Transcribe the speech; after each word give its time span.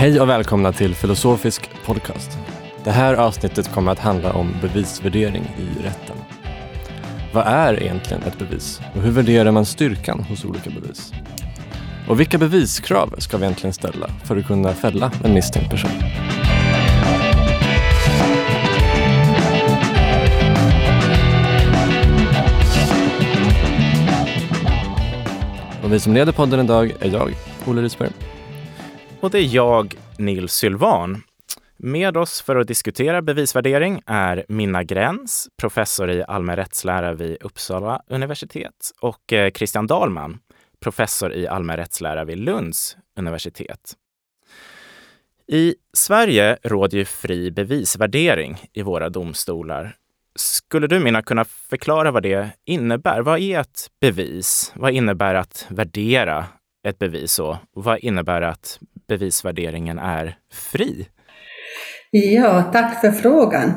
Hej 0.00 0.20
och 0.20 0.28
välkomna 0.28 0.72
till 0.72 0.94
Filosofisk 0.94 1.70
podcast. 1.84 2.38
Det 2.84 2.90
här 2.90 3.14
avsnittet 3.14 3.72
kommer 3.72 3.92
att 3.92 3.98
handla 3.98 4.32
om 4.32 4.54
bevisvärdering 4.62 5.42
i 5.42 5.82
rätten. 5.82 6.16
Vad 7.32 7.46
är 7.46 7.82
egentligen 7.82 8.22
ett 8.22 8.38
bevis 8.38 8.80
och 8.94 9.02
hur 9.02 9.10
värderar 9.10 9.50
man 9.50 9.64
styrkan 9.64 10.20
hos 10.20 10.44
olika 10.44 10.70
bevis? 10.70 11.12
Och 12.08 12.20
vilka 12.20 12.38
beviskrav 12.38 13.14
ska 13.18 13.36
vi 13.36 13.44
egentligen 13.44 13.72
ställa 13.72 14.10
för 14.24 14.36
att 14.36 14.46
kunna 14.46 14.74
fälla 14.74 15.12
en 15.24 15.34
misstänkt 15.34 15.70
person? 15.70 15.90
Och 25.82 25.92
vi 25.92 26.00
som 26.00 26.14
leder 26.14 26.32
podden 26.32 26.60
idag 26.60 26.92
är 27.00 27.10
jag, 27.10 27.34
Olle 27.66 27.82
Risberg. 27.82 28.10
Och 29.20 29.30
det 29.30 29.38
är 29.38 29.54
jag, 29.54 29.94
Nils 30.18 30.52
Sylvan. 30.52 31.22
Med 31.76 32.16
oss 32.16 32.42
för 32.42 32.56
att 32.56 32.68
diskutera 32.68 33.22
bevisvärdering 33.22 34.02
är 34.06 34.44
Minna 34.48 34.84
Gräns, 34.84 35.48
professor 35.56 36.10
i 36.10 36.24
allmän 36.28 36.56
rättslära 36.56 37.12
vid 37.14 37.42
Uppsala 37.42 38.02
universitet 38.06 38.90
och 39.00 39.32
eh, 39.32 39.50
Christian 39.50 39.86
Dahlman, 39.86 40.38
professor 40.80 41.32
i 41.32 41.46
allmän 41.46 41.76
rättslära 41.76 42.24
vid 42.24 42.38
Lunds 42.38 42.96
universitet. 43.16 43.92
I 45.46 45.74
Sverige 45.92 46.58
råder 46.62 46.98
ju 46.98 47.04
fri 47.04 47.50
bevisvärdering 47.50 48.58
i 48.72 48.82
våra 48.82 49.08
domstolar. 49.08 49.96
Skulle 50.34 50.86
du, 50.86 51.00
Minna, 51.00 51.22
kunna 51.22 51.44
förklara 51.44 52.10
vad 52.10 52.22
det 52.22 52.50
innebär? 52.64 53.20
Vad 53.22 53.40
är 53.40 53.60
ett 53.60 53.90
bevis? 54.00 54.72
Vad 54.76 54.92
innebär 54.92 55.34
att 55.34 55.66
värdera 55.68 56.46
ett 56.82 56.98
bevis 56.98 57.38
och 57.38 57.56
vad 57.72 57.98
innebär 57.98 58.42
att 58.42 58.78
bevisvärderingen 59.10 59.98
är 59.98 60.36
fri? 60.72 61.06
Ja, 62.10 62.62
tack 62.72 63.00
för 63.00 63.12
frågan 63.12 63.72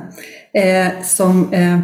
eh, 0.53 1.01
som 1.03 1.53
eh, 1.53 1.79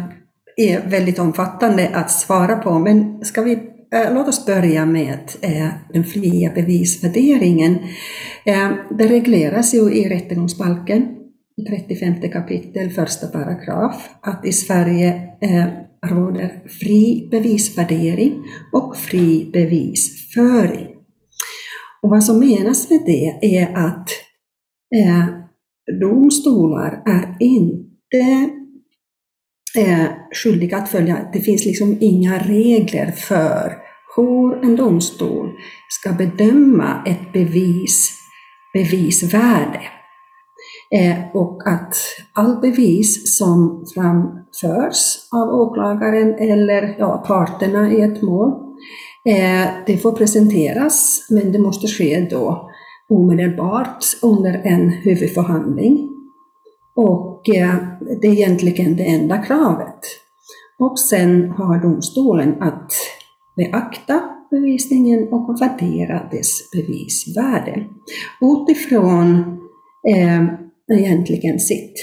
är 0.56 0.90
väldigt 0.90 1.18
omfattande 1.18 1.90
att 1.94 2.10
svara 2.10 2.56
på. 2.56 2.78
Men 2.78 3.24
ska 3.24 3.42
vi, 3.42 3.52
eh, 3.94 4.14
låt 4.14 4.28
oss 4.28 4.46
börja 4.46 4.86
med 4.86 5.30
eh, 5.40 5.68
den 5.92 6.04
fria 6.04 6.52
bevisvärderingen. 6.54 7.78
Eh, 8.44 8.70
det 8.98 9.06
regleras 9.06 9.74
ju 9.74 9.92
i 9.92 10.08
rättegångsbalken, 10.08 11.16
35 11.68 12.30
kapitel, 12.32 12.90
första 12.90 13.26
paragraf, 13.26 14.10
att 14.20 14.46
i 14.46 14.52
Sverige 14.52 15.22
eh, 15.40 15.66
råder 16.06 16.62
fri 16.80 17.28
bevisvärdering 17.30 18.42
och 18.72 18.96
fri 18.96 19.50
bevisföring. 19.52 20.89
Och 22.02 22.10
vad 22.10 22.24
som 22.24 22.38
menas 22.38 22.90
med 22.90 23.02
det 23.06 23.38
är 23.42 23.76
att 23.76 24.08
eh, 24.94 25.26
domstolar 26.00 27.02
är 27.06 27.36
inte 27.40 28.50
eh, 29.78 30.06
skyldiga 30.34 30.76
att 30.76 30.88
följa, 30.88 31.30
det 31.32 31.40
finns 31.40 31.64
liksom 31.64 31.98
inga 32.00 32.38
regler 32.38 33.10
för 33.10 33.76
hur 34.16 34.64
en 34.64 34.76
domstol 34.76 35.50
ska 35.88 36.12
bedöma 36.12 37.02
ett 37.06 37.32
bevis, 37.32 38.12
bevisvärde. 38.74 39.80
Eh, 40.94 41.36
och 41.36 41.62
att 41.66 41.94
all 42.32 42.60
bevis 42.60 43.38
som 43.38 43.84
framförs 43.94 45.28
av 45.32 45.48
åklagaren 45.48 46.34
eller 46.34 46.96
ja, 46.98 47.24
parterna 47.26 47.92
i 47.92 48.00
ett 48.00 48.22
mål 48.22 48.69
Eh, 49.28 49.68
det 49.86 49.96
får 49.96 50.12
presenteras, 50.12 51.26
men 51.30 51.52
det 51.52 51.58
måste 51.58 51.86
ske 51.86 52.26
då 52.30 52.70
omedelbart 53.08 54.04
under 54.22 54.60
en 54.64 54.90
huvudförhandling. 54.90 56.08
Och 56.96 57.48
eh, 57.48 57.74
det 58.20 58.28
är 58.28 58.32
egentligen 58.32 58.96
det 58.96 59.04
enda 59.04 59.38
kravet. 59.38 59.98
Och 60.78 60.98
sen 60.98 61.50
har 61.50 61.82
domstolen 61.82 62.62
att 62.62 62.92
beakta 63.56 64.20
bevisningen 64.50 65.28
och 65.28 65.60
värdera 65.60 66.28
dess 66.30 66.70
bevisvärde 66.72 67.84
utifrån 68.40 69.58
eh, 70.08 70.44
egentligen 70.98 71.60
sitt 71.60 71.94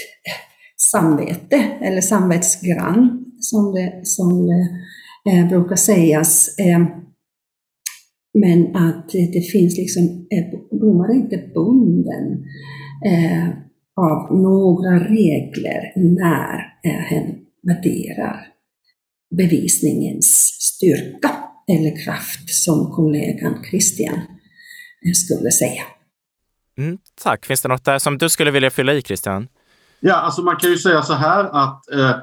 samvete, 0.76 1.56
eller 1.80 2.00
samvetsgrann 2.00 3.24
som 3.40 3.74
det, 3.74 4.00
som 4.02 4.46
det 4.46 4.68
eh, 5.32 5.48
brukar 5.48 5.76
sägas. 5.76 6.58
Eh, 6.58 6.86
men 8.40 8.76
att 8.76 9.08
det 9.08 9.50
finns 9.52 9.78
liksom, 9.78 10.26
domaren 10.70 11.10
är 11.10 11.22
inte 11.22 11.50
bunden 11.54 12.44
eh, 13.06 13.48
av 13.96 14.38
några 14.38 14.98
regler 15.08 15.92
när 15.96 16.54
eh, 16.84 16.90
hen 16.90 17.34
värderar 17.62 18.46
bevisningens 19.36 20.26
styrka 20.60 21.30
eller 21.68 22.04
kraft, 22.04 22.50
som 22.50 22.90
kollegan 22.92 23.64
Christian 23.70 24.18
eh, 25.06 25.12
skulle 25.14 25.50
säga. 25.50 25.82
Mm, 26.78 26.98
tack. 27.22 27.46
Finns 27.46 27.62
det 27.62 27.68
något 27.68 27.84
där 27.84 27.98
som 27.98 28.18
du 28.18 28.28
skulle 28.28 28.50
vilja 28.50 28.70
fylla 28.70 28.94
i, 28.94 29.02
Christian? 29.02 29.48
Ja, 30.00 30.14
alltså 30.14 30.42
man 30.42 30.56
kan 30.56 30.70
ju 30.70 30.78
säga 30.78 31.02
så 31.02 31.12
här 31.12 31.44
att 31.44 31.90
eh, 31.92 32.16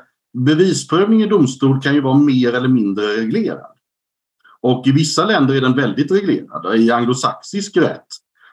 bevisprövning 0.45 1.21
i 1.21 1.27
domstol 1.27 1.81
kan 1.81 1.93
ju 1.93 2.01
vara 2.01 2.17
mer 2.17 2.53
eller 2.53 2.67
mindre 2.67 3.05
reglerad. 3.05 3.74
Och 4.65 4.87
i 4.87 4.91
vissa 4.91 5.25
länder 5.25 5.55
är 5.55 5.61
den 5.61 5.75
väldigt 5.75 6.11
reglerad. 6.11 6.75
I 6.75 6.91
anglosaxisk 6.91 7.77
rätt 7.77 8.07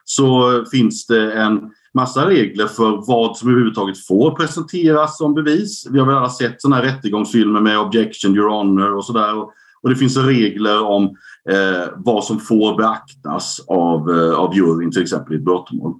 så 0.04 0.64
finns 0.70 1.06
det 1.06 1.32
en 1.32 1.60
massa 1.94 2.28
regler 2.28 2.66
för 2.66 3.06
vad 3.06 3.36
som 3.36 3.48
överhuvudtaget 3.48 4.06
får 4.06 4.30
presenteras 4.30 5.18
som 5.18 5.34
bevis. 5.34 5.86
Vi 5.90 5.98
har 5.98 6.06
väl 6.06 6.16
alla 6.16 6.30
sett 6.30 6.62
sådana 6.62 6.76
här 6.76 6.82
rättegångsfilmer 6.82 7.60
med 7.60 7.78
objection, 7.78 8.36
your 8.36 8.48
honor 8.48 8.96
och 8.96 9.04
sådär. 9.04 9.34
Och 9.82 9.90
det 9.90 9.96
finns 9.96 10.16
regler 10.16 10.82
om 10.82 11.04
eh, 11.50 11.88
vad 11.96 12.24
som 12.24 12.40
får 12.40 12.76
beaktas 12.76 13.60
av, 13.68 14.10
eh, 14.10 14.34
av 14.34 14.56
juryn 14.56 14.92
till 14.92 15.02
exempel 15.02 15.32
i 15.32 15.36
ett 15.36 15.44
brottmål. 15.44 15.94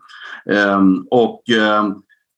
Eh, 0.51 0.81
och 1.11 1.51
eh, 1.51 1.85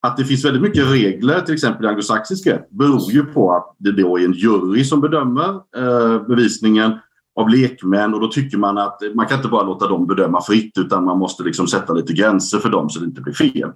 att 0.01 0.17
det 0.17 0.25
finns 0.25 0.45
väldigt 0.45 0.61
mycket 0.61 0.91
regler, 0.91 1.41
till 1.41 1.53
exempel 1.53 1.85
i 1.85 1.87
anglosaxisk 1.87 2.47
rätt, 2.47 2.69
beror 2.69 3.11
ju 3.11 3.25
på 3.25 3.55
att 3.55 3.75
det 3.77 3.91
då 3.91 4.19
är 4.19 4.25
en 4.25 4.33
jury 4.33 4.83
som 4.83 5.01
bedömer 5.01 5.49
eh, 5.77 6.27
bevisningen 6.27 6.91
av 7.35 7.49
lekmän 7.49 8.13
och 8.13 8.19
då 8.19 8.27
tycker 8.27 8.57
man 8.57 8.77
att 8.77 9.01
man 9.13 9.25
kan 9.25 9.37
inte 9.37 9.49
bara 9.49 9.63
låta 9.63 9.87
dem 9.87 10.07
bedöma 10.07 10.41
fritt 10.41 10.77
utan 10.77 11.05
man 11.05 11.19
måste 11.19 11.43
liksom 11.43 11.67
sätta 11.67 11.93
lite 11.93 12.13
gränser 12.13 12.59
för 12.59 12.69
dem 12.69 12.89
så 12.89 12.99
det 12.99 13.05
inte 13.05 13.21
blir 13.21 13.33
fel. 13.33 13.69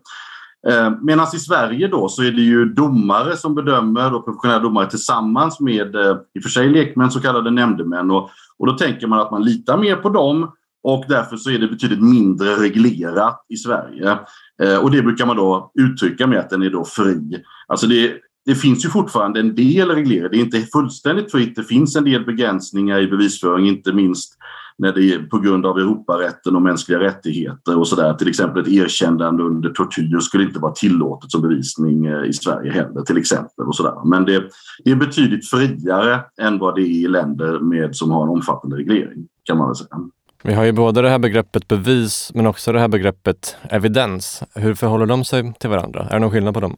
Eh, 0.67 0.91
Medan 1.01 1.27
i 1.35 1.39
Sverige 1.39 1.87
då 1.87 2.09
så 2.09 2.23
är 2.23 2.31
det 2.31 2.41
ju 2.41 2.65
domare 2.65 3.37
som 3.37 3.55
bedömer 3.55 4.13
och 4.13 4.25
professionella 4.25 4.59
domare 4.59 4.89
tillsammans 4.89 5.59
med 5.59 5.95
eh, 5.95 6.17
i 6.35 6.39
och 6.39 6.43
för 6.43 6.49
sig 6.49 6.69
lekmän, 6.69 7.11
så 7.11 7.21
kallade 7.21 7.51
nämndemän 7.51 8.11
och, 8.11 8.29
och 8.57 8.67
då 8.67 8.73
tänker 8.73 9.07
man 9.07 9.19
att 9.19 9.31
man 9.31 9.43
litar 9.43 9.77
mer 9.77 9.95
på 9.95 10.09
dem 10.09 10.51
och 10.83 11.05
därför 11.07 11.37
så 11.37 11.49
är 11.49 11.59
det 11.59 11.67
betydligt 11.67 12.03
mindre 12.03 12.55
reglerat 12.55 13.45
i 13.49 13.57
Sverige. 13.57 14.17
Eh, 14.63 14.77
och 14.77 14.91
det 14.91 15.01
brukar 15.01 15.25
man 15.25 15.37
då 15.37 15.71
uttrycka 15.79 16.27
med 16.27 16.39
att 16.39 16.49
den 16.49 16.63
är 16.63 16.69
då 16.69 16.85
fri. 16.85 17.43
Alltså 17.67 17.87
det, 17.87 18.13
det 18.49 18.55
finns 18.55 18.85
ju 18.85 18.89
fortfarande 18.89 19.39
en 19.39 19.55
del 19.55 19.89
reglerade. 19.89 20.29
Det 20.29 20.37
är 20.37 20.45
inte 20.45 20.61
fullständigt 20.61 21.31
fritt. 21.31 21.55
Det 21.55 21.63
finns 21.63 21.95
en 21.95 22.03
del 22.03 22.25
begränsningar 22.25 22.99
i 22.99 23.07
bevisföring, 23.07 23.67
inte 23.67 23.93
minst 23.93 24.33
när 24.77 24.93
det 24.93 25.13
är 25.13 25.19
på 25.19 25.39
grund 25.39 25.65
av 25.65 25.77
Europarätten 25.77 26.55
och 26.55 26.61
mänskliga 26.61 26.99
rättigheter 26.99 27.77
och 27.77 27.87
sådär. 27.87 28.13
Till 28.13 28.29
exempel 28.29 28.61
ett 28.61 28.67
erkännande 28.67 29.43
under 29.43 29.69
tortyr 29.69 30.19
skulle 30.19 30.43
inte 30.43 30.59
vara 30.59 30.71
tillåtet 30.71 31.31
som 31.31 31.41
bevisning 31.41 32.05
eh, 32.05 32.23
i 32.23 32.33
Sverige 32.33 32.71
heller 32.71 33.01
till 33.01 33.17
exempel. 33.17 33.65
Och 33.67 33.75
sådär. 33.75 34.05
Men 34.05 34.25
det, 34.25 34.43
det 34.83 34.91
är 34.91 34.95
betydligt 34.95 35.49
friare 35.49 36.19
än 36.41 36.59
vad 36.59 36.75
det 36.75 36.81
är 36.81 37.05
i 37.05 37.07
länder 37.07 37.59
med, 37.59 37.95
som 37.95 38.11
har 38.11 38.23
en 38.23 38.29
omfattande 38.29 38.77
reglering 38.77 39.27
kan 39.43 39.57
man 39.57 39.67
väl 39.67 39.75
säga. 39.75 40.09
Vi 40.43 40.53
har 40.53 40.63
ju 40.63 40.71
både 40.71 41.01
det 41.01 41.09
här 41.09 41.19
begreppet 41.19 41.67
bevis 41.67 42.31
men 42.35 42.47
också 42.47 42.71
det 42.71 42.79
här 42.79 42.87
begreppet 42.87 43.55
evidens. 43.69 44.43
Hur 44.55 44.75
förhåller 44.75 45.05
de 45.05 45.25
sig 45.25 45.53
till 45.59 45.69
varandra? 45.69 46.07
Är 46.09 46.13
det 46.13 46.19
någon 46.19 46.31
skillnad 46.31 46.53
på 46.53 46.59
dem? 46.59 46.77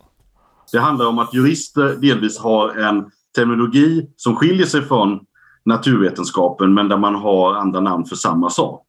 Det 0.71 0.79
handlar 0.79 1.05
om 1.05 1.19
att 1.19 1.33
jurister 1.33 1.95
delvis 1.95 2.39
har 2.39 2.69
en 2.69 3.05
terminologi 3.35 4.07
som 4.15 4.35
skiljer 4.35 4.65
sig 4.65 4.81
från 4.81 5.19
naturvetenskapen 5.65 6.73
men 6.73 6.87
där 6.87 6.97
man 6.97 7.15
har 7.15 7.53
andra 7.53 7.79
namn 7.79 8.05
för 8.05 8.15
samma 8.15 8.49
sak. 8.49 8.85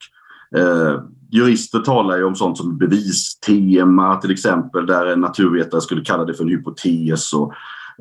Eh, 0.56 1.00
jurister 1.31 1.79
talar 1.79 2.17
ju 2.17 2.25
om 2.25 2.34
sånt 2.34 2.58
som 2.58 2.79
bevistema 2.79 4.17
till 4.17 4.31
exempel 4.31 4.87
där 4.87 5.06
en 5.06 5.20
naturvetare 5.20 5.81
skulle 5.81 6.05
kalla 6.05 6.25
det 6.25 6.34
för 6.34 6.44
en 6.44 6.50
hypotes. 6.50 7.32
Och, 7.32 7.52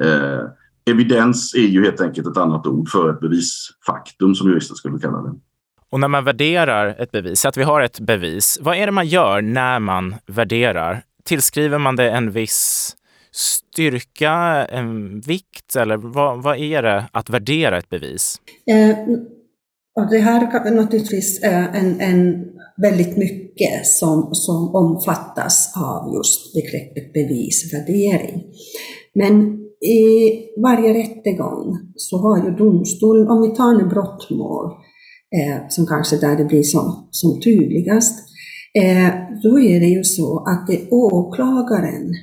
eh, 0.06 0.45
evidens 0.86 1.54
är 1.56 1.68
ju 1.68 1.84
helt 1.84 2.01
enkelt 2.01 2.27
ett 2.27 2.38
annat 2.38 2.68
ord 2.68 2.89
för 2.89 3.10
ett 3.10 3.19
bevisfaktum 3.19 4.36
som 4.36 4.50
jurister 4.50 4.75
skulle 4.75 5.00
kalla 5.00 5.22
det. 5.22 5.34
Och 5.89 6.00
när 6.00 6.07
man 6.07 6.24
värderar 6.24 6.95
ett 7.00 7.12
bevis, 7.12 7.45
att 7.45 7.57
vi 7.57 7.63
har 7.63 7.81
ett 7.81 8.00
bevis, 8.00 8.60
vad 8.62 8.75
är 8.77 8.86
det 8.86 8.92
man 8.92 9.07
gör 9.07 9.42
när 9.42 9.80
man 9.80 10.16
värderar? 10.25 11.04
Tillskriver 11.24 11.77
man 11.77 11.95
det 11.95 12.12
en 12.12 12.31
viss 12.31 12.95
styrka, 13.31 14.68
eh, 14.72 14.86
vikt 15.28 15.75
eller 15.75 15.98
vad, 15.98 16.44
vad 16.44 16.57
är 16.57 16.81
det 16.81 17.06
att 17.12 17.30
värdera 17.30 17.78
ett 17.78 17.89
bevis? 17.89 18.36
Eh, 18.68 18.98
och 19.95 20.10
det 20.10 20.18
här 20.18 20.66
är 20.66 20.75
naturligtvis 20.75 21.44
eh, 21.44 21.75
en, 21.75 22.00
en 22.00 22.45
väldigt 22.81 23.18
mycket 23.18 23.86
som, 23.86 24.30
som 24.31 24.75
omfattas 24.75 25.74
av 25.78 26.13
just 26.16 26.54
begreppet 26.54 27.13
bevisvärdering. 27.13 28.44
Men 29.16 29.62
i 29.81 30.62
varje 30.62 30.94
rättegång 30.94 31.77
så 31.95 32.18
har 32.18 32.45
ju 32.45 32.51
domstolen, 32.51 33.27
om 33.27 33.42
vi 33.42 33.56
tar 33.56 33.77
nu 33.77 33.89
brottmål, 33.89 34.66
eh, 35.36 35.68
som 35.69 35.86
kanske 35.86 36.18
där 36.18 36.36
det 36.36 36.45
blir 36.45 36.63
som, 36.63 37.07
som 37.12 37.42
tydligast, 37.42 38.19
eh, 38.74 39.10
då 39.44 39.60
är 39.60 39.80
det 39.80 39.86
ju 39.86 40.04
så 40.04 40.44
att 40.48 40.68
det 40.68 40.81
är 40.81 40.94
åklagaren 40.94 42.13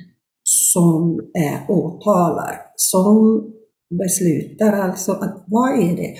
som 0.73 1.19
eh, 1.19 1.69
åtalar, 1.69 2.61
som 2.75 3.43
beslutar 3.99 4.73
alltså 4.73 5.11
att 5.11 5.43
vad 5.47 5.79
är 5.79 5.95
det 5.95 6.15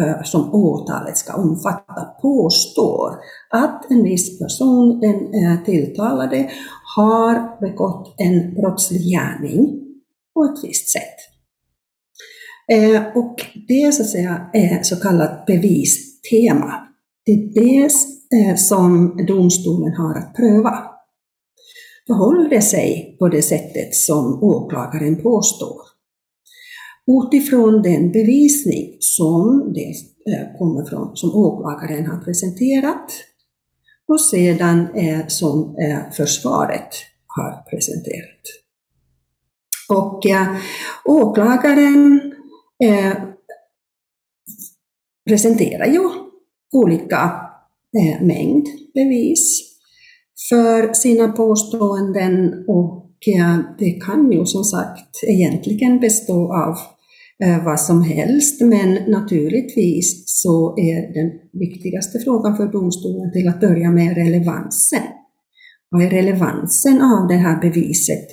eh, 0.00 0.22
som 0.22 0.54
åtalet 0.54 1.16
ska 1.16 1.34
omfatta, 1.34 2.04
påstår 2.22 3.10
att 3.50 3.90
en 3.90 4.02
viss 4.04 4.38
person, 4.38 5.00
den 5.00 5.34
eh, 5.34 5.64
tilltalade, 5.64 6.50
har 6.96 7.60
begått 7.60 8.14
en 8.18 8.54
brottslig 8.54 9.00
gärning 9.00 9.80
på 10.34 10.44
ett 10.44 10.64
visst 10.64 10.88
sätt. 10.88 11.16
Eh, 12.72 13.16
och 13.16 13.36
det 13.68 13.94
så 13.94 14.02
att 14.02 14.08
säga 14.08 14.50
är 14.52 14.82
så 14.82 14.96
kallat 14.96 15.46
bevistema. 15.46 16.74
Det 17.26 17.32
är 17.32 17.54
det 17.54 17.90
eh, 18.36 18.56
som 18.56 19.16
domstolen 19.26 19.92
har 19.94 20.14
att 20.14 20.34
pröva. 20.34 20.89
Förhåller 22.06 22.50
det 22.50 22.62
sig 22.62 23.16
på 23.18 23.28
det 23.28 23.42
sättet 23.42 23.94
som 23.94 24.42
åklagaren 24.42 25.22
påstår? 25.22 25.80
Utifrån 27.06 27.82
den 27.82 28.12
bevisning 28.12 28.96
som 29.00 29.72
det 29.74 29.94
eh, 30.32 30.58
kommer 30.58 30.84
från, 30.84 31.16
som 31.16 31.30
åklagaren 31.34 32.06
har 32.06 32.24
presenterat 32.24 33.10
och 34.08 34.20
sedan 34.20 34.88
som 35.28 35.76
eh, 35.76 36.12
försvaret 36.12 36.88
har 37.26 37.70
presenterat. 37.70 38.40
Och 39.88 40.26
eh, 40.26 40.56
åklagaren 41.04 42.20
presenterar 45.28 45.86
ju 45.86 46.00
olika 46.72 47.32
mängd 48.20 48.66
bevis 48.94 49.69
för 50.48 50.92
sina 50.92 51.28
påståenden 51.28 52.64
och 52.68 53.06
det 53.78 53.90
kan 53.90 54.32
ju 54.32 54.46
som 54.46 54.64
sagt 54.64 55.24
egentligen 55.26 56.00
bestå 56.00 56.54
av 56.54 56.76
eh, 57.44 57.64
vad 57.64 57.80
som 57.80 58.02
helst, 58.02 58.60
men 58.60 58.94
naturligtvis 59.10 60.22
så 60.26 60.74
är 60.78 61.14
den 61.14 61.30
viktigaste 61.52 62.18
frågan 62.18 62.56
för 62.56 62.66
domstolen 62.66 63.32
till 63.32 63.48
att 63.48 63.60
börja 63.60 63.90
med 63.90 64.16
relevansen. 64.16 65.02
Vad 65.90 66.02
är 66.02 66.10
relevansen 66.10 67.02
av 67.02 67.28
det 67.28 67.36
här 67.36 67.60
beviset 67.60 68.26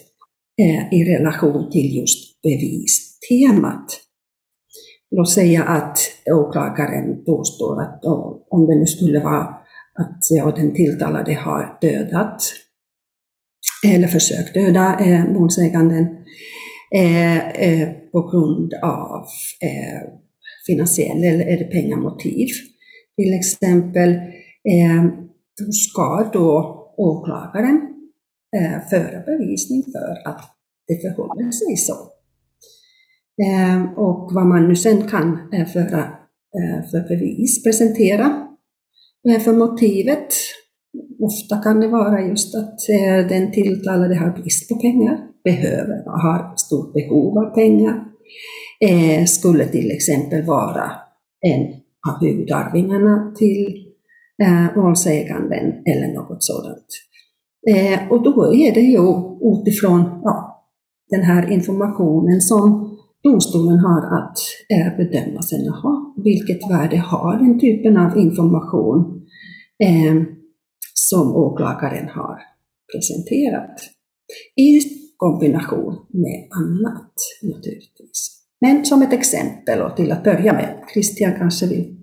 eh, 0.62 0.94
i 0.94 1.18
relation 1.18 1.72
till 1.72 1.98
just 1.98 2.42
bevistemat. 2.42 3.86
Låt 5.12 5.30
säga 5.30 5.64
att 5.64 5.98
åklagaren 6.26 7.24
påstår 7.26 7.82
att 7.82 8.06
om 8.50 8.68
det 8.68 8.76
nu 8.76 8.86
skulle 8.86 9.20
vara 9.20 9.57
att 9.98 10.18
ja, 10.30 10.54
den 10.56 10.74
tilltalade 10.74 11.34
har 11.34 11.78
dödat 11.82 12.42
eller 13.86 14.08
försökt 14.08 14.54
döda 14.54 15.00
eh, 15.00 15.26
målsäganden 15.26 16.08
eh, 16.96 17.50
eh, 17.50 17.90
på 18.12 18.22
grund 18.22 18.74
av 18.74 19.26
eh, 19.62 20.10
finansiell 20.68 21.24
eller, 21.24 21.64
pengamotiv 21.64 22.48
till 23.18 23.34
exempel, 23.34 24.10
eh, 24.64 25.04
då 25.60 25.72
ska 25.72 26.30
då 26.34 26.74
åklagaren 26.98 27.82
eh, 28.58 28.90
föra 28.90 29.22
bevisning 29.26 29.84
för 29.84 30.30
att 30.30 30.42
det 30.88 31.02
förhåller 31.02 31.52
sig 31.52 31.78
så. 31.78 31.94
Eh, 33.44 33.94
och 33.98 34.32
vad 34.34 34.46
man 34.46 34.68
nu 34.68 34.76
sen 34.76 35.08
kan 35.08 35.54
eh, 35.54 35.68
föra 35.68 36.00
eh, 36.60 36.90
för 36.92 37.08
bevis, 37.08 37.64
presentera 37.64 38.47
för 39.40 39.54
motivet. 39.54 40.34
Ofta 41.20 41.58
kan 41.58 41.80
det 41.80 41.88
vara 41.88 42.22
just 42.22 42.56
att 42.56 42.80
den 43.30 43.52
tilltalade 43.52 44.16
har 44.16 44.30
brist 44.30 44.70
på 44.70 44.76
pengar, 44.76 45.18
behöver, 45.44 46.04
har 46.06 46.56
stort 46.56 46.94
behov 46.94 47.38
av 47.38 47.54
pengar, 47.56 48.04
eh, 48.80 49.26
skulle 49.26 49.66
till 49.66 49.92
exempel 49.92 50.44
vara 50.44 50.92
en 51.42 51.62
av 52.10 52.22
huvudarvingarna 52.22 53.34
till 53.38 53.86
eh, 54.44 54.76
målsäganden 54.76 55.66
eller 55.86 56.14
något 56.14 56.44
sådant. 56.44 56.88
Eh, 57.70 58.12
och 58.12 58.24
då 58.24 58.54
är 58.54 58.74
det 58.74 58.82
ju 58.82 59.00
utifrån 59.54 60.22
ja, 60.24 60.66
den 61.10 61.22
här 61.22 61.52
informationen 61.52 62.42
som 62.42 62.98
domstolen 63.24 63.80
har 63.80 64.18
att 64.18 64.38
bedöma 64.98 65.42
sen, 65.42 65.70
aha, 65.70 66.16
vilket 66.24 66.72
värde 66.72 66.98
har 66.98 67.38
den 67.38 67.60
typen 67.60 67.98
av 67.98 68.18
information 68.18 69.17
eh, 69.84 70.24
som 70.94 71.36
åklagaren 71.36 72.10
har 72.10 72.40
presenterat. 72.94 73.80
I 74.56 74.80
kombination 75.18 76.06
med 76.10 76.48
annat 76.52 77.14
naturligtvis. 77.44 78.44
Men 78.62 78.86
som 78.86 79.02
ett 79.02 79.14
exempel 79.14 79.82
och 79.82 79.96
till 79.96 80.12
att 80.12 80.24
börja 80.24 80.54
med, 80.54 80.84
Christian 80.94 81.34
kanske 81.40 81.68
vill 81.68 81.98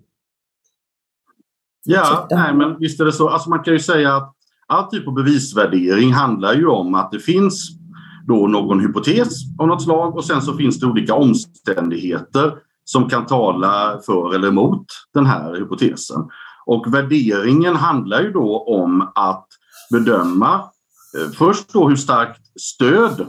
Ja, 1.85 2.29
nej, 2.31 2.55
men 2.55 2.79
visst 2.79 3.01
är 3.01 3.05
det 3.05 3.13
så. 3.13 3.29
Alltså 3.29 3.51
man 3.51 3.63
kan 3.63 3.73
ju 3.73 3.81
säga 3.81 4.17
att 4.17 4.35
all 4.67 4.91
typ 4.91 5.09
av 5.09 5.15
bevisvärdering 5.15 6.13
handlar 6.13 6.55
ju 6.55 6.67
om 6.67 6.95
att 6.95 7.13
det 7.13 7.19
finns 7.19 7.71
då 8.27 8.47
någon 8.47 8.81
hypotes 8.81 9.35
av 9.59 9.69
något 9.69 9.83
slag 9.83 10.17
och 10.17 10.25
sen 10.25 10.43
så 10.43 10.57
finns 10.57 10.81
det 10.81 10.87
olika 10.87 11.15
omständigheter 11.15 12.53
som 12.85 13.09
kan 13.09 13.27
tala 13.27 14.01
för 14.07 14.35
eller 14.35 14.49
emot 14.49 14.87
den 15.15 15.27
här 15.27 15.55
hypotesen. 15.55 16.29
Och 16.67 16.95
värderingen 16.95 17.77
handlar 17.77 18.23
ju 18.23 18.33
då 18.33 18.59
om 18.59 19.11
att 19.15 19.49
bedöma 19.91 20.55
eh, 21.19 21.33
först 21.39 21.73
då 21.73 21.89
hur 21.89 21.97
starkt 21.97 22.61
stöd 22.61 23.27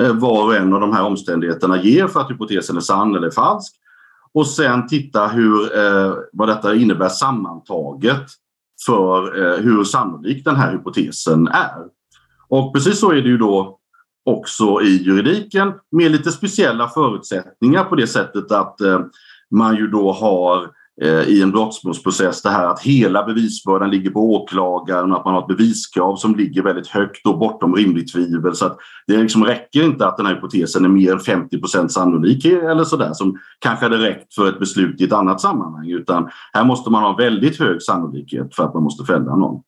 eh, 0.00 0.12
var 0.14 0.44
och 0.44 0.56
en 0.56 0.74
av 0.74 0.80
de 0.80 0.92
här 0.92 1.04
omständigheterna 1.04 1.82
ger 1.82 2.06
för 2.06 2.20
att 2.20 2.30
hypotesen 2.30 2.76
är 2.76 2.80
sann 2.80 3.14
eller 3.14 3.30
falsk. 3.30 3.74
Och 4.32 4.46
sen 4.46 4.86
titta 4.86 5.26
hur, 5.26 5.78
eh, 5.78 6.14
vad 6.32 6.48
detta 6.48 6.74
innebär 6.74 7.08
sammantaget 7.08 8.26
för 8.86 9.60
hur 9.60 9.84
sannolik 9.84 10.44
den 10.44 10.56
här 10.56 10.72
hypotesen 10.72 11.48
är. 11.48 11.84
Och 12.48 12.74
precis 12.74 13.00
så 13.00 13.10
är 13.10 13.14
det 13.22 13.28
ju 13.28 13.38
då 13.38 13.78
också 14.24 14.80
i 14.82 15.02
juridiken 15.02 15.72
med 15.90 16.10
lite 16.10 16.32
speciella 16.32 16.88
förutsättningar 16.88 17.84
på 17.84 17.96
det 17.96 18.06
sättet 18.06 18.52
att 18.52 18.76
man 19.50 19.76
ju 19.76 19.86
då 19.86 20.12
har 20.12 20.70
Eh, 20.81 20.81
Eh, 21.02 21.28
i 21.28 21.42
en 21.42 21.50
brottmålsprocess 21.50 22.42
det 22.42 22.50
här 22.50 22.66
att 22.66 22.80
hela 22.80 23.24
bevisbördan 23.24 23.90
ligger 23.90 24.10
på 24.10 24.34
åklagaren 24.34 25.12
och 25.12 25.18
att 25.18 25.24
man 25.24 25.34
har 25.34 25.40
ett 25.40 25.56
beviskrav 25.56 26.16
som 26.16 26.34
ligger 26.34 26.62
väldigt 26.62 26.86
högt 26.86 27.26
och 27.26 27.38
bortom 27.38 27.74
rimligt 27.74 28.12
tvivel. 28.12 28.56
Så 28.56 28.66
att 28.66 28.78
det 29.06 29.16
liksom 29.16 29.44
räcker 29.44 29.82
inte 29.84 30.06
att 30.06 30.16
den 30.16 30.26
här 30.26 30.34
hypotesen 30.34 30.84
är 30.84 30.88
mer 30.88 31.12
än 31.12 31.18
50% 31.18 31.88
sannolik 31.88 32.44
eller 32.44 32.84
sådär 32.84 33.12
som 33.12 33.38
kanske 33.58 33.84
hade 33.84 33.98
räckt 33.98 34.34
för 34.34 34.48
ett 34.48 34.58
beslut 34.58 35.00
i 35.00 35.04
ett 35.04 35.12
annat 35.12 35.40
sammanhang 35.40 35.90
utan 35.90 36.30
här 36.52 36.64
måste 36.64 36.90
man 36.90 37.02
ha 37.02 37.16
väldigt 37.16 37.58
hög 37.58 37.82
sannolikhet 37.82 38.54
för 38.54 38.64
att 38.64 38.74
man 38.74 38.82
måste 38.82 39.04
fälla 39.04 39.36
någon. 39.36 39.62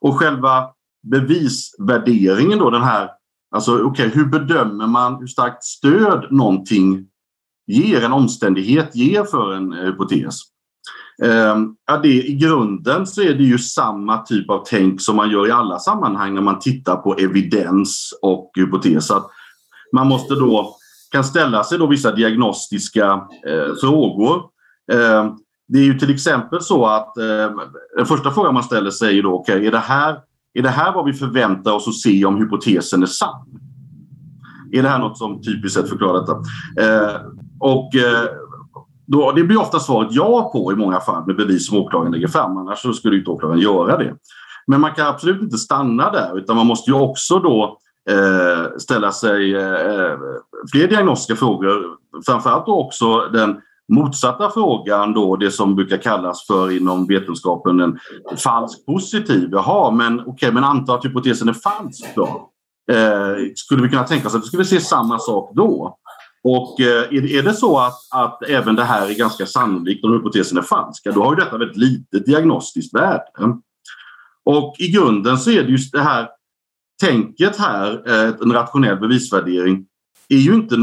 Och 0.00 0.18
själva 0.18 0.64
bevisvärderingen 1.02 2.58
då 2.58 2.70
den 2.70 2.82
här, 2.82 3.10
alltså 3.54 3.72
okej 3.74 3.86
okay, 3.86 4.08
hur 4.08 4.24
bedömer 4.24 4.86
man 4.86 5.16
hur 5.16 5.26
starkt 5.26 5.64
stöd 5.64 6.26
någonting 6.30 7.06
ger, 7.66 8.04
en 8.04 8.12
omständighet 8.12 8.96
ger 8.96 9.24
för 9.24 9.52
en 9.52 9.72
eh, 9.72 9.84
hypotes? 9.84 10.51
Ehm, 11.24 11.74
ja, 11.86 11.96
det, 11.96 12.08
I 12.08 12.34
grunden 12.34 13.06
så 13.06 13.22
är 13.22 13.34
det 13.34 13.44
ju 13.44 13.58
samma 13.58 14.18
typ 14.18 14.50
av 14.50 14.64
tänk 14.66 15.00
som 15.00 15.16
man 15.16 15.30
gör 15.30 15.48
i 15.48 15.50
alla 15.50 15.78
sammanhang 15.78 16.34
när 16.34 16.42
man 16.42 16.58
tittar 16.58 16.96
på 16.96 17.14
evidens 17.14 18.18
och 18.22 18.50
hypotes. 18.56 19.10
Att 19.10 19.26
man 19.92 20.06
måste 20.06 20.34
då 20.34 20.76
kan 21.10 21.24
ställa 21.24 21.64
sig 21.64 21.78
då 21.78 21.86
vissa 21.86 22.12
diagnostiska 22.12 23.12
eh, 23.46 23.74
frågor. 23.80 24.36
Eh, 24.92 25.34
det 25.68 25.78
är 25.78 25.84
ju 25.84 25.98
till 25.98 26.14
exempel 26.14 26.60
så 26.60 26.86
att 26.86 27.16
eh, 27.18 27.56
den 27.96 28.06
första 28.06 28.30
frågan 28.30 28.54
man 28.54 28.62
ställer 28.62 28.90
sig 28.90 29.18
är 29.18 29.22
då, 29.22 29.32
okay, 29.32 29.66
är, 29.66 29.70
det 29.70 29.78
här, 29.78 30.18
är 30.54 30.62
det 30.62 30.68
här 30.68 30.92
vad 30.92 31.04
vi 31.04 31.12
förväntar 31.12 31.72
oss 31.72 31.88
att 31.88 31.94
se 31.94 32.24
om 32.24 32.36
hypotesen 32.36 33.02
är 33.02 33.06
sann? 33.06 33.46
Är 34.72 34.82
det 34.82 34.88
här 34.88 34.98
något 34.98 35.18
som 35.18 35.42
typiskt 35.42 35.80
sett 35.80 35.88
förklarar 35.88 36.20
detta? 36.20 36.36
Ehm, 36.80 37.14
eh, 37.14 37.20
och 37.60 37.90
då, 39.12 39.32
det 39.32 39.44
blir 39.44 39.60
ofta 39.60 39.80
svaret 39.80 40.08
ja 40.10 40.50
på 40.52 40.72
i 40.72 40.76
många 40.76 41.00
fall 41.00 41.26
med 41.26 41.36
bevis 41.36 41.68
som 41.68 41.78
åklagaren 41.78 42.12
lägger 42.12 42.28
fram. 42.28 42.56
Annars 42.56 42.78
så 42.78 42.92
skulle 42.92 43.18
inte 43.18 43.30
åklagaren 43.30 43.60
göra 43.60 43.96
det. 43.96 44.14
Men 44.66 44.80
man 44.80 44.94
kan 44.94 45.06
absolut 45.06 45.42
inte 45.42 45.58
stanna 45.58 46.10
där 46.10 46.38
utan 46.38 46.56
man 46.56 46.66
måste 46.66 46.90
ju 46.90 46.96
också 46.96 47.38
då 47.38 47.78
eh, 48.10 48.76
ställa 48.78 49.12
sig 49.12 49.54
eh, 49.56 50.18
fler 50.72 50.88
diagnostiska 50.88 51.36
frågor. 51.36 51.84
Framförallt 52.26 52.66
då 52.66 52.80
också 52.80 53.18
den 53.32 53.60
motsatta 53.92 54.50
frågan 54.50 55.12
då, 55.12 55.36
det 55.36 55.50
som 55.50 55.74
brukar 55.74 55.96
kallas 55.96 56.46
för 56.46 56.76
inom 56.76 57.06
vetenskapen 57.06 57.80
en 57.80 57.98
falsk 58.36 58.86
positiv. 58.86 59.48
Jaha, 59.52 59.90
men 59.90 60.20
okej, 60.20 60.32
okay, 60.32 60.52
men 60.52 60.64
anta 60.64 60.94
att 60.94 61.04
hypotesen 61.04 61.48
är 61.48 61.52
falsk 61.52 62.06
då. 62.14 62.48
Eh, 62.92 63.36
skulle 63.54 63.82
vi 63.82 63.88
kunna 63.88 64.04
tänka 64.04 64.28
oss 64.28 64.34
att 64.34 64.42
vi 64.42 64.46
skulle 64.46 64.64
se 64.64 64.80
samma 64.80 65.18
sak 65.18 65.50
då? 65.54 65.98
Och 66.44 66.80
eh, 66.80 67.02
är 67.12 67.42
det 67.42 67.54
så 67.54 67.78
att, 67.78 67.98
att 68.14 68.42
även 68.42 68.76
det 68.76 68.84
här 68.84 69.10
är 69.10 69.14
ganska 69.14 69.46
sannolikt 69.46 70.04
om 70.04 70.12
hypotesen 70.12 70.58
är 70.58 70.62
falsk, 70.62 71.04
då 71.04 71.24
har 71.24 71.32
ju 71.32 71.40
detta 71.44 71.58
väldigt 71.58 71.76
litet 71.76 72.26
diagnostiskt 72.26 72.94
värde. 72.94 73.24
Och 74.44 74.74
i 74.78 74.88
grunden 74.88 75.38
så 75.38 75.50
är 75.50 75.62
det 75.62 75.70
just 75.70 75.92
det 75.92 76.02
här 76.02 76.28
tänket 77.00 77.56
här, 77.56 78.02
eh, 78.06 78.34
en 78.42 78.52
rationell 78.52 79.00
bevisvärdering, 79.00 79.86
är 80.28 80.36
ju 80.36 80.54
inte 80.54 80.74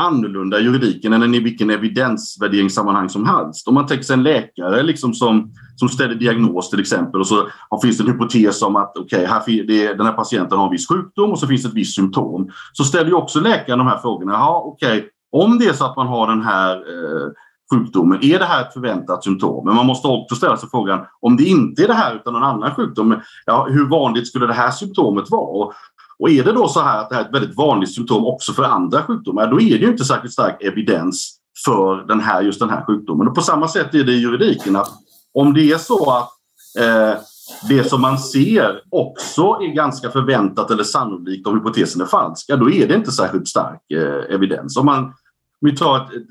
annorlunda 0.00 0.60
i 0.60 0.62
juridiken 0.62 1.12
än 1.12 1.34
i 1.34 1.40
vilken 1.40 1.70
evidensvärderingssammanhang 1.70 3.08
som 3.08 3.26
helst. 3.26 3.68
Om 3.68 3.74
man 3.74 3.86
tänker 3.86 4.04
sig 4.04 4.14
en 4.14 4.22
läkare 4.22 4.82
liksom 4.82 5.14
som, 5.14 5.52
som 5.76 5.88
ställer 5.88 6.14
diagnos 6.14 6.70
till 6.70 6.80
exempel 6.80 7.20
och 7.20 7.26
så 7.26 7.48
finns 7.82 7.98
det 7.98 8.04
en 8.04 8.12
hypotes 8.12 8.62
om 8.62 8.76
att 8.76 8.98
okay, 8.98 9.26
här, 9.26 9.96
den 9.96 10.06
här 10.06 10.12
patienten 10.12 10.58
har 10.58 10.64
en 10.64 10.72
viss 10.72 10.88
sjukdom 10.88 11.30
och 11.30 11.38
så 11.38 11.46
finns 11.46 11.62
det 11.62 11.68
ett 11.68 11.74
visst 11.74 11.94
symptom. 11.94 12.50
Så 12.72 12.84
ställer 12.84 13.06
ju 13.06 13.14
också 13.14 13.40
läkaren 13.40 13.78
de 13.78 13.86
här 13.86 13.98
frågorna. 13.98 14.32
Jaha, 14.32 14.62
okay, 14.62 15.02
om 15.32 15.58
det 15.58 15.66
är 15.66 15.72
så 15.72 15.84
att 15.84 15.96
man 15.96 16.06
har 16.06 16.28
den 16.28 16.42
här 16.42 16.76
eh, 16.76 17.30
sjukdomen, 17.72 18.18
är 18.22 18.38
det 18.38 18.44
här 18.44 18.60
ett 18.60 18.72
förväntat 18.72 19.24
symptom? 19.24 19.66
Men 19.66 19.74
man 19.74 19.86
måste 19.86 20.08
också 20.08 20.34
ställa 20.34 20.56
sig 20.56 20.68
frågan 20.70 21.00
om 21.20 21.36
det 21.36 21.44
inte 21.44 21.82
är 21.82 21.88
det 21.88 21.94
här 21.94 22.14
utan 22.14 22.32
någon 22.32 22.42
annan 22.42 22.74
sjukdom, 22.74 23.20
ja, 23.46 23.66
hur 23.70 23.88
vanligt 23.88 24.28
skulle 24.28 24.46
det 24.46 24.52
här 24.52 24.70
symptomet 24.70 25.30
vara? 25.30 25.74
Och, 26.18 26.30
är 26.30 26.44
det 26.44 26.52
då 26.52 26.68
så 26.68 26.80
här 26.80 27.00
att 27.00 27.08
det 27.08 27.14
här 27.14 27.22
är 27.22 27.26
ett 27.28 27.34
väldigt 27.34 27.56
vanligt 27.56 27.94
symptom 27.94 28.26
också 28.26 28.52
för 28.52 28.62
andra 28.62 29.02
sjukdomar, 29.02 29.46
då 29.46 29.60
är 29.60 29.78
det 29.78 29.84
ju 29.84 29.88
inte 29.88 30.04
särskilt 30.04 30.32
stark 30.32 30.62
evidens 30.62 31.38
för 31.64 31.96
den 31.96 32.20
här, 32.20 32.42
just 32.42 32.60
den 32.60 32.70
här 32.70 32.84
sjukdomen. 32.84 33.28
Och 33.28 33.34
på 33.34 33.40
samma 33.42 33.68
sätt 33.68 33.94
är 33.94 34.04
det 34.04 34.12
i 34.12 34.20
juridiken 34.20 34.76
att 34.76 34.90
om 35.34 35.54
det 35.54 35.72
är 35.72 35.78
så 35.78 36.10
att 36.10 36.30
eh, 36.78 37.20
det 37.68 37.84
som 37.84 38.00
man 38.00 38.18
ser 38.18 38.82
också 38.90 39.42
är 39.42 39.74
ganska 39.74 40.10
förväntat 40.10 40.70
eller 40.70 40.84
sannolikt 40.84 41.46
om 41.46 41.54
hypotesen 41.54 42.00
är 42.00 42.06
falsk, 42.06 42.46
ja, 42.48 42.56
då 42.56 42.70
är 42.70 42.88
det 42.88 42.94
inte 42.94 43.12
särskilt 43.12 43.48
stark 43.48 43.80
eh, 43.92 44.34
evidens. 44.34 44.76
Om 44.76 44.86
man 44.86 45.12
vi 45.60 45.76
tar 45.76 45.96
ett, 45.96 46.10
ett 46.10 46.26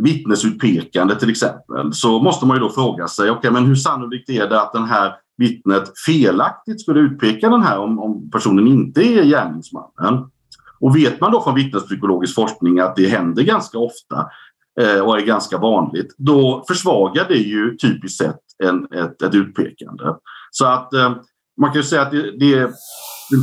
vittnesutpekande 0.00 1.14
till 1.14 1.30
exempel 1.30 1.92
så 1.92 2.22
måste 2.22 2.46
man 2.46 2.56
ju 2.56 2.60
då 2.60 2.70
fråga 2.70 3.08
sig, 3.08 3.30
okay, 3.30 3.50
men 3.50 3.66
hur 3.66 3.74
sannolikt 3.74 4.30
är 4.30 4.48
det 4.48 4.60
att 4.60 4.72
den 4.72 4.84
här 4.84 5.14
vittnet 5.38 5.92
felaktigt 6.06 6.80
skulle 6.80 7.00
utpeka 7.00 7.48
den 7.48 7.62
här 7.62 7.78
om, 7.78 7.98
om 7.98 8.30
personen 8.30 8.66
inte 8.66 9.02
är 9.02 9.24
gärningsmannen. 9.24 10.30
Och 10.80 10.96
vet 10.96 11.20
man 11.20 11.32
då 11.32 11.42
från 11.42 11.54
vittnespsykologisk 11.54 12.34
forskning 12.34 12.80
att 12.80 12.96
det 12.96 13.06
händer 13.06 13.42
ganska 13.42 13.78
ofta 13.78 14.26
eh, 14.80 15.00
och 15.00 15.18
är 15.18 15.26
ganska 15.26 15.58
vanligt, 15.58 16.14
då 16.18 16.64
försvagar 16.68 17.24
det 17.28 17.38
ju 17.38 17.76
typiskt 17.76 18.18
sett 18.18 18.40
en, 18.64 18.84
ett, 18.92 19.22
ett 19.22 19.34
utpekande. 19.34 20.04
Så 20.50 20.66
att 20.66 20.94
eh, 20.94 21.16
man 21.60 21.70
kan 21.70 21.80
ju 21.80 21.82
säga 21.82 22.02
att 22.02 22.10
det, 22.10 22.38
det 22.38 22.54
är 22.54 22.70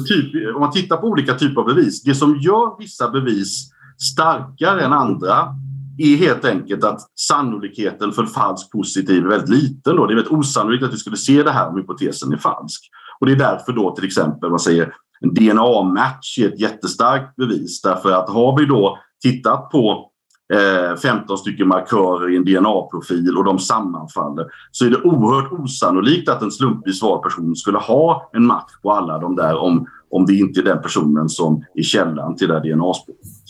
typ, 0.08 0.56
om 0.56 0.62
man 0.62 0.72
tittar 0.72 0.98
på 0.98 1.08
olika 1.08 1.34
typer 1.34 1.62
av 1.62 1.68
bevis, 1.68 2.04
det 2.04 2.16
som 2.16 2.36
gör 2.36 2.80
vissa 2.80 3.10
bevis 3.10 3.70
starkare 4.12 4.82
än 4.82 4.94
andra 4.94 5.56
är 5.98 6.18
helt 6.18 6.46
enkelt 6.46 6.84
att 6.84 7.02
sannolikheten 7.20 8.12
för 8.12 8.25
falsk 8.25 8.72
positiv 8.72 9.25
är 9.25 9.30
väldigt 9.30 9.50
liten. 9.50 9.96
Då. 9.96 10.06
Det 10.06 10.14
är 10.14 10.16
väldigt 10.16 10.34
osannolikt 10.34 10.84
att 10.84 10.94
vi 10.94 10.98
skulle 10.98 11.18
se 11.18 11.44
det 11.44 11.52
här 11.52 11.70
om 11.70 11.78
hypotesen 11.78 12.34
är 12.34 12.38
falsk. 12.38 12.90
Och 13.20 13.25
det 13.25 13.32
är 13.32 13.36
därför 13.36 13.72
då 13.72 13.96
till 13.96 14.06
exempel 14.06 14.50
man 14.50 14.60
säger 14.60 14.94
en 15.20 15.34
DNA-match 15.34 16.40
är 16.40 16.48
ett 16.48 16.60
jättestarkt 16.60 17.36
bevis 17.36 17.82
därför 17.82 18.12
att 18.12 18.30
har 18.30 18.60
vi 18.60 18.66
då 18.66 18.98
tittat 19.24 19.70
på 19.70 20.12
eh, 20.54 20.98
15 20.98 21.38
stycken 21.38 21.68
markörer 21.68 22.34
i 22.34 22.36
en 22.36 22.46
DNA-profil 22.46 23.38
och 23.38 23.44
de 23.44 23.60
sammanfaller 23.60 24.46
så 24.72 24.86
är 24.86 24.90
det 24.90 25.02
oerhört 25.02 25.52
osannolikt 25.52 26.30
att 26.30 26.42
en 26.42 26.52
slumpvis 26.52 27.02
vald 27.02 27.22
person 27.22 27.56
skulle 27.56 27.78
ha 27.78 28.30
en 28.34 28.46
match 28.46 28.72
på 28.84 28.92
alla 28.92 29.18
de 29.18 29.36
där 29.36 29.58
om, 29.58 29.88
om 30.10 30.25
det 30.25 30.34
inte 30.34 30.60
är 30.60 30.64
den 30.64 30.82
personen 30.82 31.30
som 31.30 31.64
är 31.75 31.84
källan 31.84 32.36
till 32.36 32.48
det 32.48 32.60
DNA-spåret. 32.60 33.45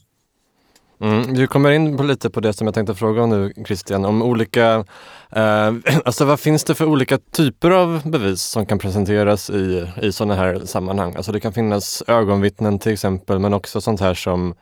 Mm, 1.05 1.33
du 1.33 1.47
kommer 1.47 1.71
in 1.71 1.97
på 1.97 2.03
lite 2.03 2.29
på 2.29 2.39
det 2.39 2.53
som 2.53 2.67
jag 2.67 2.73
tänkte 2.73 2.95
fråga 2.95 3.23
om 3.23 3.29
nu 3.29 3.53
Christian, 3.67 4.05
om 4.05 4.21
olika, 4.21 4.85
eh, 5.31 5.73
alltså 6.05 6.25
vad 6.25 6.39
finns 6.39 6.63
det 6.63 6.75
för 6.75 6.85
olika 6.85 7.17
typer 7.17 7.71
av 7.71 8.01
bevis 8.05 8.41
som 8.41 8.65
kan 8.65 8.79
presenteras 8.79 9.49
i, 9.49 9.87
i 10.01 10.11
sådana 10.11 10.35
här 10.35 10.61
sammanhang? 10.65 11.15
Alltså 11.15 11.31
det 11.31 11.39
kan 11.39 11.53
finnas 11.53 12.03
ögonvittnen 12.07 12.79
till 12.79 12.93
exempel, 12.93 13.39
men 13.39 13.53
också 13.53 13.81
sånt 13.81 13.99
här 13.99 14.13
som 14.13 14.55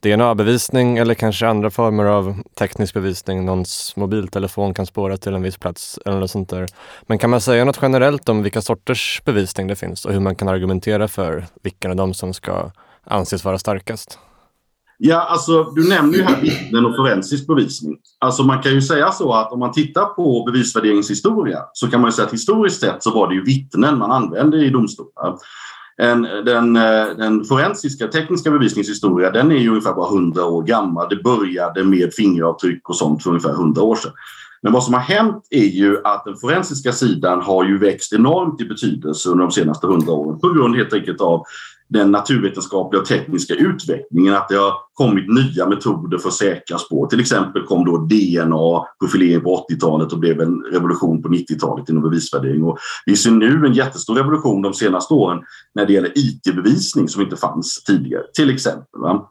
DNA-bevisning 0.00 0.98
eller 0.98 1.14
kanske 1.14 1.48
andra 1.48 1.70
former 1.70 2.04
av 2.04 2.42
teknisk 2.58 2.94
bevisning. 2.94 3.44
Någons 3.44 3.96
mobiltelefon 3.96 4.74
kan 4.74 4.86
spåra 4.86 5.16
till 5.16 5.34
en 5.34 5.42
viss 5.42 5.58
plats 5.58 5.98
eller 6.06 6.20
något 6.20 6.30
sånt 6.30 6.48
där. 6.48 6.66
Men 7.02 7.18
kan 7.18 7.30
man 7.30 7.40
säga 7.40 7.64
något 7.64 7.78
generellt 7.82 8.28
om 8.28 8.42
vilka 8.42 8.62
sorters 8.62 9.22
bevisning 9.24 9.66
det 9.66 9.76
finns 9.76 10.04
och 10.04 10.12
hur 10.12 10.20
man 10.20 10.36
kan 10.36 10.48
argumentera 10.48 11.08
för 11.08 11.46
vilken 11.62 11.90
av 11.90 11.96
dem 11.96 12.14
som 12.14 12.34
ska 12.34 12.70
anses 13.04 13.44
vara 13.44 13.58
starkast? 13.58 14.18
Ja, 14.98 15.20
alltså 15.20 15.64
du 15.64 15.88
nämner 15.88 16.18
ju 16.18 16.22
här 16.22 16.40
vittnen 16.40 16.86
och 16.86 16.96
forensisk 16.96 17.46
bevisning. 17.46 17.96
Alltså 18.18 18.42
man 18.42 18.62
kan 18.62 18.72
ju 18.72 18.82
säga 18.82 19.12
så 19.12 19.32
att 19.32 19.52
om 19.52 19.58
man 19.58 19.72
tittar 19.72 20.04
på 20.04 20.44
bevisvärderingshistoria 20.46 21.58
så 21.72 21.90
kan 21.90 22.00
man 22.00 22.08
ju 22.08 22.12
säga 22.12 22.26
att 22.26 22.32
historiskt 22.32 22.80
sett 22.80 23.02
så 23.02 23.10
var 23.10 23.28
det 23.28 23.34
ju 23.34 23.44
vittnen 23.44 23.98
man 23.98 24.10
använde 24.10 24.56
i 24.56 24.70
domstolar. 24.70 25.36
En, 26.02 26.22
den, 26.22 26.76
eh, 26.76 27.06
den 27.16 27.44
forensiska 27.44 28.08
tekniska 28.08 28.50
bevisningshistoria 28.50 29.30
den 29.30 29.52
är 29.52 29.56
ju 29.56 29.68
ungefär 29.68 29.94
bara 29.94 30.08
100 30.08 30.44
år 30.44 30.62
gammal. 30.62 31.08
Det 31.10 31.22
började 31.22 31.84
med 31.84 32.14
fingeravtryck 32.14 32.88
och 32.88 32.96
sånt 32.96 33.22
för 33.22 33.30
ungefär 33.30 33.52
100 33.52 33.82
år 33.82 33.96
sedan. 33.96 34.12
Men 34.62 34.72
vad 34.72 34.84
som 34.84 34.94
har 34.94 35.00
hänt 35.00 35.46
är 35.50 35.64
ju 35.64 35.98
att 36.04 36.24
den 36.24 36.36
forensiska 36.36 36.92
sidan 36.92 37.42
har 37.42 37.64
ju 37.64 37.78
växt 37.78 38.12
enormt 38.12 38.60
i 38.60 38.64
betydelse 38.64 39.28
under 39.28 39.44
de 39.44 39.52
senaste 39.52 39.86
100 39.86 40.12
åren 40.12 40.40
på 40.40 40.48
grund 40.48 40.76
helt 40.76 40.92
enkelt 40.92 41.20
av 41.20 41.42
den 41.88 42.10
naturvetenskapliga 42.10 43.00
och 43.00 43.08
tekniska 43.08 43.54
utvecklingen, 43.54 44.34
att 44.34 44.48
det 44.48 44.56
har 44.56 44.74
kommit 44.92 45.28
nya 45.28 45.68
metoder 45.68 46.18
för 46.18 46.28
att 46.28 46.34
säkra 46.34 46.78
spår. 46.78 47.06
Till 47.06 47.20
exempel 47.20 47.62
kom 47.62 47.84
då 47.84 47.96
DNA-profilering 47.96 49.40
på 49.40 49.66
80-talet 49.70 50.12
och 50.12 50.18
blev 50.18 50.40
en 50.40 50.62
revolution 50.72 51.22
på 51.22 51.28
90-talet 51.28 51.88
inom 51.88 52.02
bevisvärdering. 52.02 52.64
Och 52.64 52.78
vi 53.06 53.16
ser 53.16 53.30
nu 53.30 53.66
en 53.66 53.72
jättestor 53.72 54.14
revolution 54.14 54.62
de 54.62 54.74
senaste 54.74 55.14
åren 55.14 55.42
när 55.74 55.86
det 55.86 55.92
gäller 55.92 56.12
IT-bevisning 56.14 57.08
som 57.08 57.22
inte 57.22 57.36
fanns 57.36 57.82
tidigare, 57.84 58.22
till 58.34 58.50
exempel. 58.50 59.00
Va? 59.00 59.30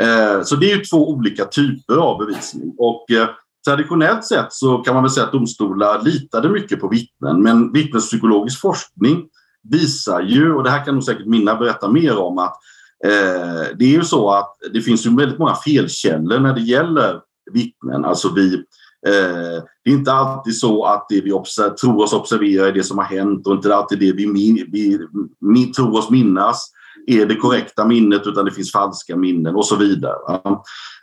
Eh, 0.00 0.42
så 0.42 0.56
det 0.56 0.72
är 0.72 0.76
ju 0.76 0.84
två 0.84 1.10
olika 1.10 1.44
typer 1.44 1.96
av 1.96 2.18
bevisning. 2.18 2.74
Och 2.78 3.10
eh, 3.10 3.28
traditionellt 3.66 4.24
sett 4.24 4.52
så 4.52 4.78
kan 4.78 4.94
man 4.94 5.02
väl 5.02 5.10
säga 5.10 5.26
att 5.26 5.32
domstolar 5.32 6.02
litade 6.02 6.48
mycket 6.48 6.80
på 6.80 6.88
vittnen, 6.88 7.42
men 7.42 7.72
vittnespsykologisk 7.72 8.60
forskning 8.60 9.28
visar 9.70 10.20
ju, 10.20 10.54
och 10.54 10.64
det 10.64 10.70
här 10.70 10.84
kan 10.84 10.94
nog 10.94 11.04
säkert 11.04 11.26
Minna 11.26 11.54
berätta 11.54 11.88
mer 11.88 12.18
om, 12.18 12.38
att 12.38 12.56
eh, 13.04 13.76
det 13.78 13.84
är 13.84 13.98
ju 13.98 14.04
så 14.04 14.30
att 14.30 14.56
det 14.72 14.80
finns 14.80 15.06
ju 15.06 15.16
väldigt 15.16 15.38
många 15.38 15.54
felkällor 15.54 16.38
när 16.38 16.54
det 16.54 16.60
gäller 16.60 17.20
vittnen. 17.52 18.04
Alltså 18.04 18.32
vi, 18.34 18.54
eh, 19.06 19.62
det 19.84 19.90
är 19.90 19.94
inte 19.94 20.12
alltid 20.12 20.58
så 20.58 20.84
att 20.84 21.06
det 21.08 21.20
vi 21.20 21.30
tror 21.80 22.02
oss 22.02 22.12
observera 22.12 22.68
är 22.68 22.72
det 22.72 22.84
som 22.84 22.98
har 22.98 23.04
hänt 23.04 23.46
och 23.46 23.54
inte 23.54 23.74
alltid 23.74 23.98
det 23.98 24.12
vi, 24.12 24.26
vi, 24.72 24.98
vi 25.54 25.66
tror 25.66 25.98
oss 25.98 26.10
minnas 26.10 26.72
är 27.06 27.26
det 27.26 27.36
korrekta 27.36 27.86
minnet 27.86 28.26
utan 28.26 28.44
det 28.44 28.50
finns 28.50 28.72
falska 28.72 29.16
minnen 29.16 29.54
och 29.54 29.66
så 29.66 29.76
vidare. 29.76 30.40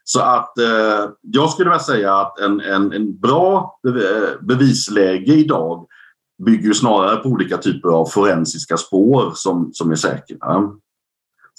Så 0.03 0.20
att 0.20 0.58
eh, 0.58 1.10
jag 1.22 1.50
skulle 1.50 1.70
vilja 1.70 1.84
säga 1.84 2.15
att 2.15 2.39
en, 2.39 2.60
en, 2.60 2.93
en 2.93 3.20
bra 3.20 3.79
eh, 3.88 4.46
bevisläge 4.46 5.34
idag 5.34 5.88
bygger 6.46 6.68
ju 6.68 6.74
snarare 6.74 7.16
på 7.16 7.30
olika 7.30 7.58
typer 7.58 7.90
av 7.90 8.06
forensiska 8.06 8.78
spår 8.78 9.32
som, 9.36 9.70
som 9.74 9.92
är 9.92 9.96
säkra. 9.96 10.38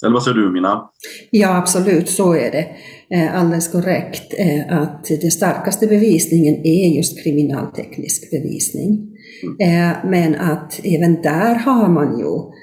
Eller 0.03 0.13
vad 0.13 0.23
säger 0.23 0.37
du 0.37 0.51
Mina? 0.51 0.89
Ja 1.31 1.57
absolut, 1.57 2.09
så 2.09 2.33
är 2.33 2.51
det. 2.51 2.67
Eh, 3.15 3.39
alldeles 3.39 3.67
korrekt 3.67 4.33
eh, 4.37 4.77
att 4.81 5.05
den 5.21 5.31
starkaste 5.31 5.87
bevisningen 5.87 6.55
är 6.55 6.97
just 6.97 7.23
kriminalteknisk 7.23 8.31
bevisning. 8.31 9.11
Mm. 9.43 9.89
Eh, 9.89 9.97
men 10.05 10.35
att 10.35 10.79
även 10.83 11.21
där 11.21 11.55
har 11.55 11.89
man 11.89 12.19
ju 12.19 12.55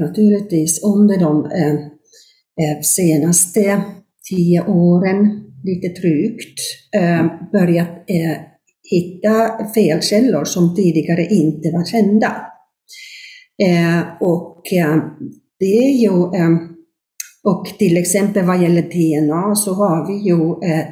naturligtvis 0.00 0.84
under 0.84 1.18
de 1.18 1.50
senaste 2.82 3.82
tio 4.30 4.66
åren, 4.66 5.42
lite 5.64 6.00
drygt, 6.00 6.58
börjat 7.52 8.04
hitta 8.90 9.64
felkällor 9.74 10.44
som 10.44 10.74
tidigare 10.74 11.26
inte 11.26 11.70
var 11.70 11.84
kända. 11.84 12.46
Eh, 13.62 14.00
och 14.20 14.72
eh, 14.72 14.96
det 15.60 15.78
är 15.78 15.90
ju, 15.90 16.10
eh, 16.10 16.50
och 17.44 17.66
till 17.78 17.96
exempel 17.96 18.46
vad 18.46 18.62
gäller 18.62 18.82
DNA 18.82 19.54
så 19.54 19.74
har 19.74 20.06
vi 20.06 20.12
ju 20.28 20.40
eh, 20.70 20.84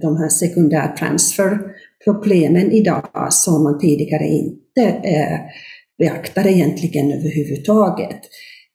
de 0.00 0.16
här 0.16 0.28
sekundärtransferproblemen 0.28 2.72
idag 2.72 3.04
som 3.30 3.62
man 3.62 3.78
tidigare 3.78 4.26
inte 4.26 4.82
eh, 5.04 5.38
beaktade 5.98 6.52
egentligen 6.52 7.12
överhuvudtaget. 7.12 8.20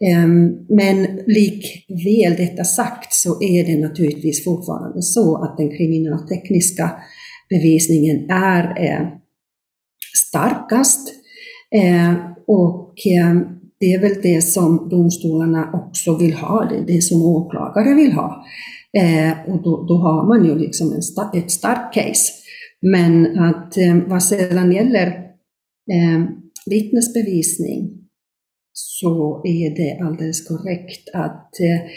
Eh, 0.06 0.27
men 0.70 1.20
likväl 1.27 2.36
detta 2.38 2.63
sagt 2.63 3.13
så 3.13 3.44
är 3.44 3.65
det 3.65 3.80
naturligtvis 3.82 4.44
fortfarande 4.44 5.01
så 5.01 5.44
att 5.44 5.58
den 5.58 5.70
kriminaltekniska 5.70 6.92
bevisningen 7.54 8.30
är 8.30 8.64
eh, 8.86 9.08
starkast. 10.28 11.14
Eh, 11.76 12.14
och 12.48 12.94
eh, 13.06 13.36
det 13.80 13.94
är 13.94 14.02
väl 14.02 14.22
det 14.22 14.42
som 14.42 14.90
domstolarna 14.90 15.72
också 15.74 16.18
vill 16.18 16.34
ha, 16.34 16.66
det 16.70 16.78
är 16.78 16.96
det 16.96 17.02
som 17.02 17.22
åklagare 17.22 17.96
vill 17.96 18.12
ha. 18.12 18.46
Eh, 18.98 19.32
och 19.50 19.64
då, 19.64 19.86
då, 19.88 19.96
har 19.98 20.28
man 20.28 20.46
ju 20.46 20.60
liksom 20.60 20.92
en 20.92 21.02
sta 21.02 21.32
ett 21.34 21.52
starkt 21.52 21.94
case. 21.94 22.34
Men 22.82 23.40
att 23.40 23.78
eh, 23.78 23.96
vad 24.08 24.24
sedan 24.24 24.72
gäller 24.72 25.08
eh, 25.92 26.24
vittnesbevisning 26.66 28.04
så 28.74 29.42
är 29.46 29.76
det 29.76 30.06
alldeles 30.06 30.48
korrekt 30.48 31.10
att 31.14 31.60
eh, 31.60 31.90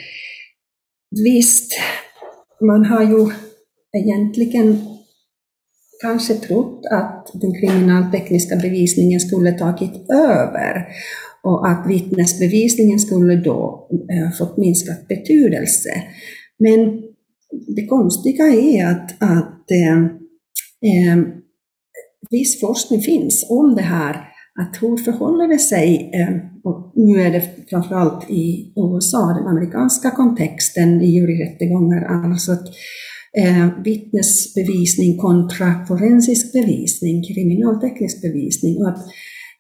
visst, 1.25 1.73
man 2.61 2.85
har 2.85 3.03
ju 3.03 3.31
egentligen 3.97 4.96
kanske 6.03 6.35
trott 6.35 6.87
att 6.91 7.31
den 7.35 7.55
kriminaltekniska 7.61 8.57
bevisningen 8.57 9.21
skulle 9.21 9.53
tagit 9.53 10.11
över 10.11 10.87
och 11.43 11.69
att 11.69 11.87
vittnesbevisningen 11.89 12.99
skulle 12.99 13.37
då 13.37 13.89
eh, 13.93 14.33
fått 14.39 14.57
minskat 14.57 15.09
betydelse. 15.09 15.91
Men 16.59 17.03
det 17.77 17.87
konstiga 17.87 18.45
är 18.45 18.87
att, 18.87 19.23
att 19.23 19.71
eh, 19.71 19.99
eh, 20.91 21.19
viss 22.31 22.61
forskning 22.61 23.01
finns 23.01 23.47
om 23.51 23.75
det 23.75 23.83
här, 23.83 24.15
att 24.61 24.83
hur 24.83 24.97
förhåller 24.97 25.49
det 25.49 25.59
sig, 25.59 26.11
eh, 26.15 26.37
och 26.65 26.93
nu 26.95 27.23
är 27.23 27.33
det 27.33 27.69
framförallt 27.71 28.31
i 28.31 28.73
USA, 28.77 29.27
den 29.39 29.47
amerikanska 29.47 30.11
kontexten 30.11 31.01
i 31.01 31.07
juryrättegångar, 31.07 32.05
alltså 32.05 32.53
att 32.53 32.67
eh, 33.39 33.83
vittnesbevisning 33.85 35.19
kontra 35.19 35.87
forensisk 35.89 36.53
bevisning, 36.53 37.23
kriminalteknisk 37.23 38.23
bevisning, 38.23 38.77
och 38.77 38.89
att 38.89 38.99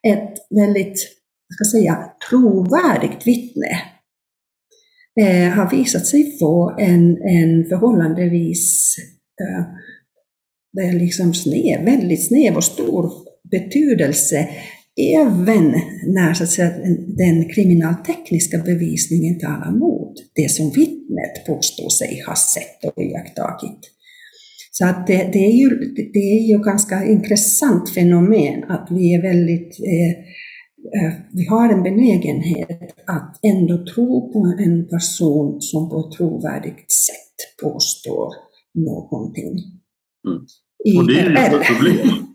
ett 0.07 0.35
väldigt, 0.51 0.99
ska 1.53 1.79
säga, 1.79 1.99
trovärdigt 2.31 3.27
vittne 3.27 3.71
eh, 5.21 5.53
har 5.53 5.71
visat 5.71 6.07
sig 6.07 6.39
få 6.39 6.77
en, 6.79 7.17
en 7.23 7.65
förhållandevis 7.69 8.97
eh, 9.41 9.65
liksom 10.95 11.35
sned, 11.35 11.85
väldigt 11.85 12.27
snäv 12.27 12.57
och 12.57 12.65
stor 12.65 13.11
betydelse 13.51 14.49
även 15.17 15.75
när 16.07 16.35
så 16.35 16.45
att 16.45 16.51
säga, 16.51 16.71
den 17.17 17.49
kriminaltekniska 17.49 18.59
bevisningen 18.59 19.39
talar 19.39 19.71
mot 19.71 19.96
det 20.35 20.51
som 20.51 20.71
vittnet 20.71 21.47
påstår 21.47 21.89
sig 21.89 22.23
ha 22.27 22.35
sett 22.35 22.85
och 22.85 23.03
iakttagit. 23.03 23.81
Så 24.71 24.87
att 24.87 25.07
det, 25.07 25.31
det, 25.33 25.39
är 25.39 25.53
ju, 25.53 25.69
det 26.13 26.19
är 26.19 26.49
ju 26.49 26.59
ganska 26.63 27.05
intressant 27.05 27.95
fenomen 27.95 28.65
att 28.69 28.89
vi 28.91 29.15
är 29.15 29.23
väldigt 29.23 29.81
eh, 29.81 30.27
Eh, 30.95 31.13
vi 31.33 31.47
har 31.47 31.73
en 31.73 31.83
benägenhet 31.83 32.95
att 33.07 33.45
ändå 33.45 33.85
tro 33.95 34.33
på 34.33 34.57
en 34.59 34.89
person 34.89 35.61
som 35.61 35.91
på 35.91 36.01
ett 36.01 36.17
trovärdigt 36.17 36.91
sätt 36.93 37.63
påstår 37.63 38.29
någonting. 38.75 39.53
Mm. 40.27 40.99
Och 40.99 41.07
det 41.07 41.21
är 41.21 41.31
ju 41.31 41.37
ett 41.37 41.67
problem. 41.67 42.27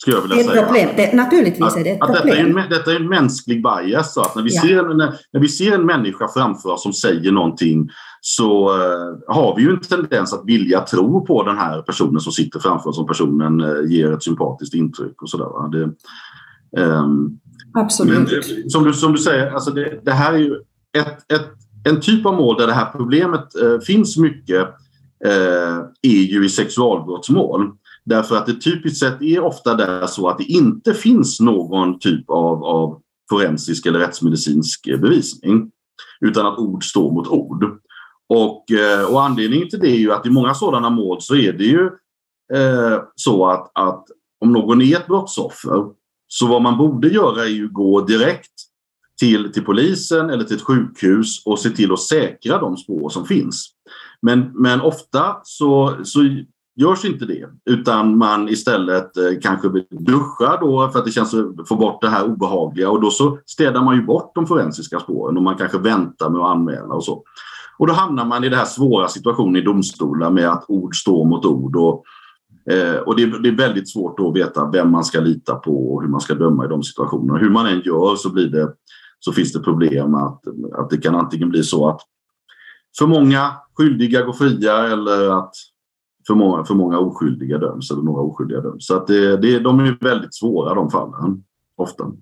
Skulle 0.00 0.16
jag 0.16 0.22
vilja 0.22 0.36
det 0.36 0.42
är 0.42 0.48
säga. 0.48 0.62
problem. 0.66 0.88
Det, 0.96 1.12
naturligtvis 1.16 1.62
att, 1.62 1.76
är 1.76 1.84
det 1.84 1.90
ett 1.90 2.00
problem. 2.00 2.14
Detta 2.26 2.36
är, 2.36 2.44
en, 2.64 2.70
detta 2.70 2.92
är 2.92 2.96
en 2.96 3.08
mänsklig 3.08 3.62
bias. 3.62 4.14
Så 4.14 4.20
att 4.20 4.34
när, 4.36 4.42
vi 4.42 4.54
Ja. 4.54 4.60
ser, 4.62 4.82
när, 4.94 5.14
när 5.32 5.40
vi 5.40 5.48
ser 5.48 5.72
en 5.74 5.86
människa 5.86 6.28
framför 6.28 6.68
oss 6.72 6.82
som 6.82 6.92
säger 6.92 7.32
någonting 7.32 7.88
så 8.20 8.68
eh, 8.68 9.34
har 9.34 9.56
vi 9.56 9.62
ju 9.62 9.70
en 9.70 9.80
tendens 9.80 10.32
att 10.32 10.42
vilja 10.46 10.80
tro 10.80 11.26
på 11.26 11.42
den 11.42 11.58
här 11.58 11.82
personen 11.82 12.20
som 12.20 12.32
sitter 12.32 12.60
framför 12.60 12.90
oss 12.90 12.98
om 12.98 13.06
personen 13.06 13.60
eh, 13.60 13.90
ger 13.92 14.12
ett 14.12 14.22
sympatiskt 14.22 14.74
intryck 14.74 15.22
och 15.22 15.30
sådär. 15.30 15.70
Det, 15.72 15.82
ehm, 16.82 17.38
men 17.74 17.82
Absolut. 17.84 18.28
det- 18.28 18.70
som, 18.70 18.84
du, 18.84 18.92
som 18.92 19.12
du 19.12 19.18
säger, 19.18 19.50
alltså 19.50 19.70
det, 19.70 20.00
det 20.04 20.12
här 20.12 20.32
är 20.32 20.38
ju 20.38 20.54
ett, 20.98 21.32
ett, 21.32 21.48
en 21.84 22.00
typ 22.00 22.26
av 22.26 22.34
mål 22.34 22.56
där 22.58 22.66
det 22.66 22.72
här 22.72 22.86
problemet 22.92 23.54
eh, 23.62 23.78
finns 23.86 24.16
mycket 24.16 24.60
eh, 25.24 25.78
är 26.02 26.22
ju 26.32 26.44
i 26.44 26.48
sexualbrottsmål. 26.48 27.70
Därför 28.08 28.36
att 28.36 28.46
det 28.46 28.54
typiskt 28.54 28.98
sett 28.98 29.22
är 29.22 29.40
ofta 29.40 29.74
där 29.74 30.06
så 30.06 30.28
att 30.28 30.38
det 30.38 30.44
inte 30.44 30.94
finns 30.94 31.40
någon 31.40 31.98
typ 31.98 32.30
av, 32.30 32.64
av 32.64 33.00
forensisk 33.30 33.86
eller 33.86 33.98
rättsmedicinsk 33.98 34.84
bevisning. 34.84 35.70
Utan 36.20 36.46
att 36.46 36.58
ord 36.58 36.84
står 36.84 37.12
mot 37.12 37.28
ord. 37.28 37.64
Och, 38.28 38.70
eh, 38.70 39.04
och 39.04 39.22
anledningen 39.22 39.68
till 39.68 39.78
det 39.78 39.90
är 39.90 39.98
ju 39.98 40.12
att 40.12 40.26
i 40.26 40.30
många 40.30 40.54
sådana 40.54 40.90
mål 40.90 41.22
så 41.22 41.36
är 41.36 41.52
det 41.52 41.64
ju 41.64 41.86
eh, 42.54 42.98
så 43.14 43.46
att, 43.46 43.70
att 43.74 44.04
om 44.40 44.52
någon 44.52 44.82
är 44.82 44.96
ett 44.96 45.06
brottsoffer 45.06 45.84
så 46.28 46.46
vad 46.46 46.62
man 46.62 46.78
borde 46.78 47.08
göra 47.08 47.44
är 47.44 47.48
ju 47.48 47.68
gå 47.68 48.00
direkt 48.00 48.52
till, 49.20 49.52
till 49.52 49.64
polisen 49.64 50.30
eller 50.30 50.44
till 50.44 50.56
ett 50.56 50.62
sjukhus 50.62 51.46
och 51.46 51.58
se 51.58 51.70
till 51.70 51.92
att 51.92 52.00
säkra 52.00 52.58
de 52.58 52.76
spår 52.76 53.08
som 53.08 53.26
finns. 53.26 53.70
Men, 54.22 54.52
men 54.54 54.80
ofta 54.80 55.36
så, 55.42 55.96
så 56.04 56.20
görs 56.78 57.04
inte 57.04 57.24
det 57.24 57.48
utan 57.64 58.18
man 58.18 58.48
istället 58.48 59.16
eh, 59.16 59.24
kanske 59.42 59.68
duschar 59.90 60.60
då 60.60 60.88
för 60.88 60.98
att 60.98 61.04
det 61.04 61.10
känns 61.10 61.34
att 61.34 61.68
få 61.68 61.76
bort 61.76 62.00
det 62.00 62.08
här 62.08 62.24
obehagliga 62.24 62.90
och 62.90 63.00
då 63.00 63.10
så 63.10 63.38
städar 63.46 63.82
man 63.82 63.96
ju 63.96 64.02
bort 64.02 64.32
de 64.34 64.46
forensiska 64.46 65.00
spåren 65.00 65.36
och 65.36 65.42
man 65.42 65.56
kanske 65.56 65.78
väntar 65.78 66.30
med 66.30 66.40
att 66.40 66.56
anmäla 66.56 66.94
och 66.94 67.04
så. 67.04 67.22
Och 67.78 67.86
då 67.86 67.92
hamnar 67.92 68.24
man 68.24 68.44
i 68.44 68.48
den 68.48 68.58
här 68.58 68.66
svåra 68.66 69.08
situationen 69.08 69.56
i 69.56 69.64
domstolar 69.64 70.30
med 70.30 70.50
att 70.50 70.64
ord 70.68 70.96
står 70.96 71.24
mot 71.24 71.44
ord 71.44 71.76
och 71.76 72.04
Eh, 72.70 72.96
och 72.96 73.16
det 73.16 73.22
är, 73.22 73.26
det 73.26 73.48
är 73.48 73.56
väldigt 73.56 73.90
svårt 73.90 74.18
då 74.18 74.28
att 74.28 74.36
veta 74.36 74.70
vem 74.70 74.90
man 74.90 75.04
ska 75.04 75.20
lita 75.20 75.54
på 75.54 75.94
och 75.94 76.02
hur 76.02 76.08
man 76.08 76.20
ska 76.20 76.34
döma 76.34 76.64
i 76.64 76.68
de 76.68 76.82
situationerna. 76.82 77.38
Hur 77.38 77.50
man 77.50 77.66
än 77.66 77.80
gör 77.80 78.16
så, 78.16 78.32
blir 78.32 78.46
det, 78.46 78.72
så 79.20 79.32
finns 79.32 79.52
det 79.52 79.60
problem 79.60 80.14
att, 80.14 80.42
att 80.78 80.90
det 80.90 80.96
kan 80.96 81.14
antingen 81.14 81.48
bli 81.48 81.62
så 81.62 81.88
att 81.88 82.00
för 82.98 83.06
många 83.06 83.52
skyldiga 83.76 84.22
går 84.22 84.32
fria 84.32 84.86
eller 84.86 85.38
att 85.38 85.52
för 86.28 86.34
många, 86.34 86.64
för 86.64 86.74
många 86.74 86.98
oskyldiga 86.98 87.58
döms 87.58 87.90
eller 87.90 88.02
några 88.02 88.22
oskyldiga 88.22 88.60
döms. 88.60 88.86
Så 88.86 88.96
att 88.96 89.06
det, 89.06 89.36
det, 89.36 89.58
de 89.58 89.80
är 89.80 89.98
väldigt 90.00 90.34
svåra 90.34 90.74
de 90.74 90.90
fallen, 90.90 91.44
ofta. 91.76 92.12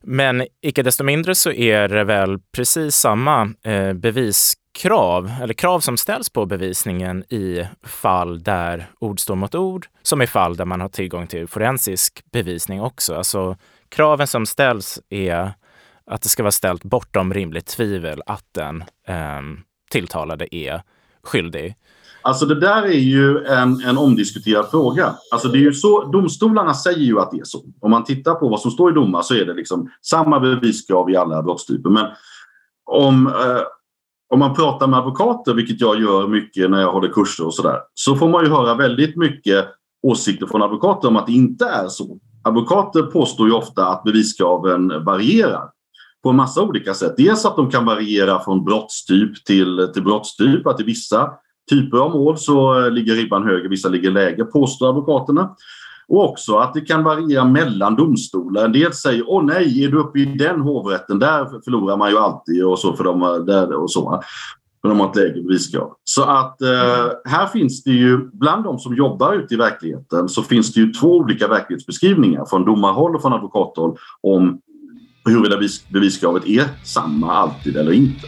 Men 0.00 0.42
icke 0.60 0.82
desto 0.82 1.04
mindre 1.04 1.34
så 1.34 1.50
är 1.50 1.88
det 1.88 2.04
väl 2.04 2.38
precis 2.52 2.94
samma 2.94 3.52
eh, 3.62 3.92
beviskrav, 3.92 5.30
eller 5.42 5.54
krav 5.54 5.80
som 5.80 5.96
ställs 5.96 6.30
på 6.30 6.46
bevisningen 6.46 7.24
i 7.32 7.66
fall 7.82 8.42
där 8.42 8.90
ord 8.98 9.20
står 9.20 9.36
mot 9.36 9.54
ord, 9.54 9.86
som 10.02 10.22
i 10.22 10.26
fall 10.26 10.56
där 10.56 10.64
man 10.64 10.80
har 10.80 10.88
tillgång 10.88 11.26
till 11.26 11.48
forensisk 11.48 12.24
bevisning 12.32 12.82
också. 12.82 13.14
Alltså 13.14 13.56
kraven 13.88 14.26
som 14.26 14.46
ställs 14.46 15.00
är 15.08 15.52
att 16.06 16.22
det 16.22 16.28
ska 16.28 16.42
vara 16.42 16.52
ställt 16.52 16.84
bortom 16.84 17.34
rimligt 17.34 17.66
tvivel 17.66 18.22
att 18.26 18.44
den 18.52 18.84
eh, 19.06 19.42
tilltalade 19.90 20.54
är 20.54 20.82
skyldig. 21.22 21.74
Alltså 22.28 22.46
det 22.46 22.60
där 22.60 22.82
är 22.82 22.98
ju 22.98 23.44
en, 23.44 23.80
en 23.80 23.98
omdiskuterad 23.98 24.70
fråga. 24.70 25.14
Alltså 25.32 25.48
det 25.48 25.58
är 25.58 25.60
ju 25.60 25.72
så, 25.72 26.04
domstolarna 26.04 26.74
säger 26.74 27.04
ju 27.04 27.20
att 27.20 27.30
det 27.30 27.40
är 27.40 27.44
så. 27.44 27.58
Om 27.80 27.90
man 27.90 28.04
tittar 28.04 28.34
på 28.34 28.48
vad 28.48 28.60
som 28.60 28.70
står 28.70 28.90
i 28.90 28.94
domar 28.94 29.22
så 29.22 29.34
är 29.34 29.44
det 29.44 29.54
liksom 29.54 29.90
samma 30.02 30.40
beviskrav 30.40 31.10
i 31.10 31.16
alla 31.16 31.42
brottstyper. 31.42 31.90
Men 31.90 32.06
om, 32.84 33.26
eh, 33.26 33.62
om 34.32 34.38
man 34.38 34.54
pratar 34.54 34.86
med 34.86 34.98
advokater, 34.98 35.54
vilket 35.54 35.80
jag 35.80 36.00
gör 36.00 36.28
mycket 36.28 36.70
när 36.70 36.80
jag 36.80 36.92
håller 36.92 37.08
kurser 37.08 37.46
och 37.46 37.54
sådär, 37.54 37.78
så 37.94 38.16
får 38.16 38.28
man 38.28 38.44
ju 38.44 38.50
höra 38.50 38.74
väldigt 38.74 39.16
mycket 39.16 39.66
åsikter 40.02 40.46
från 40.46 40.62
advokater 40.62 41.08
om 41.08 41.16
att 41.16 41.26
det 41.26 41.32
inte 41.32 41.64
är 41.64 41.88
så. 41.88 42.18
Advokater 42.44 43.02
påstår 43.02 43.46
ju 43.46 43.52
ofta 43.52 43.86
att 43.86 44.02
beviskraven 44.04 45.04
varierar 45.04 45.70
på 46.22 46.30
en 46.30 46.36
massa 46.36 46.62
olika 46.62 46.94
sätt. 46.94 47.14
Dels 47.16 47.44
att 47.44 47.56
de 47.56 47.70
kan 47.70 47.84
variera 47.84 48.40
från 48.40 48.64
brottstyp 48.64 49.44
till, 49.44 49.88
till 49.94 50.04
brottstyp, 50.04 50.66
att 50.66 50.80
i 50.80 50.84
vissa 50.84 51.30
typer 51.68 51.98
av 51.98 52.10
mål 52.10 52.38
så 52.38 52.80
eh, 52.84 52.90
ligger 52.90 53.14
ribban 53.14 53.42
högre, 53.44 53.68
vissa 53.68 53.88
ligger 53.88 54.10
lägre, 54.10 54.44
påstår 54.44 54.88
advokaterna. 54.88 55.50
Och 56.08 56.24
också 56.30 56.56
att 56.56 56.74
det 56.74 56.80
kan 56.80 57.04
variera 57.04 57.44
mellan 57.44 57.96
domstolar. 57.96 58.64
En 58.64 58.72
del 58.72 58.92
säger 58.92 59.24
åh 59.26 59.44
nej, 59.44 59.84
är 59.84 59.88
du 59.88 59.98
uppe 59.98 60.18
i 60.18 60.24
den 60.24 60.60
hovrätten, 60.60 61.18
där 61.18 61.62
förlorar 61.64 61.96
man 61.96 62.10
ju 62.10 62.18
alltid 62.18 62.64
och 62.64 62.78
så 62.78 62.92
för 62.96 63.04
de, 63.04 63.22
har- 63.22 63.38
där, 63.40 63.72
och 63.72 63.90
så. 63.90 64.22
För 64.82 64.88
de 64.88 65.00
har 65.00 65.10
ett 65.10 65.16
lägre 65.16 65.42
beviskrav. 65.42 65.92
Så 66.04 66.22
att 66.22 66.62
eh, 66.62 67.06
här 67.24 67.46
finns 67.46 67.82
det 67.84 67.90
ju, 67.90 68.30
bland 68.32 68.64
de 68.64 68.78
som 68.78 68.94
jobbar 68.96 69.34
ute 69.34 69.54
i 69.54 69.56
verkligheten 69.56 70.28
så 70.28 70.42
finns 70.42 70.72
det 70.74 70.80
ju 70.80 70.92
två 70.92 71.16
olika 71.16 71.48
verklighetsbeskrivningar 71.48 72.44
från 72.44 72.64
domarhåll 72.64 73.14
och 73.16 73.22
från 73.22 73.32
advokathåll 73.32 73.96
om 74.20 74.58
huruvida 75.24 75.56
bevis- 75.56 75.92
beviskravet 75.92 76.46
är 76.46 76.64
samma 76.84 77.32
alltid 77.32 77.76
eller 77.76 77.92
inte. 77.92 78.26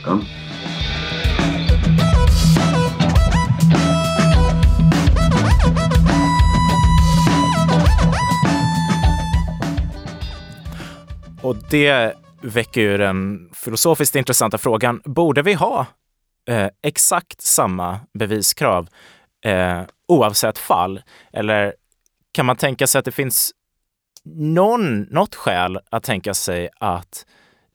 Och 11.42 11.56
det 11.70 12.14
väcker 12.42 12.80
ju 12.80 12.96
den 12.96 13.50
filosofiskt 13.54 14.16
intressanta 14.16 14.58
frågan, 14.58 15.02
borde 15.04 15.42
vi 15.42 15.54
ha 15.54 15.86
eh, 16.48 16.68
exakt 16.82 17.40
samma 17.40 18.00
beviskrav 18.14 18.88
eh, 19.44 19.82
oavsett 20.08 20.58
fall? 20.58 21.02
Eller 21.32 21.74
kan 22.32 22.46
man 22.46 22.56
tänka 22.56 22.86
sig 22.86 22.98
att 22.98 23.04
det 23.04 23.12
finns 23.12 23.52
någon, 24.24 25.00
något 25.00 25.34
skäl 25.34 25.78
att 25.90 26.04
tänka 26.04 26.34
sig 26.34 26.68
att 26.80 27.26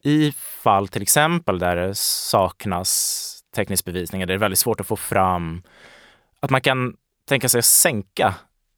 i 0.04 0.32
fall 0.32 0.88
till 0.88 1.02
exempel 1.02 1.60
där 1.60 1.76
det 1.76 1.96
saknas 1.96 3.22
teknisk 3.56 3.86
bevisning, 3.86 4.22
där 4.22 4.28
det 4.28 4.34
är 4.34 4.38
väldigt 4.38 4.60
svårt 4.60 4.80
att 4.80 4.88
få 4.88 4.96
fram, 4.96 5.64
att 6.40 6.50
man 6.50 6.62
kan 6.62 6.96
tänka 7.28 7.50
sig 7.50 7.60
att 7.60 7.66
sänka 7.66 8.34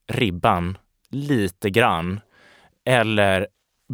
ribban 0.08 0.78
lite 1.10 1.70
grann? 1.70 2.20
Eller 2.86 3.48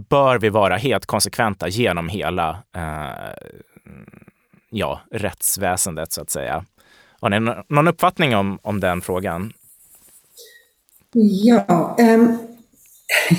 bör 0.10 0.40
vi 0.40 0.50
vara 0.50 0.78
helt 0.78 1.06
konsekventa 1.06 1.68
genom 1.68 2.10
hela 2.10 2.64
eh, 2.76 3.34
ja, 4.70 5.02
rättsväsendet 5.12 6.14
så 6.14 6.22
att 6.22 6.30
säga? 6.30 6.66
Har 7.20 7.30
ni 7.30 7.64
någon 7.70 7.88
uppfattning 7.88 8.36
om, 8.36 8.60
om 8.62 8.80
den 8.80 9.02
frågan? 9.02 9.54
Ja, 11.44 11.98
um, 12.00 12.38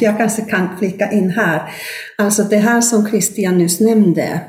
jag 0.01 0.19
kanske 0.19 0.43
kan 0.43 0.79
flika 0.79 1.11
in 1.11 1.31
här. 1.31 1.71
Alltså 2.19 2.43
det 2.43 2.57
här 2.57 2.81
som 2.81 3.07
Christian 3.07 3.59
nyss 3.59 3.81
nämnde, 3.81 4.40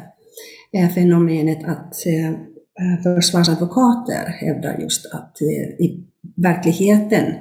är 0.72 0.88
fenomenet 0.88 1.64
att 1.66 2.06
eh, 2.06 3.04
försvarsadvokater 3.04 4.26
hävdar 4.28 4.78
just 4.80 5.06
att 5.14 5.42
eh, 5.42 5.86
i 5.86 6.04
verkligheten 6.36 7.34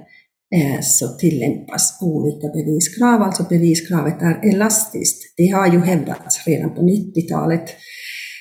Eh, 0.55 0.81
så 0.81 1.09
tillämpas 1.09 1.99
olika 2.03 2.49
beviskrav, 2.49 3.23
alltså 3.23 3.47
beviskravet 3.49 4.23
är 4.23 4.49
elastiskt. 4.49 5.35
Det 5.37 5.47
har 5.47 5.73
ju 5.73 5.79
hävdats 5.79 6.47
redan 6.47 6.75
på 6.75 6.83
90-talet, 6.83 7.69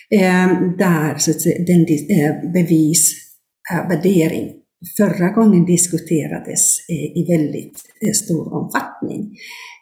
eh, 0.10 0.48
där 0.78 1.18
så 1.18 1.32
den 1.68 1.82
eh, 1.82 2.52
bevisvärdering 2.54 4.54
förra 4.98 5.30
gången 5.30 5.66
diskuterades 5.66 6.90
i 6.90 7.26
väldigt 7.32 7.80
stor 8.16 8.54
omfattning 8.54 9.32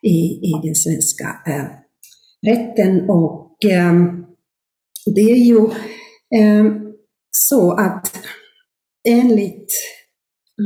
i, 0.02 0.17
i 0.50 0.52
den 0.63 0.76
svenska 0.76 1.36
rätten. 2.48 3.10
Och 3.10 3.58
det 5.15 5.22
är 5.22 5.46
ju 5.46 5.70
så 7.32 7.72
att 7.72 8.17
enligt 9.08 9.72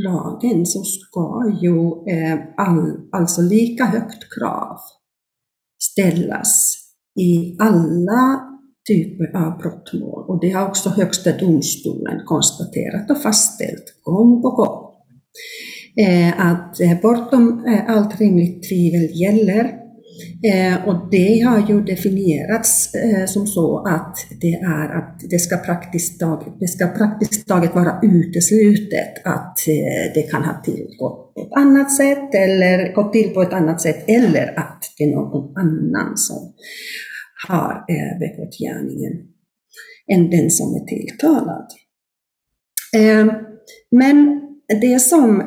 lagen 0.04 0.66
så 0.66 0.84
ska 0.84 1.58
ju 1.62 1.78
eh, 2.14 2.40
all, 2.58 3.10
alltså 3.12 3.42
lika 3.42 3.86
högt 3.86 4.24
krav 4.40 4.78
ställas 5.84 6.76
i 7.20 7.58
alla 7.60 8.42
typer 8.88 9.38
av 9.38 9.58
brottmål. 9.58 10.26
Och 10.28 10.42
det 10.42 10.50
har 10.50 10.68
också 10.68 10.90
Högsta 10.90 11.38
domstolen 11.38 12.22
konstaterat 12.26 13.12
och 13.12 13.22
fastställt 13.22 14.04
gång 14.04 14.42
på 14.42 14.50
gång. 14.50 14.86
Eh, 16.06 16.52
att 16.52 16.80
eh, 16.82 17.02
bortom 17.02 17.66
eh, 17.68 17.90
allt 17.90 18.20
rimligt 18.20 18.70
tvivel 18.70 19.22
gäller. 19.22 19.85
Eh, 20.44 20.88
och 20.88 21.10
det 21.12 21.40
har 21.40 21.70
ju 21.70 21.82
definierats 21.82 22.96
eh, 22.96 23.26
som 23.26 23.48
så 23.48 23.88
att 23.88 24.18
det 24.42 24.54
är 24.54 24.98
att 24.98 25.20
det 25.30 25.40
ska 25.40 25.58
praktiskt 25.58 26.20
taget, 26.20 26.54
det 26.60 26.68
ska 26.68 26.88
praktiskt 26.88 27.48
taget 27.48 27.76
vara 27.76 28.00
uteslutet 28.04 29.26
att 29.26 29.68
eh, 29.68 30.14
det 30.14 30.22
kan 30.32 30.44
ha 30.44 30.62
tillgått 30.64 31.34
på 31.34 31.42
ett 31.42 31.58
annat 31.58 31.92
sätt 31.92 32.36
eller 32.36 32.94
gått 32.94 33.14
till 33.14 33.30
på 33.30 33.42
ett 33.42 33.54
annat 33.54 33.82
sätt 33.82 34.04
eller 34.08 34.60
att 34.60 34.84
det 34.98 35.04
är 35.04 35.16
någon 35.16 35.58
annan 35.58 36.18
som 36.18 36.54
har 37.48 37.86
begått 38.20 38.58
gärningen 38.60 39.14
än 40.12 40.30
den 40.30 40.50
som 40.50 40.76
är 40.76 40.86
tilltalad. 40.86 41.68
Men 43.92 44.42
det 44.82 45.00
som 45.00 45.40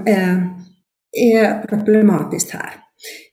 är 1.13 1.67
problematiskt 1.67 2.51
här, 2.51 2.71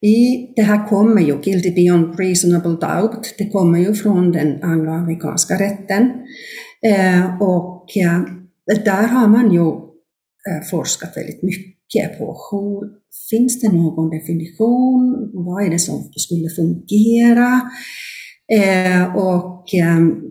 i, 0.02 0.54
det 0.56 0.62
här 0.62 0.88
kommer 0.88 1.22
ju, 1.22 1.42
guilty 1.42 1.72
beyond 1.72 2.20
reasonable 2.20 2.72
doubt, 2.72 3.36
det 3.38 3.50
kommer 3.50 3.80
ju 3.80 3.94
från 3.94 4.32
den 4.32 4.64
angloamerikanska 4.64 5.56
rätten. 5.56 6.12
Eh, 6.86 7.42
och 7.42 7.98
eh, 7.98 8.22
där 8.86 9.08
har 9.08 9.28
man 9.28 9.52
ju 9.52 9.68
eh, 9.68 10.68
forskat 10.72 11.18
väldigt 11.18 11.44
mycket 11.44 12.18
på 12.18 12.38
hur, 12.52 13.06
finns 13.30 13.62
det 13.62 13.72
någon 13.72 14.10
definition, 14.10 15.32
vad 15.34 15.66
är 15.66 15.70
det 15.70 15.80
som 15.80 16.12
skulle 16.16 16.50
fungera? 16.50 17.62
Och 19.16 19.66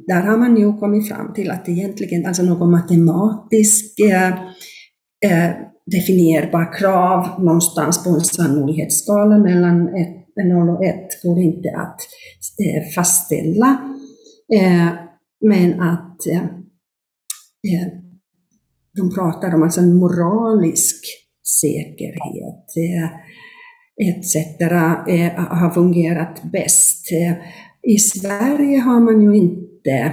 där 0.07 0.23
har 0.23 0.39
man 0.39 0.57
ju 0.57 0.79
kommit 0.79 1.09
fram 1.09 1.35
till 1.35 1.51
att 1.51 1.69
egentligen, 1.69 2.27
alltså 2.27 2.43
någon 2.43 2.71
matematisk 2.71 3.95
definierbara 5.87 6.65
definierbar 6.65 6.79
krav 6.79 7.45
någonstans 7.45 8.05
på 8.05 8.11
en 8.11 8.21
sannolikhetsskala 8.21 9.39
mellan 9.39 9.89
0 10.43 10.71
och 10.71 10.85
1 10.85 11.23
går 11.23 11.39
inte 11.39 11.69
att 11.69 12.01
eh, 12.65 12.93
fastställa. 12.95 13.79
Eh, 14.55 14.89
men 15.41 15.81
att 15.81 16.27
eh, 16.27 16.43
de 18.97 19.15
pratar 19.15 19.55
om 19.55 19.63
alltså 19.63 19.81
en 19.81 19.97
moralisk 19.97 21.05
säkerhet 21.61 22.65
etc. 23.97 24.37
har 25.37 25.71
fungerat 25.71 26.43
bäst. 26.53 27.09
I 27.83 27.99
Sverige 27.99 28.79
har 28.79 29.01
man 29.01 29.23
ju 29.23 29.37
inte 29.37 30.13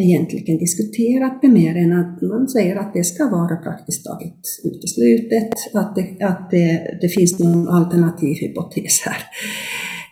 egentligen 0.00 0.58
diskuterat 0.58 1.38
det 1.42 1.48
mer 1.48 1.76
än 1.76 1.92
att 1.92 2.22
man 2.22 2.48
säger 2.48 2.76
att 2.76 2.94
det 2.94 3.04
ska 3.04 3.28
vara 3.28 3.56
praktiskt 3.56 4.04
taget 4.06 4.38
uteslutet, 4.64 5.52
att 5.74 5.94
det, 5.94 6.24
att 6.24 6.50
det, 6.50 6.98
det 7.00 7.08
finns 7.08 7.38
någon 7.38 7.68
alternativ 7.68 8.36
hypotes 8.40 9.00
här. 9.00 9.22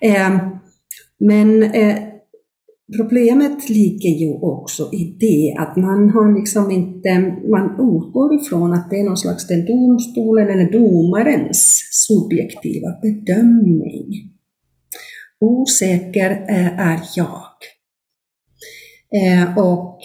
Eh, 0.00 0.38
men 1.20 1.62
eh, 1.62 1.96
problemet 2.96 3.68
ligger 3.68 4.10
ju 4.10 4.32
också 4.32 4.90
i 4.92 5.16
det 5.20 5.56
att 5.58 5.76
man 5.76 6.10
har 6.10 6.38
liksom 6.40 6.70
inte, 6.70 7.18
man 7.50 7.70
utgår 7.70 8.34
ifrån 8.34 8.72
att 8.72 8.90
det 8.90 9.00
är 9.00 9.04
någon 9.04 9.16
slags 9.16 9.46
den 9.46 9.66
domstolen 9.66 10.48
eller 10.48 10.72
domarens 10.72 11.80
subjektiva 11.90 12.88
bedömning. 13.02 14.30
Osäker 15.40 16.30
eh, 16.30 16.80
är 16.80 17.00
jag. 17.16 17.49
Eh, 19.14 19.58
och 19.58 19.98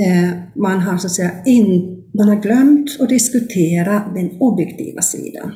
eh, 0.00 0.38
man 0.54 0.80
har 0.80 0.98
så 0.98 1.06
att 1.06 1.12
säga 1.12 1.42
in, 1.44 2.02
man 2.14 2.28
har 2.28 2.36
glömt 2.36 3.00
att 3.00 3.08
diskutera 3.08 4.12
den 4.14 4.30
objektiva 4.40 5.02
sidan. 5.02 5.52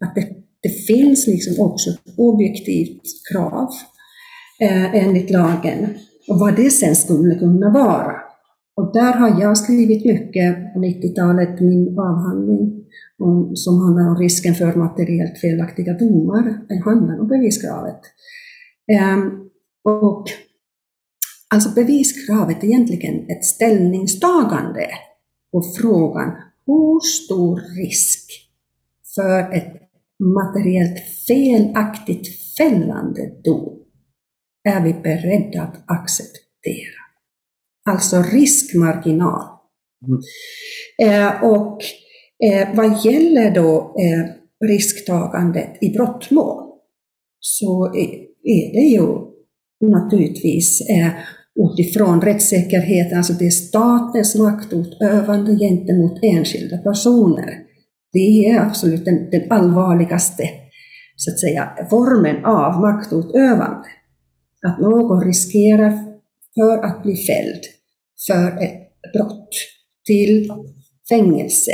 Att 0.00 0.14
det, 0.14 0.28
det 0.62 0.68
finns 0.68 1.26
liksom 1.26 1.66
också 1.66 1.90
ett 1.90 2.18
objektivt 2.18 3.02
krav 3.32 3.68
eh, 4.60 4.94
enligt 4.94 5.30
lagen 5.30 5.94
och 6.28 6.38
vad 6.38 6.56
det 6.56 6.70
sen 6.70 6.96
skulle 6.96 7.34
kunna 7.34 7.70
vara. 7.70 8.12
Och 8.76 8.92
där 8.92 9.12
har 9.12 9.40
jag 9.40 9.58
skrivit 9.58 10.04
mycket 10.04 10.74
på 10.74 10.80
90-talet, 10.80 11.60
min 11.60 11.98
avhandling 11.98 12.84
om, 13.18 13.56
som 13.56 13.78
handlar 13.78 14.08
om 14.10 14.16
risken 14.16 14.54
för 14.54 14.74
materiellt 14.74 15.38
felaktiga 15.38 15.92
domar. 15.92 16.66
Den 16.68 16.82
handlar 16.82 17.20
om 17.20 17.28
beviskravet. 17.28 18.00
Eh, 18.92 19.16
och 19.84 20.24
alltså 21.56 21.70
beviskravet 21.70 22.62
är 22.62 22.66
egentligen 22.66 23.30
ett 23.30 23.44
ställningstagande 23.44 24.88
på 25.52 25.62
frågan 25.80 26.30
hur 26.66 27.00
stor 27.00 27.60
risk 27.78 28.30
för 29.14 29.54
ett 29.54 29.72
materiellt 30.18 30.98
felaktigt 31.26 32.28
fällande 32.58 33.32
dom 33.44 33.78
är 34.68 34.84
vi 34.84 34.92
beredda 34.92 35.62
att 35.62 35.90
acceptera? 35.90 37.00
Alltså 37.88 38.22
riskmarginal. 38.22 39.44
Mm. 40.06 40.20
Eh, 41.12 41.44
och 41.44 41.82
Eh, 42.44 42.68
vad 42.74 43.04
gäller 43.04 43.50
då 43.50 43.96
eh, 43.98 44.30
risktagandet 44.68 45.78
i 45.80 45.90
brottmål 45.90 46.64
så 47.40 47.86
är 47.94 48.72
det 48.72 48.88
ju 48.88 49.06
naturligtvis 49.80 50.80
eh, 50.90 51.10
utifrån 51.56 52.20
rättssäkerheten, 52.20 53.18
alltså 53.18 53.32
det 53.32 53.46
är 53.46 53.50
statens 53.50 54.34
maktutövande 54.34 55.56
gentemot 55.56 56.18
enskilda 56.22 56.78
personer. 56.78 57.58
Det 58.12 58.46
är 58.48 58.60
absolut 58.60 59.04
den, 59.04 59.30
den 59.30 59.52
allvarligaste 59.52 60.50
så 61.16 61.30
att 61.30 61.40
säga, 61.40 61.72
formen 61.90 62.44
av 62.44 62.80
maktutövande. 62.80 63.88
Att 64.66 64.80
någon 64.80 65.24
riskerar 65.24 65.92
för 66.54 66.84
att 66.84 67.02
bli 67.02 67.16
fälld 67.16 67.62
för 68.26 68.62
ett 68.64 69.12
brott 69.12 69.48
till 70.06 70.52
fängelse 71.08 71.72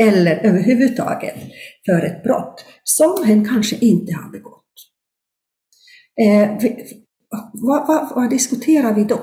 eller 0.00 0.36
överhuvudtaget 0.36 1.34
för 1.86 2.02
ett 2.06 2.22
brott 2.22 2.64
som 2.84 3.24
hen 3.26 3.44
kanske 3.44 3.76
inte 3.80 4.12
har 4.14 4.32
begått. 4.32 4.62
Eh, 6.20 6.70
vad, 7.52 7.86
vad, 7.86 8.08
vad, 8.14 8.30
diskuterar 8.30 8.94
vi 8.94 9.04
då? 9.04 9.18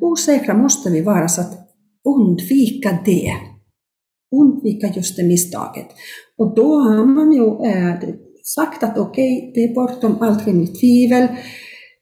Osäkra 0.00 0.54
måste 0.54 0.90
vi 0.90 1.02
vara 1.02 1.28
så 1.28 1.40
att 1.40 1.52
undvika 2.04 2.98
det. 3.04 3.32
Undvika 4.36 4.86
just 4.86 5.16
det 5.16 5.22
misstaget. 5.22 5.86
Och 6.38 6.54
då 6.54 6.78
har 6.80 7.04
man 7.04 7.32
ju 7.32 7.70
eh, 7.70 7.94
sagt 8.44 8.82
att 8.82 8.98
okej, 8.98 9.38
okay, 9.38 9.52
det 9.54 9.64
är 9.64 9.74
bortom 9.74 10.16
allt 10.20 10.46
rimligt 10.46 10.80
tvivel. 10.80 11.28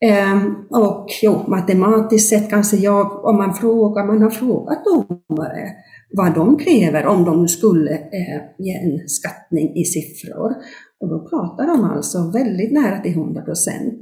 Eh, 0.00 0.44
och 0.70 1.06
jo, 1.22 1.44
matematiskt 1.48 2.28
sett 2.28 2.50
kanske 2.50 2.76
jag, 2.76 3.24
om 3.24 3.36
man 3.36 3.54
frågar, 3.54 4.06
man 4.06 4.22
har 4.22 4.30
frågat 4.30 4.84
domare 4.84 5.72
vad 6.10 6.34
de 6.34 6.58
kräver 6.58 7.06
om 7.06 7.24
de 7.24 7.48
skulle 7.48 7.90
eh, 7.92 8.40
ge 8.58 8.72
en 8.72 9.08
skattning 9.08 9.76
i 9.76 9.84
siffror. 9.84 10.54
Och 11.00 11.08
då 11.08 11.28
pratar 11.28 11.66
de 11.66 11.84
alltså 11.84 12.30
väldigt 12.30 12.72
nära 12.72 12.98
till 12.98 13.12
100 13.12 13.42
procent. 13.42 13.98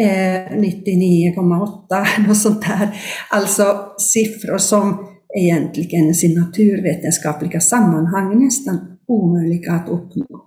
Eh, 0.00 0.56
99,8 0.56 2.26
något 2.28 2.36
sånt 2.36 2.62
där. 2.62 3.02
Alltså 3.30 3.92
siffror 3.98 4.58
som 4.58 5.08
egentligen 5.38 6.08
i 6.08 6.14
sin 6.14 6.40
naturvetenskapliga 6.40 7.60
sammanhang 7.60 8.44
nästan 8.44 8.98
omöjliga 9.08 9.72
att 9.72 9.88
uppnå. 9.88 10.42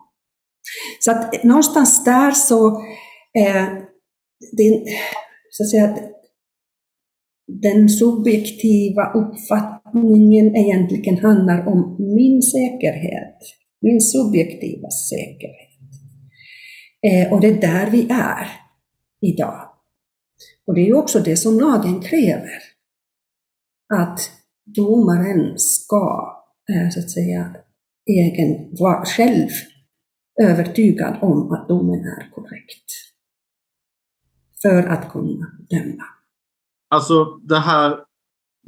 Så 0.99 1.11
att 1.11 1.35
eh, 1.35 1.43
någonstans 1.43 2.03
där 2.03 2.31
så, 2.31 2.67
eh, 3.37 3.65
det, 4.57 4.83
så 5.49 5.63
att 5.63 5.69
säga, 5.69 5.97
den 7.61 7.89
subjektiva 7.89 9.11
uppfattningen 9.13 10.55
egentligen 10.55 11.17
handlar 11.17 11.67
om 11.67 11.95
min 11.99 12.41
säkerhet, 12.41 13.37
min 13.81 14.01
subjektiva 14.01 14.89
säkerhet. 14.89 15.69
Eh, 17.07 17.33
och 17.33 17.41
det 17.41 17.47
är 17.47 17.61
där 17.61 17.91
vi 17.91 18.07
är 18.09 18.68
idag. 19.21 19.69
Och 20.67 20.75
det 20.75 20.81
är 20.81 20.85
ju 20.85 20.93
också 20.93 21.19
det 21.19 21.37
som 21.37 21.59
lagen 21.59 22.01
kräver. 22.01 22.59
Att 23.93 24.19
domaren 24.65 25.59
ska, 25.59 26.35
eh, 26.69 26.89
så 26.89 26.99
att 26.99 27.11
säga, 27.11 27.55
egen, 28.09 28.75
vara 28.79 29.05
själv 29.05 29.49
övertygad 30.41 31.17
om 31.21 31.51
att 31.51 31.67
domen 31.67 31.99
är 31.99 32.31
korrekt. 32.35 32.91
För 34.61 34.83
att 34.83 35.11
kunna 35.11 35.47
döma. 35.69 36.03
Alltså 36.89 37.25
det 37.25 37.59
här 37.59 37.99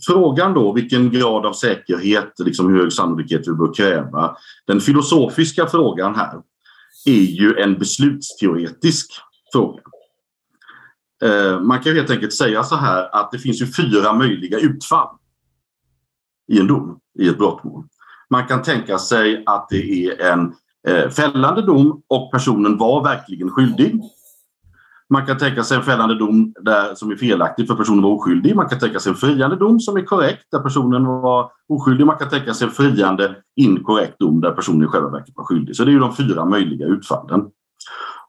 frågan 0.07 0.53
då, 0.53 0.73
vilken 0.73 1.11
grad 1.11 1.45
av 1.45 1.53
säkerhet, 1.53 2.33
liksom 2.45 2.69
hur 2.69 2.81
hög 2.81 2.93
sannolikhet 2.93 3.47
vi 3.47 3.53
bör 3.53 3.73
kräva. 3.73 4.37
Den 4.67 4.79
filosofiska 4.79 5.67
frågan 5.67 6.15
här 6.15 6.41
är 7.05 7.21
ju 7.21 7.55
en 7.57 7.79
beslutsteoretisk 7.79 9.11
fråga. 9.53 9.81
Eh, 11.21 11.59
man 11.59 11.79
kan 11.79 11.95
helt 11.95 12.09
enkelt 12.09 12.33
säga 12.33 12.63
så 12.63 12.75
här 12.75 13.15
att 13.15 13.31
det 13.31 13.39
finns 13.39 13.61
ju 13.61 13.67
fyra 13.67 14.13
möjliga 14.13 14.59
utfall 14.59 15.07
i 16.47 16.59
en 16.59 16.67
dom, 16.67 16.99
i 17.19 17.27
ett 17.27 17.37
brottmål. 17.37 17.83
Man 18.29 18.47
kan 18.47 18.61
tänka 18.61 18.97
sig 18.97 19.43
att 19.45 19.69
det 19.69 20.05
är 20.05 20.31
en 20.31 20.53
eh, 20.87 21.09
fällande 21.09 21.61
dom 21.61 22.01
och 22.07 22.31
personen 22.31 22.77
var 22.77 23.03
verkligen 23.03 23.49
skyldig. 23.49 24.01
Man 25.09 25.25
kan 25.25 25.37
tänka 25.37 25.63
sig 25.63 25.77
en 25.77 25.83
fällande 25.83 26.15
dom 26.15 26.53
där, 26.61 26.95
som 26.95 27.11
är 27.11 27.15
felaktig 27.15 27.67
för 27.67 27.75
personen 27.75 28.01
var 28.01 28.09
oskyldig. 28.09 28.55
Man 28.55 28.69
kan 28.69 28.79
tänka 28.79 28.99
sig 28.99 29.09
en 29.09 29.15
friande 29.15 29.55
dom 29.55 29.79
som 29.79 29.97
är 29.97 30.01
korrekt 30.01 30.45
där 30.51 30.59
personen 30.59 31.05
var 31.05 31.51
oskyldig. 31.67 32.05
Man 32.05 32.17
kan 32.17 32.29
tänka 32.29 32.53
sig 32.53 32.67
en 32.67 32.73
friande 32.73 33.35
inkorrekt 33.55 34.19
dom 34.19 34.41
där 34.41 34.51
personen 34.51 34.83
i 34.83 34.87
själva 34.87 35.09
verket 35.09 35.33
var 35.37 35.43
skyldig. 35.43 35.75
Så 35.75 35.83
det 35.85 35.93
är 35.93 35.99
de 35.99 36.15
fyra 36.15 36.45
möjliga 36.45 36.85
utfallen. 36.85 37.49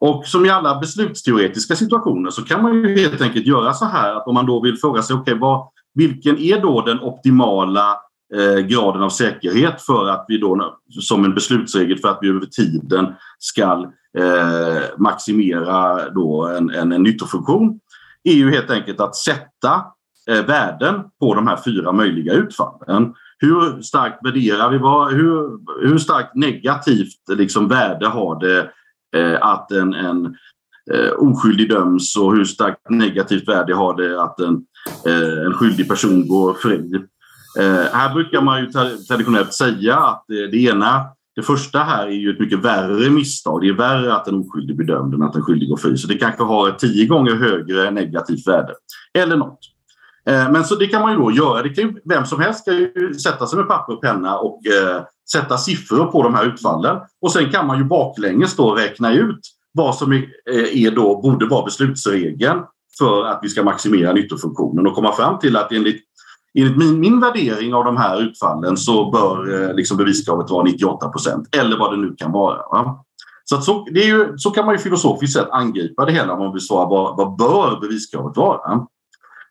Och 0.04 0.26
som 0.26 0.46
i 0.46 0.50
alla 0.50 0.78
beslutsteoretiska 0.78 1.76
situationer 1.76 2.30
så 2.30 2.44
kan 2.44 2.62
man 2.62 2.72
ju 2.72 2.98
helt 2.98 3.20
enkelt 3.20 3.46
göra 3.46 3.72
så 3.72 3.84
här 3.84 4.14
att 4.14 4.26
om 4.26 4.34
man 4.34 4.46
då 4.46 4.60
vill 4.60 4.76
fråga 4.76 5.02
sig 5.02 5.16
okej, 5.16 5.34
okay, 5.34 5.58
vilken 5.94 6.38
är 6.38 6.60
då 6.60 6.80
den 6.80 7.00
optimala 7.00 7.96
eh, 8.34 8.58
graden 8.58 9.02
av 9.02 9.08
säkerhet 9.08 9.82
för 9.82 10.08
att 10.08 10.24
vi 10.28 10.38
då 10.38 10.78
som 11.00 11.24
en 11.24 11.34
beslutsregel 11.34 11.98
för 11.98 12.08
att 12.08 12.18
vi 12.20 12.28
över 12.28 12.46
tiden 12.46 13.14
ska 13.38 13.92
eh, 14.18 14.82
maximera 14.98 16.10
då 16.10 16.46
en, 16.46 16.70
en, 16.70 16.92
en 16.92 17.02
nyttofunktion 17.02 17.80
är 18.24 18.34
ju 18.34 18.50
helt 18.50 18.70
enkelt 18.70 19.00
att 19.00 19.16
sätta 19.16 19.84
eh, 20.30 20.44
värden 20.46 21.00
på 21.20 21.34
de 21.34 21.46
här 21.46 21.58
fyra 21.64 21.92
möjliga 21.92 22.32
utfallen. 22.32 23.14
Hur 23.38 23.82
starkt 23.82 24.26
värderar 24.26 24.70
vi 24.70 24.78
vad, 24.78 25.12
hur, 25.12 25.58
hur 25.88 25.98
starkt 25.98 26.34
negativt 26.34 27.28
liksom, 27.28 27.68
värde 27.68 28.06
har 28.06 28.40
det 28.40 28.70
Eh, 29.16 29.46
att 29.46 29.72
en, 29.72 29.94
en 29.94 30.26
eh, 30.92 31.12
oskyldig 31.18 31.70
döms 31.70 32.16
och 32.16 32.36
hur 32.36 32.44
starkt 32.44 32.90
negativt 32.90 33.48
värde 33.48 33.74
har 33.74 33.96
det 33.96 34.22
att 34.22 34.40
en, 34.40 34.64
eh, 35.06 35.46
en 35.46 35.54
skyldig 35.54 35.88
person 35.88 36.28
går 36.28 36.54
fri. 36.54 36.92
Eh, 37.58 37.92
här 37.92 38.14
brukar 38.14 38.40
man 38.40 38.60
ju 38.60 38.70
traditionellt 39.08 39.54
säga 39.54 39.96
att 39.96 40.24
det, 40.28 40.46
det 40.46 40.56
ena 40.56 41.04
det 41.34 41.42
första 41.42 41.78
här 41.78 42.06
är 42.06 42.12
ju 42.12 42.30
ett 42.30 42.40
mycket 42.40 42.58
värre 42.58 43.10
misstag. 43.10 43.60
Det 43.60 43.68
är 43.68 43.72
värre 43.72 44.14
att 44.14 44.28
en 44.28 44.34
oskyldig 44.34 44.76
blir 44.76 44.86
dömd 44.86 45.14
än 45.14 45.22
att 45.22 45.36
en 45.36 45.42
skyldig 45.42 45.68
går 45.68 45.76
fri. 45.76 45.98
Så 45.98 46.08
det 46.08 46.14
kanske 46.14 46.42
har 46.42 46.68
ett 46.68 46.78
tio 46.78 47.06
gånger 47.06 47.34
högre 47.34 47.90
negativt 47.90 48.46
värde. 48.46 48.74
Eller 49.14 49.36
något. 49.36 49.58
Eh, 50.26 50.50
men 50.50 50.64
så 50.64 50.74
det 50.74 50.86
kan 50.86 51.02
man 51.02 51.12
ju 51.12 51.18
då 51.18 51.30
göra. 51.30 51.62
Det 51.62 51.68
kan 51.68 51.84
ju, 51.84 51.94
vem 52.04 52.26
som 52.26 52.40
helst 52.40 52.64
kan 52.64 52.74
ju 52.74 53.14
sätta 53.14 53.46
sig 53.46 53.58
med 53.58 53.68
papper 53.68 53.92
och 53.92 54.02
penna 54.02 54.38
och 54.38 54.66
eh, 54.66 55.02
sätta 55.32 55.58
siffror 55.58 56.04
på 56.04 56.22
de 56.22 56.34
här 56.34 56.46
utfallen. 56.46 56.96
Och 57.20 57.32
sen 57.32 57.50
kan 57.50 57.66
man 57.66 57.78
ju 57.78 57.84
baklänges 57.84 58.56
då 58.56 58.74
räkna 58.74 59.12
ut 59.12 59.40
vad 59.72 59.94
som 59.94 60.12
är, 60.12 60.26
eh, 60.50 60.84
är 60.84 60.90
då, 60.90 61.20
borde 61.20 61.46
vara 61.46 61.64
beslutsregeln 61.64 62.60
för 62.98 63.24
att 63.24 63.38
vi 63.42 63.48
ska 63.48 63.62
maximera 63.62 64.12
nyttofunktionen 64.12 64.86
och 64.86 64.94
komma 64.94 65.12
fram 65.12 65.38
till 65.38 65.56
att 65.56 65.72
enligt 65.72 66.02
enligt 66.58 66.76
min, 66.76 67.00
min 67.00 67.20
värdering 67.20 67.74
av 67.74 67.84
de 67.84 67.96
här 67.96 68.22
utfallen 68.22 68.76
så 68.76 69.10
bör 69.10 69.62
eh, 69.62 69.74
liksom 69.74 69.96
beviskravet 69.96 70.50
vara 70.50 70.64
98 70.64 71.08
procent 71.08 71.56
eller 71.56 71.78
vad 71.78 71.92
det 71.92 71.96
nu 71.96 72.14
kan 72.16 72.32
vara. 72.32 72.56
Va? 72.56 73.04
Så, 73.44 73.60
så, 73.60 73.86
det 73.90 74.00
är 74.00 74.06
ju, 74.06 74.38
så 74.38 74.50
kan 74.50 74.66
man 74.66 74.74
ju 74.74 74.78
filosofiskt 74.78 75.38
sett 75.38 75.50
angripa 75.50 76.04
det 76.04 76.12
hela 76.12 76.32
om 76.32 76.38
man 76.38 76.52
vill 76.52 76.66
svara 76.66 76.88
vad, 76.88 77.16
vad 77.16 77.36
bör 77.36 77.80
beviskravet 77.80 78.36
vara? 78.36 78.86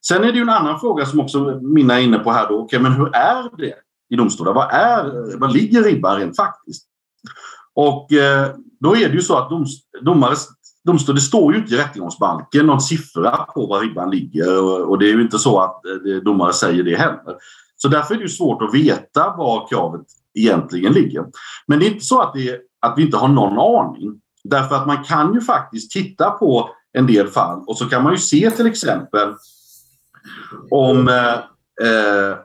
Sen 0.08 0.24
är 0.24 0.32
det 0.32 0.38
ju 0.38 0.42
en 0.42 0.50
annan 0.50 0.80
fråga 0.80 1.06
som 1.06 1.20
också 1.20 1.60
Minna 1.62 2.00
är 2.00 2.04
inne 2.04 2.20
på 2.20 2.32
här. 2.32 2.48
Då. 2.50 2.60
Okay, 2.60 2.80
men 2.80 2.92
hur 2.92 3.16
är 3.16 3.58
det 3.58 3.74
i 4.12 4.16
domstolar? 4.16 4.54
Vad, 4.54 4.72
är, 4.72 5.38
vad 5.38 5.54
ligger 5.54 5.84
ribban 5.84 6.18
rent 6.18 6.36
faktiskt? 6.36 6.88
Och 7.74 8.14
eh, 8.14 8.50
då 8.80 8.96
är 8.96 9.10
det 9.10 9.16
ju 9.16 9.22
så 9.22 9.38
att 9.38 9.50
dom, 9.50 9.66
domare 10.02 10.36
domstol, 10.84 11.16
det 11.16 11.22
står 11.22 11.54
ju 11.54 11.60
inte 11.60 11.74
i 11.74 11.78
rättegångsbalken 11.78 12.66
någon 12.66 12.82
siffra 12.82 13.38
på 13.38 13.66
var 13.66 13.80
ribban 13.80 14.12
ligger 14.12 14.64
och, 14.90 15.00
det 15.00 15.06
är 15.06 15.14
ju 15.14 15.22
inte 15.22 15.40
så 15.40 15.60
att 15.60 15.86
eh, 15.86 16.24
domare 16.24 16.54
säger 16.54 16.84
det 16.84 16.96
heller. 16.96 17.36
Så 17.76 17.88
därför 17.88 18.16
är 18.16 18.20
det 18.20 18.30
svårt 18.30 18.62
att 18.62 18.74
veta 18.74 19.36
var 19.38 19.68
kravet 19.68 20.02
egentligen 20.34 20.94
ligger. 20.94 21.26
Men 21.68 21.80
det 21.80 21.86
är 21.86 21.92
inte 21.92 22.06
så 22.06 22.22
att, 22.22 22.34
det, 22.34 22.60
att 22.80 22.94
vi 22.98 23.02
inte 23.02 23.18
har 23.18 23.28
någon 23.28 23.86
aning. 23.86 24.22
Därför 24.44 24.76
att 24.76 24.88
man 24.88 25.04
kan 25.04 25.34
ju 25.34 25.42
faktiskt 25.42 25.92
titta 25.92 26.30
på 26.32 26.70
en 26.94 27.08
del 27.08 27.28
fall 27.28 27.64
och 27.68 27.78
så 27.78 27.86
kan 27.86 28.04
man 28.04 28.14
ju 28.14 28.18
se 28.18 28.52
till 28.52 28.68
exempel 28.68 29.34
om 30.70 31.08
eh, 31.08 31.34
eh 31.88 32.38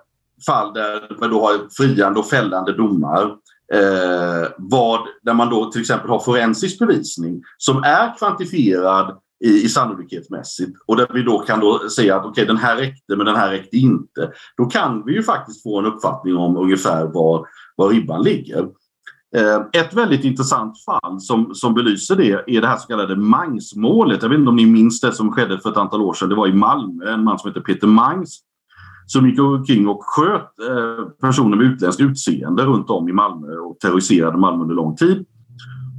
fall 0.46 0.75
där 0.75 1.16
man 1.20 1.31
då 1.31 1.40
har 1.40 1.77
friande 1.77 2.20
och 2.20 2.27
fällande 2.27 2.72
domar 2.72 3.22
eh, 3.72 4.49
vad, 4.59 5.01
där 5.22 5.35
man 5.35 5.51
då 5.51 5.70
till 5.70 5.81
exempel 5.81 6.11
har 6.11 6.18
forensisk 6.18 6.79
bevisning 6.79 7.42
som 7.59 7.83
är 7.83 8.18
kvantifierad 8.18 9.18
i, 9.44 9.49
i 9.49 9.68
sannolikhetsmässigt 9.68 10.72
och 10.87 10.96
där 10.96 11.07
vi 11.14 11.22
då 11.22 11.38
kan 11.38 11.61
då 11.61 11.88
säga 11.88 12.16
att 12.16 12.27
okay, 12.27 12.44
den 12.44 12.57
här 12.57 12.77
räckte 12.77 13.16
men 13.16 13.27
den 13.27 13.37
här 13.37 13.51
räckte 13.51 13.77
inte. 13.77 14.33
Då 14.57 14.64
kan 14.64 15.03
vi 15.07 15.12
ju 15.14 15.22
faktiskt 15.22 15.62
få 15.62 15.79
en 15.79 15.87
uppfattning 15.87 16.37
om 16.37 16.57
ungefär 16.57 17.07
var, 17.07 17.46
var 17.77 17.88
ribban 17.88 18.22
ligger. 18.22 18.68
Eh, 19.37 19.81
ett 19.81 19.94
väldigt 19.94 20.25
intressant 20.25 20.85
fall 20.85 21.20
som, 21.20 21.55
som 21.55 21.75
belyser 21.75 22.16
det 22.16 22.44
är 22.46 22.61
det 22.61 22.66
här 22.66 22.77
så 22.77 22.87
kallade 22.87 23.16
Mangs-målet. 23.16 24.22
Jag 24.22 24.29
vet 24.29 24.38
inte 24.38 24.49
om 24.49 24.57
ni 24.57 24.66
minns 24.66 25.01
det 25.01 25.12
som 25.12 25.33
skedde 25.33 25.61
för 25.61 25.70
ett 25.70 25.77
antal 25.77 26.03
år 26.03 26.14
sedan. 26.14 26.29
Det 26.29 26.35
var 26.35 26.49
i 26.49 26.53
Malmö, 26.53 27.12
en 27.12 27.25
man 27.25 27.38
som 27.38 27.51
heter 27.51 27.61
Peter 27.61 27.87
Mangs 27.87 28.40
som 29.07 29.29
gick 29.29 29.40
omkring 29.40 29.88
och 29.88 30.01
sköt 30.03 30.59
eh, 30.69 31.07
personer 31.21 31.57
med 31.57 31.66
utländskt 31.66 32.01
utseende 32.01 32.64
runt 32.64 32.90
om 32.90 33.09
i 33.09 33.12
Malmö 33.12 33.57
och 33.57 33.79
terroriserade 33.81 34.38
Malmö 34.38 34.62
under 34.62 34.75
lång 34.75 34.97
tid. 34.97 35.25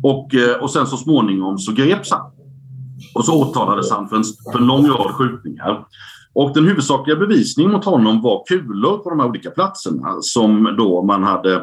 Och, 0.04 0.36
eh, 0.36 0.64
och 0.64 0.72
sen 0.72 0.88
så 0.88 0.98
småningom 0.98 1.58
så 1.58 1.72
greps 1.72 2.12
han. 2.12 2.32
Och 3.16 3.26
så 3.26 3.42
åtalades 3.42 3.92
han 3.92 4.10
för 4.10 4.16
en, 4.16 4.24
för 4.52 4.60
en 4.60 4.68
lång 4.68 4.88
rad 4.88 5.12
skjutningar. 5.12 5.86
Och 6.34 6.54
den 6.54 6.66
huvudsakliga 6.66 7.18
bevisningen 7.18 7.72
mot 7.72 7.86
honom 7.86 8.22
var 8.22 8.44
kulor 8.48 8.98
på 8.98 9.10
de 9.10 9.20
här 9.20 9.28
olika 9.28 9.52
platserna 9.52 10.18
som 10.22 10.76
då 10.78 11.04
man 11.04 11.24
hade 11.24 11.56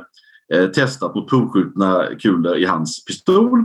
eh, 0.54 0.66
testat 0.66 1.14
mot 1.14 1.28
provskjutna 1.28 2.04
kulor 2.20 2.56
i 2.56 2.64
hans 2.64 3.04
pistol. 3.04 3.64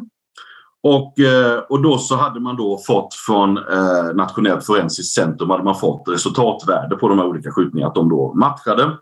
Och, 0.83 1.19
eh, 1.19 1.59
och 1.59 1.81
då 1.81 1.97
så 1.97 2.15
hade 2.15 2.39
man 2.39 2.55
då 2.55 2.77
fått 2.77 3.13
från 3.13 3.57
eh, 3.57 4.15
Nationellt 4.15 4.65
forensiskt 4.65 5.13
centrum 5.13 5.49
hade 5.49 5.63
man 5.63 5.79
fått 5.79 6.03
resultatvärde 6.07 6.95
på 6.95 7.09
de 7.09 7.19
här 7.19 7.25
olika 7.25 7.51
skjutningarna, 7.51 7.89
att 7.89 7.95
de 7.95 8.09
då 8.09 8.33
matchade. 8.33 8.97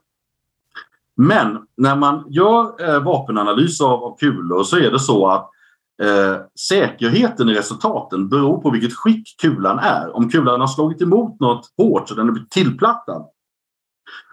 Men 1.18 1.58
när 1.78 1.96
man 1.96 2.26
gör 2.28 2.90
eh, 2.90 3.04
vapenanalys 3.04 3.82
av, 3.82 4.04
av 4.04 4.18
kulor 4.18 4.64
så 4.64 4.78
är 4.78 4.92
det 4.92 5.00
så 5.00 5.28
att 5.28 5.50
eh, 6.02 6.36
säkerheten 6.70 7.50
i 7.50 7.54
resultaten 7.54 8.30
beror 8.30 8.62
på 8.62 8.70
vilket 8.70 8.94
skick 8.94 9.36
kulan 9.42 9.80
är. 9.80 10.16
Om 10.16 10.30
kulan 10.30 10.60
har 10.60 10.68
slagit 10.68 11.02
emot 11.02 11.40
något 11.40 11.74
hårt 11.78 12.10
så 12.10 12.16
den 12.16 12.28
är 12.28 12.32
blivit 12.32 12.52
tillplattad. 12.52 13.26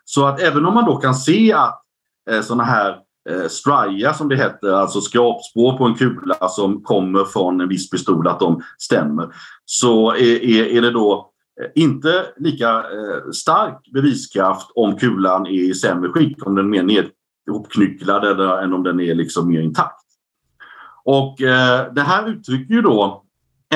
Så 0.04 0.26
att 0.26 0.40
även 0.40 0.66
om 0.66 0.74
man 0.74 0.84
då 0.84 0.96
kan 0.96 1.14
se 1.14 1.52
att 1.52 1.82
eh, 2.30 2.40
sådana 2.40 2.64
här 2.64 2.98
eh, 3.30 3.48
strya 3.48 4.14
som 4.14 4.28
det 4.28 4.36
heter, 4.36 4.72
alltså 4.72 5.00
skrapspår 5.00 5.78
på 5.78 5.84
en 5.84 5.94
kula 5.94 6.48
som 6.48 6.82
kommer 6.82 7.24
från 7.24 7.60
en 7.60 7.68
viss 7.68 7.90
pistol, 7.90 8.28
att 8.28 8.40
de 8.40 8.62
stämmer, 8.78 9.34
så 9.64 10.10
är, 10.10 10.44
är, 10.44 10.64
är 10.64 10.82
det 10.82 10.90
då 10.90 11.30
eh, 11.60 11.82
inte 11.82 12.26
lika 12.36 12.70
eh, 12.70 13.30
stark 13.32 13.88
beviskraft 13.92 14.70
om 14.74 14.96
kulan 14.96 15.46
är 15.46 15.70
i 15.70 15.74
sämre 15.74 16.10
skick, 16.10 16.46
om 16.46 16.54
den 16.54 16.74
är 16.74 16.82
mer 16.82 17.08
hopknycklad 17.50 18.24
eller, 18.24 18.62
än 18.62 18.72
om 18.72 18.82
den 18.82 19.00
är 19.00 19.14
liksom 19.14 19.48
mer 19.48 19.60
intakt. 19.60 20.04
Och 21.04 21.42
eh, 21.42 21.92
det 21.92 22.00
här 22.00 22.28
uttrycker 22.28 22.74
ju 22.74 22.82
då 22.82 23.24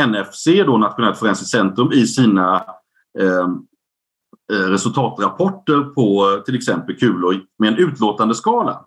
NFC, 0.06 0.46
då 0.66 0.78
Nationellt 0.78 1.18
forensiskt 1.18 1.50
centrum, 1.50 1.92
i 1.92 2.06
sina 2.06 2.64
ehm, 3.18 3.58
eh, 4.52 4.70
resultatrapporter 4.70 5.80
på 5.80 6.34
eh, 6.34 6.42
till 6.42 6.54
exempel 6.54 6.98
kulor 6.98 7.40
med 7.58 7.68
en 7.68 7.78
utlåtande 7.78 8.34
skala. 8.34 8.84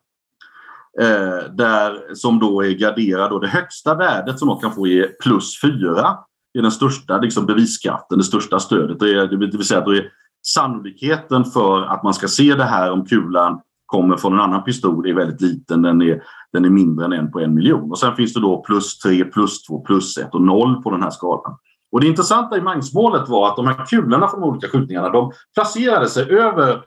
Eh, 0.99 1.53
där, 1.53 2.15
som 2.15 2.39
då 2.39 2.63
är 2.63 2.71
graderad 2.71 3.31
och 3.31 3.41
det 3.41 3.47
högsta 3.47 3.95
värdet 3.95 4.39
som 4.39 4.47
man 4.47 4.59
kan 4.59 4.73
få 4.73 4.87
är 4.87 5.07
plus 5.23 5.61
4. 5.61 6.17
Det 6.53 6.59
är 6.59 6.61
den 6.61 6.71
största 6.71 7.17
liksom, 7.17 7.45
beviskraften, 7.45 8.17
det 8.17 8.23
största 8.23 8.59
stödet. 8.59 8.99
Det, 8.99 9.13
är, 9.13 9.27
det 9.27 9.37
vill 9.37 9.67
säga 9.67 9.79
att 9.79 9.85
det 9.85 9.97
är 9.97 10.11
sannolikheten 10.45 11.45
för 11.45 11.81
att 11.81 12.03
man 12.03 12.13
ska 12.13 12.27
se 12.27 12.55
det 12.55 12.63
här 12.63 12.91
om 12.91 13.05
kulan 13.05 13.61
kommer 13.85 14.17
från 14.17 14.33
en 14.33 14.39
annan 14.39 14.63
pistol 14.63 15.09
är 15.09 15.13
väldigt 15.13 15.41
liten. 15.41 15.81
Den 15.81 16.01
är, 16.01 16.23
den 16.53 16.65
är 16.65 16.69
mindre 16.69 17.05
än 17.05 17.13
en 17.13 17.31
på 17.31 17.39
en 17.39 17.53
miljon. 17.53 17.91
Och 17.91 17.99
sen 17.99 18.15
finns 18.15 18.33
det 18.33 18.39
då 18.39 18.61
plus 18.61 18.99
3, 18.99 19.25
plus 19.25 19.63
2, 19.63 19.79
plus 19.81 20.17
1 20.17 20.33
och 20.33 20.41
0 20.41 20.83
på 20.83 20.91
den 20.91 21.03
här 21.03 21.09
skalan. 21.09 21.57
Och 21.91 22.01
det 22.01 22.07
intressanta 22.07 22.57
i 22.57 22.61
Mangsmålet 22.61 23.29
var 23.29 23.47
att 23.47 23.55
de 23.55 23.67
här 23.67 23.85
kulorna 23.85 24.27
från 24.27 24.41
de 24.41 24.49
olika 24.49 24.67
skjutningarna 24.67 25.09
de 25.09 25.31
placerade 25.53 26.09
sig 26.09 26.31
över 26.31 26.81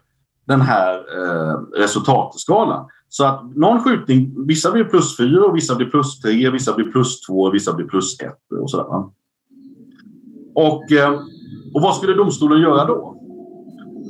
den 0.46 0.60
här 0.60 0.94
eh, 0.94 1.80
resultatskalan. 1.80 2.88
Så 3.16 3.24
att 3.24 3.56
någon 3.56 3.84
skjutning, 3.84 4.46
vissa 4.46 4.72
blir 4.72 4.84
plus 4.84 5.16
4, 5.16 5.52
vissa 5.52 5.74
blir 5.74 5.86
plus 5.86 6.20
tre, 6.20 6.50
vissa 6.50 6.74
blir 6.74 6.92
plus 6.92 7.20
2, 7.20 7.50
vissa 7.50 7.74
blir 7.74 7.86
plus 7.86 8.20
ett 8.20 8.60
och 8.62 8.70
sådär. 8.70 8.86
Och, 10.54 10.92
eh, 10.92 11.12
och 11.74 11.82
vad 11.82 11.96
skulle 11.96 12.14
domstolen 12.14 12.60
göra 12.60 12.84
då? 12.84 13.16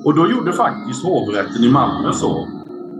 Och 0.04 0.14
då 0.14 0.30
gjorde 0.30 0.52
faktiskt 0.52 1.04
hovrätten 1.04 1.64
i 1.64 1.70
Malmö 1.70 2.12
så 2.12 2.48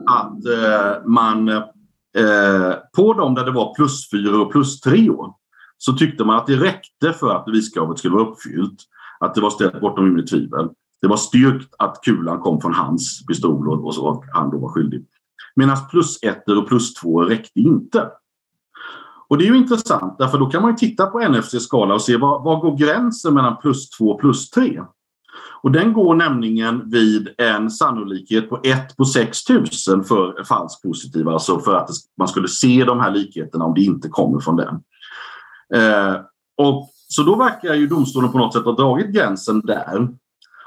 att 0.07 0.47
eh, 0.47 1.07
man 1.07 1.49
eh, 1.49 2.73
på 2.97 3.13
dem 3.13 3.35
där 3.35 3.45
det 3.45 3.53
var 3.53 3.75
plus 3.75 4.11
fyra 4.11 4.41
och 4.41 4.53
plus 4.53 4.81
tre 4.81 5.11
år 5.11 5.33
så 5.79 5.93
tyckte 5.93 6.25
man 6.25 6.37
att 6.37 6.47
det 6.47 6.57
räckte 6.57 7.13
för 7.13 7.35
att 7.35 7.45
beviskravet 7.45 7.99
skulle 7.99 8.15
vara 8.15 8.29
uppfyllt. 8.29 8.79
Att 9.21 9.35
det 9.35 9.41
var 9.41 9.51
ställt 9.51 9.81
bortom 9.81 10.05
rimligt 10.05 10.31
tvivel. 10.31 10.69
Det 11.01 11.09
var 11.09 11.17
styrkt 11.17 11.75
att 11.79 12.01
kulan 12.03 12.41
kom 12.41 12.61
från 12.61 12.75
hans 12.75 13.27
pistol 13.27 13.69
och 13.69 13.95
så 13.95 14.25
han 14.33 14.51
då 14.51 14.59
var 14.59 14.69
skyldig. 14.69 15.07
Medan 15.57 15.77
plus 15.91 16.23
1 16.23 16.49
och 16.49 16.69
plus 16.69 16.95
två 16.95 17.23
räckte 17.23 17.61
inte. 17.61 18.09
Och 19.29 19.39
det 19.39 19.45
är 19.45 19.49
ju 19.49 19.57
intressant 19.57 20.19
därför 20.19 20.39
då 20.39 20.47
kan 20.47 20.63
man 20.63 20.77
titta 20.77 21.07
på 21.07 21.29
NFCs 21.29 21.65
skala 21.65 21.95
och 21.95 22.03
se 22.03 22.17
var, 22.17 22.45
var 22.45 22.61
går 22.61 22.77
gränsen 22.77 23.35
mellan 23.35 23.57
plus 23.57 23.91
två 23.91 24.11
och 24.11 24.21
plus 24.21 24.51
tre. 24.51 24.81
Och 25.63 25.73
den 25.73 25.93
går 25.93 26.15
nämligen 26.15 26.91
vid 26.91 27.29
en 27.39 27.71
sannolikhet 27.71 28.51
på 28.51 28.61
1 28.63 28.97
på 28.97 29.05
6000 29.05 30.05
för 30.05 30.45
falskt 30.45 30.83
positiv, 30.83 31.29
alltså 31.29 31.61
för 31.61 31.75
att 31.75 31.91
man 32.19 32.29
skulle 32.29 32.49
se 32.49 32.85
de 32.85 33.01
här 33.01 33.11
likheterna 33.11 33.65
om 33.65 33.75
det 33.75 33.81
inte 33.81 34.09
kommer 34.09 34.41
från 34.41 34.57
den. 34.57 34.75
Eh, 35.75 36.15
och, 36.57 36.91
så 37.09 37.23
då 37.23 37.37
verkar 37.37 37.75
ju 37.75 37.87
domstolen 37.87 38.33
på 38.33 38.39
något 38.39 38.53
sätt 38.55 38.65
ha 38.65 38.73
dragit 38.73 39.15
gränsen 39.15 39.61
där. 39.61 40.09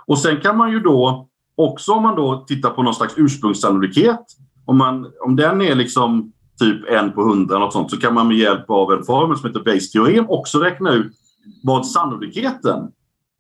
Och 0.06 0.20
sen 0.20 0.42
kan 0.42 0.58
man 0.58 0.72
ju 0.72 0.80
då 0.80 1.28
också 1.56 1.94
om 1.94 2.04
man 2.04 2.16
då 2.16 2.46
tittar 2.48 2.70
på 2.70 2.84
någon 2.84 2.96
slags 2.96 3.14
ursprungssannolikhet, 3.18 4.26
om, 4.68 4.78
man, 4.78 5.12
om 5.26 5.36
den 5.36 5.62
är 5.62 5.76
liksom 5.76 6.32
typ 6.60 6.90
en 6.90 7.12
på 7.12 7.24
hundra 7.24 7.60
något 7.60 7.74
sånt, 7.74 7.92
så 7.92 7.98
kan 7.98 8.14
man 8.14 8.28
med 8.28 8.38
hjälp 8.38 8.70
av 8.70 8.92
en 8.92 9.04
formel 9.04 9.38
som 9.38 9.48
heter 9.48 9.64
Bayes-teorem 9.64 10.26
också 10.30 10.60
räkna 10.60 10.92
ut 10.92 11.14
vad 11.64 11.88
sannolikheten 11.88 12.92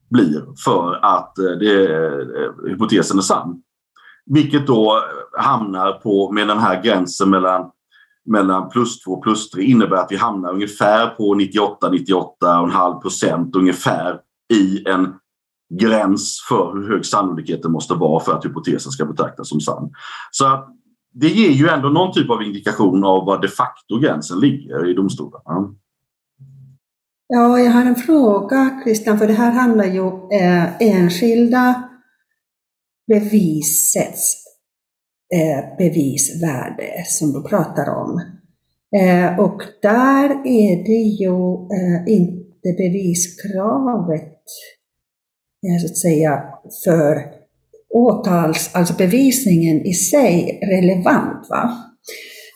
blir 0.09 0.45
för 0.65 0.99
att 1.05 1.39
eh, 1.39 1.51
det, 1.59 1.95
eh, 1.95 2.69
hypotesen 2.69 3.17
är 3.17 3.21
sann. 3.21 3.61
Vilket 4.25 4.67
då 4.67 5.03
hamnar 5.37 5.91
på, 5.91 6.31
med 6.31 6.47
den 6.47 6.59
här 6.59 6.83
gränsen 6.83 7.29
mellan, 7.29 7.71
mellan 8.25 8.69
plus 8.69 8.99
2 9.03 9.11
och 9.11 9.23
plus 9.23 9.49
3 9.49 9.63
innebär 9.63 9.97
att 9.97 10.11
vi 10.11 10.15
hamnar 10.15 10.53
ungefär 10.53 11.07
på 11.07 11.35
98-98,5 11.35 13.01
procent 13.01 13.55
ungefär 13.55 14.19
i 14.53 14.87
en 14.89 15.13
gräns 15.79 16.45
för 16.49 16.73
hur 16.73 16.89
hög 16.89 17.05
sannolikheten 17.05 17.71
måste 17.71 17.93
vara 17.93 18.23
för 18.23 18.33
att 18.33 18.45
hypotesen 18.45 18.91
ska 18.91 19.05
betraktas 19.05 19.49
som 19.49 19.61
sann. 19.61 19.91
Så 20.31 20.45
att 20.45 20.76
det 21.13 21.27
ger 21.27 21.51
ju 21.51 21.67
ändå 21.67 21.89
någon 21.89 22.13
typ 22.13 22.29
av 22.29 22.43
indikation 22.43 23.03
av 23.03 23.25
var 23.25 23.41
de 23.41 23.47
facto 23.47 23.99
gränsen 23.99 24.39
ligger 24.39 24.91
i 24.91 24.93
domstolarna. 24.93 25.75
Ja, 27.27 27.59
jag 27.59 27.71
har 27.71 27.85
en 27.85 27.95
fråga 27.95 28.81
Christian, 28.83 29.19
för 29.19 29.27
det 29.27 29.33
här 29.33 29.51
handlar 29.51 29.85
ju 29.85 29.99
om 29.99 30.29
eh, 30.31 30.81
enskilda 30.81 31.89
bevisets 33.07 34.33
eh, 35.33 35.77
bevisvärde 35.77 37.03
som 37.05 37.31
du 37.31 37.49
pratar 37.49 37.95
om. 37.95 38.21
Eh, 39.01 39.39
och 39.39 39.61
där 39.81 40.29
är 40.45 40.83
det 40.83 41.03
ju 41.23 41.53
eh, 41.77 42.13
inte 42.13 42.73
beviskravet 42.77 44.43
eh, 45.63 45.81
så 45.81 45.85
att 45.85 45.97
säga 45.97 46.43
för 46.85 47.36
åtals, 47.97 48.69
alltså 48.73 48.93
bevisningen 48.93 49.85
i 49.85 49.93
sig 49.93 50.59
relevant. 50.61 51.47
Va? 51.49 51.87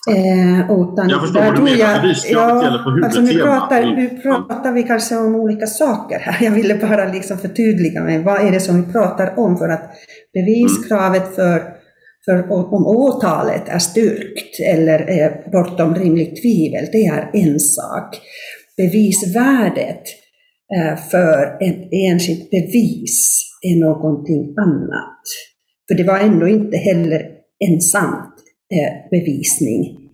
Eh, 0.09 0.61
utan 0.71 1.09
jag 1.09 1.21
förstår 1.21 1.41
vad 1.41 1.55
du 1.55 1.61
menar. 1.61 2.01
Beviskravet 2.01 2.63
gäller 2.63 2.83
på 2.83 2.89
huvudtemat. 2.89 3.05
Alltså 3.05 3.21
nu, 3.21 3.39
pratar, 3.39 3.95
nu 3.95 4.09
pratar 4.09 4.71
vi 4.71 4.83
kanske 4.83 5.15
om 5.15 5.35
olika 5.35 5.67
saker 5.67 6.19
här. 6.19 6.45
Jag 6.45 6.51
ville 6.51 6.75
bara 6.75 7.13
liksom 7.13 7.37
förtydliga 7.37 8.03
mig. 8.03 8.23
Vad 8.23 8.47
är 8.47 8.51
det 8.51 8.59
som 8.59 8.85
vi 8.85 8.91
pratar 8.91 9.39
om? 9.39 9.57
För 9.57 9.69
att 9.69 9.91
beviskravet 10.33 11.35
för, 11.35 11.63
för 12.25 12.51
om 12.51 12.87
åtalet 12.87 13.69
är 13.69 13.79
styrkt 13.79 14.59
eller 14.73 14.99
är 14.99 15.51
bortom 15.51 15.95
rimligt 15.95 16.41
tvivel, 16.41 16.85
det 16.91 17.05
är 17.05 17.29
en 17.33 17.59
sak. 17.59 18.21
Bevisvärdet 18.77 20.03
eh, 20.75 20.97
för 21.11 21.57
ett 21.63 21.89
enskilt 21.91 22.51
bevis 22.51 23.50
är 23.61 23.79
någonting 23.79 24.55
annat. 24.57 25.21
För 25.87 25.95
det 25.95 26.03
var 26.03 26.19
ändå 26.19 26.47
inte 26.47 26.77
heller 26.77 27.21
ensamt 27.69 28.31
Eh, 28.73 29.09
bevisning 29.11 30.09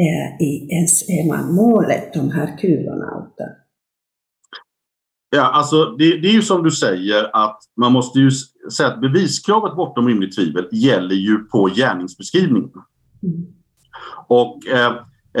eh, 0.00 0.46
i 0.46 0.68
ens 0.70 1.08
målet, 1.50 2.14
de 2.14 2.30
här 2.30 2.58
kulorna. 2.58 3.26
Ja, 5.30 5.42
alltså 5.42 5.84
det, 5.84 6.20
det, 6.20 6.28
är 6.28 6.32
ju 6.32 6.42
som 6.42 6.62
du 6.62 6.70
säger 6.70 7.30
att 7.32 7.58
man 7.76 7.92
måste 7.92 8.18
ju 8.18 8.30
säga 8.72 8.88
att 8.88 9.00
beviskravet 9.00 9.76
bortom 9.76 10.08
rimligt 10.08 10.36
tvivel 10.36 10.68
gäller 10.72 11.14
ju 11.14 11.38
på 11.38 11.70
gärningsbeskrivningen. 11.74 12.70
Mm. 13.22 13.46
Och 14.28 14.66
eh, 14.66 14.92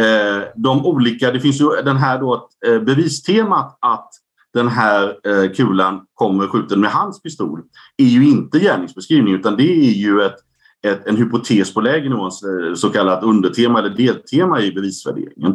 eh, 0.04 0.42
de 0.56 0.86
olika, 0.86 1.30
det 1.30 1.40
finns 1.40 1.60
ju 1.60 1.68
den 1.84 1.96
här 1.96 2.20
då 2.20 2.48
eh, 2.66 2.80
bevistemat 2.80 3.78
att 3.80 4.10
den 4.54 4.68
här 4.68 5.18
eh, 5.24 5.52
kulan 5.52 6.06
kommer 6.14 6.46
skjuten 6.46 6.80
med 6.80 6.90
hans 6.90 7.22
pistol 7.22 7.62
är 7.96 8.04
ju 8.04 8.28
inte 8.28 8.58
gärningsbeskrivning 8.58 9.34
utan 9.34 9.56
det 9.56 9.88
är 9.88 9.92
ju 9.92 10.22
ett 10.22 10.36
ett, 10.82 11.06
en 11.06 11.16
hypotes 11.16 11.74
på 11.74 11.80
lägre 11.80 12.08
nivå, 12.08 12.24
eh, 12.24 12.74
så 12.74 12.90
kallat 12.90 13.22
undertema 13.22 13.78
eller 13.78 13.90
deltema 13.90 14.60
i 14.60 14.72
bevisvärderingen. 14.72 15.52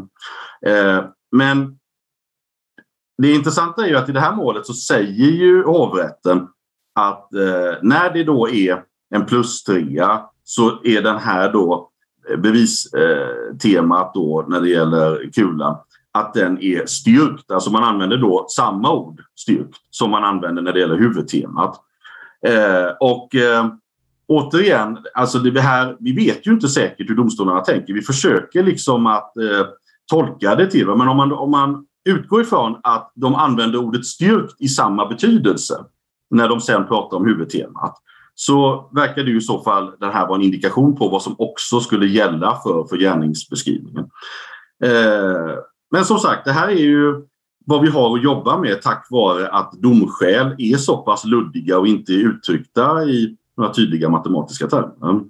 Eh, 0.65 1.03
men 1.31 1.77
det 3.17 3.31
intressanta 3.31 3.85
är 3.85 3.89
ju 3.89 3.97
att 3.97 4.09
i 4.09 4.11
det 4.11 4.19
här 4.19 4.35
målet 4.35 4.65
så 4.65 4.73
säger 4.73 5.31
ju 5.31 5.63
hovrätten 5.63 6.47
att 6.95 7.33
eh, 7.33 7.73
när 7.81 8.13
det 8.13 8.23
då 8.23 8.49
är 8.49 8.83
en 9.15 9.25
plus 9.25 9.63
trea 9.63 10.21
så 10.43 10.83
är 10.83 11.01
den 11.01 11.17
här 11.17 11.53
då 11.53 11.91
eh, 12.29 12.37
bevistemat 12.37 14.05
eh, 14.05 14.11
då 14.13 14.45
när 14.47 14.61
det 14.61 14.69
gäller 14.69 15.31
kulan 15.31 15.77
att 16.15 16.33
den 16.33 16.61
är 16.61 16.85
styrkt. 16.85 17.51
Alltså 17.51 17.71
man 17.71 17.83
använder 17.83 18.17
då 18.17 18.45
samma 18.49 18.93
ord, 18.93 19.21
styrkt, 19.35 19.77
som 19.89 20.11
man 20.11 20.23
använder 20.23 20.61
när 20.61 20.73
det 20.73 20.79
gäller 20.79 20.97
huvudtemat. 20.97 21.75
Eh, 22.47 22.91
och 22.99 23.35
eh, 23.35 23.67
återigen, 24.27 24.97
alltså 25.13 25.39
det 25.39 25.61
här, 25.61 25.97
vi 25.99 26.15
vet 26.15 26.47
ju 26.47 26.51
inte 26.51 26.67
säkert 26.67 27.09
hur 27.09 27.15
domstolarna 27.15 27.61
tänker. 27.61 27.93
Vi 27.93 28.01
försöker 28.01 28.63
liksom 28.63 29.07
att 29.07 29.37
eh, 29.37 29.67
tolka 30.09 30.55
det 30.55 30.71
till. 30.71 30.87
Men 30.87 31.07
om 31.07 31.17
man, 31.17 31.31
om 31.31 31.51
man 31.51 31.85
utgår 32.05 32.41
ifrån 32.41 32.79
att 32.83 33.11
de 33.15 33.35
använder 33.35 33.79
ordet 33.79 34.05
styrkt 34.05 34.61
i 34.61 34.67
samma 34.67 35.05
betydelse 35.05 35.85
när 36.29 36.49
de 36.49 36.61
sen 36.61 36.87
pratar 36.87 37.17
om 37.17 37.25
huvudtemat 37.25 38.01
så 38.35 38.89
verkar 38.93 39.23
det 39.23 39.31
ju 39.31 39.37
i 39.37 39.41
så 39.41 39.63
fall 39.63 39.91
den 39.99 40.11
här 40.11 40.27
vara 40.27 40.35
en 40.35 40.45
indikation 40.45 40.95
på 40.95 41.07
vad 41.07 41.21
som 41.21 41.35
också 41.37 41.79
skulle 41.79 42.07
gälla 42.07 42.59
för, 42.63 42.83
för 42.89 42.97
gärningsbeskrivningen. 42.97 44.09
Eh, 44.83 45.55
men 45.95 46.05
som 46.05 46.19
sagt, 46.19 46.45
det 46.45 46.51
här 46.51 46.67
är 46.67 46.75
ju 46.75 47.21
vad 47.65 47.81
vi 47.81 47.89
har 47.89 48.17
att 48.17 48.23
jobba 48.23 48.57
med 48.57 48.81
tack 48.81 49.07
vare 49.09 49.49
att 49.49 49.71
domskäl 49.71 50.55
är 50.57 50.77
så 50.77 50.97
pass 50.97 51.25
luddiga 51.25 51.79
och 51.79 51.87
inte 51.87 52.11
uttryckta 52.11 53.03
i 53.03 53.35
några 53.57 53.73
tydliga 53.73 54.09
matematiska 54.09 54.67
termer. 54.67 55.21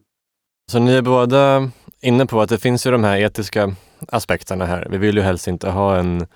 Så 0.72 0.80
ni 0.80 0.94
är 0.94 1.02
båda 1.02 1.70
inne 2.02 2.26
på 2.26 2.42
att 2.42 2.50
det 2.50 2.58
finns 2.58 2.88
ju 2.88 2.92
de 2.92 3.04
här 3.04 3.18
etiska 3.18 3.76
aspekterna 4.08 4.66
här. 4.66 4.88
Vi 4.92 4.98
vill 4.98 5.16
ju 5.16 5.22
helst 5.22 5.48
inte 5.48 5.70
ha 5.70 5.98
en, 5.98 6.28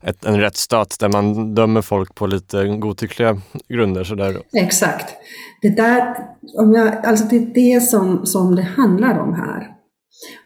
ett, 0.00 0.24
en 0.24 0.40
rättsstat 0.40 0.96
där 1.00 1.08
man 1.08 1.54
dömer 1.54 1.82
folk 1.82 2.14
på 2.14 2.26
lite 2.26 2.66
godtyckliga 2.66 3.40
grunder. 3.68 4.04
Sådär. 4.04 4.42
Exakt. 4.52 5.14
Det, 5.62 5.70
där, 5.70 6.16
om 6.58 6.72
jag, 6.72 7.06
alltså 7.06 7.24
det 7.24 7.36
är 7.36 7.54
det 7.54 7.80
som, 7.80 8.26
som 8.26 8.56
det 8.56 8.62
handlar 8.62 9.18
om 9.18 9.34
här. 9.34 9.75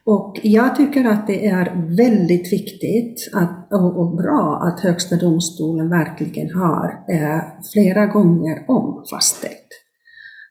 Och 0.04 0.40
jag 0.42 0.76
tycker 0.76 1.04
att 1.04 1.26
det 1.26 1.46
är 1.46 1.96
väldigt 1.96 2.52
viktigt 2.52 3.30
att, 3.34 3.72
och, 3.72 4.00
och 4.00 4.16
bra 4.16 4.62
att 4.62 4.80
Högsta 4.80 5.16
domstolen 5.16 5.88
verkligen 5.88 6.54
har 6.54 7.04
eh, 7.08 7.40
flera 7.72 8.06
gånger 8.06 8.64
om 8.68 9.04
fastställt 9.10 9.68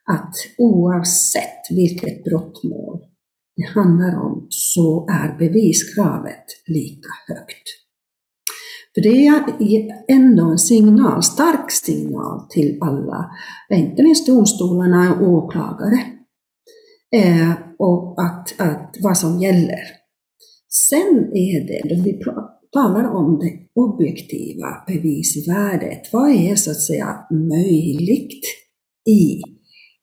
att 0.09 0.33
oavsett 0.57 1.61
vilket 1.69 2.23
brottmål 2.23 2.99
det 3.55 3.79
handlar 3.79 4.25
om 4.25 4.47
så 4.49 5.07
är 5.09 5.37
beviskravet 5.37 6.45
lika 6.67 7.09
högt. 7.27 7.63
För 8.93 9.01
det 9.01 9.27
är 9.27 9.43
ändå 10.07 10.51
en 10.51 10.59
signal, 10.59 11.23
stark 11.23 11.71
signal 11.71 12.47
till 12.49 12.77
alla, 12.81 13.31
inte 13.69 14.03
minst 14.03 14.27
domstolarna 14.27 15.15
och 15.15 15.27
åklagare, 15.27 15.99
eh, 17.15 17.68
och 17.79 18.15
att, 18.21 18.61
att 18.61 18.95
vad 19.03 19.17
som 19.17 19.39
gäller. 19.41 19.83
Sen 20.89 21.31
är 21.33 21.67
det, 21.67 21.95
då 21.95 22.03
vi 22.03 22.19
talar 22.71 23.11
om 23.15 23.39
det 23.39 23.81
objektiva 23.81 24.67
bevisvärdet, 24.87 26.13
vad 26.13 26.29
är 26.31 26.55
så 26.55 26.71
att 26.71 26.81
säga 26.81 27.25
möjligt 27.31 28.43
i 29.09 29.41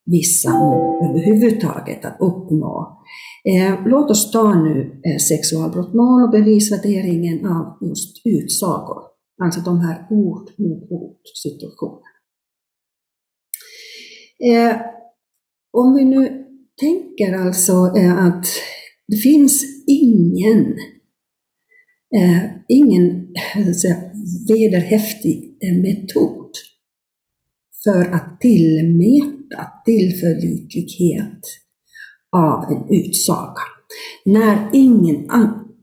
vissa 0.04 0.50
mål 0.50 1.10
överhuvudtaget 1.10 2.04
att 2.04 2.16
uppnå. 2.20 3.02
Eh, 3.44 3.86
låt 3.86 4.10
oss 4.10 4.30
ta 4.30 4.54
nu 4.54 5.00
eh, 5.04 5.18
sexualbrottmål 5.18 6.22
och 6.22 6.30
bevisvärderingen 6.30 7.46
av 7.46 7.88
just 7.88 8.26
utsagor, 8.26 9.02
alltså 9.44 9.60
de 9.60 9.80
här 9.80 10.06
ord 10.10 10.50
mot 10.58 10.90
ord 10.90 11.20
situationerna. 11.44 12.02
Eh, 14.44 14.76
om 15.72 15.94
vi 15.94 16.04
nu 16.04 16.45
tänker 16.80 17.32
alltså 17.32 17.72
eh, 17.96 18.24
att 18.26 18.46
det 19.08 19.16
finns 19.16 19.64
ingen, 19.86 20.76
eh, 22.16 22.44
ingen 22.68 23.28
eh, 23.56 23.72
säga, 23.72 23.96
vederhäftig 24.48 25.58
eh, 25.60 25.74
metod 25.74 26.50
för 27.84 28.14
att 28.14 28.40
tillmäta 28.40 29.66
tillförlitlighet 29.84 31.40
av 32.32 32.64
en 32.72 32.94
utsaga. 32.94 33.62
När 34.24 34.70
ingen, 34.72 35.28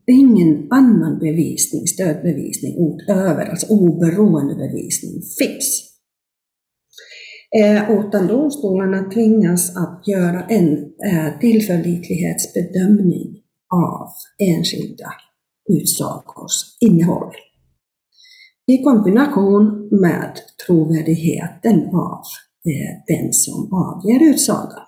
ingen 0.06 0.66
annan 0.70 1.18
bevisning, 1.18 1.86
stödbevisning 1.86 2.72
utöver, 2.72 3.46
alltså 3.46 3.66
oberoende 3.66 4.54
bevisning, 4.54 5.22
finns. 5.38 5.93
Eh, 7.58 7.90
utan 7.90 8.26
domstolarna 8.26 9.10
tvingas 9.10 9.76
att 9.76 10.08
göra 10.08 10.44
en 10.44 10.92
eh, 11.06 11.38
tillförlitlighetsbedömning 11.40 13.42
av 13.74 14.08
enskilda 14.38 15.12
utsagors 15.72 16.76
innehåll 16.80 17.34
i 18.66 18.82
kombination 18.82 19.88
med 19.90 20.38
trovärdigheten 20.66 21.94
av 21.94 22.22
eh, 22.66 22.94
den 23.06 23.32
som 23.32 23.72
avger 23.72 24.30
utsagan. 24.30 24.80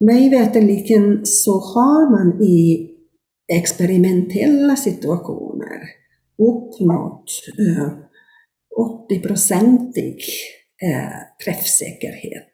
Mig 0.00 0.30
veterligen 0.30 1.26
så 1.26 1.52
har 1.52 2.10
man 2.10 2.42
i 2.42 2.90
experimentella 3.52 4.76
situationer 4.76 5.82
uppnått 6.38 7.30
80-procentig 8.78 10.18
eh, 10.82 11.44
träffsäkerhet 11.44 12.50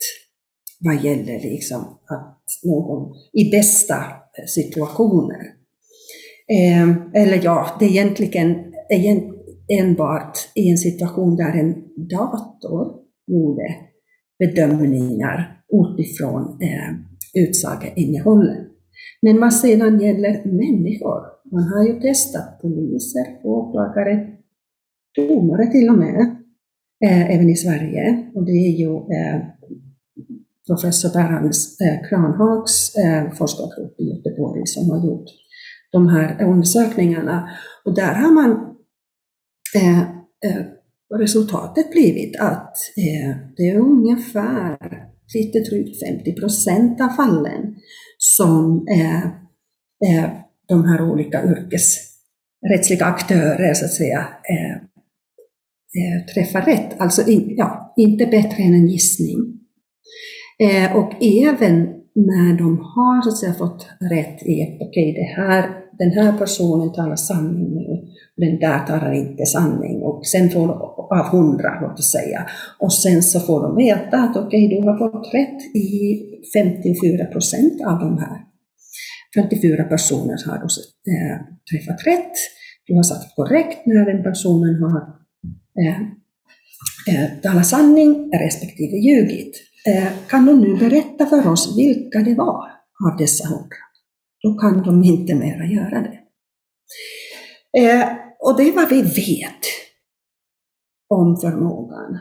vad 0.81 1.05
gäller 1.05 1.41
liksom 1.41 1.81
att 2.07 2.47
någon 2.65 3.15
i 3.33 3.51
bästa 3.51 3.97
eh, 4.39 4.47
situationer 4.47 5.55
Eh, 6.49 7.23
eller 7.23 7.41
ja, 7.45 7.77
det 7.79 7.85
är 7.85 7.91
egentligen 7.91 8.57
enbart 9.81 10.39
i 10.55 10.71
en 10.71 10.79
situation 10.79 11.37
där 11.37 11.53
en 11.53 11.75
dator 12.09 12.93
gjorde 13.27 13.77
bedömningar 14.39 15.61
utifrån 15.73 16.59
eh, 16.63 16.95
utsageinnehållet. 17.43 18.59
Men 19.23 19.41
vad 19.41 19.55
sedan 19.55 20.01
gäller 20.01 20.45
människor, 20.45 21.21
man 21.53 21.63
har 21.63 21.85
ju 21.87 22.01
testat 22.01 22.61
poliser, 22.63 23.27
åklagare, 23.45 24.34
domare 25.17 25.67
till 25.67 25.89
och 25.89 25.99
med, 25.99 26.37
eh, 27.05 27.35
även 27.35 27.51
i 27.51 27.57
Sverige. 27.57 28.31
Och 28.35 28.45
det 28.45 28.53
är 28.53 28.79
ju 28.79 28.97
eh, 28.97 29.41
professor 30.67 31.13
Berhans 31.13 31.81
eh, 31.81 32.09
Kranhags 32.09 32.95
eh, 32.97 33.33
forskargrupp 33.33 34.01
i 34.01 34.05
Göteborg 34.05 34.67
som 34.67 34.91
har 34.91 35.07
gjort 35.07 35.27
de 35.93 36.09
här 36.09 36.43
undersökningarna. 36.45 37.51
Och 37.85 37.95
där 37.95 38.15
har 38.15 38.33
man 38.33 38.51
eh, 39.75 40.01
eh, 40.01 40.65
resultatet 41.19 41.91
blivit 41.91 42.41
att 42.41 42.77
eh, 42.97 43.37
det 43.57 43.69
är 43.69 43.77
ungefär 43.77 44.77
lite 45.35 45.59
drygt 45.59 46.01
50 46.07 46.33
procent 46.33 47.01
av 47.01 47.09
fallen 47.09 47.77
som 48.19 48.87
eh, 48.89 49.25
eh, 50.11 50.31
de 50.69 50.85
här 50.85 51.11
olika 51.11 51.45
yrkesrättsliga 51.45 53.05
aktörer 53.05 53.75
så 53.75 53.85
att 53.85 53.93
säga 53.93 54.19
eh, 54.19 54.94
eh, 55.99 56.35
träffa 56.35 56.61
rätt. 56.61 57.01
Alltså 57.01 57.31
in, 57.31 57.55
ja, 57.57 57.95
inte 57.97 58.27
bättre 58.27 58.63
än 58.63 58.75
en 58.75 58.89
gissning. 58.89 59.39
Eh, 60.59 60.97
och 60.97 61.13
även 61.23 61.75
när 62.15 62.59
de 62.59 62.79
har 62.79 63.23
så 63.23 63.29
att 63.29 63.39
säga, 63.39 63.55
fått 63.55 63.89
rätt 64.11 64.43
i 64.43 64.63
att 64.63 64.89
okej, 64.89 65.11
okay, 65.11 65.13
det 65.13 65.43
här 65.43 65.85
den 65.99 66.11
här 66.11 66.39
personen 66.39 66.93
talar 66.93 67.17
sanning 67.17 67.75
nu, 67.75 67.87
den 68.37 68.59
där 68.59 68.79
talar 68.87 69.13
inte 69.13 69.47
sanning. 69.47 70.03
Och 70.03 70.27
sen 70.27 70.51
får 70.51 70.67
de, 70.69 70.77
av 71.19 71.27
hundra, 71.33 71.81
låt 71.81 71.99
oss 71.99 72.11
säga. 72.13 72.47
Och 72.79 72.93
sen 72.93 73.23
så 73.23 73.41
får 73.41 73.63
de 73.63 73.77
veta 73.77 74.17
att 74.19 74.37
okej, 74.37 74.67
okay, 74.67 74.81
du 74.81 74.89
har 74.89 74.99
fått 74.99 75.35
rätt 75.35 75.77
i 75.77 76.21
54 76.55 77.25
procent 77.25 77.87
av 77.87 77.99
de 77.99 78.19
här. 78.19 78.39
54 79.37 79.85
personer 79.85 80.37
har 80.47 80.59
du 80.59 80.67
äh, 81.13 81.33
eh, 81.33 81.39
träffat 81.71 82.07
rätt. 82.07 82.35
Du 82.87 82.95
har 82.95 83.03
sagt 83.03 83.37
korrekt 83.37 83.87
när 83.87 84.07
den 84.13 84.23
personen 84.23 84.83
har 84.83 85.24
Eh, 85.81 86.01
eh, 87.15 87.29
tala 87.29 87.43
talat 87.43 87.67
sanning 87.67 88.31
respektive 88.33 88.97
ljugit. 88.97 89.55
Eh, 89.87 90.13
kan 90.29 90.47
de 90.47 90.61
nu 90.61 90.77
berätta 90.77 91.27
för 91.27 91.49
oss 91.49 91.79
vilka 91.79 92.19
det 92.19 92.35
var 92.35 92.65
av 93.11 93.17
dessa 93.19 93.49
hundra? 93.49 93.85
då 94.43 94.55
kan 94.55 94.83
de 94.83 95.05
inte 95.05 95.35
mera 95.35 95.65
göra 95.67 96.01
det. 96.01 96.21
Och 98.41 98.57
det 98.57 98.63
är 98.63 98.75
vad 98.75 98.89
vi 98.89 99.03
vet 99.03 99.65
om 101.09 101.37
förmågan 101.37 102.19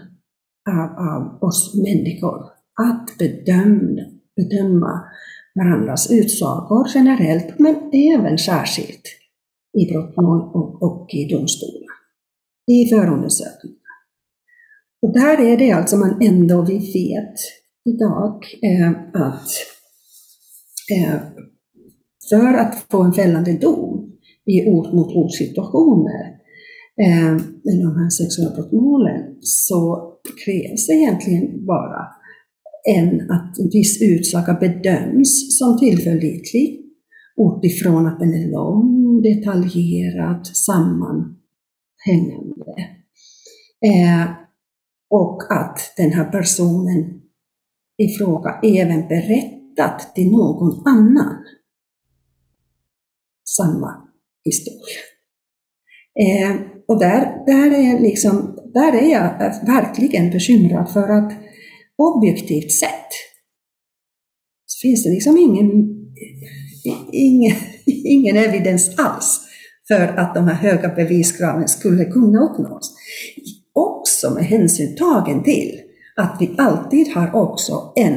av, 0.69 1.07
av 1.07 1.43
oss 1.43 1.75
människor 1.75 2.41
att 2.81 3.17
bedöma, 3.17 4.01
bedöma 4.35 5.03
varandras 5.55 6.11
utsagor 6.11 6.87
generellt, 6.93 7.59
men 7.59 7.75
även 7.93 8.37
särskilt 8.37 9.01
i 9.77 9.91
brottmål 9.91 10.41
och, 10.41 10.83
och 10.83 11.13
i 11.13 11.25
domstol 11.25 11.82
i 12.67 12.89
förundersökningar. 12.89 13.77
Och 15.01 15.13
där 15.13 15.41
är 15.41 15.57
det 15.57 15.71
alltså 15.71 15.97
man 15.97 16.21
ändå, 16.21 16.61
vi 16.61 16.77
vet 16.77 17.35
idag 17.85 18.45
eh, 18.61 18.91
att 19.13 19.49
eh, 20.91 21.19
för 22.29 22.53
att 22.53 22.85
få 22.91 23.01
en 23.03 23.13
fällande 23.13 23.53
dom 23.53 24.11
i 24.45 24.65
ord 24.65 24.93
mot 24.93 25.15
ord 25.15 25.31
situationer 25.31 26.39
eh, 27.01 27.35
i 27.73 27.81
de 27.81 27.97
här 27.97 28.09
sexualbrottmålen 28.09 29.35
så 29.41 30.09
krävs 30.45 30.87
det 30.87 30.93
egentligen 30.93 31.65
bara 31.65 32.07
en 32.95 33.31
att 33.31 33.59
en 33.59 33.69
viss 33.69 34.01
utsaga 34.01 34.53
bedöms 34.53 35.57
som 35.59 35.79
tillförlitlig 35.79 36.79
utifrån 37.37 38.07
att 38.07 38.19
den 38.19 38.33
är 38.33 38.51
lång, 38.51 39.21
detaljerad, 39.21 40.47
hängande. 42.05 42.73
Eh, 43.85 44.31
och 45.09 45.43
att 45.49 45.93
den 45.97 46.11
här 46.11 46.31
personen 46.31 47.21
i 47.97 48.17
fråga 48.17 48.59
även 48.63 49.07
berättat 49.07 50.15
till 50.15 50.31
någon 50.31 50.87
annan 50.87 51.43
samma 53.57 54.09
historia. 54.45 55.03
Eh, 56.19 56.61
och 56.87 56.99
där, 56.99 57.45
där, 57.45 57.71
är 57.71 57.99
liksom, 57.99 58.59
där 58.73 58.93
är 58.93 59.11
jag 59.11 59.41
eh, 59.41 59.65
verkligen 59.65 60.29
bekymrad 60.29 60.93
för 60.93 61.09
att 61.09 61.33
objektivt 61.97 62.71
sett 62.71 63.09
finns 64.83 65.03
det 65.03 65.09
liksom 65.09 65.37
ingen, 65.37 65.67
ingen, 67.11 67.57
ingen 67.85 68.37
evidens 68.37 68.99
alls 68.99 69.42
för 69.87 70.19
att 70.19 70.35
de 70.35 70.47
här 70.47 70.55
höga 70.55 70.89
beviskraven 70.95 71.67
skulle 71.67 72.05
kunna 72.05 72.39
uppnås. 72.39 72.95
Också 73.73 74.29
med 74.29 74.43
hänsyn 74.43 74.95
tagen 74.95 75.43
till 75.43 75.79
att 76.15 76.37
vi 76.39 76.55
alltid 76.57 77.13
har 77.13 77.35
också 77.35 77.93
en, 77.95 78.13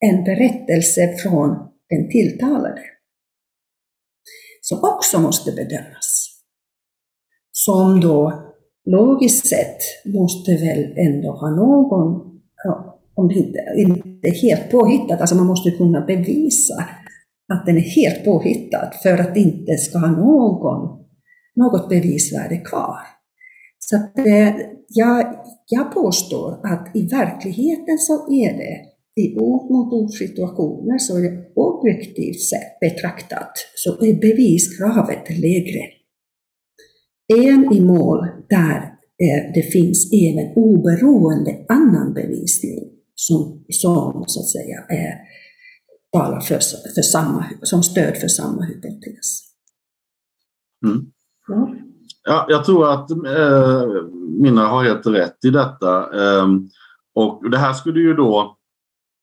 en 0.00 0.24
berättelse 0.24 1.14
från 1.22 1.56
den 1.90 2.10
tilltalade 2.10 2.80
som 4.60 4.78
också 4.82 5.20
måste 5.20 5.52
bedömas. 5.52 6.26
Som 7.52 8.00
då 8.00 8.42
logiskt 8.86 9.46
sett 9.46 9.78
måste 10.04 10.52
väl 10.52 10.94
ändå 10.96 11.30
ha 11.30 11.50
någon, 11.50 12.40
om 13.14 13.28
det 13.28 13.34
inte, 13.34 13.58
inte 13.76 14.30
helt 14.30 14.70
påhittat, 14.70 15.20
alltså 15.20 15.34
man 15.34 15.46
måste 15.46 15.70
kunna 15.70 16.00
bevisa 16.00 16.84
att 17.52 17.66
den 17.66 17.76
är 17.76 17.80
helt 17.80 18.24
påhittad 18.24 18.92
för 19.02 19.18
att 19.18 19.34
det 19.34 19.40
inte 19.40 19.76
ska 19.76 19.98
ha 19.98 20.10
någon, 20.10 20.99
något 21.60 21.88
bevisvärde 21.88 22.56
kvar. 22.56 22.98
Så 23.78 23.96
att, 23.96 24.18
eh, 24.18 24.54
jag, 24.88 25.44
jag 25.66 25.92
påstår 25.94 26.66
att 26.66 26.96
i 26.96 27.06
verkligheten 27.06 27.98
så 27.98 28.32
är 28.32 28.52
det 28.52 28.90
i 29.22 29.38
ord 29.38 29.70
mot 29.70 29.92
ord 29.92 30.10
situationer 30.10 30.98
så 30.98 31.18
är 31.18 31.22
det 31.22 31.52
objektivt 31.54 32.40
sett 32.40 32.80
betraktat 32.80 33.52
så 33.74 33.90
är 33.90 34.20
beviskravet 34.20 35.30
lägre 35.30 35.82
än 37.48 37.72
i 37.72 37.80
mål 37.80 38.26
där 38.48 38.76
eh, 39.22 39.52
det 39.54 39.62
finns 39.62 40.12
även 40.12 40.52
oberoende 40.56 41.64
annan 41.68 42.14
bevisning 42.14 42.90
som, 43.14 43.64
som 43.68 44.24
så 44.26 44.40
att 44.40 44.48
säga 44.48 44.84
är, 44.88 45.14
talar 46.12 46.40
för, 46.40 46.58
för 46.94 47.02
samma, 47.02 47.44
som 47.62 47.82
stöd 47.82 48.16
för 48.16 48.28
samma 48.28 48.64
hypotes. 48.64 49.42
Mm. 50.86 51.12
Ja. 51.50 51.74
ja. 52.24 52.46
jag 52.48 52.64
tror 52.64 52.90
att 52.92 53.10
eh, 53.10 54.02
Minna 54.40 54.66
har 54.66 54.84
helt 54.84 55.06
rätt 55.06 55.44
i 55.44 55.50
detta. 55.50 55.98
Eh, 55.98 56.46
och 57.14 57.50
det 57.50 57.58
här 57.58 57.72
skulle 57.72 58.00
ju 58.00 58.14
då 58.14 58.56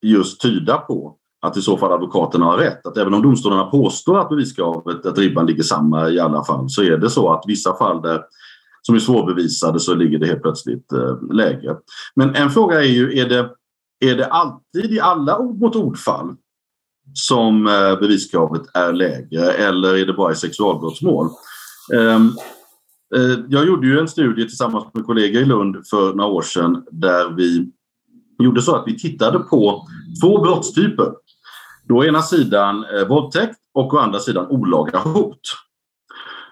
just 0.02 0.40
tyda 0.40 0.78
på 0.78 1.14
att 1.40 1.56
i 1.56 1.62
så 1.62 1.76
fall 1.76 1.92
advokaterna 1.92 2.44
har 2.44 2.58
rätt. 2.58 2.86
Att 2.86 2.96
även 2.96 3.14
om 3.14 3.22
domstolarna 3.22 3.64
påstår 3.64 4.18
att 4.18 4.28
beviskravet, 4.28 5.06
att 5.06 5.18
ribban 5.18 5.46
ligger 5.46 5.62
samma 5.62 6.10
i 6.10 6.20
alla 6.20 6.44
fall, 6.44 6.70
så 6.70 6.82
är 6.82 6.96
det 6.96 7.10
så 7.10 7.32
att 7.32 7.44
vissa 7.46 7.76
fall 7.76 8.02
där 8.02 8.22
som 8.82 8.94
är 8.94 8.98
svårbevisade 8.98 9.80
så 9.80 9.94
ligger 9.94 10.18
det 10.18 10.26
helt 10.26 10.42
plötsligt 10.42 10.92
eh, 10.92 11.32
lägre. 11.32 11.76
Men 12.14 12.34
en 12.34 12.50
fråga 12.50 12.80
är 12.80 12.88
ju, 12.88 13.18
är 13.18 13.28
det, 13.28 13.50
är 14.00 14.16
det 14.16 14.26
alltid 14.26 14.92
i 14.92 15.00
alla 15.00 15.38
ord 15.38 15.60
mot 15.60 15.76
ordfall 15.76 16.36
som 17.14 17.66
eh, 17.66 17.98
beviskravet 18.00 18.62
är 18.74 18.92
lägre 18.92 19.52
eller 19.52 19.96
är 19.96 20.06
det 20.06 20.12
bara 20.12 20.32
i 20.32 20.36
sexualbrottsmål? 20.36 21.28
Ehm, 21.94 22.32
eh, 23.14 23.38
jag 23.48 23.66
gjorde 23.66 23.86
ju 23.86 23.98
en 23.98 24.08
studie 24.08 24.42
tillsammans 24.48 24.84
med 24.94 25.04
kollegor 25.04 25.42
i 25.42 25.44
Lund 25.44 25.76
för 25.90 26.14
några 26.14 26.30
år 26.30 26.42
sedan 26.42 26.84
där 26.90 27.30
vi 27.36 27.72
gjorde 28.38 28.62
så 28.62 28.76
att 28.76 28.86
vi 28.86 28.98
tittade 28.98 29.38
på 29.38 29.86
två 30.22 30.42
brottstyper. 30.42 31.12
Då 31.88 32.04
ena 32.04 32.22
sidan 32.22 32.84
eh, 32.84 33.08
våldtäkt 33.08 33.58
och 33.74 33.94
å 33.94 33.98
andra 33.98 34.18
sidan 34.18 34.46
olaga 34.46 34.98
hot. 34.98 35.40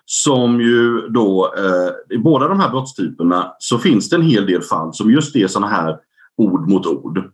Som 0.04 0.60
ju 0.60 1.08
då, 1.08 1.54
eh, 1.56 2.16
i 2.16 2.18
båda 2.18 2.48
de 2.48 2.60
här 2.60 2.70
brottstyperna 2.70 3.52
så 3.58 3.78
finns 3.78 4.10
det 4.10 4.16
en 4.16 4.22
hel 4.22 4.46
del 4.46 4.62
fall 4.62 4.94
som 4.94 5.10
just 5.10 5.36
är 5.36 5.46
sådana 5.46 5.66
här 5.66 5.98
ord 6.36 6.70
mot 6.70 6.86
ord. 6.86 7.30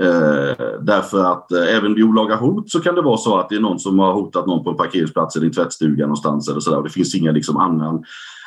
Eh, 0.00 0.66
därför 0.80 1.24
att 1.32 1.52
eh, 1.52 1.76
även 1.76 1.94
vid 1.94 2.04
olaga 2.04 2.36
hot 2.36 2.70
så 2.70 2.80
kan 2.80 2.94
det 2.94 3.02
vara 3.02 3.16
så 3.16 3.38
att 3.38 3.48
det 3.48 3.56
är 3.56 3.60
någon 3.60 3.78
som 3.78 3.98
har 3.98 4.12
hotat 4.12 4.46
någon 4.46 4.64
på 4.64 4.70
en 4.70 4.76
parkeringsplats 4.76 5.36
eller 5.36 5.46
i 5.46 5.48
en 5.48 5.54
tvättstuga 5.54 6.04
någonstans 6.04 6.48
eller 6.48 6.60
sådär. 6.60 6.82
Det 6.82 6.90
finns 6.90 7.14
inga, 7.14 7.32
liksom, 7.32 7.56
annan, 7.56 8.04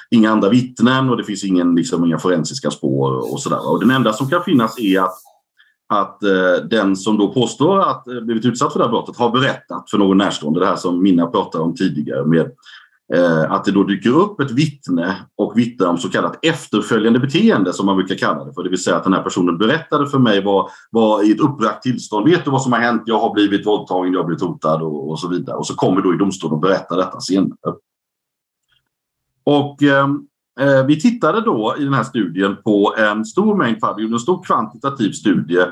inga 0.10 0.32
andra 0.32 0.50
vittnen 0.50 1.10
och 1.10 1.18
det 1.18 1.24
finns 1.24 1.44
ingen, 1.44 1.76
liksom, 1.76 2.06
inga 2.06 2.18
forensiska 2.18 2.72
spår 2.72 3.34
och 3.34 3.42
sådär. 3.42 3.70
Och 3.70 3.80
den 3.80 3.92
enda 3.92 4.14
som 4.14 4.30
kan 4.30 4.44
finnas 4.44 4.80
är 4.80 5.02
att 5.02 5.16
att 5.94 6.24
eh, 6.24 6.64
den 6.70 6.96
som 6.96 7.18
då 7.18 7.34
påstår 7.34 7.80
att 7.80 8.08
eh, 8.08 8.22
blivit 8.22 8.46
utsatt 8.46 8.74
för 8.74 8.80
det 8.80 8.86
här 8.86 8.92
brottet 8.92 9.18
har 9.18 9.30
berättat 9.30 9.90
för 9.90 9.98
någon 9.98 10.18
närstående, 10.18 10.60
det 10.60 10.66
här 10.66 10.76
som 10.76 11.04
Minna 11.04 11.28
pratade 11.28 11.64
om 11.64 11.76
tidigare 11.76 12.26
med 12.26 12.52
Eh, 13.14 13.52
att 13.52 13.66
det 13.66 13.72
då 13.72 13.84
dyker 13.84 14.10
upp 14.10 14.40
ett 14.40 14.52
vittne 14.52 15.16
och 15.36 15.58
vittnar 15.58 15.88
om 15.88 15.98
så 15.98 16.10
kallat 16.10 16.46
efterföljande 16.46 17.20
beteende 17.20 17.74
som 17.74 17.86
man 17.86 17.96
brukar 17.96 18.16
kalla 18.16 18.46
det 18.46 18.54
för. 18.54 18.64
Det 18.64 18.70
vill 18.70 18.84
säga 18.84 18.96
att 18.96 19.04
den 19.04 19.14
här 19.14 19.24
personen 19.24 19.58
berättade 19.58 20.08
för 20.08 20.20
mig 20.20 20.44
vad, 20.44 20.70
vad 20.92 21.26
i 21.26 21.32
ett 21.32 21.40
uppbragt 21.40 21.84
tillstånd, 21.84 22.30
vet 22.30 22.46
du 22.46 22.52
vad 22.52 22.62
som 22.62 22.74
har 22.74 22.80
hänt? 22.80 23.04
Jag 23.06 23.20
har 23.20 23.34
blivit 23.34 23.66
våldtagen, 23.66 24.14
jag 24.14 24.20
har 24.20 24.28
blivit 24.28 24.44
hotad 24.44 24.82
och, 24.82 25.10
och 25.10 25.20
så 25.20 25.28
vidare. 25.28 25.56
Och 25.56 25.68
så 25.68 25.76
kommer 25.76 26.02
då 26.02 26.14
i 26.14 26.18
domstolen 26.18 26.54
och 26.54 26.62
berättar 26.62 26.98
detta 26.98 27.20
senare. 27.20 27.74
Och 29.44 29.84
ehm, 29.84 30.26
Eh, 30.60 30.86
vi 30.86 31.00
tittade 31.00 31.42
då 31.42 31.76
i 31.80 31.84
den 31.84 31.94
här 31.94 32.04
studien 32.04 32.58
på 32.64 32.96
en 32.98 33.26
stor 33.26 33.56
mängd 33.56 33.80
fall. 33.80 33.96
Vi 33.96 34.02
gjorde 34.02 34.16
en 34.16 34.20
stor 34.20 34.44
kvantitativ 34.44 35.12
studie 35.12 35.66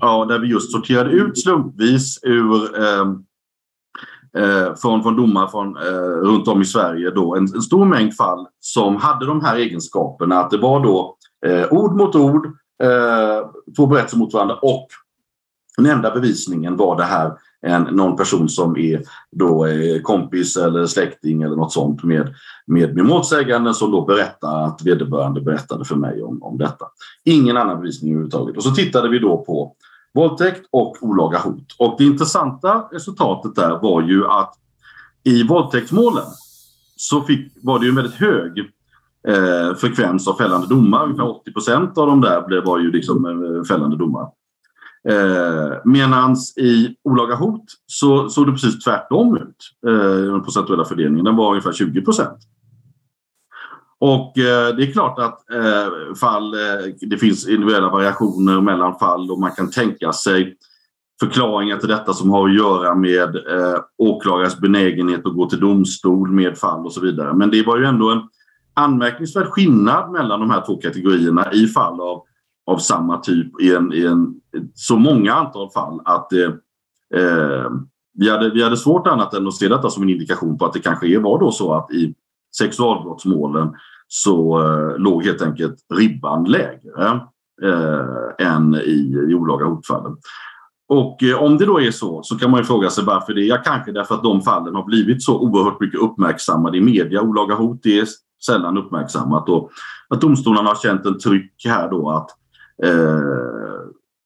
ja, 0.00 0.24
där 0.24 0.38
vi 0.38 0.48
just 0.48 0.72
sorterade 0.72 1.10
ut 1.10 1.38
slumpvis 1.38 2.18
ur 2.22 2.80
eh, 2.82 3.04
eh, 4.38 4.74
från, 4.74 5.02
från 5.02 5.16
domar 5.16 5.46
från, 5.48 5.76
eh, 5.76 6.28
runt 6.28 6.48
om 6.48 6.62
i 6.62 6.64
Sverige 6.64 7.10
då, 7.10 7.34
en, 7.36 7.42
en, 7.54 7.62
stor 7.62 7.84
mängd 7.84 8.16
fall 8.16 8.46
som 8.60 8.96
hade 8.96 9.26
de 9.26 9.44
här 9.44 9.56
egenskaperna. 9.56 10.40
Att 10.40 10.50
det 10.50 10.58
var 10.58 10.80
då 10.80 11.16
eh, 11.46 11.72
ord 11.72 11.96
mot 11.96 12.14
ord, 12.14 12.46
eh, 12.82 13.50
två 13.76 13.86
berättelser 13.86 14.18
mot 14.18 14.34
varandra 14.34 14.54
och 14.54 14.86
den 15.76 15.86
enda 15.86 16.10
bevisningen 16.10 16.76
var 16.76 16.96
det 16.96 17.04
här 17.04 17.32
en, 17.62 17.82
någon 17.82 18.16
person 18.16 18.48
som 18.48 18.76
är 18.76 19.02
då 19.30 19.66
eh, 19.66 20.02
kompis 20.02 20.56
eller 20.56 20.86
släkting 20.86 21.42
eller 21.42 21.56
något 21.56 21.72
sånt 21.72 22.02
med, 22.02 22.34
med, 22.66 22.96
min 22.96 23.06
målsäganden 23.06 23.74
som 23.74 23.90
då 23.90 24.04
berättar 24.04 24.64
att 24.64 24.82
vederbörande 24.82 25.40
berättade 25.40 25.84
för 25.84 25.96
mig 25.96 26.22
om, 26.22 26.42
om 26.42 26.58
detta. 26.58 26.86
Ingen 27.24 27.56
annan 27.56 27.80
bevisning 27.80 28.12
överhuvudtaget. 28.12 28.56
Och 28.56 28.62
så 28.62 28.70
tittade 28.70 29.08
vi 29.08 29.18
då 29.18 29.44
på 29.44 29.74
våldtäkt 30.14 30.66
och 30.70 30.96
olaga 31.00 31.38
hot. 31.38 31.76
Och 31.78 31.94
det 31.98 32.04
intressanta 32.04 32.88
resultatet 32.92 33.54
där 33.54 33.78
var 33.82 34.02
ju 34.02 34.26
att 34.26 34.54
i 35.24 35.42
våldtäktsmålen 35.42 36.26
så 36.96 37.22
fick, 37.22 37.52
var 37.62 37.78
det 37.78 37.84
ju 37.84 37.88
en 37.88 37.96
väldigt 37.96 38.14
hög 38.14 38.58
eh, 39.28 39.74
frekvens 39.76 40.28
av 40.28 40.34
fällande 40.34 40.66
domar. 40.66 41.04
Ungefär 41.04 41.28
80 41.28 41.52
procent 41.52 41.98
av 41.98 42.06
de 42.06 42.20
där 42.20 42.46
blev, 42.46 42.64
var 42.64 42.78
ju 42.78 42.90
liksom 42.90 43.24
eh, 43.26 43.64
fällande 43.64 43.96
domar. 43.96 44.28
Eh, 45.08 45.76
Medan 45.84 46.36
i 46.56 46.96
olaga 47.04 47.34
hot 47.34 47.64
så 47.86 48.28
såg 48.28 48.46
det 48.46 48.52
precis 48.52 48.84
tvärtom 48.84 49.36
ut. 49.36 49.56
Eh, 49.86 50.32
den 50.32 50.42
procentuella 50.42 50.84
fördelningen 50.84 51.24
den 51.24 51.36
var 51.36 51.50
ungefär 51.50 51.72
20 51.72 52.02
procent. 52.02 52.38
Och 54.00 54.38
eh, 54.38 54.76
det 54.76 54.82
är 54.82 54.92
klart 54.92 55.18
att 55.18 55.50
eh, 55.50 56.14
fall, 56.20 56.54
eh, 56.54 56.92
det 57.00 57.18
finns 57.18 57.48
individuella 57.48 57.90
variationer 57.90 58.60
mellan 58.60 58.98
fall 58.98 59.30
och 59.30 59.40
man 59.40 59.50
kan 59.50 59.70
tänka 59.70 60.12
sig 60.12 60.56
förklaringar 61.20 61.76
till 61.76 61.88
detta 61.88 62.12
som 62.12 62.30
har 62.30 62.48
att 62.48 62.56
göra 62.56 62.94
med 62.94 63.36
eh, 63.36 63.80
åklagares 63.98 64.58
benägenhet 64.58 65.26
att 65.26 65.36
gå 65.36 65.48
till 65.48 65.60
domstol 65.60 66.30
med 66.30 66.58
fall 66.58 66.86
och 66.86 66.92
så 66.92 67.00
vidare. 67.00 67.34
Men 67.34 67.50
det 67.50 67.62
var 67.62 67.78
ju 67.78 67.84
ändå 67.84 68.10
en 68.10 68.22
anmärkningsvärd 68.74 69.46
skillnad 69.46 70.10
mellan 70.10 70.40
de 70.40 70.50
här 70.50 70.66
två 70.66 70.76
kategorierna 70.76 71.52
i 71.52 71.66
fall 71.66 72.00
av 72.00 72.22
av 72.70 72.78
samma 72.78 73.18
typ 73.18 73.60
i, 73.60 73.74
en, 73.74 73.92
i 73.92 74.06
en, 74.06 74.34
så 74.74 74.96
många 74.96 75.34
antal 75.34 75.70
fall 75.70 76.00
att 76.04 76.32
eh, 76.32 76.50
eh, 77.14 77.70
vi, 78.14 78.30
hade, 78.30 78.50
vi 78.50 78.62
hade 78.62 78.76
svårt 78.76 79.06
annat 79.06 79.34
än 79.34 79.46
att 79.46 79.54
se 79.54 79.68
detta 79.68 79.90
som 79.90 80.02
en 80.02 80.08
indikation 80.08 80.58
på 80.58 80.66
att 80.66 80.72
det 80.72 80.80
kanske 80.80 81.18
var 81.18 81.40
då 81.40 81.52
så 81.52 81.74
att 81.74 81.90
i 81.90 82.14
sexualbrottsmålen 82.58 83.74
så 84.08 84.60
eh, 84.60 84.98
låg 84.98 85.24
helt 85.24 85.42
enkelt 85.42 85.76
ribban 85.94 86.44
lägre 86.44 87.20
eh, 87.62 88.46
än 88.46 88.74
i, 88.74 89.26
i 89.30 89.34
olaga 89.34 89.66
hotfallen. 89.66 90.16
Och 90.88 91.22
eh, 91.22 91.42
om 91.42 91.58
det 91.58 91.66
då 91.66 91.80
är 91.80 91.90
så, 91.90 92.22
så 92.22 92.38
kan 92.38 92.50
man 92.50 92.60
ju 92.60 92.64
fråga 92.64 92.90
sig 92.90 93.04
varför 93.04 93.34
det 93.34 93.40
är. 93.40 93.46
Ja, 93.46 93.62
kanske 93.64 93.92
därför 93.92 94.14
att 94.14 94.22
de 94.22 94.42
fallen 94.42 94.74
har 94.74 94.84
blivit 94.84 95.22
så 95.22 95.40
oerhört 95.40 95.80
mycket 95.80 96.00
uppmärksammade 96.00 96.78
i 96.78 96.80
media. 96.80 97.22
Olaga 97.22 97.54
hot 97.54 97.86
är 97.86 98.04
sällan 98.46 98.78
uppmärksammat 98.78 99.48
och 99.48 99.70
att 100.08 100.20
domstolarna 100.20 100.68
har 100.68 100.76
känt 100.76 101.06
en 101.06 101.18
tryck 101.18 101.52
här 101.64 101.90
då 101.90 102.10
att 102.10 102.30
Eh, 102.82 103.20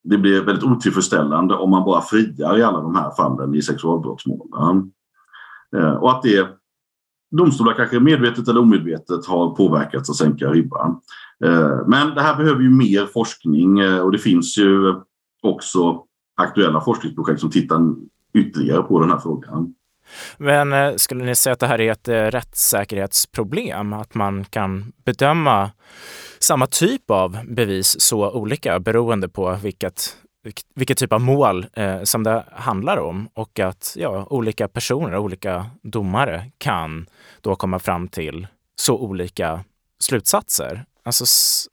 det 0.05 0.19
blir 0.19 0.45
väldigt 0.45 0.65
otillfredsställande 0.65 1.55
om 1.55 1.71
man 1.71 1.85
bara 1.85 2.01
friar 2.01 2.59
i 2.59 2.63
alla 2.63 2.81
de 2.81 2.95
här 2.95 3.11
fallen 3.17 3.55
i 3.55 3.63
sexualbrottsmålen. 3.63 4.93
Eh, 5.77 5.95
och 5.95 6.11
att 6.11 6.23
det 6.23 6.49
domstolar 7.37 7.75
kanske 7.75 8.01
medvetet 8.01 8.49
eller 8.49 8.61
omedvetet 8.61 9.27
har 9.27 9.55
påverkats 9.55 10.11
att 10.11 10.17
sänka 10.17 10.47
ribban. 10.47 11.01
Eh, 11.45 11.87
men 11.87 12.15
det 12.15 12.23
här 12.23 12.37
behöver 12.37 12.63
ju 12.63 12.71
mer 12.71 13.07
forskning 13.07 13.79
eh, 13.79 13.99
och 13.99 14.13
det 14.13 14.19
finns 14.19 14.59
ju 14.59 14.95
också 15.43 16.03
aktuella 16.37 16.81
forskningsprojekt 16.81 17.41
som 17.41 17.51
tittar 17.51 17.81
ytterligare 18.35 18.83
på 18.83 19.01
den 19.01 19.11
här 19.11 19.19
frågan. 19.19 19.75
Men 20.39 20.73
eh, 20.73 20.95
skulle 20.97 21.25
ni 21.25 21.35
säga 21.35 21.53
att 21.53 21.61
det 21.61 21.67
här 21.67 21.81
är 21.81 21.93
ett 21.93 22.35
rättssäkerhetsproblem? 22.35 23.93
Att 23.93 24.15
man 24.15 24.45
kan 24.45 24.93
bedöma 25.05 25.71
samma 26.39 26.67
typ 26.67 27.11
av 27.11 27.39
bevis 27.49 28.01
så 28.01 28.31
olika 28.31 28.81
beroende 28.81 29.29
på 29.29 29.59
vilket 29.63 30.17
vilket 30.75 30.99
typ 30.99 31.13
av 31.13 31.21
mål 31.21 31.67
eh, 31.73 32.03
som 32.03 32.23
det 32.23 32.45
handlar 32.53 32.97
om 32.97 33.29
och 33.35 33.59
att 33.61 33.97
ja, 33.99 34.27
olika 34.31 34.69
personer, 34.69 35.17
olika 35.17 35.67
domare 35.83 36.51
kan 36.59 37.07
då 37.41 37.57
komma 37.57 37.79
fram 37.79 38.09
till 38.09 38.47
så 38.77 38.99
olika 38.99 39.61
slutsatser. 39.99 40.85
Alltså 41.05 41.25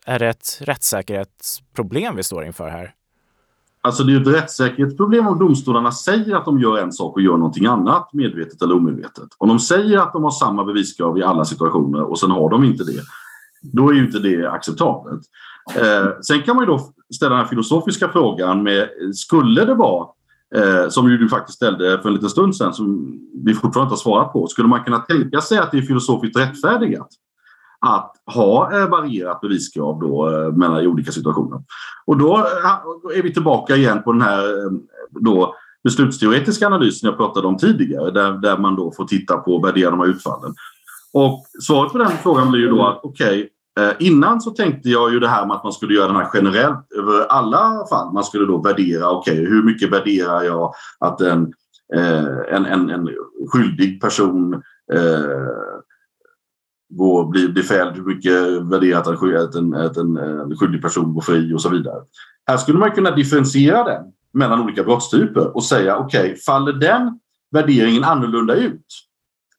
är 0.05 0.19
det 0.19 0.27
ett 0.27 0.57
rättssäkerhetsproblem 0.61 2.15
vi 2.15 2.23
står 2.23 2.45
inför 2.45 2.69
här? 2.69 2.93
Alltså 3.83 4.03
det 4.03 4.13
är 4.13 4.21
ett 4.21 4.27
rättssäkerhetsproblem 4.27 5.27
om 5.27 5.39
domstolarna 5.39 5.91
säger 5.91 6.35
att 6.35 6.45
de 6.45 6.59
gör 6.59 6.77
en 6.77 6.91
sak 6.91 7.15
och 7.15 7.21
gör 7.21 7.37
någonting 7.37 7.65
annat, 7.65 8.13
medvetet 8.13 8.61
eller 8.61 8.75
omedvetet. 8.75 9.29
Om 9.37 9.49
de 9.49 9.59
säger 9.59 9.97
att 9.97 10.13
de 10.13 10.23
har 10.23 10.31
samma 10.31 10.63
beviskrav 10.63 11.17
i 11.17 11.23
alla 11.23 11.45
situationer 11.45 12.01
och 12.01 12.19
sen 12.19 12.31
har 12.31 12.49
de 12.49 12.63
inte 12.63 12.83
det, 12.83 13.01
då 13.61 13.89
är 13.89 13.93
ju 13.93 14.05
inte 14.05 14.19
det 14.19 14.51
acceptabelt. 14.51 15.21
Eh, 15.75 16.07
sen 16.21 16.41
kan 16.41 16.55
man 16.55 16.65
ju 16.65 16.71
då 16.71 16.93
ställa 17.15 17.35
den 17.35 17.47
filosofiska 17.47 18.09
frågan 18.09 18.63
med, 18.63 18.89
skulle 19.13 19.65
det 19.65 19.75
vara, 19.75 20.07
eh, 20.55 20.89
som 20.89 21.11
ju 21.11 21.17
du 21.17 21.29
faktiskt 21.29 21.55
ställde 21.55 21.99
för 22.01 22.09
en 22.09 22.15
liten 22.15 22.29
stund 22.29 22.55
sedan, 22.55 22.73
som 22.73 23.19
vi 23.45 23.53
fortfarande 23.53 23.85
inte 23.85 23.93
har 23.93 23.97
svarat 23.97 24.33
på, 24.33 24.47
skulle 24.47 24.67
man 24.67 24.83
kunna 24.83 24.99
tänka 24.99 25.41
sig 25.41 25.57
att 25.57 25.71
det 25.71 25.77
är 25.77 25.81
filosofiskt 25.81 26.39
rättfärdigat 26.39 27.09
att 27.85 28.13
ha 28.35 28.79
eh, 28.79 28.89
varierat 28.89 29.41
beviskrav 29.41 29.99
då, 29.99 30.29
eh, 30.29 30.53
mellan 30.53 30.83
i 30.83 30.87
olika 30.87 31.11
situationer. 31.11 31.59
Och 32.05 32.17
då 32.17 32.37
eh, 32.37 33.17
är 33.17 33.23
vi 33.23 33.33
tillbaka 33.33 33.75
igen 33.75 34.03
på 34.03 34.11
den 34.11 34.21
här 34.21 34.65
eh, 34.65 34.71
då, 35.09 35.55
beslutsteoretiska 35.83 36.67
analysen 36.67 37.09
jag 37.09 37.17
pratade 37.17 37.47
om 37.47 37.57
tidigare 37.57 38.11
där, 38.11 38.31
där 38.31 38.57
man 38.57 38.75
då 38.75 38.91
får 38.91 39.05
titta 39.05 39.37
på 39.37 39.55
och 39.55 39.65
värdera 39.65 39.91
de 39.91 39.99
här 39.99 40.07
utfallen. 40.07 40.53
Och 41.13 41.45
svaret 41.61 41.91
på 41.91 41.97
den 41.97 42.11
frågan 42.23 42.51
blir 42.51 42.61
ju 42.61 42.69
då 42.69 42.87
att 42.87 42.99
okej, 43.03 43.39
okay, 43.39 43.49
Eh, 43.79 43.91
innan 43.99 44.41
så 44.41 44.51
tänkte 44.51 44.89
jag 44.89 45.13
ju 45.13 45.19
det 45.19 45.27
här 45.27 45.45
med 45.45 45.55
att 45.55 45.63
man 45.63 45.73
skulle 45.73 45.93
göra 45.93 46.07
den 46.07 46.15
här 46.15 46.29
generellt 46.33 46.91
över 46.97 47.25
alla 47.25 47.85
fall. 47.89 48.13
Man 48.13 48.23
skulle 48.23 48.45
då 48.45 48.61
värdera, 48.61 49.09
okej, 49.09 49.33
okay, 49.33 49.45
hur 49.45 49.63
mycket 49.63 49.91
värderar 49.91 50.43
jag 50.43 50.73
att 50.99 51.21
en, 51.21 51.53
eh, 51.95 52.55
en, 52.55 52.65
en, 52.65 52.89
en 52.89 53.09
skyldig 53.51 54.01
person 54.01 54.53
eh, 54.93 55.49
gå, 56.89 57.25
blir 57.25 57.63
fälld, 57.63 57.95
hur 57.95 58.05
mycket 58.05 58.61
värderat 58.61 59.07
att 59.07 59.55
en, 59.55 59.73
att 59.73 59.97
en, 59.97 60.17
en 60.17 60.57
skyldig 60.57 60.81
person 60.81 61.13
går 61.13 61.21
fri 61.21 61.53
och 61.53 61.61
så 61.61 61.69
vidare. 61.69 62.01
Här 62.47 62.57
skulle 62.57 62.79
man 62.79 62.91
kunna 62.91 63.11
differentiera 63.11 63.83
den 63.83 64.03
mellan 64.33 64.61
olika 64.61 64.83
brottstyper 64.83 65.55
och 65.55 65.63
säga 65.63 65.97
okej, 65.97 66.21
okay, 66.21 66.35
faller 66.35 66.73
den 66.73 67.19
värderingen 67.51 68.03
annorlunda 68.03 68.55
ut 68.55 68.85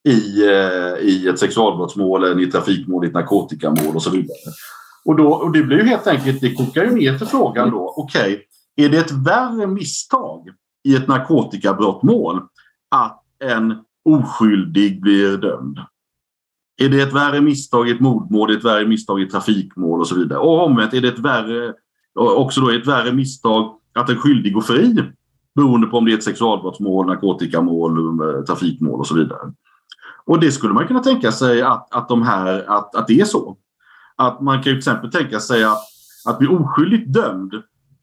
i, 0.08 0.46
eh, 0.46 1.08
i 1.08 1.28
ett 1.28 1.38
sexualbrottsmål, 1.38 2.24
eller 2.24 2.40
i 2.40 2.44
ett 2.44 2.52
trafikmål, 2.52 3.04
i 3.04 3.08
ett 3.08 3.14
narkotikamål 3.14 3.96
och 3.96 4.02
så 4.02 4.10
vidare. 4.10 4.38
Och, 5.04 5.16
då, 5.16 5.32
och 5.32 5.52
det 5.52 5.62
blir 5.62 5.78
ju 5.78 5.84
helt 5.84 6.06
enkelt, 6.06 6.40
det 6.40 6.54
kokar 6.54 6.84
ju 6.84 6.90
ner 6.90 7.18
till 7.18 7.26
frågan 7.26 7.70
då, 7.70 7.94
okej, 7.96 8.32
okay, 8.32 8.86
är 8.86 8.88
det 8.88 8.98
ett 8.98 9.12
värre 9.12 9.66
misstag 9.66 10.48
i 10.84 10.96
ett 10.96 11.08
narkotikabrottmål 11.08 12.40
att 12.90 13.22
en 13.44 13.74
oskyldig 14.04 15.00
blir 15.00 15.36
dömd 15.36 15.78
är 16.76 16.88
det 16.88 17.02
ett 17.02 17.12
värre 17.12 17.40
misstag 17.40 17.88
i 17.88 17.92
ett 17.92 18.00
mordmål, 18.00 18.50
är 18.50 18.54
det 18.54 18.58
ett 18.58 18.64
värre 18.64 18.86
misstag 18.86 19.20
i 19.20 19.24
ett 19.24 19.30
trafikmål 19.30 20.00
och 20.00 20.08
så 20.08 20.14
vidare. 20.14 20.38
Och 20.38 20.66
omvänt, 20.66 20.94
är 20.94 21.00
det 21.00 21.08
ett 21.08 21.18
värre, 21.18 21.74
också 22.14 22.60
då 22.60 22.70
ett 22.70 22.86
värre 22.86 23.12
misstag 23.12 23.74
att 23.94 24.10
en 24.10 24.16
skyldig 24.16 24.54
går 24.54 24.60
fri 24.60 25.04
beroende 25.54 25.86
på 25.86 25.98
om 25.98 26.04
det 26.04 26.12
är 26.12 26.16
ett 26.16 26.24
sexualbrottsmål, 26.24 27.06
narkotikamål, 27.06 27.98
eh, 27.98 28.42
trafikmål 28.42 29.00
och 29.00 29.06
så 29.06 29.14
vidare. 29.14 29.52
Och 30.24 30.40
det 30.40 30.52
skulle 30.52 30.74
man 30.74 30.86
kunna 30.86 31.00
tänka 31.00 31.32
sig 31.32 31.62
att, 31.62 31.94
att, 31.94 32.08
de 32.08 32.22
här, 32.22 32.64
att, 32.68 32.94
att 32.94 33.06
det 33.06 33.20
är 33.20 33.24
så. 33.24 33.56
Att 34.16 34.40
man 34.40 34.54
kan 34.54 34.62
till 34.62 34.78
exempel 34.78 35.10
tänka 35.10 35.40
sig 35.40 35.64
att, 35.64 35.82
att 36.28 36.38
bli 36.38 36.48
oskyldigt 36.48 37.12
dömd 37.12 37.54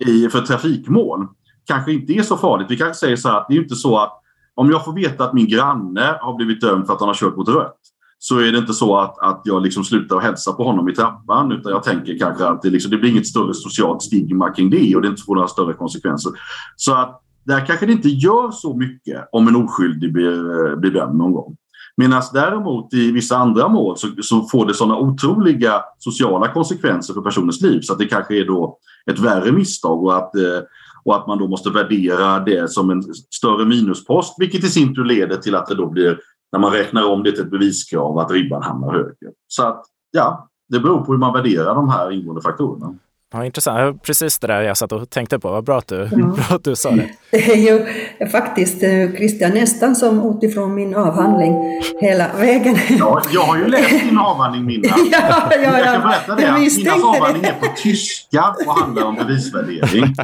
i, 0.05 0.29
för 0.29 0.41
trafikmål 0.41 1.27
kanske 1.65 1.93
inte 1.93 2.13
är 2.13 2.21
så 2.21 2.37
farligt. 2.37 2.71
Vi 2.71 2.77
kanske 2.77 2.99
säger 2.99 3.15
så 3.15 3.29
här 3.29 3.37
att 3.37 3.47
det 3.49 3.55
är 3.55 3.61
inte 3.61 3.75
så 3.75 3.97
att 3.97 4.13
om 4.55 4.71
jag 4.71 4.85
får 4.85 4.93
veta 4.93 5.23
att 5.23 5.33
min 5.33 5.47
granne 5.47 6.17
har 6.21 6.35
blivit 6.35 6.61
dömd 6.61 6.85
för 6.85 6.93
att 6.93 6.99
han 6.99 7.09
har 7.09 7.15
kört 7.15 7.35
mot 7.35 7.49
rött 7.49 7.79
så 8.19 8.39
är 8.39 8.51
det 8.51 8.57
inte 8.57 8.73
så 8.73 8.97
att, 8.97 9.19
att 9.19 9.41
jag 9.43 9.63
liksom 9.63 9.83
slutar 9.83 10.17
att 10.17 10.23
hälsa 10.23 10.53
på 10.53 10.63
honom 10.63 10.89
i 10.89 10.95
trappan 10.95 11.51
utan 11.51 11.71
jag 11.71 11.83
tänker 11.83 12.17
kanske 12.19 12.45
att 12.45 12.61
det, 12.61 12.69
liksom, 12.69 12.91
det 12.91 12.97
blir 12.97 13.11
inget 13.11 13.27
större 13.27 13.53
socialt 13.53 14.01
stigma 14.01 14.49
kring 14.49 14.69
det 14.69 14.95
och 14.95 15.01
det 15.01 15.07
inte 15.07 15.21
får 15.21 15.35
några 15.35 15.47
större 15.47 15.73
konsekvenser. 15.73 16.31
Så 16.75 16.93
att 16.93 17.21
där 17.43 17.65
kanske 17.65 17.85
det 17.85 17.91
inte 17.91 18.09
gör 18.09 18.51
så 18.51 18.77
mycket 18.77 19.29
om 19.31 19.47
en 19.47 19.55
oskyldig 19.55 20.13
blir, 20.13 20.75
blir 20.75 20.91
dömd 20.91 21.17
någon 21.17 21.33
gång. 21.33 21.57
Medan 21.99 22.21
däremot 22.33 22.93
i 22.93 23.11
vissa 23.11 23.37
andra 23.37 23.67
mål 23.67 23.97
så, 23.97 24.07
så 24.21 24.41
får 24.41 24.65
det 24.65 24.73
sådana 24.73 24.97
otroliga 24.97 25.83
sociala 25.97 26.53
konsekvenser 26.53 27.13
för 27.13 27.21
personens 27.21 27.61
liv 27.61 27.81
så 27.81 27.93
att 27.93 27.99
det 27.99 28.05
kanske 28.05 28.39
är 28.39 28.45
då 28.45 28.77
ett 29.11 29.19
värre 29.19 29.51
misstag 29.51 30.03
och 30.03 30.17
att, 30.17 30.35
eh, 30.35 30.59
och 31.03 31.15
att 31.15 31.27
man 31.27 31.37
då 31.37 31.47
måste 31.47 31.69
värdera 31.69 32.39
det 32.39 32.71
som 32.71 32.89
en 32.89 33.03
större 33.13 33.65
minuspost 33.65 34.35
vilket 34.37 34.63
i 34.63 34.67
sin 34.67 34.95
tur 34.95 35.05
leder 35.05 35.35
till 35.35 35.55
att 35.55 35.67
det 35.67 35.75
då 35.75 35.89
blir 35.89 36.19
när 36.51 36.59
man 36.59 36.71
räknar 36.71 37.03
om 37.03 37.23
det 37.23 37.31
till 37.31 37.41
ett 37.41 37.51
beviskrav 37.51 38.17
att 38.17 38.31
ribban 38.31 38.63
hamnar 38.63 38.93
högre. 38.93 39.31
Så 39.47 39.63
att 39.63 39.85
ja, 40.11 40.49
det 40.69 40.79
beror 40.79 41.01
på 41.01 41.11
hur 41.11 41.19
man 41.19 41.33
värderar 41.33 41.75
de 41.75 41.89
här 41.89 42.11
ingående 42.11 42.41
faktorerna. 42.41 42.95
Ja, 43.33 43.45
intressant. 43.45 44.03
Precis 44.03 44.39
det 44.39 44.47
där 44.47 44.61
jag 44.61 44.77
satt 44.77 44.91
och 44.91 45.09
tänkte 45.09 45.39
på. 45.39 45.49
Vad 45.49 45.63
bra 45.63 45.77
att 45.77 45.87
du, 45.87 46.09
ja. 46.11 46.17
bra 46.17 46.55
att 46.55 46.63
du 46.63 46.75
sa 46.75 46.91
det. 46.91 47.09
Det 47.31 47.51
är 47.51 47.55
ju 47.55 47.85
faktiskt 48.27 48.83
eh, 48.83 49.11
Christian 49.17 49.51
nästan 49.51 49.95
som 49.95 50.35
utifrån 50.35 50.75
min 50.75 50.95
avhandling 50.95 51.81
hela 52.01 52.27
vägen. 52.37 52.75
Ja, 52.99 53.21
jag 53.33 53.41
har 53.41 53.57
ju 53.57 53.67
läst 53.67 53.89
din 53.89 54.17
avhandling 54.17 54.65
Minna. 54.65 54.87
ja, 55.11 55.49
ja, 55.51 55.79
jag 55.79 55.83
kan 55.83 56.01
berätta 56.01 56.35
det. 56.35 56.59
Minnas 56.59 57.03
avhandling 57.03 57.43
är 57.43 57.53
på 57.53 57.67
tyska 57.83 58.55
och 58.67 58.73
handlar 58.73 59.03
om 59.03 59.15
bevisvärdering. 59.15 60.15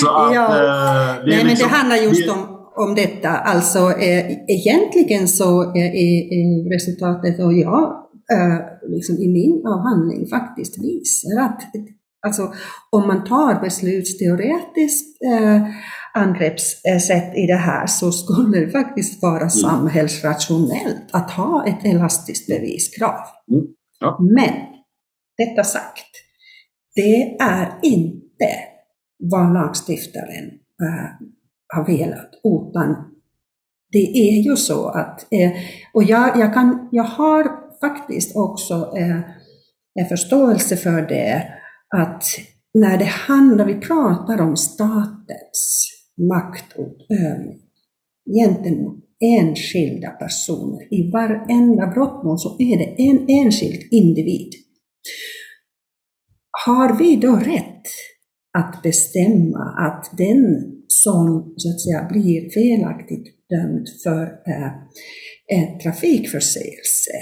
Så 0.00 0.08
att, 0.08 0.34
ja. 0.34 0.44
eh, 0.44 1.24
det, 1.24 1.26
Nej, 1.26 1.26
liksom, 1.26 1.36
men 1.36 1.38
det 1.38 1.44
liksom- 1.44 1.70
handlar 1.70 1.96
just 1.96 2.26
det, 2.26 2.32
om 2.32 2.58
om 2.74 2.94
detta. 2.94 3.28
Alltså 3.28 3.78
eh, 3.78 4.30
egentligen 4.48 5.28
så 5.28 5.62
är, 5.62 5.90
är 6.04 6.72
resultatet, 6.74 7.40
och 7.40 7.52
jag 7.52 7.82
eh, 8.32 8.58
liksom 8.88 9.16
i 9.16 9.28
min 9.28 9.66
avhandling 9.66 10.26
faktiskt 10.26 10.84
visar 10.84 11.40
att 11.40 11.60
alltså, 12.26 12.52
om 12.90 13.06
man 13.06 13.24
tar 13.24 13.60
beslutsteoretiskt 13.60 15.22
eh, 15.22 15.62
angreppssätt 16.14 17.36
i 17.36 17.46
det 17.46 17.56
här 17.56 17.86
så 17.86 18.12
skulle 18.12 18.60
det 18.60 18.70
faktiskt 18.70 19.22
vara 19.22 19.36
mm. 19.36 19.50
samhällsrationellt 19.50 21.08
att 21.10 21.30
ha 21.30 21.66
ett 21.66 21.84
elastiskt 21.84 22.46
beviskrav. 22.46 23.20
Mm. 23.50 23.66
Ja. 24.00 24.18
Men, 24.20 24.54
detta 25.36 25.64
sagt, 25.64 26.10
det 26.94 27.36
är 27.40 27.78
inte 27.82 28.48
vad 29.18 29.54
lagstiftaren 29.54 30.44
äh, 30.82 31.26
har 31.74 31.86
velat, 31.86 32.30
utan 32.44 32.96
det 33.92 34.12
är 34.28 34.42
ju 34.42 34.56
så 34.56 34.88
att, 34.88 35.26
eh, 35.32 35.52
och 35.92 36.04
jag, 36.04 36.38
jag, 36.38 36.54
kan, 36.54 36.88
jag 36.92 37.04
har 37.04 37.62
faktiskt 37.80 38.36
också 38.36 38.92
eh, 38.96 39.20
en 39.94 40.08
förståelse 40.08 40.76
för 40.76 41.02
det, 41.02 41.61
när 42.74 42.98
det 42.98 43.04
handlar, 43.04 43.66
vi 43.66 43.74
pratar 43.74 44.40
om 44.40 44.56
statens 44.56 45.88
maktutövning 46.30 47.60
gentemot 48.40 48.98
enskilda 49.40 50.10
personer. 50.10 50.94
I 50.94 51.10
varenda 51.10 51.86
brottmål 51.86 52.38
så 52.38 52.56
är 52.58 52.78
det 52.78 53.02
en 53.02 53.28
enskild 53.28 53.82
individ. 53.90 54.52
Har 56.66 56.98
vi 56.98 57.16
då 57.16 57.36
rätt 57.36 57.82
att 58.58 58.82
bestämma 58.82 59.74
att 59.78 60.18
den 60.18 60.72
som 60.88 61.54
så 61.56 61.68
att 61.68 61.80
säga 61.80 62.08
blir 62.10 62.50
felaktigt 62.50 63.48
dömd 63.48 63.86
för 64.04 64.22
eh, 64.22 64.72
en 65.46 65.78
trafikförseelse 65.78 67.12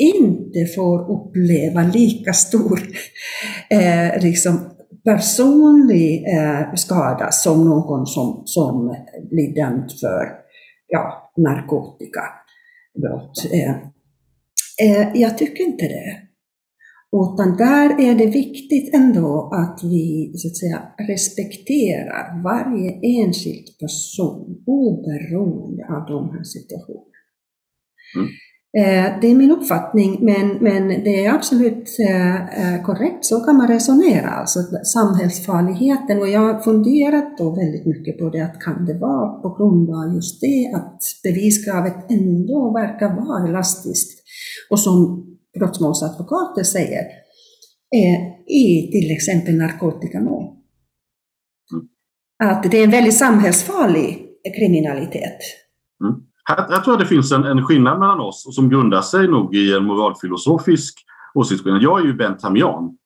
inte 0.00 0.66
får 0.74 1.12
uppleva 1.12 1.82
lika 1.82 2.32
stor 2.32 2.80
eh, 3.70 4.22
liksom 4.22 4.70
personlig 5.04 6.24
eh, 6.36 6.74
skada 6.74 7.30
som 7.30 7.64
någon 7.64 8.06
som, 8.06 8.42
som 8.44 8.96
blir 9.30 9.54
dömd 9.54 9.92
för 10.00 10.32
ja, 10.88 11.32
narkotikabrott. 11.36 13.52
Eh, 13.52 13.76
eh, 14.88 15.08
jag 15.14 15.38
tycker 15.38 15.64
inte 15.64 15.84
det. 15.84 16.30
Utan 17.12 17.56
där 17.56 18.00
är 18.00 18.14
det 18.14 18.26
viktigt 18.26 18.94
ändå 18.94 19.50
att 19.52 19.80
vi 19.82 20.32
så 20.36 20.48
att 20.48 20.56
säga, 20.56 20.82
respekterar 21.08 22.42
varje 22.42 23.00
enskild 23.02 23.78
person 23.80 24.62
oberoende 24.66 25.86
av 25.86 26.06
de 26.06 26.30
här 26.30 26.44
situationerna. 26.44 27.04
Mm. 28.16 28.28
Eh, 28.78 29.20
det 29.20 29.26
är 29.26 29.34
min 29.34 29.50
uppfattning, 29.50 30.24
men, 30.24 30.48
men 30.48 30.88
det 30.88 31.24
är 31.24 31.34
absolut 31.34 31.98
eh, 32.08 32.36
eh, 32.36 32.82
korrekt. 32.82 33.24
Så 33.24 33.40
kan 33.40 33.56
man 33.56 33.68
resonera, 33.68 34.30
alltså 34.30 34.60
samhällsfarligheten. 34.84 36.18
Och 36.18 36.28
jag 36.28 36.40
har 36.40 36.60
funderat 36.60 37.38
då 37.38 37.50
väldigt 37.54 37.86
mycket 37.86 38.18
på 38.18 38.30
det, 38.30 38.40
att 38.40 38.60
kan 38.60 38.86
det 38.86 38.94
vara 38.94 39.42
på 39.42 39.54
grund 39.54 39.90
av 39.90 40.14
just 40.14 40.40
det 40.40 40.72
att 40.74 41.02
beviskravet 41.22 42.10
ändå 42.10 42.72
verkar 42.72 43.16
vara 43.16 43.48
elastiskt. 43.48 44.22
Och 44.70 44.80
som 44.80 45.26
brottmålsadvokater 45.58 46.62
säger, 46.62 47.04
är 47.90 48.16
i 48.52 48.90
till 48.92 49.10
exempel 49.10 49.54
narkotikamål. 49.54 50.44
att 52.42 52.70
det 52.70 52.78
är 52.78 52.84
en 52.84 52.90
väldigt 52.90 53.16
samhällsfarlig 53.16 54.26
kriminalitet. 54.58 55.38
Mm. 56.04 56.29
Här, 56.50 56.66
jag 56.70 56.84
tror 56.84 56.94
att 56.94 57.00
det 57.00 57.06
finns 57.06 57.32
en, 57.32 57.44
en 57.44 57.66
skillnad 57.66 57.98
mellan 57.98 58.20
oss 58.20 58.54
som 58.54 58.68
grundar 58.68 59.00
sig 59.02 59.28
nog 59.28 59.54
i 59.54 59.74
en 59.74 59.84
moralfilosofisk 59.84 61.04
åsiktsskillnad. 61.34 61.82
Jag 61.82 62.00
är 62.00 62.04
ju 62.04 62.14
benthamian 62.14 62.96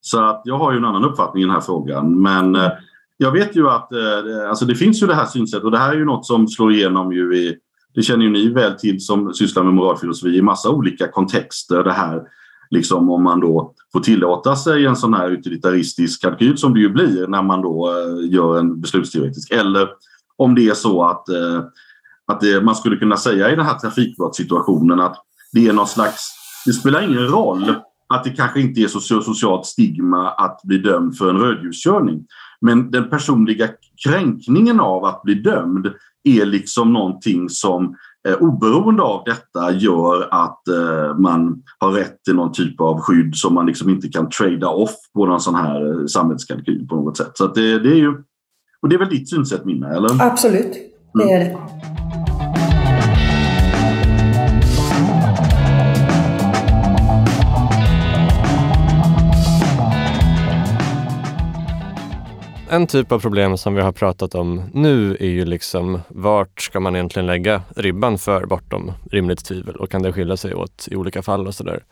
så 0.00 0.24
att 0.24 0.42
jag 0.44 0.58
har 0.58 0.72
ju 0.72 0.78
en 0.78 0.84
annan 0.84 1.04
uppfattning 1.04 1.42
i 1.42 1.46
den 1.46 1.54
här 1.54 1.60
frågan. 1.60 2.22
Men 2.22 2.54
eh, 2.54 2.70
jag 3.16 3.32
vet 3.32 3.56
ju 3.56 3.68
att 3.68 3.92
eh, 3.92 4.48
alltså 4.48 4.64
det 4.64 4.74
finns 4.74 5.02
ju 5.02 5.06
det 5.06 5.14
här 5.14 5.26
synsättet 5.26 5.64
och 5.64 5.70
det 5.70 5.78
här 5.78 5.92
är 5.92 5.96
ju 5.96 6.04
något 6.04 6.26
som 6.26 6.48
slår 6.48 6.72
igenom 6.72 7.12
ju 7.12 7.36
i 7.36 7.56
det 7.94 8.02
känner 8.02 8.24
ju 8.24 8.30
ni 8.30 8.48
väl 8.48 8.72
till 8.72 9.00
som 9.00 9.34
sysslar 9.34 9.62
med 9.62 9.74
moralfilosofi 9.74 10.36
i 10.36 10.42
massa 10.42 10.70
olika 10.70 11.08
kontexter. 11.08 11.84
Det 11.84 11.92
här 11.92 12.22
liksom 12.70 13.10
om 13.10 13.22
man 13.22 13.40
då 13.40 13.74
får 13.92 14.00
tillåta 14.00 14.56
sig 14.56 14.86
en 14.86 14.96
sån 14.96 15.14
här 15.14 15.30
utilitaristisk 15.30 16.22
kalkyl 16.22 16.58
som 16.58 16.74
det 16.74 16.80
ju 16.80 16.88
blir 16.88 17.26
när 17.26 17.42
man 17.42 17.62
då 17.62 17.88
eh, 17.88 18.32
gör 18.32 18.58
en 18.58 18.80
beslutsteoretisk. 18.80 19.50
Eller 19.50 19.88
om 20.36 20.54
det 20.54 20.68
är 20.68 20.74
så 20.74 21.04
att, 21.04 21.28
eh, 21.28 21.62
att 22.32 22.40
det, 22.40 22.60
man 22.60 22.76
skulle 22.76 22.96
kunna 22.96 23.16
säga 23.16 23.50
i 23.50 23.56
den 23.56 23.66
här 23.66 23.78
trafikbrottssituationen 23.78 25.00
att 25.00 25.16
det 25.52 25.68
är 25.68 25.72
någon 25.72 25.86
slags, 25.86 26.30
det 26.66 26.72
spelar 26.72 27.02
ingen 27.02 27.28
roll 27.28 27.74
att 28.08 28.24
det 28.24 28.30
kanske 28.30 28.60
inte 28.60 28.80
är 28.80 28.88
så 28.88 29.00
socialt 29.00 29.66
stigma 29.66 30.30
att 30.30 30.60
bli 30.62 30.78
dömd 30.78 31.16
för 31.16 31.30
en 31.30 31.36
rödljuskörning. 31.36 32.26
Men 32.60 32.90
den 32.90 33.10
personliga 33.10 33.68
kränkningen 34.04 34.80
av 34.80 35.04
att 35.04 35.22
bli 35.22 35.34
dömd 35.34 35.86
är 36.24 36.44
liksom 36.44 36.92
någonting 36.92 37.48
som 37.48 37.96
eh, 38.28 38.34
oberoende 38.34 39.02
av 39.02 39.22
detta 39.24 39.72
gör 39.72 40.28
att 40.30 40.68
eh, 40.68 41.18
man 41.18 41.62
har 41.78 41.92
rätt 41.92 42.24
till 42.24 42.34
någon 42.34 42.52
typ 42.52 42.80
av 42.80 43.00
skydd 43.00 43.36
som 43.36 43.54
man 43.54 43.66
liksom 43.66 43.90
inte 43.90 44.08
kan 44.08 44.30
trada 44.30 44.68
off 44.68 44.94
på 45.14 45.26
någon 45.26 45.40
sån 45.40 45.54
här 45.54 46.00
eh, 46.00 46.06
samhällskalkyl 46.06 46.88
på 46.88 46.96
något 46.96 47.16
sätt. 47.16 47.30
Så 47.34 47.46
det, 47.46 47.78
det, 47.78 47.88
är 47.88 47.96
ju, 47.96 48.14
och 48.82 48.88
det 48.88 48.94
är 48.94 48.98
väl 48.98 49.08
ditt 49.08 49.30
synsätt 49.30 49.64
Minna, 49.64 49.88
eller? 49.88 50.22
Absolut, 50.22 50.72
det 51.14 51.32
är 51.32 51.38
det. 51.38 51.50
Mm. 51.50 52.03
En 62.74 62.86
typ 62.86 63.12
av 63.12 63.20
problem 63.20 63.56
som 63.56 63.74
vi 63.74 63.82
har 63.82 63.92
pratat 63.92 64.34
om 64.34 64.62
nu 64.72 65.16
är 65.20 65.26
ju 65.26 65.44
liksom 65.44 66.00
vart 66.08 66.60
ska 66.60 66.80
man 66.80 66.96
egentligen 66.96 67.26
lägga 67.26 67.62
ribban 67.76 68.18
för 68.18 68.46
bortom 68.46 68.92
rimligt 69.10 69.44
tvivel 69.44 69.76
och 69.76 69.90
kan 69.90 70.02
det 70.02 70.12
skilja 70.12 70.36
sig 70.36 70.54
åt 70.54 70.88
i 70.90 70.96
olika 70.96 71.22
fall 71.22 71.46
och 71.46 71.54
sådär. 71.54 71.84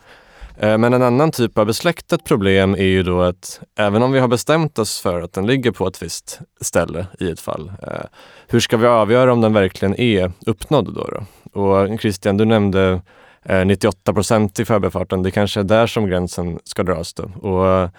Eh, 0.58 0.78
men 0.78 0.94
en 0.94 1.02
annan 1.02 1.30
typ 1.30 1.58
av 1.58 1.66
besläktat 1.66 2.24
problem 2.24 2.74
är 2.74 2.84
ju 2.84 3.02
då 3.02 3.22
att 3.22 3.60
även 3.78 4.02
om 4.02 4.12
vi 4.12 4.20
har 4.20 4.28
bestämt 4.28 4.78
oss 4.78 5.00
för 5.00 5.22
att 5.22 5.32
den 5.32 5.46
ligger 5.46 5.70
på 5.70 5.86
ett 5.86 6.02
visst 6.02 6.40
ställe 6.60 7.06
i 7.20 7.30
ett 7.30 7.40
fall, 7.40 7.72
eh, 7.82 8.06
hur 8.48 8.60
ska 8.60 8.76
vi 8.76 8.86
avgöra 8.86 9.32
om 9.32 9.40
den 9.40 9.52
verkligen 9.52 10.00
är 10.00 10.32
uppnådd 10.46 10.94
då? 10.94 11.08
då? 11.08 11.60
Och 11.60 12.00
Christian, 12.00 12.36
du 12.36 12.44
nämnde 12.44 13.02
eh, 13.44 13.64
98 13.64 14.12
procent 14.12 14.60
i 14.60 14.64
förbifarten. 14.64 15.22
Det 15.22 15.30
kanske 15.30 15.60
är 15.60 15.64
där 15.64 15.86
som 15.86 16.06
gränsen 16.06 16.58
ska 16.64 16.82
dras 16.82 17.14
då. 17.14 17.48
Och 17.48 17.90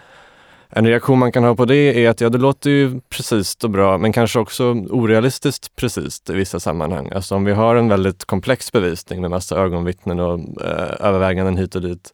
en 0.75 0.87
reaktion 0.87 1.19
man 1.19 1.31
kan 1.31 1.43
ha 1.43 1.55
på 1.55 1.65
det 1.65 2.05
är 2.05 2.09
att 2.09 2.21
ja, 2.21 2.29
det 2.29 2.37
låter 2.37 2.69
ju 2.69 2.99
precis 3.09 3.55
och 3.63 3.69
bra, 3.69 3.97
men 3.97 4.13
kanske 4.13 4.39
också 4.39 4.71
orealistiskt 4.71 5.75
precis 5.75 6.21
i 6.29 6.33
vissa 6.33 6.59
sammanhang. 6.59 7.11
Alltså 7.15 7.35
om 7.35 7.45
vi 7.45 7.51
har 7.51 7.75
en 7.75 7.89
väldigt 7.89 8.25
komplex 8.25 8.71
bevisning 8.71 9.21
med 9.21 9.31
massa 9.31 9.55
ögonvittnen 9.55 10.19
och 10.19 10.39
eh, 10.39 11.07
överväganden 11.07 11.57
hit 11.57 11.75
och 11.75 11.81
dit. 11.81 12.13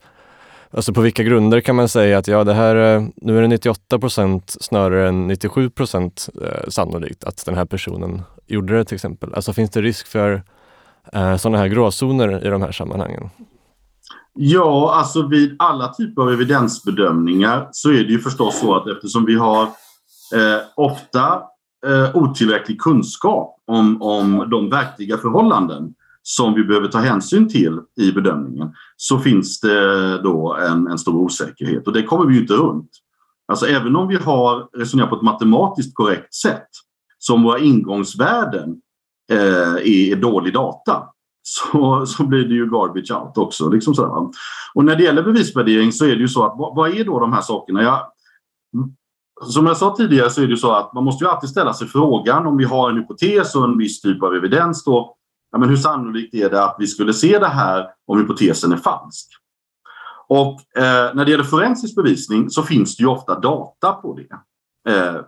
Alltså 0.71 0.93
på 0.93 1.01
vilka 1.01 1.23
grunder 1.23 1.61
kan 1.61 1.75
man 1.75 1.89
säga 1.89 2.17
att 2.17 2.27
ja, 2.27 2.43
det 2.43 2.53
här, 2.53 2.75
eh, 2.75 3.03
nu 3.15 3.37
är 3.37 3.41
det 3.41 3.47
98 3.47 3.99
procent 3.99 4.55
snarare 4.61 5.07
än 5.07 5.27
97 5.27 5.69
procent 5.69 6.29
eh, 6.41 6.69
sannolikt 6.69 7.23
att 7.23 7.45
den 7.45 7.55
här 7.55 7.65
personen 7.65 8.21
gjorde 8.47 8.77
det 8.77 8.85
till 8.85 8.95
exempel. 8.95 9.33
Alltså 9.33 9.53
finns 9.53 9.71
det 9.71 9.81
risk 9.81 10.07
för 10.07 10.43
eh, 11.13 11.37
sådana 11.37 11.57
här 11.57 11.67
gråzoner 11.67 12.45
i 12.45 12.49
de 12.49 12.61
här 12.61 12.71
sammanhangen? 12.71 13.29
Ja, 14.41 14.93
alltså 14.95 15.27
vid 15.27 15.55
alla 15.59 15.93
typer 15.93 16.21
av 16.21 16.31
evidensbedömningar 16.31 17.69
så 17.71 17.89
är 17.89 18.03
det 18.03 18.11
ju 18.11 18.19
förstås 18.19 18.59
så 18.59 18.75
att 18.75 18.87
eftersom 18.87 19.25
vi 19.25 19.35
har 19.35 19.63
eh, 20.33 20.61
ofta 20.75 21.41
eh, 21.85 22.15
otillräcklig 22.15 22.81
kunskap 22.81 23.55
om, 23.67 24.01
om 24.01 24.49
de 24.51 24.69
verkliga 24.69 25.17
förhållanden 25.17 25.93
som 26.23 26.53
vi 26.53 26.63
behöver 26.63 26.87
ta 26.87 26.99
hänsyn 26.99 27.49
till 27.49 27.79
i 27.97 28.11
bedömningen 28.11 28.73
så 28.97 29.19
finns 29.19 29.59
det 29.59 30.21
då 30.21 30.55
en, 30.55 30.87
en 30.87 30.97
stor 30.99 31.15
osäkerhet 31.15 31.87
och 31.87 31.93
det 31.93 32.03
kommer 32.03 32.25
vi 32.25 32.33
ju 32.33 32.41
inte 32.41 32.53
runt. 32.53 32.91
Alltså 33.47 33.65
även 33.65 33.95
om 33.95 34.07
vi 34.07 34.15
har 34.15 34.77
resonerat 34.77 35.09
på 35.09 35.15
ett 35.15 35.21
matematiskt 35.21 35.95
korrekt 35.95 36.33
sätt 36.33 36.69
som 37.17 37.43
våra 37.43 37.59
ingångsvärden 37.59 38.75
eh, 39.31 39.75
är 39.83 40.15
dålig 40.15 40.53
data 40.53 41.03
så, 41.49 42.05
så 42.05 42.23
blir 42.23 42.45
det 42.45 42.53
ju 42.53 42.69
garbage 42.69 43.11
out 43.11 43.37
också. 43.37 43.69
Liksom 43.69 43.95
så 43.95 44.31
Och 44.73 44.85
när 44.85 44.95
det 44.95 45.03
gäller 45.03 45.23
bevisvärdering 45.23 45.91
så 45.91 46.05
är 46.05 46.09
det 46.15 46.21
ju 46.21 46.27
så 46.27 46.43
att 46.45 46.53
vad, 46.57 46.75
vad 46.75 46.95
är 46.95 47.05
då 47.05 47.19
de 47.19 47.33
här 47.33 47.41
sakerna? 47.41 47.83
Jag, 47.83 47.99
mm, 48.73 48.89
som 49.41 49.65
jag 49.65 49.77
sa 49.77 49.95
tidigare 49.95 50.29
så 50.29 50.41
är 50.41 50.45
det 50.45 50.51
ju 50.51 50.57
så 50.57 50.71
att 50.71 50.93
man 50.93 51.03
måste 51.03 51.23
ju 51.23 51.29
alltid 51.29 51.49
ställa 51.49 51.73
sig 51.73 51.87
frågan 51.87 52.47
om 52.47 52.57
vi 52.57 52.63
har 52.63 52.89
en 52.89 52.97
hypotes 52.97 53.55
och 53.55 53.63
en 53.63 53.77
viss 53.77 54.01
typ 54.01 54.23
av 54.23 54.35
evidens 54.35 54.83
då. 54.83 55.15
Ja, 55.51 55.57
men 55.57 55.69
hur 55.69 55.77
sannolikt 55.77 56.33
är 56.33 56.49
det 56.49 56.63
att 56.63 56.75
vi 56.79 56.87
skulle 56.87 57.13
se 57.13 57.39
det 57.39 57.47
här 57.47 57.87
om 58.07 58.19
hypotesen 58.19 58.71
är 58.71 58.77
falsk? 58.77 59.27
Och 60.27 60.77
eh, 60.77 61.15
när 61.15 61.25
det 61.25 61.31
gäller 61.31 61.43
forensisk 61.43 61.95
bevisning 61.95 62.49
så 62.49 62.63
finns 62.63 62.97
det 62.97 63.03
ju 63.03 63.07
ofta 63.07 63.39
data 63.39 63.93
på 63.93 64.17
det. 64.17 64.35
Eh, 64.91 65.21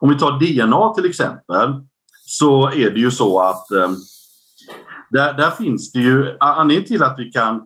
om 0.00 0.08
vi 0.08 0.18
tar 0.18 0.38
DNA 0.38 0.94
till 0.94 1.10
exempel 1.10 1.86
så 2.26 2.70
är 2.70 2.90
det 2.90 3.00
ju 3.00 3.10
så 3.10 3.40
att 3.40 3.70
eh, 3.70 3.90
där, 5.14 5.32
där 5.32 5.50
finns 5.50 5.92
det 5.92 5.98
ju, 5.98 6.36
anledningen 6.40 6.88
till 6.88 7.02
att 7.02 7.18
vi 7.18 7.32
kan 7.32 7.62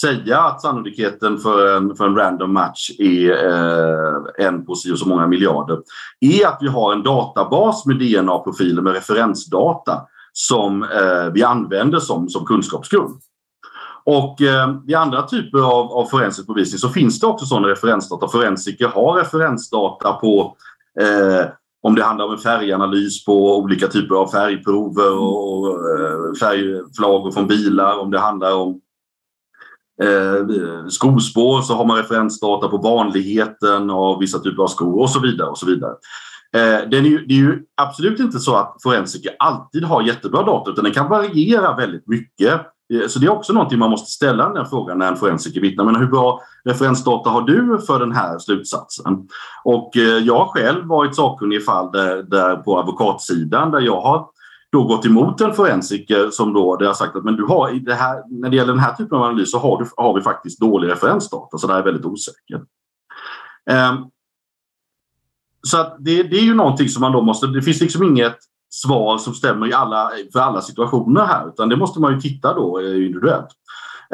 säga 0.00 0.40
att 0.40 0.60
sannolikheten 0.60 1.38
för 1.38 1.76
en, 1.76 1.96
för 1.96 2.06
en 2.06 2.16
random 2.16 2.52
match 2.52 2.90
är 2.98 3.30
eh, 3.30 4.46
en 4.46 4.66
på 4.66 4.74
så 4.74 5.08
många 5.08 5.26
miljarder 5.26 5.78
är 6.20 6.46
att 6.46 6.58
vi 6.60 6.68
har 6.68 6.92
en 6.92 7.02
databas 7.02 7.86
med 7.86 7.96
DNA-profiler 7.96 8.82
med 8.82 8.92
referensdata 8.92 10.02
som 10.32 10.82
eh, 10.82 11.32
vi 11.32 11.42
använder 11.42 11.98
som, 11.98 12.28
som 12.28 12.46
kunskapsgrund. 12.46 13.20
Och 14.04 14.42
eh, 14.42 14.74
i 14.88 14.94
andra 14.94 15.22
typer 15.22 15.58
av, 15.58 15.92
av 15.92 16.04
forensisk 16.04 16.46
bevisning 16.46 16.78
så 16.78 16.88
finns 16.88 17.20
det 17.20 17.26
också 17.26 17.46
sådana 17.46 17.68
referensdata. 17.68 18.28
Forensiker 18.28 18.88
har 18.88 19.16
referensdata 19.16 20.12
på 20.12 20.56
eh, 21.00 21.46
om 21.82 21.94
det 21.94 22.02
handlar 22.02 22.24
om 22.24 22.32
en 22.32 22.38
färganalys 22.38 23.24
på 23.24 23.58
olika 23.58 23.86
typer 23.86 24.14
av 24.14 24.28
färgprover 24.28 25.18
och 25.18 25.68
eh, 25.68 26.34
färgflagor 26.40 27.32
från 27.32 27.46
bilar, 27.46 27.98
om 27.98 28.10
det 28.10 28.18
handlar 28.18 28.54
om 28.54 28.80
eh, 30.02 30.86
skospår 30.88 31.62
så 31.62 31.74
har 31.74 31.84
man 31.84 31.96
referensdata 31.96 32.68
på 32.68 32.76
vanligheten 32.76 33.90
av 33.90 34.18
vissa 34.18 34.38
typer 34.38 34.62
av 34.62 34.66
skor 34.66 35.00
och 35.00 35.10
så 35.10 35.20
vidare. 35.20 35.48
och 35.50 35.58
så 35.58 35.66
vidare. 35.66 35.92
Eh, 36.56 36.88
det, 36.90 36.96
är 36.96 37.02
ju, 37.02 37.26
det 37.26 37.34
är 37.34 37.38
ju 37.38 37.62
absolut 37.76 38.20
inte 38.20 38.38
så 38.38 38.56
att 38.56 38.76
forensiker 38.82 39.36
alltid 39.38 39.84
har 39.84 40.02
jättebra 40.02 40.42
data 40.42 40.70
utan 40.70 40.84
den 40.84 40.92
kan 40.92 41.08
variera 41.08 41.76
väldigt 41.76 42.08
mycket 42.08 42.60
Eh, 42.90 43.08
så 43.08 43.18
det 43.18 43.26
är 43.26 43.30
också 43.30 43.52
någonting 43.52 43.78
man 43.78 43.90
måste 43.90 44.10
ställa 44.10 44.48
den 44.48 44.66
frågan 44.66 44.98
när 44.98 45.08
en 45.08 45.16
forensiker 45.16 45.60
vittnar. 45.60 45.84
Men 45.84 45.96
hur 45.96 46.06
bra 46.06 46.40
referensdata 46.64 47.30
har 47.30 47.42
du 47.42 47.78
för 47.86 47.98
den 47.98 48.12
här 48.12 48.38
slutsatsen? 48.38 49.28
Och 49.64 49.96
eh, 49.96 50.02
jag 50.02 50.38
har 50.38 50.46
själv 50.46 50.86
varit 50.86 51.16
sakkunnig 51.16 51.56
i 51.56 51.60
fall 51.60 51.92
där, 51.92 52.22
där 52.22 52.56
på 52.56 52.78
advokatsidan 52.78 53.70
där 53.70 53.80
jag 53.80 54.00
har 54.00 54.26
då 54.72 54.84
gått 54.84 55.06
emot 55.06 55.40
en 55.40 55.54
forensiker 55.54 56.30
som 56.30 56.52
då 56.52 56.76
det 56.76 56.86
har 56.86 56.94
sagt 56.94 57.16
att 57.16 57.24
men 57.24 57.36
du 57.36 57.44
har, 57.44 57.72
det 57.72 57.94
här, 57.94 58.40
när 58.40 58.50
det 58.50 58.56
gäller 58.56 58.72
den 58.72 58.82
här 58.82 58.94
typen 58.94 59.18
av 59.18 59.24
analys 59.24 59.50
så 59.50 59.58
har, 59.58 59.78
du, 59.78 59.90
har 59.96 60.14
vi 60.14 60.20
faktiskt 60.20 60.60
dålig 60.60 60.88
referensdata 60.88 61.58
så 61.58 61.66
det 61.66 61.72
här 61.72 61.80
är 61.80 61.84
väldigt 61.84 62.04
osäkert. 62.04 62.62
Um, 63.70 64.10
så 65.62 65.80
att 65.80 65.96
det, 65.98 66.22
det, 66.22 66.36
är 66.36 66.42
ju 66.42 66.54
någonting 66.54 66.88
som 66.88 67.00
man 67.00 67.12
då 67.12 67.22
måste, 67.22 67.46
det 67.46 67.62
finns 67.62 67.80
liksom 67.80 68.02
inget 68.02 68.36
svar 68.70 69.18
som 69.18 69.34
stämmer 69.34 69.68
i 69.68 69.72
alla, 69.72 70.10
för 70.32 70.40
alla 70.40 70.60
situationer 70.60 71.24
här 71.24 71.48
utan 71.48 71.68
det 71.68 71.76
måste 71.76 72.00
man 72.00 72.14
ju 72.14 72.20
titta 72.20 72.54
då 72.54 72.80
eh, 72.80 72.86
individuellt. 72.86 73.48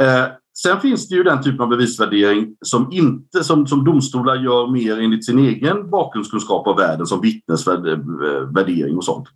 Eh, 0.01 0.25
sen 0.59 0.81
finns 0.81 1.09
det 1.09 1.15
ju 1.15 1.23
den 1.23 1.43
typen 1.43 1.61
av 1.61 1.69
bevisvärdering 1.69 2.57
som, 2.61 2.93
inte, 2.93 3.45
som, 3.45 3.67
som 3.67 3.85
domstolar 3.85 4.37
gör 4.37 4.67
mer 4.67 5.01
enligt 5.01 5.27
sin 5.27 5.39
egen 5.39 5.91
bakgrundskunskap 5.91 6.67
av 6.67 6.77
världen 6.77 7.07
som 7.07 7.21
vittnesvärdering 7.21 8.97
och 8.97 9.05
sånt. 9.05 9.29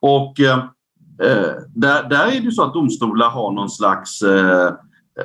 Och 0.00 0.40
eh, 0.40 0.58
eh 1.22 1.52
där, 1.74 2.08
där 2.08 2.26
är 2.26 2.30
det 2.30 2.36
ju 2.36 2.52
så 2.52 2.62
att 2.62 2.74
domstolar 2.74 3.30
har 3.30 3.52
någon 3.52 3.70
slags 3.70 4.22
eh, 4.22 4.72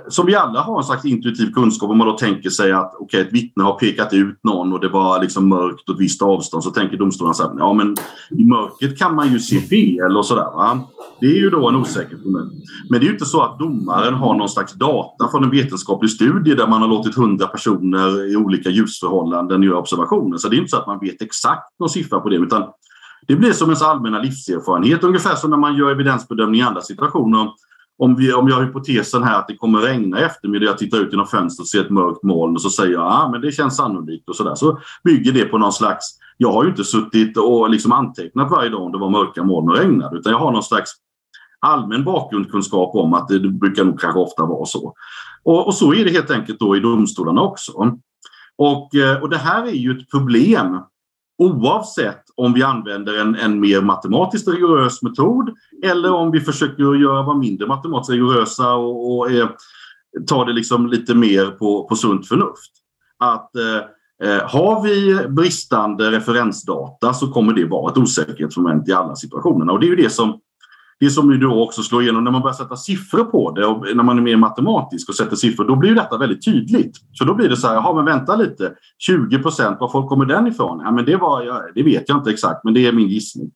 som 0.08 0.26
vi 0.26 0.36
alla 0.36 0.62
har 0.62 0.78
en 0.78 0.84
slags 0.84 1.06
intuitiv 1.06 1.52
kunskap 1.52 1.90
om 1.90 1.98
man 1.98 2.08
då 2.08 2.18
tänker 2.18 2.50
sig 2.50 2.72
att 2.72 2.96
okay, 3.00 3.22
ett 3.22 3.34
vittne 3.34 3.64
har 3.64 3.74
pekat 3.74 4.14
ut 4.14 4.44
någon 4.44 4.74
och 4.74 4.80
det 4.80 4.90
var 4.90 5.22
liksom 5.22 5.50
mörkt 5.50 5.90
och 5.90 5.96
ett 5.96 6.02
visst 6.02 6.22
avstånd 6.22 6.64
så 6.64 6.70
tänker 6.70 6.98
domstolen 6.98 7.34
så 7.34 7.44
här, 7.44 7.52
ja 7.58 7.74
men 7.74 7.96
i 8.30 8.46
mörkret 8.46 8.98
kan 8.98 9.16
man 9.16 9.32
ju 9.32 9.40
se 9.40 9.60
fel 9.60 10.18
och 10.18 10.26
sådär. 10.26 10.44
Va? 10.44 10.80
Det 11.20 11.26
är 11.26 11.36
ju 11.36 11.50
då 11.50 11.70
en 11.70 11.76
osäkerhet. 11.76 12.26
Men 12.90 13.00
det 13.00 13.06
är 13.06 13.08
ju 13.08 13.14
inte 13.14 13.26
så 13.26 13.42
att 13.42 13.60
domaren 13.60 14.14
har 14.14 14.36
någon 14.36 14.50
slags 14.50 14.74
data 14.74 15.28
från 15.32 15.44
en 15.44 15.50
vetenskaplig 15.50 16.12
studie 16.12 16.56
där 16.56 16.68
man 16.68 16.82
har 16.82 16.90
låtit 16.90 17.16
hundra 17.16 17.48
personer 17.48 18.32
i 18.32 18.36
olika 18.36 18.70
ljusförhållanden 18.70 19.64
göra 19.64 19.78
observationer. 19.78 20.38
Så 20.38 20.50
det 20.50 20.56
är 20.56 20.58
inte 20.58 20.70
så 20.70 20.78
att 20.78 20.88
man 20.88 21.00
vet 21.00 21.22
exakt 21.22 21.80
någon 21.80 21.90
siffra 21.90 22.20
på 22.20 22.30
det 22.30 22.36
utan 22.36 22.64
Det 23.28 23.36
blir 23.36 23.54
som 23.54 23.70
ens 23.70 23.82
allmänna 23.82 24.22
livserfarenhet, 24.22 25.04
ungefär 25.04 25.36
som 25.36 25.50
när 25.50 25.58
man 25.58 25.76
gör 25.76 25.92
evidensbedömning 25.92 26.62
i 26.62 26.64
andra 26.64 26.82
situationer. 26.82 27.50
Om, 27.98 28.16
vi, 28.16 28.34
om 28.34 28.48
jag 28.48 28.56
har 28.56 28.64
hypotesen 28.64 29.24
här 29.24 29.40
att 29.40 29.48
det 29.48 29.56
kommer 29.56 29.80
regna 29.80 30.20
i 30.20 30.24
eftermiddag, 30.24 30.66
jag 30.66 30.78
tittar 30.78 30.98
ut 30.98 31.12
genom 31.12 31.28
fönstret 31.28 31.64
och 31.64 31.70
ser 31.70 31.82
ett 31.82 31.90
mörkt 31.90 32.24
moln 32.24 32.56
och 32.56 32.62
så 32.62 32.70
säger 32.70 32.94
jag 32.94 33.08
att 33.08 33.36
ah, 33.36 33.38
det 33.38 33.52
känns 33.52 33.78
sannolikt 33.78 34.30
och 34.30 34.36
sådär. 34.36 34.56
Så 34.56 34.80
bygger 35.04 35.32
det 35.32 35.46
på 35.46 35.58
någon 35.58 35.74
slags, 35.74 36.06
jag 36.38 36.52
har 36.52 36.64
ju 36.64 36.70
inte 36.70 36.84
suttit 36.84 37.38
och 37.38 37.70
liksom 37.70 37.92
antecknat 37.92 38.52
varje 38.52 38.70
dag 38.70 38.82
om 38.82 38.92
det 38.92 38.98
var 38.98 39.10
mörka 39.10 39.44
moln 39.44 39.70
och 39.70 39.78
regnade 39.78 40.18
utan 40.18 40.32
jag 40.32 40.40
har 40.40 40.52
någon 40.52 40.64
slags 40.64 40.92
allmän 41.60 42.04
bakgrundskunskap 42.04 42.96
om 42.96 43.14
att 43.14 43.28
det 43.28 43.40
brukar 43.40 43.84
nog 43.84 44.00
kanske 44.00 44.20
ofta 44.20 44.46
vara 44.46 44.66
så. 44.66 44.94
Och, 45.44 45.68
och 45.68 45.76
så 45.76 45.94
är 45.94 46.06
det 46.06 46.12
helt 46.12 46.32
enkelt 46.32 46.60
då 46.60 46.76
i 46.76 46.80
domstolarna 46.80 47.42
också. 47.42 47.72
Och, 48.58 48.96
eh, 48.96 49.22
och 49.22 49.30
det 49.30 49.38
här 49.38 49.64
är 49.64 49.72
ju 49.72 49.98
ett 49.98 50.10
problem 50.10 50.80
oavsett 51.38 52.23
om 52.36 52.54
vi 52.54 52.64
använder 52.64 53.22
en, 53.22 53.36
en 53.36 53.60
mer 53.60 53.82
matematiskt 53.82 54.48
rigorös 54.48 55.02
metod 55.02 55.50
eller 55.84 56.14
om 56.14 56.32
vi 56.32 56.40
försöker 56.40 56.96
göra 56.96 57.24
vara 57.24 57.38
mindre 57.38 57.68
matematiskt 57.68 58.12
rigorösa 58.14 58.74
och, 58.74 59.18
och 59.18 59.32
eh, 59.32 59.50
ta 60.28 60.46
det 60.46 60.54
liksom 60.54 60.88
lite 60.88 61.16
mer 61.16 61.46
på, 61.46 61.88
på 61.88 61.96
sunt 61.96 62.28
förnuft. 62.28 62.72
Att 63.20 63.56
eh, 63.56 64.30
eh, 64.30 64.50
har 64.50 64.84
vi 64.84 65.28
bristande 65.28 66.12
referensdata 66.12 67.14
så 67.14 67.32
kommer 67.32 67.54
det 67.54 67.66
vara 67.66 67.92
ett 67.92 67.98
osäkerhetsmoment 67.98 68.90
i 68.90 68.94
alla 68.94 69.16
situationerna 69.16 69.72
och 69.72 69.80
det 69.80 69.86
är 69.86 69.90
ju 69.90 69.96
det 69.96 70.10
som 70.10 70.40
det 71.04 71.10
som 71.10 71.32
ju 71.32 71.38
då 71.38 71.64
också 71.64 71.84
slår 71.84 72.02
igenom 72.02 72.24
när 72.24 72.32
man 72.32 72.42
börjar 72.42 72.54
sätta 72.54 72.76
siffror 72.76 73.24
på 73.24 73.52
det 73.52 73.66
och 73.66 73.96
när 73.96 74.04
man 74.04 74.18
är 74.18 74.22
mer 74.22 74.38
matematisk 74.38 75.10
och 75.10 75.16
sätter 75.16 75.36
siffror, 75.36 75.66
då 75.66 75.76
blir 75.76 75.96
detta 75.96 76.18
väldigt 76.18 76.46
tydligt. 76.46 76.98
Så 77.12 77.26
då 77.26 77.34
blir 77.34 77.50
det 77.50 77.58
så 77.58 77.68
här, 77.68 77.76
jaha 77.76 77.94
men 77.94 78.06
vänta 78.06 78.36
lite, 78.36 78.74
20 78.98 79.40
procent, 79.40 79.78
var 79.80 79.88
folk 79.88 80.10
kommer 80.10 80.26
den 80.26 80.48
ifrån? 80.48 80.82
Ja, 80.84 80.92
men 80.92 81.06
det, 81.06 81.16
var, 81.16 81.72
det 81.76 81.84
vet 81.84 82.10
jag 82.10 82.18
inte 82.18 82.30
exakt, 82.30 82.64
men 82.64 82.74
det 82.74 82.88
är 82.88 82.92
min 82.92 83.08
gissning. 83.08 83.52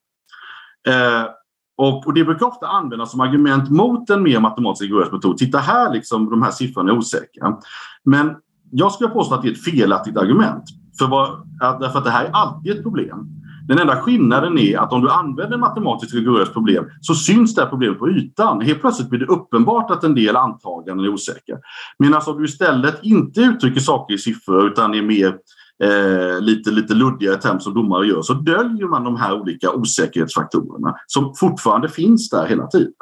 Eh, 0.88 1.30
och, 1.78 2.08
och, 2.08 2.14
det 2.14 2.24
brukar 2.24 2.46
ofta 2.46 2.68
användas 2.68 3.12
som 3.12 3.20
argument 3.20 3.70
mot 3.70 4.10
en 4.10 4.24
mer 4.24 4.40
matematisk 4.40 4.84
rigorös 4.84 5.12
metod. 5.12 5.38
Titta 5.38 5.58
här, 5.58 5.94
liksom, 5.94 6.30
de 6.30 6.42
här 6.42 6.52
siffrorna 6.52 6.92
är 6.92 6.98
osäkra. 6.98 7.58
Men 8.06 8.36
jag 8.72 8.92
skulle 8.92 9.10
påstå 9.10 9.36
att 9.36 9.42
det 9.42 9.48
är 9.48 9.52
ett 9.52 9.64
felaktigt 9.64 10.18
argument. 10.18 10.64
För 11.00 11.08
vad, 11.08 11.48
därför 11.80 11.98
att 11.98 12.06
det 12.06 12.12
här 12.12 12.26
är 12.26 12.32
alltid 12.32 12.72
ett 12.72 12.84
problem. 12.84 13.37
Den 13.68 13.80
enda 13.80 13.96
skillnaden 13.96 14.58
är 14.58 14.78
att 14.78 14.94
om 14.94 15.02
du 15.02 15.10
använder 15.10 15.58
matematiskt 15.58 16.14
rigoröst 16.14 16.54
problem 16.54 16.86
så 17.02 17.16
syns 17.16 17.56
det 17.56 17.62
här 17.62 17.70
problemet 17.70 18.00
på 18.00 18.10
ytan. 18.10 18.62
Helt 18.62 18.82
plötsligt 18.82 19.10
blir 19.10 19.20
det 19.20 19.26
uppenbart 19.26 19.92
att 19.92 20.04
en 20.04 20.16
del 20.16 20.36
antaganden 20.36 21.06
är 21.06 21.10
osäkra. 21.10 21.58
Medan 22.00 22.22
om 22.28 22.38
du 22.38 22.46
istället 22.46 23.00
inte 23.04 23.42
uttrycker 23.42 23.80
saker 23.80 24.14
i 24.14 24.18
siffror 24.18 24.68
utan 24.68 24.94
är 24.94 25.02
mer 25.02 25.36
eh, 25.84 26.42
lite, 26.42 26.72
lite 26.72 26.94
luddigare 26.94 27.36
term 27.36 27.60
som 27.60 27.74
domare 27.74 28.08
gör 28.08 28.22
så 28.22 28.34
döljer 28.34 28.88
man 28.88 29.04
de 29.04 29.16
här 29.16 29.42
olika 29.42 29.72
osäkerhetsfaktorerna 29.72 30.96
som 31.08 31.34
fortfarande 31.36 31.90
finns 31.90 32.30
där 32.30 32.48
hela 32.48 32.68
tiden. 32.68 32.94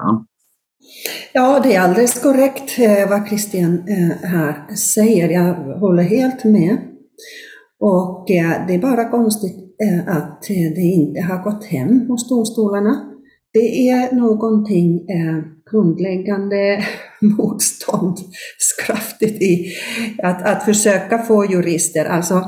Ja, 1.34 1.60
det 1.64 1.76
är 1.76 1.82
alldeles 1.82 2.22
korrekt 2.22 2.80
eh, 2.80 3.10
vad 3.10 3.28
Christian 3.28 3.74
eh, 3.74 4.30
här 4.30 4.76
säger. 4.76 5.30
Jag 5.30 5.54
håller 5.80 6.04
helt 6.04 6.44
med. 6.44 6.78
Och 7.80 8.32
eh, 8.32 8.68
det 8.68 8.74
är 8.74 8.80
bara 8.80 9.10
konstigt 9.10 9.65
Eh, 9.84 10.08
att 10.18 10.50
eh, 10.50 10.72
det 10.76 10.82
inte 10.82 11.22
har 11.22 11.44
gått 11.44 11.66
hem 11.66 12.08
hos 12.08 12.30
domstolarna. 12.30 13.12
Det 13.54 13.90
är 13.90 14.16
någonting 14.16 15.10
eh, 15.10 15.44
grundläggande 15.72 16.86
motståndskraftigt 17.22 19.42
i 19.42 19.72
att, 20.24 20.44
att 20.44 20.66
försöka 20.66 21.18
få 21.18 21.46
jurister. 21.46 22.06
Alltså, 22.06 22.44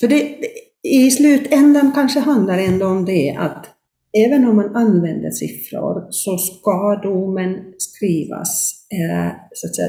för 0.00 0.08
det, 0.08 0.36
I 0.82 1.10
slutändan 1.10 1.92
kanske 1.94 2.20
handlar 2.20 2.56
det 2.56 2.64
ändå 2.64 2.86
om 2.86 3.04
det 3.04 3.36
att 3.38 3.66
även 4.26 4.48
om 4.48 4.56
man 4.56 4.76
använder 4.76 5.30
siffror 5.30 6.06
så 6.10 6.38
ska 6.38 7.00
domen 7.02 7.56
skrivas 7.78 8.74
så 9.54 9.66
att 9.66 9.76
säga, 9.76 9.88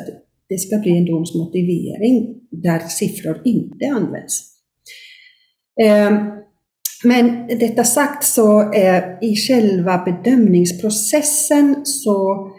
det 0.49 0.57
ska 0.57 0.77
bli 0.77 0.97
en 0.97 1.05
domsmotivering 1.05 2.35
där 2.51 2.79
siffror 2.79 3.41
inte 3.45 3.87
används. 3.87 4.51
Men 7.03 7.47
detta 7.47 7.83
sagt 7.83 8.23
så 8.23 8.73
i 9.21 9.35
själva 9.35 9.97
bedömningsprocessen 9.97 11.85
så 11.85 12.51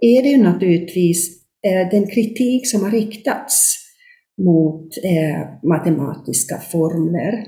är 0.00 0.22
det 0.22 0.28
ju 0.28 0.42
naturligtvis 0.42 1.28
eh, 1.66 1.90
den 1.90 2.06
kritik 2.06 2.70
som 2.70 2.82
har 2.82 2.90
riktats 2.90 3.74
mot 4.44 4.88
eh, 5.04 5.68
matematiska 5.68 6.58
formler 6.58 7.44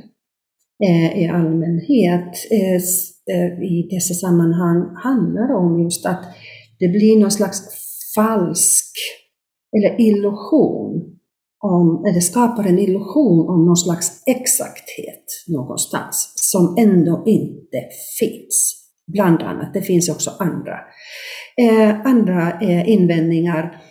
eh, 0.84 1.22
i 1.22 1.28
allmänhet 1.28 2.46
i 3.62 3.88
dessa 3.90 4.14
sammanhang 4.14 4.96
handlar 4.96 5.54
om 5.54 5.82
just 5.82 6.06
att 6.06 6.24
det 6.78 6.88
blir 6.88 7.20
någon 7.20 7.30
slags 7.30 7.62
falsk 8.14 8.92
eller 9.76 10.00
illusion 10.00 10.99
om, 11.60 12.04
eller 12.04 12.20
skapar 12.20 12.64
en 12.64 12.78
illusion 12.78 13.48
om 13.48 13.66
någon 13.66 13.76
slags 13.76 14.22
exakthet 14.26 15.24
någonstans 15.48 16.32
som 16.36 16.76
ändå 16.78 17.22
inte 17.26 17.84
finns. 18.20 18.76
Bland 19.12 19.42
annat, 19.42 19.74
det 19.74 19.82
finns 19.82 20.08
också 20.08 20.30
andra, 20.38 20.78
eh, 21.56 22.06
andra 22.06 22.60
eh, 22.60 22.88
invändningar. 22.88 23.82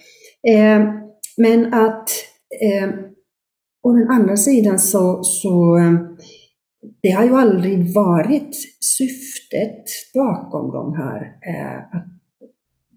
Eh, 0.47 0.93
men 1.37 1.73
att 1.73 2.09
eh, 2.61 2.89
å 3.83 3.91
den 3.91 4.09
andra 4.09 4.37
sidan 4.37 4.79
så, 4.79 5.23
så 5.23 5.77
eh, 5.77 5.93
det 7.01 7.09
har 7.09 7.23
ju 7.23 7.35
aldrig 7.35 7.93
varit 7.93 8.55
syftet 8.97 9.83
bakom 10.13 10.71
de 10.71 10.93
här 10.93 11.21
eh, 11.21 12.01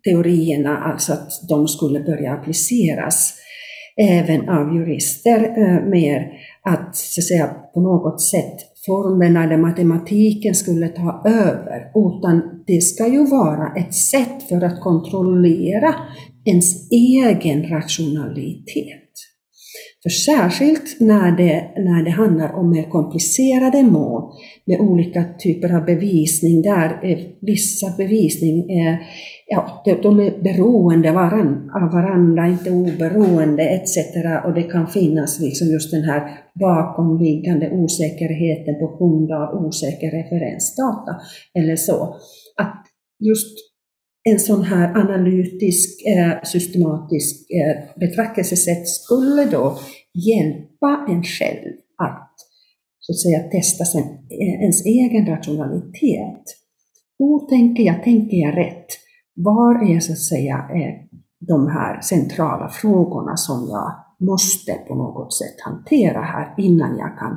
teorierna, 0.04 0.78
alltså 0.78 1.12
att 1.12 1.30
de 1.48 1.68
skulle 1.68 2.00
börja 2.00 2.32
appliceras 2.32 3.34
även 3.96 4.48
av 4.48 4.74
jurister 4.76 5.40
eh, 5.58 5.88
mer 5.90 6.32
att, 6.62 6.96
så 6.96 7.20
att 7.20 7.24
säga, 7.24 7.46
på 7.74 7.80
något 7.80 8.20
sätt 8.22 8.56
formerna 8.86 9.44
eller 9.44 9.56
matematiken 9.56 10.54
skulle 10.54 10.88
ta 10.88 11.22
över, 11.26 11.90
utan 11.94 12.64
det 12.66 12.80
ska 12.80 13.06
ju 13.06 13.26
vara 13.26 13.72
ett 13.76 13.94
sätt 13.94 14.42
för 14.48 14.64
att 14.64 14.80
kontrollera 14.80 15.94
ens 16.44 16.90
egen 16.92 17.68
rationalitet. 17.68 18.98
För 20.02 20.10
särskilt 20.10 21.00
när 21.00 21.36
det, 21.36 21.70
när 21.76 22.04
det 22.04 22.10
handlar 22.10 22.52
om 22.52 22.70
mer 22.70 22.90
komplicerade 22.90 23.82
mål 23.82 24.22
med 24.66 24.80
olika 24.80 25.24
typer 25.38 25.76
av 25.76 25.84
bevisning, 25.84 26.62
där 26.62 27.00
eh, 27.02 27.18
vissa 27.40 27.96
bevisning 27.96 28.70
är, 28.70 28.98
ja, 29.52 29.82
de 30.02 30.20
är 30.20 30.42
beroende 30.42 31.10
av 31.10 31.92
varandra, 31.92 32.48
inte 32.48 32.70
oberoende 32.70 33.62
etc. 33.62 33.96
Och 34.44 34.54
det 34.54 34.62
kan 34.62 34.86
finnas 34.86 35.40
liksom 35.40 35.68
just 35.68 35.90
den 35.90 36.02
här 36.02 36.38
bakomliggande 36.60 37.70
osäkerheten 37.70 38.74
på 38.74 38.96
grund 38.98 39.32
av 39.32 39.64
osäker 39.64 40.10
referensdata 40.10 41.16
eller 41.58 41.76
så. 41.76 42.16
Att 42.56 42.86
just 43.20 43.58
en 44.30 44.38
sån 44.38 44.62
här 44.62 44.94
analytisk, 44.94 46.06
eh, 46.06 46.42
systematisk 46.42 47.50
eh, 47.50 47.98
betraktelsesätt 48.00 48.88
skulle 48.88 49.44
då 49.44 49.78
hjälpa 50.14 51.06
en 51.08 51.22
själv 51.22 51.72
att 51.98 52.32
så 53.00 53.12
att 53.12 53.20
säga 53.20 53.50
testa 53.50 53.84
sin, 53.84 54.02
eh, 54.40 54.62
ens 54.62 54.86
egen 54.86 55.26
rationalitet. 55.26 56.44
Hur 57.18 57.48
tänker 57.48 57.82
jag? 57.82 58.04
Tänker 58.04 58.36
jag 58.36 58.56
rätt? 58.56 59.01
Var 59.34 59.94
är 59.94 60.00
så 60.00 60.12
att 60.12 60.18
säga 60.18 60.68
de 61.48 61.68
här 61.68 62.00
centrala 62.00 62.68
frågorna 62.68 63.36
som 63.36 63.68
jag 63.70 63.92
måste 64.28 64.72
på 64.72 64.94
något 64.94 65.34
sätt 65.34 65.60
hantera 65.64 66.20
här 66.22 66.54
innan 66.58 66.98
jag 66.98 67.18
kan 67.18 67.32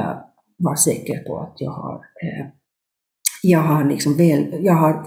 äh, 0.00 0.16
vara 0.58 0.76
säker 0.76 1.18
på 1.18 1.38
att 1.38 1.54
jag 1.56 1.70
har, 1.70 1.94
äh, 1.94 2.46
jag 3.42 3.60
har, 3.60 3.84
liksom 3.84 4.16
väl, 4.16 4.64
jag 4.64 4.74
har 4.74 5.06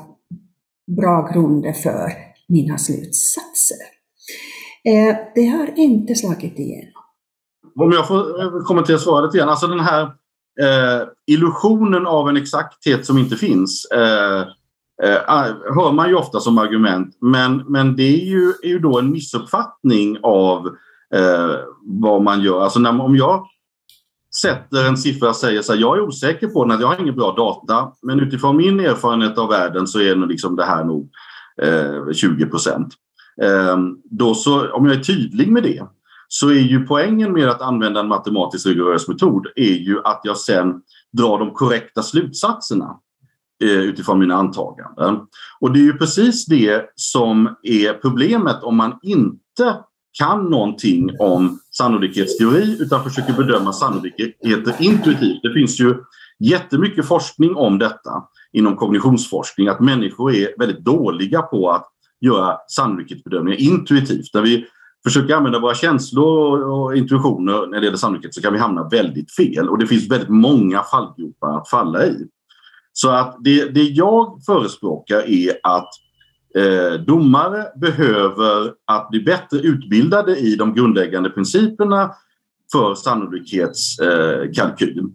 bra 1.02 1.30
grunder 1.34 1.74
för 1.74 2.12
mina 2.48 2.78
slutsatser. 2.78 3.84
Äh, 4.84 5.16
det 5.36 5.46
har 5.46 5.80
inte 5.80 6.16
slagit 6.16 6.60
igenom. 6.60 6.94
Om 7.80 7.92
jag 7.92 8.08
får 8.08 8.64
kommentera 8.66 8.98
svaret 8.98 9.36
igen. 9.36 9.50
Alltså 9.50 9.68
den 9.68 9.80
här 9.80 10.12
illusionen 11.28 12.06
av 12.08 12.30
en 12.30 12.38
exakthet 12.38 13.06
som 13.06 13.18
inte 13.18 13.36
finns 13.36 13.88
Eh, 15.04 15.20
ah, 15.28 15.44
hör 15.76 15.92
man 15.92 16.10
ju 16.10 16.16
ofta 16.16 16.40
som 16.40 16.58
argument. 16.58 17.18
Men, 17.22 17.58
men 17.68 17.96
det 17.96 18.22
är 18.22 18.26
ju, 18.26 18.54
är 18.64 18.68
ju 18.68 18.80
då 18.80 19.00
en 19.00 19.12
missuppfattning 19.12 20.18
av 20.24 20.68
eh, 21.16 21.56
vad 21.82 22.22
man 22.22 22.42
gör. 22.42 22.62
Alltså 22.62 22.80
när, 22.80 23.02
om 23.02 23.16
jag 23.16 23.48
sätter 24.42 24.88
en 24.88 24.98
siffra 24.98 25.30
och 25.30 25.36
säger 25.36 25.62
så 25.62 25.74
här, 25.74 25.80
jag 25.80 25.98
är 25.98 26.02
osäker 26.02 26.48
på 26.48 26.66
den, 26.66 26.82
jag 26.82 26.88
har 26.88 27.02
ingen 27.02 27.16
bra 27.16 27.36
data, 27.36 27.92
men 28.02 28.20
utifrån 28.20 28.58
min 28.58 28.80
erfarenhet 28.80 29.38
av 29.38 29.50
världen 29.50 29.88
så 29.88 30.00
är 30.00 30.16
nog 30.16 30.30
liksom 30.30 30.56
det 30.56 30.66
här 30.66 30.84
nog 30.84 31.10
eh, 31.62 32.14
20 32.14 32.46
procent. 32.46 32.94
Eh, 33.42 33.74
om 34.74 34.86
jag 34.86 34.94
är 34.96 35.04
tydlig 35.04 35.52
med 35.52 35.64
det 35.64 35.84
så 36.28 36.50
är 36.50 36.60
ju 36.60 36.86
poängen 36.86 37.34
med 37.34 37.50
att 37.50 37.62
använda 37.62 38.00
en 38.00 38.08
matematiskt 38.08 38.66
rigorös 38.66 39.08
metod 39.08 39.48
är 39.56 39.74
ju 39.74 40.02
att 40.04 40.22
jag 40.24 40.38
sen 40.38 40.82
drar 41.12 41.40
de 41.40 41.52
korrekta 41.52 42.04
slutsatserna. 42.04 43.00
Eh, 43.64 43.70
utifrån 43.70 44.20
mina 44.20 44.36
antaganden. 44.36 45.20
Och 45.60 45.72
det 45.72 45.80
är 45.80 45.84
ju 45.84 45.98
precis 45.98 46.46
det 46.46 46.86
som 46.96 47.56
är 47.64 47.94
problemet 47.94 48.64
om 48.64 48.78
man 48.78 49.00
inte 49.02 49.76
kan 50.20 50.46
någonting 50.50 51.10
om 51.20 51.60
sannolikhetsteori 51.72 52.78
utan 52.80 53.04
försöker 53.04 53.34
bedöma 53.34 53.74
sannolikheter 53.74 54.76
intuitivt. 54.80 55.42
Det 55.44 55.54
finns 55.54 55.80
ju 55.80 55.96
jättemycket 56.40 57.06
forskning 57.06 57.56
om 57.56 57.80
detta 57.80 58.24
inom 58.54 58.76
kognitionsforskning, 58.76 59.68
att 59.68 59.80
människor 59.80 60.36
är 60.36 60.60
väldigt 60.60 60.86
dåliga 60.86 61.42
på 61.42 61.72
att 61.72 61.88
göra 62.22 62.58
sannolikhetsbedömningar 62.68 63.62
intuitivt. 63.62 64.34
När 64.34 64.42
vi 64.42 64.66
försöker 65.04 65.36
använda 65.36 65.60
våra 65.60 65.76
känslor 65.76 66.62
och 66.62 66.98
intuitioner 66.98 67.68
när 67.68 67.80
det 67.80 67.86
gäller 67.86 67.98
sannolikhet 67.98 68.34
så 68.34 68.42
kan 68.42 68.54
vi 68.54 68.60
hamna 68.60 68.90
väldigt 68.90 69.32
fel 69.32 69.70
och 69.70 69.78
det 69.78 69.88
finns 69.88 70.12
väldigt 70.12 70.30
många 70.30 70.84
fallgropar 70.84 71.58
att 71.58 71.70
falla 71.70 72.06
i. 72.06 72.28
Så 72.94 73.10
att 73.10 73.38
det, 73.40 73.66
det 73.66 73.84
jag 73.84 74.42
förespråkar 74.46 75.30
är 75.30 75.58
att 75.64 75.90
eh, 76.56 76.94
domare 76.94 77.66
behöver 77.76 78.74
att 78.86 79.10
bli 79.10 79.20
bättre 79.20 79.60
utbildade 79.60 80.38
i 80.38 80.56
de 80.56 80.74
grundläggande 80.74 81.30
principerna 81.30 82.12
för 82.72 82.96
sannolikhetskalkyl. 82.96 85.00
Eh, 85.00 85.06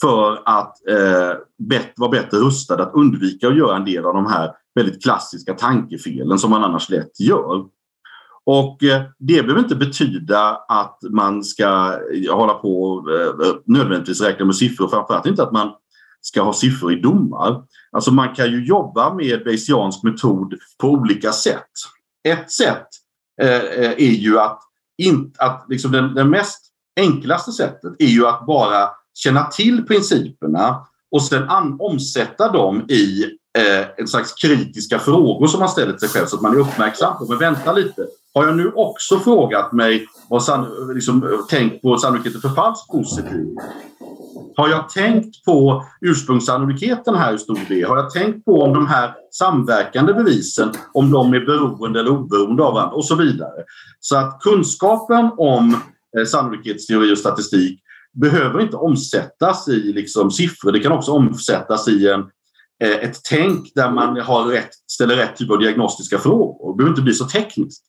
för 0.00 0.42
att 0.44 0.88
eh, 0.88 1.32
bet, 1.58 1.92
vara 1.96 2.10
bättre 2.10 2.36
rustade 2.36 2.82
att 2.82 2.94
undvika 2.94 3.48
att 3.48 3.56
göra 3.56 3.76
en 3.76 3.84
del 3.84 4.04
av 4.04 4.14
de 4.14 4.26
här 4.26 4.50
väldigt 4.74 5.02
klassiska 5.02 5.54
tankefelen 5.54 6.38
som 6.38 6.50
man 6.50 6.64
annars 6.64 6.90
lätt 6.90 7.20
gör. 7.20 7.64
Och 8.46 8.84
eh, 8.84 9.02
det 9.18 9.42
behöver 9.42 9.58
inte 9.58 9.76
betyda 9.76 10.58
att 10.68 10.98
man 11.10 11.44
ska 11.44 11.98
hålla 12.30 12.54
på 12.54 12.82
och 12.82 13.10
eh, 13.10 13.26
eh, 13.26 13.54
nödvändigtvis 13.66 14.20
räkna 14.20 14.44
med 14.44 14.56
siffror, 14.56 14.88
framförallt 14.88 15.26
inte 15.26 15.42
att 15.42 15.52
man 15.52 15.72
ska 16.26 16.42
ha 16.42 16.52
siffror 16.52 16.92
i 16.92 17.00
domar. 17.00 17.62
Alltså 17.92 18.10
man 18.10 18.34
kan 18.34 18.50
ju 18.50 18.66
jobba 18.66 19.14
med 19.14 19.44
Bayesiansk 19.44 20.02
metod 20.02 20.54
på 20.78 20.88
olika 20.88 21.32
sätt. 21.32 21.70
Ett 22.28 22.52
sätt 22.52 22.86
eh, 23.42 23.56
eh, 23.56 23.90
är 23.90 24.14
ju 24.14 24.38
att, 24.38 24.60
in, 24.98 25.32
att 25.38 25.66
liksom 25.68 25.92
den, 25.92 26.14
den 26.14 26.30
mest 26.30 26.60
enklaste 27.00 27.52
sättet 27.52 27.92
är 27.98 28.06
ju 28.06 28.26
att 28.26 28.46
bara 28.46 28.90
känna 29.14 29.44
till 29.44 29.86
principerna 29.86 30.86
och 31.10 31.22
sen 31.22 31.48
an, 31.48 31.76
omsätta 31.80 32.52
dem 32.52 32.86
i 32.88 33.24
eh, 33.58 33.86
en 33.96 34.08
slags 34.08 34.32
kritiska 34.32 34.98
frågor 34.98 35.46
som 35.46 35.60
man 35.60 35.68
ställer 35.68 35.92
till 35.92 36.08
sig 36.08 36.08
själv 36.08 36.26
så 36.26 36.36
att 36.36 36.42
man 36.42 36.54
är 36.54 36.60
uppmärksam 36.60 37.18
på. 37.18 37.26
Men 37.28 37.38
vänta 37.38 37.72
lite, 37.72 38.06
har 38.34 38.46
jag 38.46 38.56
nu 38.56 38.72
också 38.72 39.18
frågat 39.18 39.72
mig 39.72 40.06
och 40.28 40.42
san, 40.42 40.66
liksom, 40.94 41.44
tänkt 41.50 41.82
på 41.82 41.98
sannolikheten 41.98 42.40
för 42.40 42.48
falskt 42.48 42.90
positiv? 42.90 43.56
Har 44.56 44.68
jag 44.68 44.88
tänkt 44.88 45.44
på 45.44 45.84
ursprungssannolikheten 46.00 47.14
här 47.14 47.30
hur 47.30 47.38
stor 47.38 47.58
det 47.68 47.82
är? 47.82 47.86
Har 47.86 47.96
jag 47.96 48.10
tänkt 48.10 48.44
på 48.44 48.62
om 48.62 48.74
de 48.74 48.86
här 48.86 49.14
samverkande 49.30 50.12
bevisen, 50.12 50.72
om 50.92 51.10
de 51.10 51.34
är 51.34 51.40
beroende 51.40 52.00
eller 52.00 52.10
oberoende 52.10 52.62
av 52.62 52.74
varandra 52.74 52.96
och 52.96 53.04
så 53.04 53.14
vidare. 53.14 53.64
Så 54.00 54.16
att 54.16 54.40
kunskapen 54.40 55.30
om 55.36 55.76
eh, 56.18 56.24
sannolikhetsteori 56.26 57.14
och 57.14 57.18
statistik 57.18 57.80
behöver 58.12 58.60
inte 58.60 58.76
omsättas 58.76 59.68
i 59.68 59.92
liksom 59.92 60.30
siffror. 60.30 60.72
Det 60.72 60.80
kan 60.80 60.92
också 60.92 61.12
omsättas 61.12 61.88
i 61.88 62.08
en, 62.08 62.20
eh, 62.84 63.04
ett 63.04 63.20
tänk 63.30 63.72
där 63.74 63.90
man 63.90 64.20
har 64.20 64.44
rätt, 64.44 64.70
ställer 64.90 65.16
rätt 65.16 65.36
typ 65.36 65.50
av 65.50 65.58
diagnostiska 65.58 66.18
frågor. 66.18 66.72
Det 66.72 66.76
behöver 66.76 66.92
inte 66.92 67.02
bli 67.02 67.12
så 67.12 67.24
tekniskt. 67.24 67.84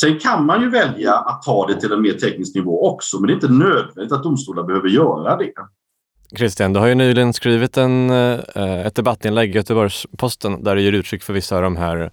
Sen 0.00 0.18
kan 0.18 0.46
man 0.46 0.60
ju 0.60 0.70
välja 0.70 1.14
att 1.14 1.42
ta 1.42 1.66
det 1.66 1.80
till 1.80 1.92
en 1.92 2.02
mer 2.02 2.12
teknisk 2.12 2.54
nivå 2.54 2.88
också, 2.90 3.20
men 3.20 3.26
det 3.26 3.32
är 3.32 3.34
inte 3.34 3.52
nödvändigt 3.52 4.12
att 4.12 4.22
domstolar 4.22 4.62
behöver 4.62 4.88
göra 4.88 5.36
det. 5.36 5.52
Christian, 6.36 6.72
du 6.72 6.80
har 6.80 6.86
ju 6.86 6.94
nyligen 6.94 7.32
skrivit 7.32 7.76
en, 7.76 8.10
eh, 8.10 8.86
ett 8.86 8.94
debattinlägg 8.94 9.50
i 9.50 9.58
Göteborgs-Posten 9.58 10.64
där 10.64 10.76
du 10.76 10.82
ger 10.82 10.92
uttryck 10.92 11.22
för 11.22 11.32
vissa 11.32 11.56
av 11.56 11.62
de 11.62 11.76
här 11.76 12.10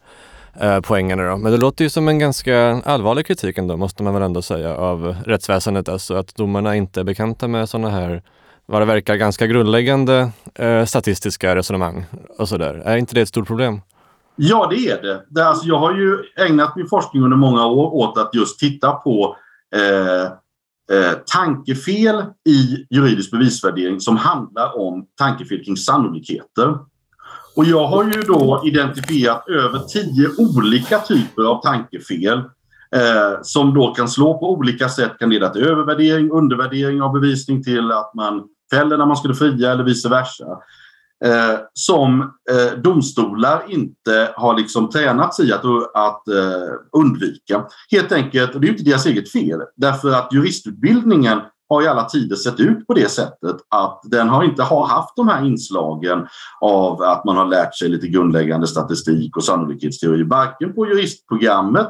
eh, 0.60 0.80
poängerna. 0.80 1.30
Då. 1.30 1.38
Men 1.38 1.52
det 1.52 1.58
låter 1.58 1.84
ju 1.84 1.90
som 1.90 2.08
en 2.08 2.20
ganska 2.20 2.82
allvarlig 2.86 3.26
kritik 3.26 3.58
ändå, 3.58 3.78
måste 3.78 4.04
man 4.04 4.14
väl 4.14 4.24
ändå 4.24 4.42
säga, 4.42 4.76
av 4.76 5.16
rättsväsendet. 5.26 5.90
Alltså 5.90 6.16
att 6.16 6.36
domarna 6.36 6.76
inte 6.76 7.00
är 7.00 7.04
bekanta 7.04 7.48
med 7.48 7.70
sådana 7.70 7.90
här, 7.90 8.24
vad 8.66 8.82
det 8.82 8.86
verkar, 8.86 9.16
ganska 9.16 9.48
grundläggande 9.48 10.32
eh, 10.56 10.86
statistiska 10.86 11.56
resonemang 11.56 12.06
och 12.38 12.50
sådär. 12.50 12.82
Är 12.86 12.98
inte 12.98 13.16
det 13.16 13.22
ett 13.22 13.30
stort 13.30 13.48
problem? 13.48 13.82
Ja, 14.36 14.68
det 14.70 14.90
är 14.90 15.02
det. 15.02 15.24
det 15.30 15.48
alltså, 15.48 15.68
jag 15.68 15.80
har 15.80 15.94
ju 15.94 16.18
ägnat 16.38 16.76
min 16.76 16.88
forskning 16.88 17.24
under 17.24 17.38
många 17.38 17.66
år 17.68 17.94
åt 17.94 18.18
att 18.18 18.36
just 18.36 18.60
titta 18.60 18.92
på 18.92 19.38
eh, 19.76 20.32
eh, 20.92 21.14
tankefel 21.26 22.24
i 22.50 22.86
juridisk 22.90 23.32
bevisvärdering 23.32 24.02
som 24.02 24.18
handlar 24.18 24.80
om 24.80 25.06
tankefel 25.18 25.66
kring 25.66 25.78
sannolikheter. 25.78 26.78
Och 27.56 27.66
jag 27.66 27.88
har 27.88 28.04
ju 28.04 28.22
då 28.22 28.62
identifierat 28.66 29.50
över 29.50 29.80
tio 29.80 30.30
olika 30.38 31.00
typer 31.00 31.44
av 31.44 31.62
tankefel 31.62 32.38
eh, 32.96 33.42
som 33.42 33.74
då 33.74 33.94
kan 33.94 34.10
slå 34.10 34.38
på 34.38 34.52
olika 34.52 34.90
sätt, 34.90 35.12
kan 35.20 35.30
leda 35.30 35.50
till 35.50 35.64
övervärdering, 35.64 36.32
undervärdering 36.32 37.02
av 37.02 37.14
bevisning 37.14 37.64
till 37.64 37.92
att 37.92 38.14
man 38.14 38.44
fäller 38.72 38.98
när 38.98 39.06
man 39.06 39.18
skulle 39.18 39.36
fria 39.36 39.72
eller 39.72 39.84
vice 39.84 40.10
versa. 40.10 40.46
Eh, 41.24 41.60
som 41.74 42.22
eh, 42.22 42.80
domstolar 42.84 43.64
inte 43.68 44.34
har 44.36 44.58
liksom 44.58 44.90
tränats 44.90 45.40
i 45.40 45.54
att, 45.54 45.66
att 45.94 46.28
eh, 46.28 46.74
undvika. 46.98 47.66
Helt 47.92 48.12
enkelt, 48.12 48.56
och 48.56 48.62
det 48.62 48.68
är 48.68 48.72
inte 48.72 48.84
deras 48.84 49.06
eget 49.06 49.32
fel, 49.32 49.60
därför 49.76 50.12
att 50.12 50.34
juristutbildningen 50.34 51.40
har 51.70 51.82
i 51.82 51.88
alla 51.88 52.04
tider 52.04 52.36
sett 52.36 52.60
ut 52.60 52.88
på 52.88 52.94
det 52.94 53.12
sättet 53.12 53.56
att 53.70 54.02
den 54.04 54.30
har 54.30 54.44
inte 54.44 54.64
har 54.64 54.88
haft 54.88 55.16
de 55.16 55.28
här 55.28 55.46
inslagen 55.46 56.28
av 56.62 57.02
att 57.02 57.26
man 57.26 57.38
har 57.38 57.46
lärt 57.46 57.78
sig 57.78 57.90
lite 57.90 58.08
grundläggande 58.08 58.68
statistik 58.68 59.38
och 59.38 59.44
sannolikhetsteori, 59.44 60.24
varken 60.24 60.74
på 60.74 60.88
juristprogrammet 60.88 61.88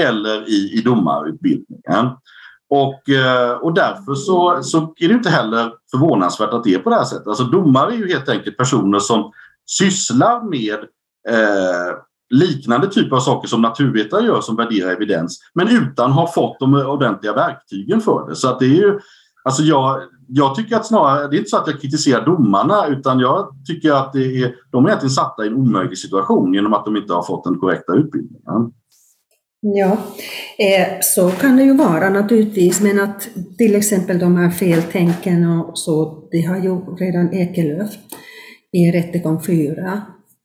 eller 0.00 0.48
i, 0.48 0.78
i 0.78 0.82
domarutbildningen. 0.82 2.06
Och, 2.70 3.08
eh, 3.08 3.50
och 3.50 3.74
därför 3.74 4.14
så, 4.14 4.62
så 4.62 4.94
är 4.96 5.08
det 5.08 5.14
inte 5.14 5.30
heller 5.30 5.72
förvånansvärt 5.90 6.52
att 6.52 6.64
det 6.64 6.74
är 6.74 6.78
på 6.78 6.90
det 6.90 6.96
här 6.96 7.04
sättet. 7.04 7.26
Alltså 7.26 7.44
domare 7.44 7.92
är 7.92 7.96
ju 7.96 8.08
helt 8.08 8.28
enkelt 8.28 8.56
personer 8.56 8.98
som 8.98 9.32
sysslar 9.66 10.42
med 10.42 10.78
eh, 11.28 11.96
liknande 12.30 12.86
typer 12.86 13.16
av 13.16 13.20
saker 13.20 13.48
som 13.48 13.62
naturvetare 13.62 14.26
gör 14.26 14.40
som 14.40 14.56
värderar 14.56 14.90
evidens 14.90 15.40
men 15.54 15.68
utan 15.68 16.10
att 16.10 16.16
ha 16.16 16.32
fått 16.32 16.60
de 16.60 16.74
ordentliga 16.74 17.32
verktygen 17.32 18.00
för 18.00 18.28
det. 18.28 18.36
Så 18.36 18.48
att 18.48 18.58
det 18.58 18.66
är 18.66 18.76
ju, 18.76 18.98
alltså 19.44 19.62
jag, 19.62 20.00
jag 20.28 20.54
tycker 20.54 20.76
att 20.76 20.86
snarare, 20.86 21.28
det 21.28 21.36
är 21.36 21.38
inte 21.38 21.50
så 21.50 21.56
att 21.56 21.66
jag 21.66 21.80
kritiserar 21.80 22.26
domarna 22.26 22.86
utan 22.86 23.20
jag 23.20 23.48
tycker 23.66 23.92
att 23.92 24.12
det 24.12 24.42
är, 24.42 24.54
de 24.70 24.84
är 24.84 24.88
egentligen 24.88 25.10
satta 25.10 25.44
i 25.44 25.48
en 25.48 25.54
omöjlig 25.54 25.98
situation 25.98 26.54
genom 26.54 26.74
att 26.74 26.84
de 26.84 26.96
inte 26.96 27.12
har 27.12 27.22
fått 27.22 27.44
den 27.44 27.58
korrekta 27.58 27.92
utbildningen. 27.92 28.72
Ja, 29.66 29.98
eh, 30.58 31.00
så 31.00 31.30
kan 31.30 31.56
det 31.56 31.62
ju 31.62 31.76
vara 31.76 32.10
naturligtvis, 32.10 32.80
men 32.80 33.00
att 33.00 33.28
till 33.58 33.76
exempel 33.76 34.18
de 34.18 34.36
här 34.36 34.50
feltänken 34.50 35.50
och 35.50 35.78
så, 35.78 36.28
det 36.30 36.40
har 36.40 36.56
ju 36.56 36.80
redan 36.96 37.34
Ekelöf 37.34 37.90
i 38.72 38.90
Rättegång 38.92 39.42
4 39.42 40.02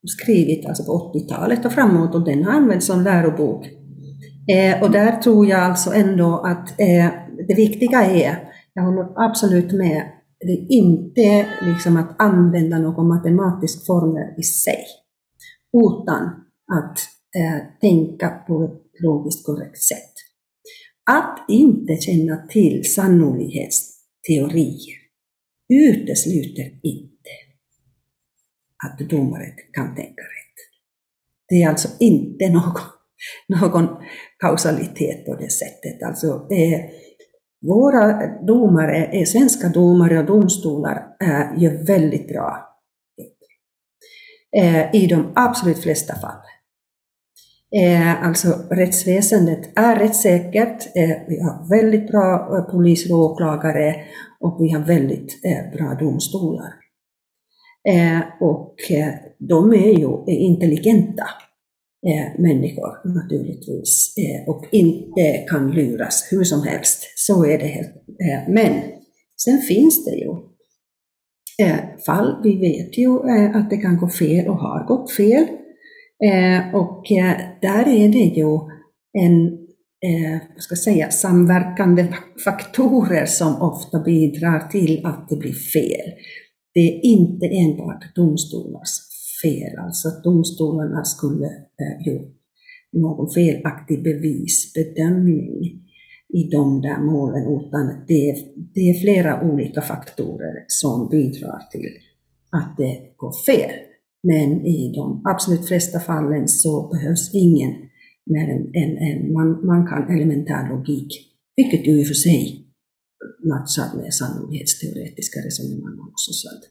skrivit 0.07 0.65
alltså 0.65 0.83
på 0.83 1.11
80-talet 1.13 1.65
och 1.65 1.71
framåt 1.71 2.15
och 2.15 2.25
den 2.25 2.43
har 2.43 2.51
använts 2.51 2.85
som 2.85 3.03
lärobok. 3.03 3.65
Eh, 4.51 4.83
och 4.83 4.91
där 4.91 5.11
tror 5.11 5.47
jag 5.47 5.59
alltså 5.59 5.93
ändå 5.93 6.37
att 6.37 6.79
eh, 6.79 7.07
det 7.47 7.53
viktiga 7.55 8.01
är, 8.01 8.39
jag 8.73 8.83
håller 8.83 9.07
absolut 9.15 9.71
med, 9.71 10.03
det 10.39 10.51
är 10.51 10.71
inte 10.71 11.45
liksom 11.61 11.97
att 11.97 12.21
använda 12.21 12.77
någon 12.79 13.07
matematisk 13.07 13.85
formel 13.85 14.27
i 14.37 14.43
sig, 14.43 14.85
utan 15.73 16.23
att 16.71 16.99
eh, 17.35 17.79
tänka 17.81 18.29
på 18.29 18.79
logiskt 19.01 19.45
korrekt 19.45 19.81
sätt. 19.81 20.13
Att 21.11 21.45
inte 21.49 21.95
känna 21.95 22.47
till 22.47 22.93
sannolikhetsteorier 22.93 24.99
utesluter 25.73 26.79
inte 26.83 27.29
att 28.85 29.09
domaren 29.09 29.51
kan 29.73 29.95
tänka 29.95 30.21
rätt. 30.21 30.55
Det 31.47 31.63
är 31.63 31.69
alltså 31.69 31.87
inte 31.99 32.49
någon, 32.49 32.73
någon 33.61 33.87
kausalitet 34.39 35.25
på 35.25 35.35
det 35.35 35.49
sättet. 35.49 36.03
Alltså, 36.03 36.47
eh, 36.51 36.81
våra 37.61 38.27
domare, 38.41 39.05
eh, 39.05 39.25
svenska 39.25 39.69
domare 39.69 40.19
och 40.19 40.25
domstolar 40.25 41.07
eh, 41.21 41.63
gör 41.63 41.85
väldigt 41.85 42.27
bra 42.27 42.77
eh, 44.57 44.95
i 44.95 45.07
de 45.07 45.31
absolut 45.35 45.79
flesta 45.79 46.15
fall. 46.15 46.41
Eh, 47.75 48.23
alltså 48.23 48.47
rättsväsendet 48.71 49.69
är 49.75 49.95
rättssäkert, 49.95 50.95
eh, 50.95 51.17
vi 51.27 51.41
har 51.41 51.69
väldigt 51.69 52.07
bra 52.07 52.57
eh, 52.57 52.71
polis 52.71 53.11
och 53.11 53.19
åklagare 53.19 53.95
och 54.39 54.57
vi 54.59 54.71
har 54.71 54.85
väldigt 54.85 55.45
eh, 55.45 55.77
bra 55.77 55.97
domstolar. 55.99 56.73
Eh, 57.89 58.19
och 58.41 58.75
eh, 58.91 59.13
de 59.39 59.73
är 59.73 59.99
ju 59.99 60.23
intelligenta 60.27 61.23
människor 62.37 63.13
naturligtvis 63.13 64.15
och 64.47 64.65
inte 64.71 65.45
kan 65.49 65.71
luras 65.71 66.27
hur 66.31 66.43
som 66.43 66.63
helst. 66.63 67.03
Så 67.15 67.45
är 67.45 67.57
det 67.57 67.65
helt. 67.65 67.91
Men 68.47 68.81
sen 69.45 69.57
finns 69.57 70.05
det 70.05 70.15
ju 70.15 70.35
fall. 72.05 72.41
Vi 72.43 72.57
vet 72.57 72.97
ju 72.97 73.19
att 73.53 73.69
det 73.69 73.77
kan 73.77 73.97
gå 73.97 74.09
fel 74.09 74.47
och 74.47 74.57
har 74.57 74.87
gått 74.87 75.11
fel. 75.11 75.47
Eh, 76.23 76.75
och 76.75 77.11
eh, 77.11 77.37
där 77.61 77.87
är 77.87 78.09
det 78.09 78.17
ju 78.17 78.59
en 79.13 79.59
eh, 80.01 80.41
vad 80.53 80.63
ska 80.63 80.71
jag 80.71 80.79
säga, 80.79 81.11
samverkande 81.11 82.07
faktorer 82.45 83.25
som 83.25 83.61
ofta 83.61 83.99
bidrar 83.99 84.59
till 84.59 85.05
att 85.05 85.29
det 85.29 85.35
blir 85.35 85.53
fel. 85.53 86.13
Det 86.73 86.79
är 86.79 87.05
inte 87.05 87.45
enbart 87.45 88.15
domstolars 88.15 88.89
fel, 89.43 89.79
alltså 89.79 90.07
att 90.07 90.23
domstolarna 90.23 91.03
skulle 91.03 91.45
eh, 91.45 92.07
gjort 92.07 92.35
någon 92.91 93.29
felaktig 93.29 94.03
bevisbedömning 94.03 95.63
i 96.33 96.43
de 96.51 96.81
där 96.81 96.99
målen, 96.99 97.43
utan 97.43 98.05
det 98.07 98.29
är, 98.29 98.37
det 98.73 98.89
är 98.89 98.93
flera 98.93 99.51
olika 99.51 99.81
faktorer 99.81 100.65
som 100.67 101.09
bidrar 101.09 101.59
till 101.71 101.89
att 102.51 102.77
det 102.77 103.13
går 103.17 103.33
fel. 103.45 103.88
Men 104.23 104.65
i 104.65 104.93
de 104.95 105.21
absolut 105.25 105.67
flesta 105.67 105.99
fallen 105.99 106.47
så 106.47 106.89
behövs 106.93 107.35
ingen 107.35 107.73
mer 108.25 108.47
än, 108.55 108.97
än, 108.97 109.33
man, 109.33 109.65
man 109.65 109.87
kan 109.87 110.15
elementär 110.15 110.69
logik, 110.69 111.07
vilket 111.55 111.87
ju 111.87 111.99
i 111.99 112.03
och 112.03 112.07
för 112.07 112.13
sig 112.13 112.65
matchar 113.43 113.97
med 113.97 114.13
sannolikhetsteoretiska 114.13 115.39
resonemang 115.39 115.99
också. 115.99 116.31
Så 116.33 116.47
att, 116.49 116.63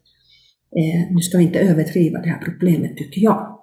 eh, 0.78 1.14
nu 1.14 1.20
ska 1.20 1.38
vi 1.38 1.44
inte 1.44 1.58
överdriva 1.58 2.18
det 2.18 2.28
här 2.28 2.44
problemet, 2.44 2.96
tycker 2.96 3.20
jag. 3.20 3.58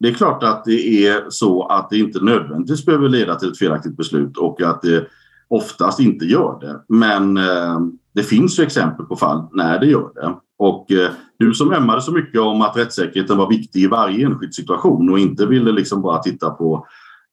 Det 0.00 0.08
är 0.08 0.14
klart 0.14 0.42
att 0.42 0.64
det 0.64 1.06
är 1.06 1.24
så 1.28 1.66
att 1.66 1.90
det 1.90 1.98
inte 1.98 2.24
nödvändigtvis 2.24 2.86
behöver 2.86 3.08
leda 3.08 3.34
till 3.34 3.48
ett 3.48 3.58
felaktigt 3.58 3.96
beslut 3.96 4.36
och 4.36 4.62
att 4.62 4.82
det 4.82 5.06
oftast 5.48 6.00
inte 6.00 6.24
gör 6.24 6.60
det. 6.60 6.94
Men 6.94 7.36
eh, 7.36 7.80
det 8.14 8.22
finns 8.22 8.58
ju 8.58 8.62
exempel 8.62 9.06
på 9.06 9.16
fall 9.16 9.48
när 9.52 9.80
det 9.80 9.86
gör 9.86 10.14
det. 10.14 10.34
Och 10.58 10.92
eh, 10.92 11.10
du 11.38 11.54
som 11.54 11.72
ömmade 11.72 12.02
så 12.02 12.12
mycket 12.12 12.40
om 12.40 12.62
att 12.62 12.76
rättssäkerheten 12.76 13.38
var 13.38 13.48
viktig 13.48 13.82
i 13.82 13.86
varje 13.86 14.26
enskild 14.26 14.54
situation 14.54 15.10
och 15.10 15.18
inte 15.18 15.46
ville 15.46 15.72
liksom 15.72 16.02
bara 16.02 16.18
titta 16.18 16.50
på, 16.50 16.86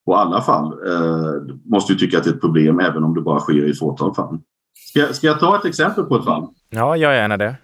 på 0.06 0.16
alla 0.16 0.42
fall 0.42 0.64
eh, 0.64 1.54
måste 1.64 1.92
ju 1.92 1.98
tycka 1.98 2.18
att 2.18 2.24
det 2.24 2.30
är 2.30 2.34
ett 2.34 2.40
problem 2.40 2.80
även 2.80 3.04
om 3.04 3.14
det 3.14 3.20
bara 3.20 3.40
sker 3.40 3.66
i 3.66 3.70
ett 3.70 3.78
fåtal 3.78 4.14
fall. 4.14 4.38
Ska, 4.74 5.12
ska 5.12 5.26
jag 5.26 5.40
ta 5.40 5.56
ett 5.56 5.64
exempel 5.64 6.04
på 6.04 6.16
ett 6.16 6.24
fall? 6.24 6.48
Ja, 6.70 6.96
gör 6.96 7.12
gärna 7.12 7.36
det. 7.36 7.56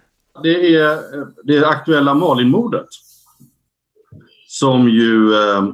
Det 0.43 0.75
är 0.75 0.99
det 1.45 1.69
aktuella 1.69 2.15
Malinmordet 2.15 2.87
som 4.47 4.89
ju 4.89 5.35
eh, 5.35 5.65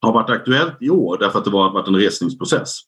har 0.00 0.12
varit 0.12 0.30
aktuellt 0.30 0.76
i 0.80 0.90
år 0.90 1.16
därför 1.20 1.38
att 1.38 1.44
det 1.44 1.50
har 1.50 1.72
varit 1.72 1.88
en 1.88 1.96
resningsprocess. 1.96 2.80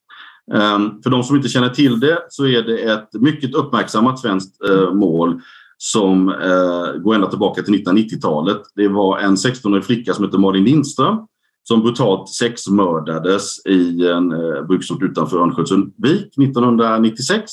Um, 0.50 1.02
för 1.02 1.10
de 1.10 1.22
som 1.22 1.36
inte 1.36 1.48
känner 1.48 1.68
till 1.68 2.00
det 2.00 2.18
så 2.28 2.46
är 2.46 2.62
det 2.62 2.78
ett 2.78 3.08
mycket 3.12 3.54
uppmärksammat 3.54 4.18
svenskt 4.18 4.62
uh, 4.70 4.92
mål 4.92 5.40
som 5.84 6.28
eh, 6.28 7.00
går 7.02 7.14
ända 7.14 7.26
tillbaka 7.26 7.62
till 7.62 7.74
1990-talet. 7.74 8.62
Det 8.74 8.88
var 8.88 9.18
en 9.18 9.34
16-årig 9.34 9.84
flicka 9.84 10.14
som 10.14 10.24
hette 10.24 10.38
Malin 10.38 10.64
Lindström 10.64 11.16
som 11.62 11.82
brutalt 11.82 12.28
sexmördades 12.28 13.66
i 13.66 14.06
en 14.08 14.32
eh, 14.32 14.62
bruksort 14.62 15.02
utanför 15.02 15.38
Örnsköldsvik 15.38 16.38
1996. 16.38 17.50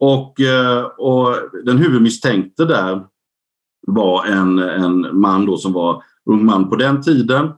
Och, 0.00 0.40
eh, 0.40 0.84
och 0.84 1.36
den 1.64 1.78
huvudmisstänkte 1.78 2.64
där 2.64 3.02
var 3.86 4.24
en, 4.24 4.58
en 4.58 5.20
man 5.20 5.46
då 5.46 5.56
som 5.56 5.72
var 5.72 6.02
ung 6.30 6.44
man 6.44 6.70
på 6.70 6.76
den 6.76 7.02
tiden 7.02 7.50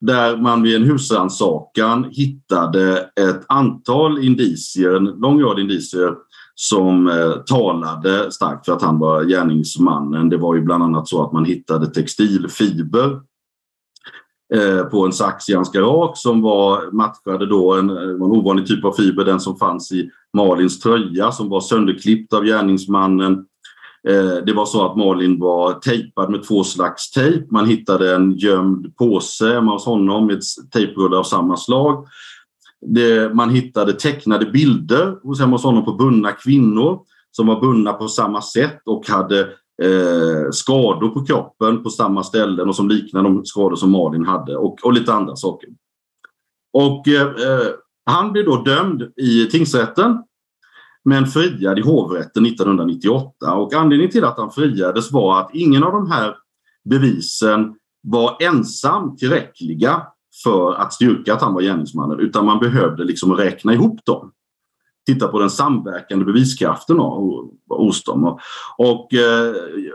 där 0.00 0.36
man 0.36 0.62
vid 0.62 0.76
en 0.76 0.84
husrannsakan 0.84 2.06
hittade 2.10 2.98
ett 3.20 3.44
antal 3.48 4.24
indicier, 4.24 4.94
en 4.94 5.04
lång 5.04 5.42
rad 5.42 5.58
indicier 5.58 6.14
som 6.54 7.08
eh, 7.08 7.32
talade 7.32 8.32
starkt 8.32 8.66
för 8.66 8.72
att 8.72 8.82
han 8.82 8.98
var 8.98 9.24
gärningsmannen. 9.24 10.28
Det 10.28 10.36
var 10.36 10.54
ju 10.54 10.60
bland 10.60 10.82
annat 10.82 11.08
så 11.08 11.24
att 11.24 11.32
man 11.32 11.44
hittade 11.44 11.86
textilfiber 11.86 13.20
eh, 14.54 14.84
på 14.84 15.06
en 15.06 15.12
sax 15.12 15.48
i 15.48 15.54
hans 15.54 15.72
garage 15.72 16.16
som 16.16 16.42
var 16.42 16.92
matchade 16.92 17.46
då 17.46 17.74
en, 17.74 17.90
eh, 17.90 17.96
en 17.96 18.22
ovanlig 18.22 18.66
typ 18.66 18.84
av 18.84 18.92
fiber, 18.92 19.24
den 19.24 19.40
som 19.40 19.56
fanns 19.56 19.92
i 19.92 20.10
Malins 20.36 20.80
tröja 20.80 21.32
som 21.32 21.48
var 21.48 21.60
sönderklippt 21.60 22.32
av 22.32 22.44
gärningsmannen 22.44 23.46
det 24.46 24.52
var 24.52 24.66
så 24.66 24.86
att 24.86 24.96
Malin 24.96 25.40
var 25.40 25.72
tejpad 25.72 26.30
med 26.30 26.48
två 26.48 26.64
slags 26.64 27.10
tejp. 27.10 27.46
Man 27.50 27.66
hittade 27.66 28.14
en 28.14 28.32
gömd 28.32 28.96
påse 28.96 29.54
hemma 29.54 29.72
hos 29.72 29.86
honom 29.86 30.26
med 30.26 30.40
tejprullar 30.72 31.18
av 31.18 31.22
samma 31.22 31.56
slag. 31.56 32.06
Det, 32.86 33.34
man 33.34 33.50
hittade 33.50 33.92
tecknade 33.92 34.46
bilder 34.46 35.18
hos 35.22 35.40
hemma 35.40 35.52
hos 35.52 35.64
honom 35.64 35.84
på 35.84 35.92
bundna 35.92 36.32
kvinnor 36.32 37.00
som 37.30 37.46
var 37.46 37.60
bundna 37.60 37.92
på 37.92 38.08
samma 38.08 38.42
sätt 38.42 38.80
och 38.86 39.08
hade 39.08 39.40
eh, 39.82 40.50
skador 40.50 41.08
på 41.08 41.24
kroppen 41.24 41.82
på 41.82 41.90
samma 41.90 42.22
ställen 42.22 42.68
och 42.68 42.76
som 42.76 42.88
liknade 42.88 43.28
de 43.28 43.44
skador 43.44 43.76
som 43.76 43.90
Malin 43.90 44.26
hade 44.26 44.56
och, 44.56 44.78
och 44.82 44.92
lite 44.92 45.12
andra 45.12 45.36
saker. 45.36 45.68
Och 46.72 47.08
eh, 47.08 47.22
eh 47.22 47.68
han 48.04 48.32
blev 48.32 48.44
då 48.44 48.62
dömd 48.62 49.02
i 49.16 49.46
tingsrätten 49.46 50.22
men 51.04 51.26
friad 51.26 51.78
i 51.78 51.82
hovrätten 51.82 52.46
1998. 52.46 53.54
Och 53.54 53.74
anledningen 53.74 54.12
till 54.12 54.24
att 54.24 54.38
han 54.38 54.50
friades 54.50 55.12
var 55.12 55.40
att 55.40 55.50
ingen 55.52 55.84
av 55.84 55.92
de 55.92 56.10
här 56.10 56.36
bevisen 56.84 57.74
var 58.02 58.36
ensam 58.40 59.16
tillräckliga 59.16 60.06
för 60.44 60.74
att 60.74 60.92
styrka 60.92 61.34
att 61.34 61.42
han 61.42 61.54
var 61.54 61.62
gärningsmannen 61.62 62.20
utan 62.20 62.46
man 62.46 62.58
behövde 62.58 63.04
liksom 63.04 63.34
räkna 63.34 63.72
ihop 63.72 64.04
dem. 64.04 64.32
Titta 65.06 65.28
på 65.28 65.38
den 65.38 65.50
samverkande 65.50 66.24
beviskraften 66.24 66.98
hos 67.68 68.04
dem. 68.04 68.24
Och, 68.24 68.40
och 68.78 69.14
eh, 69.14 69.54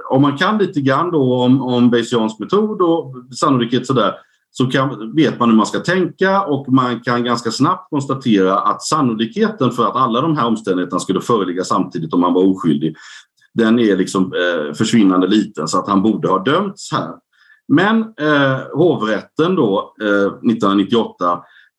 om 0.09 0.21
man 0.21 0.37
kan 0.37 0.57
lite 0.57 0.81
grann 0.81 1.11
då 1.11 1.35
om, 1.35 1.61
om 1.61 1.89
Bayesians 1.89 2.39
metod 2.39 2.81
och 2.81 3.15
sannolikhet 3.39 3.87
sådär 3.87 4.13
så 4.51 4.65
kan, 4.65 5.15
vet 5.15 5.39
man 5.39 5.49
hur 5.49 5.57
man 5.57 5.65
ska 5.65 5.79
tänka 5.79 6.41
och 6.41 6.73
man 6.73 6.99
kan 6.99 7.23
ganska 7.23 7.51
snabbt 7.51 7.89
konstatera 7.89 8.59
att 8.59 8.83
sannolikheten 8.83 9.71
för 9.71 9.85
att 9.85 9.95
alla 9.95 10.21
de 10.21 10.37
här 10.37 10.47
omständigheterna 10.47 10.99
skulle 10.99 11.21
föreligga 11.21 11.63
samtidigt 11.63 12.13
om 12.13 12.23
han 12.23 12.33
var 12.33 12.43
oskyldig, 12.43 12.95
den 13.53 13.79
är 13.79 13.97
liksom 13.97 14.33
eh, 14.33 14.73
försvinnande 14.73 15.27
liten 15.27 15.67
så 15.67 15.79
att 15.79 15.87
han 15.87 16.01
borde 16.01 16.27
ha 16.27 16.43
dömts 16.43 16.91
här. 16.91 17.13
Men 17.67 18.01
eh, 18.01 18.59
hovrätten 18.73 19.55
då 19.55 19.95
eh, 20.01 20.27
1998 20.27 21.31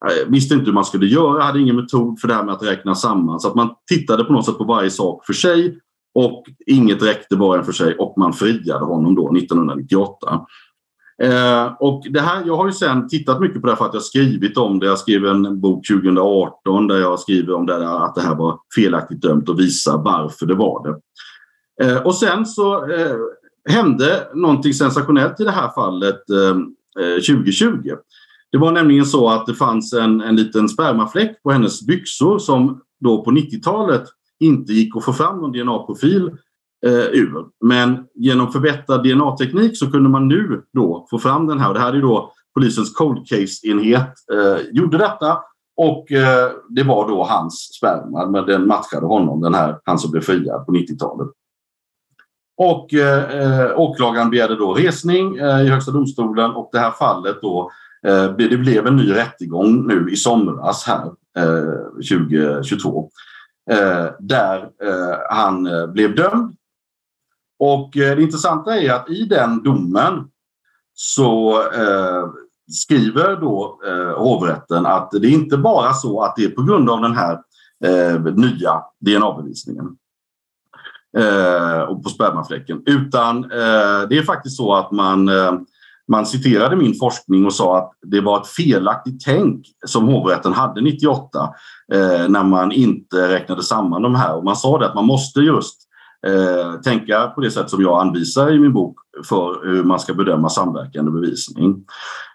eh, 0.06 0.28
visste 0.28 0.54
inte 0.54 0.66
hur 0.66 0.72
man 0.72 0.84
skulle 0.84 1.06
göra, 1.06 1.42
hade 1.42 1.60
ingen 1.60 1.76
metod 1.76 2.20
för 2.20 2.28
det 2.28 2.34
här 2.34 2.44
med 2.44 2.54
att 2.54 2.66
räkna 2.66 2.94
samman 2.94 3.40
så 3.40 3.48
att 3.48 3.54
man 3.54 3.70
tittade 3.90 4.24
på 4.24 4.32
något 4.32 4.46
sätt 4.46 4.58
på 4.58 4.64
varje 4.64 4.90
sak 4.90 5.26
för 5.26 5.32
sig 5.32 5.78
och 6.14 6.44
inget 6.66 7.02
räckte 7.02 7.36
var 7.36 7.58
en 7.58 7.64
för 7.64 7.72
sig 7.72 7.94
och 7.94 8.14
man 8.18 8.32
friade 8.32 8.84
honom 8.84 9.14
då 9.14 9.36
1998. 9.36 10.40
Eh, 11.22 11.72
och 11.80 12.02
det 12.10 12.20
här, 12.20 12.42
jag 12.46 12.56
har 12.56 12.66
ju 12.66 12.72
sen 12.72 13.08
tittat 13.08 13.40
mycket 13.40 13.60
på 13.60 13.66
det 13.66 13.72
här 13.72 13.76
för 13.76 13.84
att 13.84 13.94
jag 13.94 14.02
skrivit 14.02 14.56
om 14.56 14.78
det. 14.78 14.86
Jag 14.86 14.98
skrev 14.98 15.26
en 15.26 15.60
bok 15.60 15.86
2018 15.86 16.86
där 16.86 16.98
jag 16.98 17.20
skriver 17.20 17.54
om 17.54 17.66
det 17.66 17.74
här, 17.74 18.04
att 18.04 18.14
det 18.14 18.20
här 18.20 18.34
var 18.34 18.58
felaktigt 18.74 19.22
dömt 19.22 19.48
och 19.48 19.60
visar 19.60 19.98
varför 19.98 20.46
det 20.46 20.54
var 20.54 20.86
det. 20.88 21.00
Eh, 21.84 22.06
och 22.06 22.14
sen 22.14 22.46
så 22.46 22.90
eh, 22.90 23.16
hände 23.68 24.28
någonting 24.34 24.74
sensationellt 24.74 25.40
i 25.40 25.44
det 25.44 25.50
här 25.50 25.68
fallet 25.74 26.30
eh, 26.30 27.04
eh, 27.04 27.14
2020. 27.14 27.94
Det 28.52 28.58
var 28.58 28.72
nämligen 28.72 29.06
så 29.06 29.28
att 29.28 29.46
det 29.46 29.54
fanns 29.54 29.92
en, 29.92 30.20
en 30.20 30.36
liten 30.36 30.68
spermafläck 30.68 31.42
på 31.42 31.50
hennes 31.50 31.86
byxor 31.86 32.38
som 32.38 32.80
då 33.00 33.24
på 33.24 33.30
90-talet 33.30 34.04
inte 34.40 34.72
gick 34.72 34.96
att 34.96 35.04
få 35.04 35.12
fram 35.12 35.40
någon 35.40 35.52
DNA-profil 35.52 36.30
eh, 36.86 36.92
ur. 36.92 37.46
Men 37.64 38.04
genom 38.14 38.52
förbättrad 38.52 39.02
DNA-teknik 39.02 39.78
så 39.78 39.90
kunde 39.90 40.08
man 40.08 40.28
nu 40.28 40.62
då 40.72 41.06
få 41.10 41.18
fram 41.18 41.46
den 41.46 41.60
här. 41.60 41.68
Och 41.68 41.74
det 41.74 41.80
här 41.80 41.92
är 41.92 42.02
då 42.02 42.32
polisens 42.54 42.94
cold 42.94 43.26
case-enhet 43.28 44.12
eh, 44.32 44.66
gjorde 44.72 44.98
detta 44.98 45.38
och 45.76 46.12
eh, 46.12 46.50
det 46.68 46.82
var 46.82 47.08
då 47.08 47.24
hans 47.24 47.54
sperma, 47.78 48.26
men 48.26 48.46
den 48.46 48.66
matchade 48.66 49.06
honom, 49.06 49.40
den 49.40 49.54
här, 49.54 49.78
han 49.84 49.98
som 49.98 50.10
blev 50.10 50.20
friad 50.20 50.66
på 50.66 50.72
90-talet. 50.72 51.28
Och 52.58 52.94
eh, 52.94 53.78
åklagaren 53.78 54.30
begärde 54.30 54.56
då 54.56 54.74
resning 54.74 55.36
eh, 55.36 55.62
i 55.62 55.68
Högsta 55.68 55.90
domstolen. 55.90 56.50
Och 56.50 56.68
det 56.72 56.78
här 56.78 56.90
fallet 56.90 57.36
då, 57.42 57.70
eh, 58.06 58.24
det 58.24 58.56
blev 58.56 58.86
en 58.86 58.96
ny 58.96 59.14
rättegång 59.14 59.86
nu 59.86 60.10
i 60.10 60.16
somras 60.16 60.84
här 60.84 61.06
eh, 61.36 61.74
2022. 61.94 63.10
Eh, 63.70 64.06
där 64.18 64.58
eh, 64.62 65.18
han 65.30 65.66
eh, 65.66 65.86
blev 65.86 66.14
dömd. 66.14 66.56
Och 67.58 67.96
eh, 67.96 68.16
det 68.16 68.22
intressanta 68.22 68.76
är 68.76 68.92
att 68.92 69.10
i 69.10 69.24
den 69.24 69.62
domen 69.62 70.24
så 70.94 71.62
eh, 71.72 72.28
skriver 72.72 73.36
då 73.36 73.80
eh, 73.86 74.18
hovrätten 74.18 74.86
att 74.86 75.10
det 75.10 75.26
är 75.26 75.32
inte 75.32 75.56
bara 75.56 75.92
så 75.92 76.22
att 76.22 76.36
det 76.36 76.44
är 76.44 76.50
på 76.50 76.62
grund 76.62 76.90
av 76.90 77.00
den 77.00 77.16
här 77.16 77.38
eh, 77.84 78.20
nya 78.20 78.82
DNA-bevisningen 79.00 79.96
eh, 81.18 81.80
och 81.80 82.02
på 82.02 82.08
spermafläcken 82.08 82.82
utan 82.86 83.44
eh, 83.44 84.08
det 84.08 84.18
är 84.18 84.22
faktiskt 84.22 84.56
så 84.56 84.74
att 84.74 84.92
man 84.92 85.28
eh, 85.28 85.52
man 86.08 86.26
citerade 86.26 86.76
min 86.76 86.94
forskning 86.94 87.46
och 87.46 87.52
sa 87.52 87.78
att 87.78 87.92
det 88.02 88.20
var 88.20 88.40
ett 88.40 88.46
felaktigt 88.46 89.24
tänk 89.24 89.66
som 89.86 90.08
hovrätten 90.08 90.52
hade 90.52 90.80
98 90.80 91.54
eh, 91.92 92.28
när 92.28 92.44
man 92.44 92.72
inte 92.72 93.28
räknade 93.28 93.62
samman 93.62 94.02
de 94.02 94.14
här 94.14 94.36
och 94.36 94.44
man 94.44 94.56
sa 94.56 94.78
det 94.78 94.86
att 94.86 94.94
man 94.94 95.06
måste 95.06 95.40
just 95.40 95.76
eh, 96.26 96.80
tänka 96.80 97.26
på 97.26 97.40
det 97.40 97.50
sätt 97.50 97.70
som 97.70 97.82
jag 97.82 98.00
anvisar 98.00 98.52
i 98.52 98.58
min 98.58 98.72
bok 98.72 98.98
för 99.28 99.66
hur 99.66 99.84
man 99.84 100.00
ska 100.00 100.14
bedöma 100.14 100.48
samverkande 100.48 101.10
bevisning. 101.10 101.84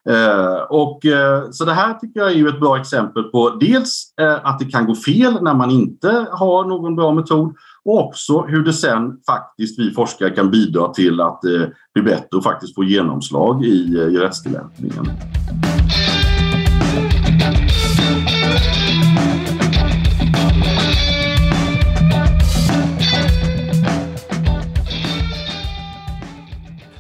Eh, 0.10 0.62
och, 0.70 1.06
eh, 1.06 1.44
så 1.52 1.66
det 1.66 1.74
här 1.74 1.94
tycker 1.94 2.20
jag 2.20 2.32
är 2.32 2.36
ju 2.36 2.50
ett 2.50 2.60
bra 2.60 2.78
exempel 2.78 3.24
på 3.24 3.50
dels 3.50 4.14
eh, 4.22 4.40
att 4.44 4.60
det 4.60 4.66
kan 4.66 4.86
gå 4.86 4.96
fel 4.96 5.38
när 5.42 5.54
man 5.54 5.72
inte 5.72 6.26
har 6.32 6.66
någon 6.66 6.96
bra 6.96 7.12
metod 7.12 7.56
och 7.86 8.06
också 8.06 8.42
hur 8.42 8.64
det 8.64 8.74
sen 8.74 9.22
faktiskt 9.28 9.80
vi 9.80 9.92
forskare 9.92 10.30
kan 10.30 10.52
bidra 10.52 10.94
till 10.94 11.22
att 11.22 11.42
det 11.42 11.64
eh, 11.64 11.70
blir 11.94 12.04
bättre 12.04 12.38
och 12.38 12.44
faktiskt 12.44 12.76
få 12.76 12.84
genomslag 12.84 13.66
i, 13.66 13.96
eh, 13.96 14.04
i 14.04 14.18
rättstillämpningen. 14.18 15.10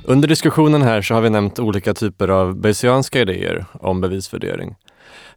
Under 0.06 0.28
diskussionen 0.28 0.82
här 0.82 1.02
så 1.02 1.14
har 1.14 1.22
vi 1.22 1.30
nämnt 1.30 1.60
olika 1.60 1.94
typer 1.94 2.28
av 2.28 2.56
Bayesianska 2.56 3.22
idéer 3.22 3.66
om 3.74 4.02
bevisvärdering. 4.02 4.76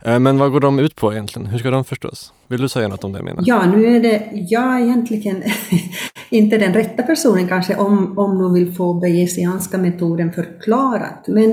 Eh, 0.07 0.19
men 0.19 0.39
vad 0.39 0.53
går 0.53 0.61
de 0.61 0.79
ut 0.79 0.97
på 0.97 1.13
egentligen? 1.13 1.49
Hur 1.49 1.59
ska 1.59 1.71
de 1.71 1.85
förstås? 1.85 2.33
Vill 2.49 2.61
du 2.61 2.69
säga 2.69 2.89
något 2.89 3.05
om 3.05 3.13
det, 3.13 3.23
Mina? 3.23 3.43
Ja, 3.45 3.67
nu 3.67 3.97
är 3.97 4.01
det 4.01 4.29
jag 4.33 4.83
egentligen 4.83 5.43
inte 6.31 6.59
den 6.59 6.75
rätta 6.75 7.03
personen 7.03 7.49
kanske 7.49 7.77
om, 7.77 8.19
om 8.19 8.39
de 8.39 8.55
vill 8.55 8.75
få 8.75 8.95
Bayesianska 8.95 9.79
metoden 9.79 10.33
förklarat. 10.33 11.25
Men 11.29 11.53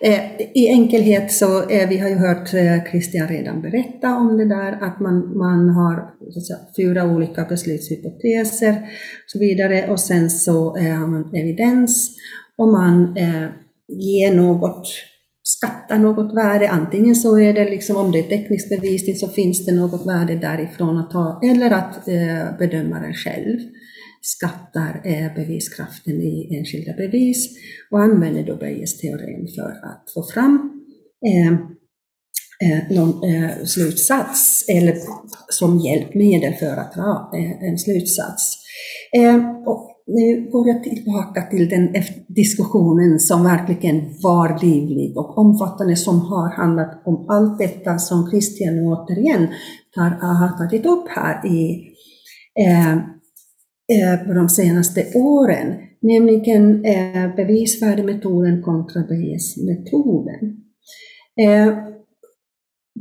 eh, 0.00 0.40
i 0.54 0.68
enkelhet 0.68 1.32
så, 1.32 1.68
eh, 1.68 1.88
vi 1.88 1.98
har 1.98 2.08
ju 2.08 2.14
hört 2.14 2.54
eh, 2.54 2.90
Christian 2.90 3.28
redan 3.28 3.62
berätta 3.62 4.16
om 4.16 4.36
det 4.36 4.48
där, 4.48 4.78
att 4.80 5.00
man, 5.00 5.38
man 5.38 5.68
har 5.68 6.10
så 6.30 6.40
säga, 6.40 6.58
fyra 6.76 7.04
olika 7.04 7.44
beslutshypoteser 7.44 8.72
och 9.24 9.30
så 9.30 9.38
vidare 9.38 9.90
och 9.90 10.00
sen 10.00 10.30
så 10.30 10.76
eh, 10.76 10.94
har 10.94 11.06
man 11.06 11.34
evidens 11.34 12.16
och 12.58 12.68
man 12.68 13.16
eh, 13.16 13.48
ger 13.88 14.34
något 14.34 14.88
skattar 15.46 15.98
något 15.98 16.36
värde. 16.36 16.70
Antingen 16.70 17.14
så 17.14 17.38
är 17.38 17.52
det 17.52 17.70
liksom, 17.70 17.96
om 17.96 18.12
det 18.12 18.18
är 18.18 18.22
teknisk 18.22 18.68
bevisning 18.68 19.16
så 19.16 19.28
finns 19.28 19.66
det 19.66 19.74
något 19.74 20.06
värde 20.06 20.34
därifrån 20.34 20.98
att 20.98 21.10
ta, 21.10 21.40
eller 21.42 21.70
att 21.70 22.08
eh, 22.08 22.58
bedömaren 22.58 23.14
själv 23.14 23.58
skattar 24.20 25.00
eh, 25.04 25.34
beviskraften 25.34 26.14
i 26.22 26.56
enskilda 26.58 26.92
bevis 26.92 27.48
och 27.90 28.00
använder 28.00 28.42
då 28.42 28.56
Bayes 28.56 28.98
teorem 28.98 29.46
för 29.56 29.70
att 29.70 30.04
få 30.14 30.22
fram 30.34 30.82
eh, 31.26 31.52
eh 32.70 32.90
någon 32.90 33.34
eh, 33.34 33.64
slutsats 33.64 34.64
eller 34.68 34.96
som 35.48 35.78
hjälpmedel 35.78 36.54
för 36.54 36.76
att 36.76 36.94
dra 36.94 37.30
eh, 37.34 37.68
en 37.68 37.78
slutsats. 37.78 38.56
Och 39.66 39.95
nu 40.06 40.50
går 40.50 40.68
jag 40.68 40.84
tillbaka 40.84 41.42
till 41.42 41.68
den 41.68 41.94
diskussionen 42.28 43.20
som 43.20 43.44
verkligen 43.44 44.14
var 44.22 44.58
livlig 44.62 45.18
och 45.18 45.38
omfattande, 45.38 45.96
som 45.96 46.20
har 46.20 46.48
handlat 46.50 47.02
om 47.04 47.26
allt 47.28 47.58
detta 47.58 47.98
som 47.98 48.30
Christian 48.30 48.78
återigen 48.78 49.48
tar, 49.94 50.10
har 50.10 50.58
tagit 50.58 50.86
upp 50.86 51.08
här 51.08 51.46
i 51.46 51.88
eh, 52.60 52.92
eh, 52.92 54.34
de 54.34 54.48
senaste 54.48 55.12
åren, 55.14 55.74
nämligen 56.00 56.84
eh, 56.84 57.36
bevisvärdemetoden 57.36 58.62
kontra 58.62 59.02
Bayes-metoden. 59.02 60.56
Eh, 61.40 61.78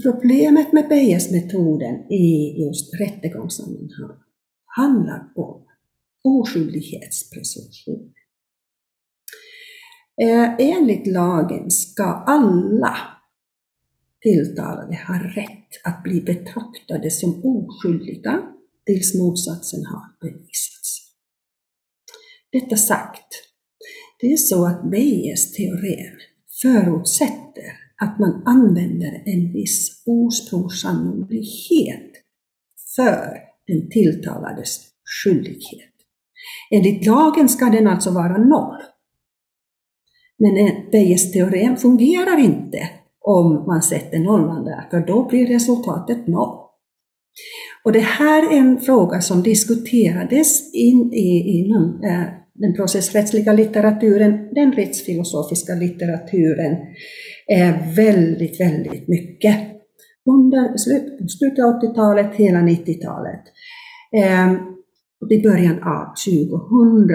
problemet 0.03 0.73
med 0.73 0.88
Bayes-metoden 0.90 1.95
i 2.11 2.56
just 2.64 2.99
rättegångssammanhang 2.99 4.18
handlar 4.65 5.32
om 5.36 5.65
oskyldighetspresumtion. 6.26 8.14
Eh, 10.22 10.56
enligt 10.60 11.07
lagen 11.07 11.72
ska 11.72 12.03
alla 12.03 12.97
tilltalade 14.22 14.95
ha 15.07 15.19
rätt 15.19 15.69
att 15.84 16.03
bli 16.03 16.22
betraktade 16.22 17.11
som 17.11 17.41
oskyldiga 17.43 18.43
tills 18.85 19.15
motsatsen 19.15 19.85
har 19.85 20.18
bevisats. 20.22 21.02
Detta 22.52 22.76
sagt, 22.76 23.27
det 24.19 24.34
är 24.34 24.38
så 24.38 24.65
att 24.65 24.91
Bayes 24.91 25.52
teorem 25.52 26.19
förutsätter 26.61 27.80
att 28.02 28.19
man 28.19 28.43
använder 28.45 29.23
en 29.26 29.53
viss 29.53 30.03
ursprungssannolikhet 30.06 32.11
för 32.95 33.38
den 33.68 33.89
tilltalades 33.89 34.80
skyldighet. 35.03 35.94
Enligt 36.72 37.06
lagen 37.06 37.50
ska 37.50 37.66
den 37.66 37.88
alltså 37.88 38.12
vara 38.12 38.38
noll. 38.38 38.82
Men 40.38 40.54
Bayes 40.92 41.32
teorem 41.32 41.78
fungerar 41.78 42.40
inte 42.40 42.90
om 43.22 43.66
man 43.68 43.82
sätter 43.82 44.20
nollan 44.20 44.66
där, 44.66 44.88
för 44.92 45.00
då 45.00 45.28
blir 45.28 45.48
resultatet 45.48 46.28
noll. 46.28 46.66
Och 47.84 47.92
det 47.92 48.00
här 48.00 48.54
är 48.54 48.58
en 48.58 48.80
fråga 48.80 49.22
som 49.22 49.44
diskuterades 49.44 50.74
in 50.74 51.14
i, 51.14 51.60
inom 51.60 52.02
eh, 52.04 52.24
den 52.54 52.74
processrättsliga 52.76 53.54
litteraturen, 53.54 54.54
den 54.54 54.72
rättsfilosofiska 54.72 55.74
litteraturen, 55.74 56.72
eh, 57.52 57.96
väldigt, 57.96 58.60
väldigt 58.60 59.08
mycket. 59.08 59.56
Under 60.30 60.78
slutet 61.28 61.66
av 61.66 61.82
80-talet, 61.82 62.36
hela 62.36 62.60
90-talet. 62.60 63.42
Eh, 64.18 64.54
i 65.30 65.42
början 65.42 65.84
av 65.84 66.14
2000 66.26 67.08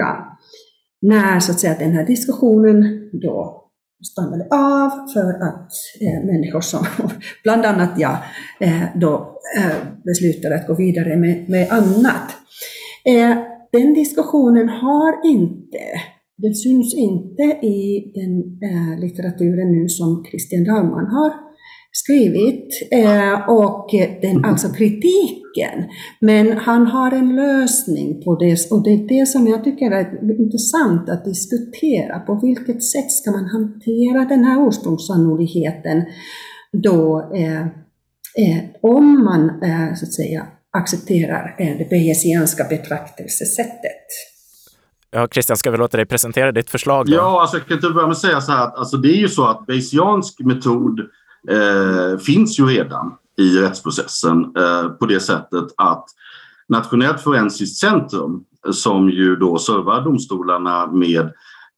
när 1.01 1.39
så 1.39 1.51
att 1.51 1.59
säga, 1.59 1.75
den 1.79 1.91
här 1.91 2.05
diskussionen 2.05 3.09
då 3.21 3.57
stannade 4.11 4.43
av 4.51 4.89
för 5.13 5.33
att 5.47 5.71
eh, 6.01 6.25
människor 6.25 6.61
som, 6.61 6.85
bland 7.43 7.65
annat 7.65 7.99
jag, 7.99 8.17
eh, 8.59 8.83
då 8.95 9.39
eh, 9.57 9.87
beslutade 10.05 10.55
att 10.55 10.67
gå 10.67 10.73
vidare 10.73 11.15
med, 11.15 11.49
med 11.49 11.71
annat. 11.71 12.37
Eh, 13.05 13.37
den 13.71 13.93
diskussionen 13.93 14.69
har 14.69 15.25
inte, 15.25 15.79
den 16.37 16.55
syns 16.55 16.93
inte 16.93 17.43
i 17.43 18.11
den 18.15 18.59
eh, 18.69 18.99
litteraturen 18.99 19.71
nu 19.71 19.89
som 19.89 20.25
Christian 20.29 20.63
Dahlman 20.63 21.05
har 21.05 21.33
skrivit, 21.91 22.89
eh, 22.91 23.49
och 23.49 23.89
den, 24.21 24.45
alltså 24.45 24.67
kritiken. 25.51 25.89
Men 26.19 26.57
han 26.57 26.87
har 26.87 27.11
en 27.11 27.35
lösning 27.35 28.23
på 28.23 28.35
det, 28.35 28.71
och 28.71 28.83
det 28.83 28.89
är 28.89 29.07
det 29.07 29.25
som 29.25 29.47
jag 29.47 29.63
tycker 29.63 29.91
är 29.91 30.39
intressant 30.39 31.09
att 31.09 31.25
diskutera. 31.25 32.19
På 32.19 32.39
vilket 32.43 32.83
sätt 32.83 33.11
ska 33.11 33.31
man 33.31 33.45
hantera 33.45 34.25
den 34.25 34.43
här 34.43 34.67
ursprungssannolikheten 34.67 36.03
då, 36.71 37.31
eh, 37.35 37.61
eh, 37.61 38.63
om 38.81 39.23
man 39.23 39.49
eh, 39.49 39.95
så 39.95 40.05
att 40.05 40.13
säga 40.13 40.47
accepterar 40.77 41.55
eh, 41.59 41.77
det 41.77 41.89
bayesianska 41.89 42.63
betraktelsesättet. 42.63 44.05
Ja, 45.13 45.27
Christian, 45.31 45.57
ska 45.57 45.71
vi 45.71 45.77
låta 45.77 45.97
dig 45.97 46.05
presentera 46.05 46.51
ditt 46.51 46.69
förslag? 46.69 47.05
Då? 47.05 47.13
Ja, 47.13 47.41
alltså, 47.41 47.57
jag 47.57 47.67
kan 47.67 47.77
inte 47.77 47.89
börja 47.89 48.07
med 48.07 48.11
att 48.11 48.17
säga 48.17 48.41
så 48.41 48.51
här 48.51 48.63
att 48.63 48.77
alltså, 48.77 48.97
det 48.97 49.09
är 49.09 49.17
ju 49.17 49.29
så 49.29 49.45
att 49.47 49.65
bayesiansk 49.65 50.39
metod 50.39 50.99
eh, 51.49 52.19
finns 52.19 52.59
ju 52.59 52.65
redan 52.65 53.11
i 53.37 53.59
rättsprocessen 53.59 54.55
eh, 54.57 54.89
på 54.89 55.05
det 55.05 55.19
sättet 55.19 55.65
att 55.77 56.05
Nationellt 56.69 57.21
forensiskt 57.21 57.77
centrum 57.77 58.43
som 58.71 59.09
ju 59.09 59.35
då 59.35 59.57
servar 59.57 60.01
domstolarna 60.01 60.87
med 60.87 61.21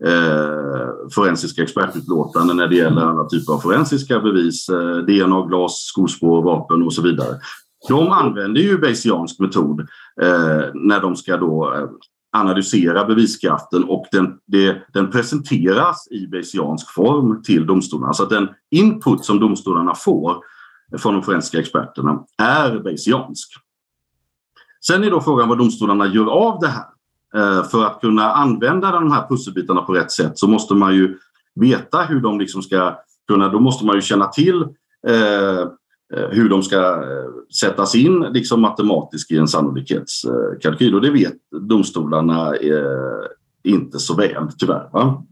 eh, 0.05 1.09
forensiska 1.15 1.63
expertutlåtanden 1.63 2.57
när 2.57 2.67
det 2.67 2.75
gäller 2.75 3.01
alla 3.01 3.30
typer 3.30 3.53
av 3.53 3.59
forensiska 3.59 4.19
bevis, 4.19 4.69
eh, 4.69 4.97
DNA, 4.97 5.45
glas, 5.47 5.77
skospår, 5.77 6.41
vapen 6.41 6.84
och 6.84 6.93
så 6.93 7.01
vidare. 7.01 7.39
De 7.88 8.11
använder 8.11 8.61
ju 8.61 8.77
Bayesiansk 8.77 9.39
metod 9.39 9.80
eh, 10.21 10.61
när 10.73 11.01
de 11.01 11.15
ska 11.15 11.38
då 11.38 11.73
eh, 11.73 11.89
analysera 12.38 13.05
beviskraften 13.05 13.84
och 13.84 14.05
den, 14.11 14.38
det, 14.47 14.77
den 14.93 15.11
presenteras 15.11 16.07
i 16.11 16.27
Bayesiansk 16.27 16.89
form 16.89 17.43
till 17.43 17.65
domstolarna. 17.65 18.13
Så 18.13 18.23
att 18.23 18.30
den 18.30 18.47
input 18.71 19.25
som 19.25 19.39
domstolarna 19.39 19.95
får 19.95 20.38
från 20.97 21.14
de 21.14 21.23
forensiska 21.23 21.60
experterna 21.60 22.23
är 22.38 22.80
Bayesiansk. 22.80 23.53
Sen 24.85 25.03
är 25.03 25.11
då 25.11 25.22
frågan 25.22 25.49
vad 25.49 25.57
domstolarna 25.57 26.07
gör 26.07 26.26
av 26.26 26.60
det 26.60 26.68
här. 26.68 26.85
Eh, 27.35 27.64
för 27.64 27.85
att 27.85 28.01
kunna 28.01 28.31
använda 28.31 28.91
de 28.91 29.11
här 29.11 29.27
pusselbitarna 29.27 29.81
på 29.81 29.93
rätt 29.93 30.11
sätt 30.11 30.38
så 30.39 30.47
måste 30.47 30.73
man 30.73 30.95
ju 30.95 31.18
veta 31.55 32.01
hur 32.01 32.22
de 32.22 32.39
liksom 32.39 32.61
ska 32.61 32.99
kunna, 33.27 33.49
då 33.49 33.60
måste 33.60 33.85
man 33.85 33.95
ju 33.95 34.01
känna 34.01 34.27
till 34.27 34.64
eh, 35.07 35.60
eh 36.14 36.30
hur 36.31 36.49
de 36.49 36.64
ska 36.64 36.77
eh, 36.77 37.30
sättas 37.60 37.95
in 37.95 38.19
liksom 38.19 38.61
matematiskt 38.61 39.31
i 39.31 39.38
en 39.38 39.47
sannolikhetskalkyl. 39.47 40.95
Och 40.95 41.01
det 41.01 41.11
vet 41.11 41.38
domstolarna 41.51 42.55
eh, 42.55 43.26
inte 43.64 43.99
så 43.99 44.15
väl, 44.15 44.47
tyvärr. 44.57 44.89
Va? 44.93 45.23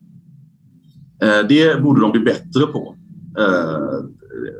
Det 1.49 1.82
borde 1.82 2.02
de 2.02 2.11
bli 2.11 2.22
bättre 2.22 2.68
på 2.68 2.95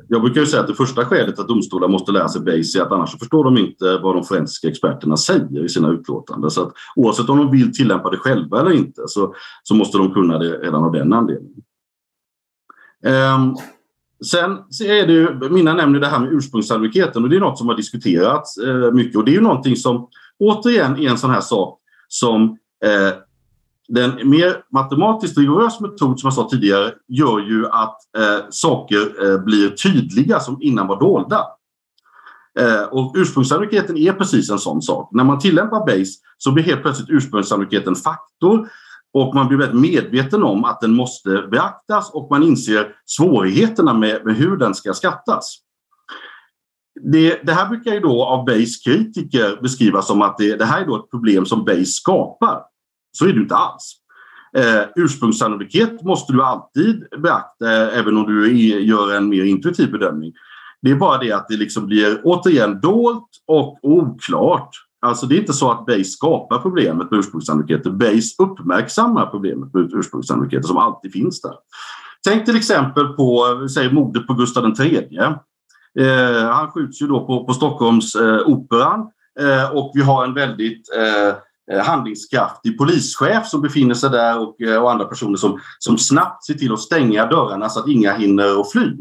jag 0.08 0.22
brukar 0.22 0.42
ju 0.42 0.48
säga 0.48 0.62
att 0.62 0.68
det 0.68 0.74
första 0.74 1.06
skälet 1.06 1.40
att 1.40 1.48
domstolar 1.48 1.88
måste 1.88 2.12
lära 2.12 2.30
sig 2.30 2.42
BASE 2.42 2.80
är 2.80 2.82
att 2.82 2.92
annars 2.92 3.20
förstår 3.20 3.44
de 3.44 3.58
inte 3.58 3.98
vad 3.98 4.16
de 4.16 4.24
forensiska 4.24 4.68
experterna 4.68 5.18
säger 5.18 5.66
i 5.66 5.70
sina 5.70 5.90
utlåtanden. 5.90 6.52
Så 6.52 6.62
att 6.62 6.74
oavsett 6.96 7.30
om 7.30 7.38
de 7.38 7.52
vill 7.52 7.74
tillämpa 7.74 8.10
det 8.10 8.18
själva 8.18 8.60
eller 8.60 8.72
inte 8.72 9.02
så, 9.08 9.36
så 9.64 9.76
måste 9.76 9.98
de 9.98 10.14
kunna 10.14 10.38
det 10.38 10.58
redan 10.58 10.84
av 10.84 10.92
den 10.92 11.14
anledningen. 11.14 11.64
Um, 13.06 13.58
Sen 14.26 14.52
är 14.84 15.08
det 15.08 15.14
ju, 15.14 15.50
Minna 15.50 15.74
nämner 15.74 16.00
det 16.00 16.08
här 16.08 16.20
med 16.20 16.34
ursprungssannolikheten 16.34 17.24
och 17.24 17.30
det 17.30 17.36
är 17.36 17.40
något 17.40 17.58
som 17.58 17.68
har 17.68 17.76
diskuterats 17.76 18.58
eh, 18.58 18.92
mycket 18.92 19.18
och 19.18 19.26
det 19.26 19.32
är 19.32 19.36
ju 19.36 19.42
någonting 19.42 19.76
som 19.76 20.08
återigen 20.40 20.98
är 20.98 21.10
en 21.10 21.18
sån 21.18 21.30
här 21.30 21.42
sak 21.42 21.80
som 22.08 22.58
eh, 22.86 23.14
den 23.94 24.30
mer 24.30 24.64
matematiskt 24.74 25.38
rigorös 25.38 25.80
metod 25.80 26.20
som 26.20 26.28
jag 26.28 26.34
sa 26.34 26.50
tidigare 26.50 26.94
gör 27.08 27.40
ju 27.40 27.68
att 27.68 27.98
eh, 28.18 28.46
saker 28.50 29.26
eh, 29.26 29.44
blir 29.44 29.70
tydliga 29.70 30.40
som 30.40 30.62
innan 30.62 30.88
var 30.88 31.00
dolda. 31.00 31.46
Eh, 32.60 32.84
och 32.84 33.14
ursprungssannolikheten 33.16 33.98
är 33.98 34.14
precis 34.14 34.50
en 34.50 34.60
sån 34.60 34.82
sak. 34.82 35.10
När 35.12 35.24
man 35.24 35.40
tillämpar 35.40 35.86
BASE 35.86 36.20
så 36.38 36.52
blir 36.52 36.64
helt 36.64 36.82
plötsligt 36.82 37.10
ursprungssannolikheten 37.10 37.96
faktor 37.96 38.70
och 39.14 39.36
man 39.36 39.48
blir 39.48 39.58
väldigt 39.58 39.82
medveten 39.82 40.44
om 40.44 40.66
att 40.66 40.82
den 40.82 40.94
måste 40.94 41.48
beaktas 41.52 42.12
och 42.14 42.28
man 42.32 42.44
inser 42.44 42.96
svårigheterna 43.06 43.94
med, 43.94 44.26
med 44.26 44.36
hur 44.36 44.58
den 44.58 44.76
ska 44.76 44.94
skattas. 44.94 45.58
Det, 47.12 47.40
det, 47.44 47.54
här 47.54 47.70
brukar 47.70 47.94
ju 47.94 48.00
då 48.00 48.26
av 48.26 48.46
BASE-kritiker 48.46 49.62
beskrivas 49.62 50.08
som 50.08 50.22
att 50.22 50.38
det, 50.38 50.56
det, 50.56 50.66
här 50.66 50.82
är 50.82 50.86
då 50.86 50.96
ett 50.96 51.12
problem 51.12 51.46
som 51.46 51.66
BASE 51.66 51.86
skapar. 51.86 52.71
Så 53.12 53.26
är 53.26 53.34
det 53.34 53.40
inte 53.40 53.56
alls. 53.56 53.98
Eh, 54.58 54.82
ursprungssannolikhet 54.96 56.04
måste 56.04 56.34
du 56.34 56.44
alltid 56.44 57.06
beakta 57.22 57.72
eh, 57.72 57.98
även 57.98 58.18
om 58.18 58.26
du 58.26 58.52
gör 58.82 59.16
en 59.16 59.30
mer 59.30 59.44
intuitiv 59.44 59.92
bedömning. 59.92 60.34
Det 60.82 60.92
är 60.92 60.96
bara 60.96 61.18
det 61.18 61.32
att 61.32 61.48
det 61.48 61.58
liksom 61.58 61.86
blir 61.86 62.22
återigen 62.24 62.82
dolt 62.82 63.30
och 63.48 63.80
oklart 63.82 64.76
Alltså 65.06 65.26
det 65.26 65.36
är 65.36 65.40
inte 65.40 65.54
så 65.54 65.72
att 65.72 65.86
Bayes 65.86 66.14
skapar 66.14 66.58
problemet 66.58 67.12
med 67.12 67.20
ursprungssannolikheter. 67.20 67.90
Bayes 67.90 68.40
uppmärksammar 68.40 69.26
problemet 69.26 69.74
med 69.74 69.94
ursprungssannolikheter 69.94 70.68
som 70.68 70.78
alltid 70.78 71.14
finns 71.14 71.42
där. 71.42 71.54
Tänk 72.24 72.46
till 72.46 72.56
exempel 72.56 73.08
på 73.08 73.46
säg, 73.74 73.94
mordet 73.94 74.28
på 74.28 74.34
Gustav 74.34 74.74
III. 74.80 75.18
Eh, 76.00 76.50
han 76.50 76.72
skjuts 76.72 77.02
ju 77.02 77.08
då 77.08 77.26
på, 77.26 77.46
på 77.46 77.54
Stockholms 77.54 78.16
eh, 78.16 78.48
operan 78.48 79.08
eh, 79.40 79.76
och 79.76 79.92
vi 79.94 80.02
har 80.02 80.26
en 80.26 80.34
väldigt 80.34 80.96
eh, 80.98 81.28
eh 81.28 81.36
Eh, 81.72 81.84
handlingskraftig 81.84 82.78
polischef 82.78 83.48
som 83.48 83.62
befinner 83.62 83.96
sig 83.96 84.10
där 84.10 84.40
och, 84.40 84.62
eh, 84.62 84.84
och 84.84 84.92
andra 84.92 85.06
personer 85.06 85.38
som, 85.38 85.60
som 85.80 85.98
snabbt 85.98 86.46
ser 86.46 86.54
till 86.54 86.74
att 86.74 86.80
stänga 86.80 87.26
dörrarna 87.26 87.70
så 87.70 87.80
att 87.80 87.88
inga 87.88 88.14
hinner 88.14 88.62
att 88.62 88.72
fly. 88.72 88.98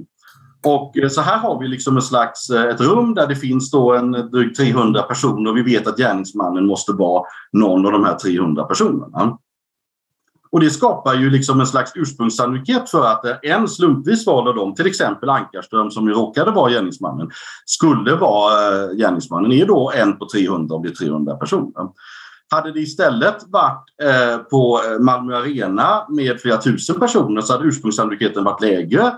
Och 0.64 0.98
eh, 0.98 1.08
så 1.08 1.20
här 1.20 1.38
har 1.38 1.60
vi 1.60 1.68
liksom 1.68 1.96
en 1.96 2.02
slags, 2.02 2.50
ett 2.50 2.80
rum 2.80 3.14
där 3.14 3.26
det 3.26 3.36
finns 3.36 3.70
då 3.70 3.94
en 3.94 4.12
drygt 4.12 4.56
300 4.56 5.02
personer 5.02 5.50
och 5.50 5.56
vi 5.56 5.62
vet 5.62 5.86
att 5.86 5.96
gärningsmannen 5.96 6.66
måste 6.66 6.92
vara 6.92 7.24
någon 7.52 7.86
av 7.86 7.92
de 7.92 8.04
här 8.04 8.14
300 8.14 8.64
personerna. 8.64 9.38
Och 10.52 10.60
det 10.60 10.70
skapar 10.70 11.14
ju 11.14 11.30
liksom 11.30 11.60
en 11.60 11.66
slags 11.66 11.92
ursprungssannolikhet 11.94 12.90
för 12.90 13.06
att 13.06 13.44
en 13.44 13.68
slumpvis 13.68 14.26
vald 14.26 14.48
av 14.48 14.54
dem, 14.54 14.74
till 14.74 14.86
exempel 14.86 15.28
Ankarström 15.28 15.90
som 15.90 16.08
ju 16.08 16.14
råkade 16.14 16.50
vara 16.50 16.70
gärningsmannen, 16.70 17.30
skulle 17.64 18.14
vara 18.14 18.86
gärningsmannen, 18.86 19.52
är 19.52 19.66
då 19.66 19.92
en 19.94 20.18
på 20.18 20.26
300 20.34 20.74
av 20.74 20.82
de 20.82 20.90
300 20.90 21.36
personer. 21.36 21.88
Hade 22.50 22.72
det 22.72 22.80
istället 22.80 23.36
varit 23.46 23.84
eh, 24.02 24.38
på 24.38 24.80
eh, 24.84 24.98
Malmö 24.98 25.36
Arena 25.36 26.06
med 26.08 26.40
flera 26.40 26.56
tusen 26.56 27.00
personer 27.00 27.40
så 27.40 27.52
hade 27.52 27.64
ursprungssannolikheten 27.64 28.44
varit 28.44 28.62
lägre 28.62 29.12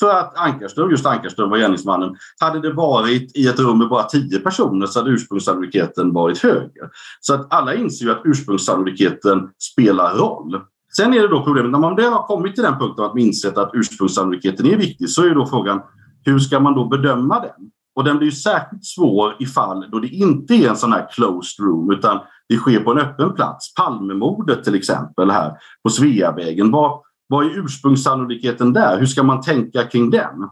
för 0.00 0.10
att 0.10 0.38
Ankarström, 0.38 0.90
just 0.90 1.06
Ankarström 1.06 1.50
var 1.50 1.58
gärningsmannen. 1.58 2.16
Hade 2.40 2.60
det 2.60 2.72
varit 2.72 3.36
i 3.36 3.48
ett 3.48 3.58
rum 3.58 3.78
med 3.78 3.88
bara 3.88 4.02
tio 4.02 4.38
personer 4.38 4.86
så 4.86 4.98
hade 4.98 5.10
ursprungssannolikheten 5.10 6.12
varit 6.12 6.38
högre. 6.38 6.88
Så 7.20 7.34
att 7.34 7.54
alla 7.54 7.74
inser 7.74 8.04
ju 8.04 8.12
att 8.12 8.22
ursprungssannolikheten 8.24 9.50
spelar 9.58 10.14
roll. 10.14 10.60
Sen 10.96 11.14
är 11.14 11.20
det 11.22 11.28
då 11.28 11.44
problemet, 11.44 11.72
när 11.72 11.78
man 11.78 11.96
väl 11.96 12.12
har 12.12 12.26
kommit 12.26 12.54
till 12.54 12.64
den 12.64 12.78
punkten 12.78 13.04
att 13.04 13.14
man 13.14 13.22
insett 13.22 13.58
att 13.58 13.70
ursprungssannolikheten 13.74 14.66
är 14.66 14.76
viktig 14.76 15.10
så 15.10 15.22
är 15.26 15.34
då 15.34 15.46
frågan 15.46 15.80
hur 16.24 16.38
ska 16.38 16.60
man 16.60 16.74
då 16.74 16.84
bedöma 16.84 17.40
den? 17.40 17.70
Och 17.94 18.04
den 18.04 18.18
blir 18.18 18.28
ju 18.28 18.32
särskilt 18.32 18.84
svår 18.84 19.36
i 19.38 19.46
fall 19.46 19.90
då 19.90 19.98
det 19.98 20.08
inte 20.08 20.54
är 20.54 20.68
en 20.68 20.76
sån 20.76 20.92
här 20.92 21.08
closed 21.12 21.64
room 21.66 21.92
utan 21.92 22.20
det 22.52 22.58
sker 22.58 22.80
på 22.80 22.90
en 22.90 22.98
öppen 22.98 23.32
plats. 23.32 23.74
Palmemordet 23.74 24.64
till 24.64 24.74
exempel 24.74 25.30
här 25.30 25.58
på 25.82 25.90
Sveavägen. 25.90 26.70
Vad, 26.70 27.00
vad 27.26 27.46
är 27.46 27.64
ursprungssannolikheten 27.64 28.72
där? 28.72 28.98
Hur 28.98 29.06
ska 29.06 29.22
man 29.22 29.40
tänka 29.40 29.84
kring 29.84 30.10
den? 30.10 30.48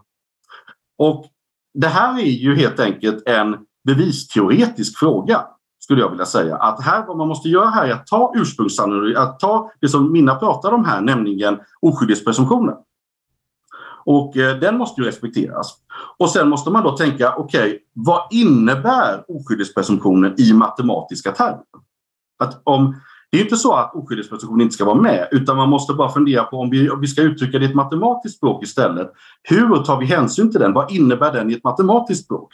Och 0.97 1.25
det 1.73 1.87
här 1.87 2.19
är 2.19 2.25
ju 2.25 2.55
helt 2.55 2.79
enkelt 2.79 3.27
en 3.27 3.57
bevisteoretisk 3.85 4.97
fråga 4.97 5.45
skulle 5.79 6.01
jag 6.01 6.09
vilja 6.09 6.25
säga. 6.25 6.55
Att 6.55 6.83
här, 6.83 7.05
vad 7.07 7.17
man 7.17 7.27
måste 7.27 7.49
göra 7.49 7.69
här 7.69 7.87
är 7.87 7.93
att 7.93 8.07
ta 8.07 8.33
ursprungssannolikheten, 8.35 9.23
att 9.23 9.39
ta 9.39 9.71
det 9.81 9.89
som 9.89 10.11
Minna 10.11 10.35
pratar 10.35 10.71
om 10.71 10.85
här, 10.85 11.01
nämligen 11.01 11.59
oskyldighetspresumtionen. 11.81 12.75
Och 14.05 14.37
eh, 14.37 14.57
den 14.57 14.77
måste 14.77 15.01
ju 15.01 15.07
respekteras. 15.07 15.73
Och 16.17 16.29
sen 16.29 16.49
måste 16.49 16.69
man 16.69 16.83
då 16.83 16.97
tänka, 16.97 17.35
okej, 17.35 17.61
okay, 17.61 17.79
vad 17.93 18.27
innebär 18.31 19.23
oskyldighetspresumtionen 19.27 20.33
i 20.37 20.53
matematiska 20.53 21.31
termer? 21.31 21.63
Att 22.41 22.61
om 22.63 22.95
det 23.31 23.37
är 23.37 23.43
inte 23.43 23.57
så 23.57 23.73
att 23.73 23.95
oskyldighetspresumtion 23.95 24.61
inte 24.61 24.73
ska 24.73 24.85
vara 24.85 25.01
med, 25.01 25.27
utan 25.31 25.57
man 25.57 25.69
måste 25.69 25.93
bara 25.93 26.09
fundera 26.09 26.43
på 26.43 26.59
om 26.59 26.69
vi, 26.69 26.89
om 26.89 27.01
vi 27.01 27.07
ska 27.07 27.21
uttrycka 27.21 27.59
det 27.59 27.65
i 27.65 27.69
ett 27.69 27.75
matematiskt 27.75 28.37
språk 28.37 28.63
istället. 28.63 29.11
Hur 29.43 29.83
tar 29.83 29.99
vi 29.99 30.05
hänsyn 30.05 30.51
till 30.51 30.59
den? 30.59 30.73
Vad 30.73 30.91
innebär 30.91 31.33
den 31.33 31.51
i 31.51 31.53
ett 31.53 31.63
matematiskt 31.63 32.25
språk? 32.25 32.53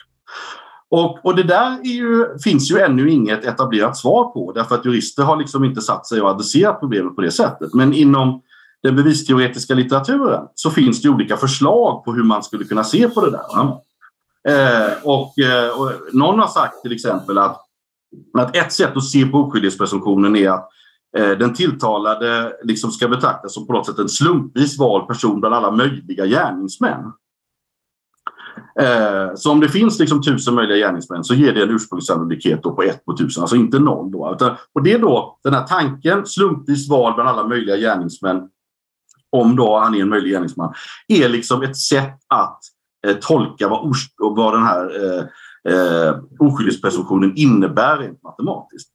Och, 0.89 1.25
och 1.25 1.35
det 1.35 1.43
där 1.43 1.83
ju, 1.83 2.25
finns 2.43 2.71
ju 2.71 2.79
ännu 2.79 3.09
inget 3.09 3.45
etablerat 3.45 3.97
svar 3.97 4.23
på 4.23 4.51
därför 4.55 4.75
att 4.75 4.85
jurister 4.85 5.23
har 5.23 5.37
liksom 5.37 5.63
inte 5.63 5.81
satt 5.81 6.07
sig 6.07 6.21
och 6.21 6.29
adresserat 6.29 6.79
problemet 6.79 7.15
på 7.15 7.21
det 7.21 7.31
sättet. 7.31 7.73
Men 7.73 7.93
inom 7.93 8.41
den 8.83 8.95
bevisteoretiska 8.95 9.73
litteraturen 9.73 10.43
så 10.55 10.69
finns 10.69 11.01
det 11.01 11.09
olika 11.09 11.37
förslag 11.37 12.05
på 12.05 12.13
hur 12.13 12.23
man 12.23 12.43
skulle 12.43 12.65
kunna 12.65 12.83
se 12.83 13.09
på 13.09 13.25
det 13.25 13.31
där. 13.31 13.45
Eh, 14.47 14.93
och, 15.03 15.39
eh, 15.39 15.79
och 15.79 15.91
någon 16.13 16.39
har 16.39 16.47
sagt 16.47 16.81
till 16.81 16.93
exempel 16.93 17.37
att 17.37 17.66
att 18.33 18.55
ett 18.55 18.73
sätt 18.73 18.97
att 18.97 19.03
se 19.03 19.25
på 19.25 19.37
oskyldighetspresumtionen 19.37 20.35
är 20.35 20.49
att 20.49 20.69
eh, 21.17 21.29
den 21.29 21.53
tilltalade 21.53 22.53
liksom 22.63 22.91
ska 22.91 23.07
betraktas 23.07 23.53
som 23.53 23.67
på 23.67 23.73
något 23.73 23.85
sätt 23.85 23.99
en 23.99 24.09
slumpvis 24.09 24.79
vald 24.79 25.07
person 25.07 25.39
bland 25.39 25.55
alla 25.55 25.71
möjliga 25.71 26.25
gärningsmän. 26.25 27.11
Eh, 28.79 29.35
så 29.35 29.51
om 29.51 29.59
det 29.59 29.69
finns 29.69 29.99
liksom 29.99 30.21
tusen 30.21 30.55
möjliga 30.55 30.77
gärningsmän 30.77 31.23
så 31.23 31.33
ger 31.33 31.53
det 31.53 31.63
en 31.63 31.69
ursprungssannolikhet 31.69 32.61
på 32.61 32.83
ett 32.83 33.05
på 33.05 33.17
tusen, 33.17 33.41
alltså 33.41 33.55
inte 33.55 33.79
noll. 33.79 34.11
Då, 34.11 34.33
utan, 34.35 34.55
och 34.73 34.83
det 34.83 34.93
är 34.93 34.99
då 34.99 35.39
den 35.43 35.53
här 35.53 35.63
tanken, 35.63 36.25
slumpvis 36.25 36.89
vald 36.89 37.15
bland 37.15 37.29
alla 37.29 37.47
möjliga 37.47 37.77
gärningsmän, 37.77 38.49
om 39.29 39.55
då 39.55 39.79
han 39.79 39.95
är 39.95 40.01
en 40.01 40.09
möjlig 40.09 40.31
gärningsman, 40.31 40.73
är 41.07 41.29
liksom 41.29 41.61
ett 41.61 41.77
sätt 41.77 42.19
att 42.27 42.59
eh, 43.07 43.13
tolka 43.13 43.67
vad, 43.67 43.95
vad 44.17 44.53
den 44.53 44.63
här 44.63 45.05
eh, 45.05 45.23
eh, 45.67 46.15
oskyldighetspresumtionen 46.39 47.33
innebär 47.35 47.97
rent 47.97 48.23
matematiskt. 48.23 48.89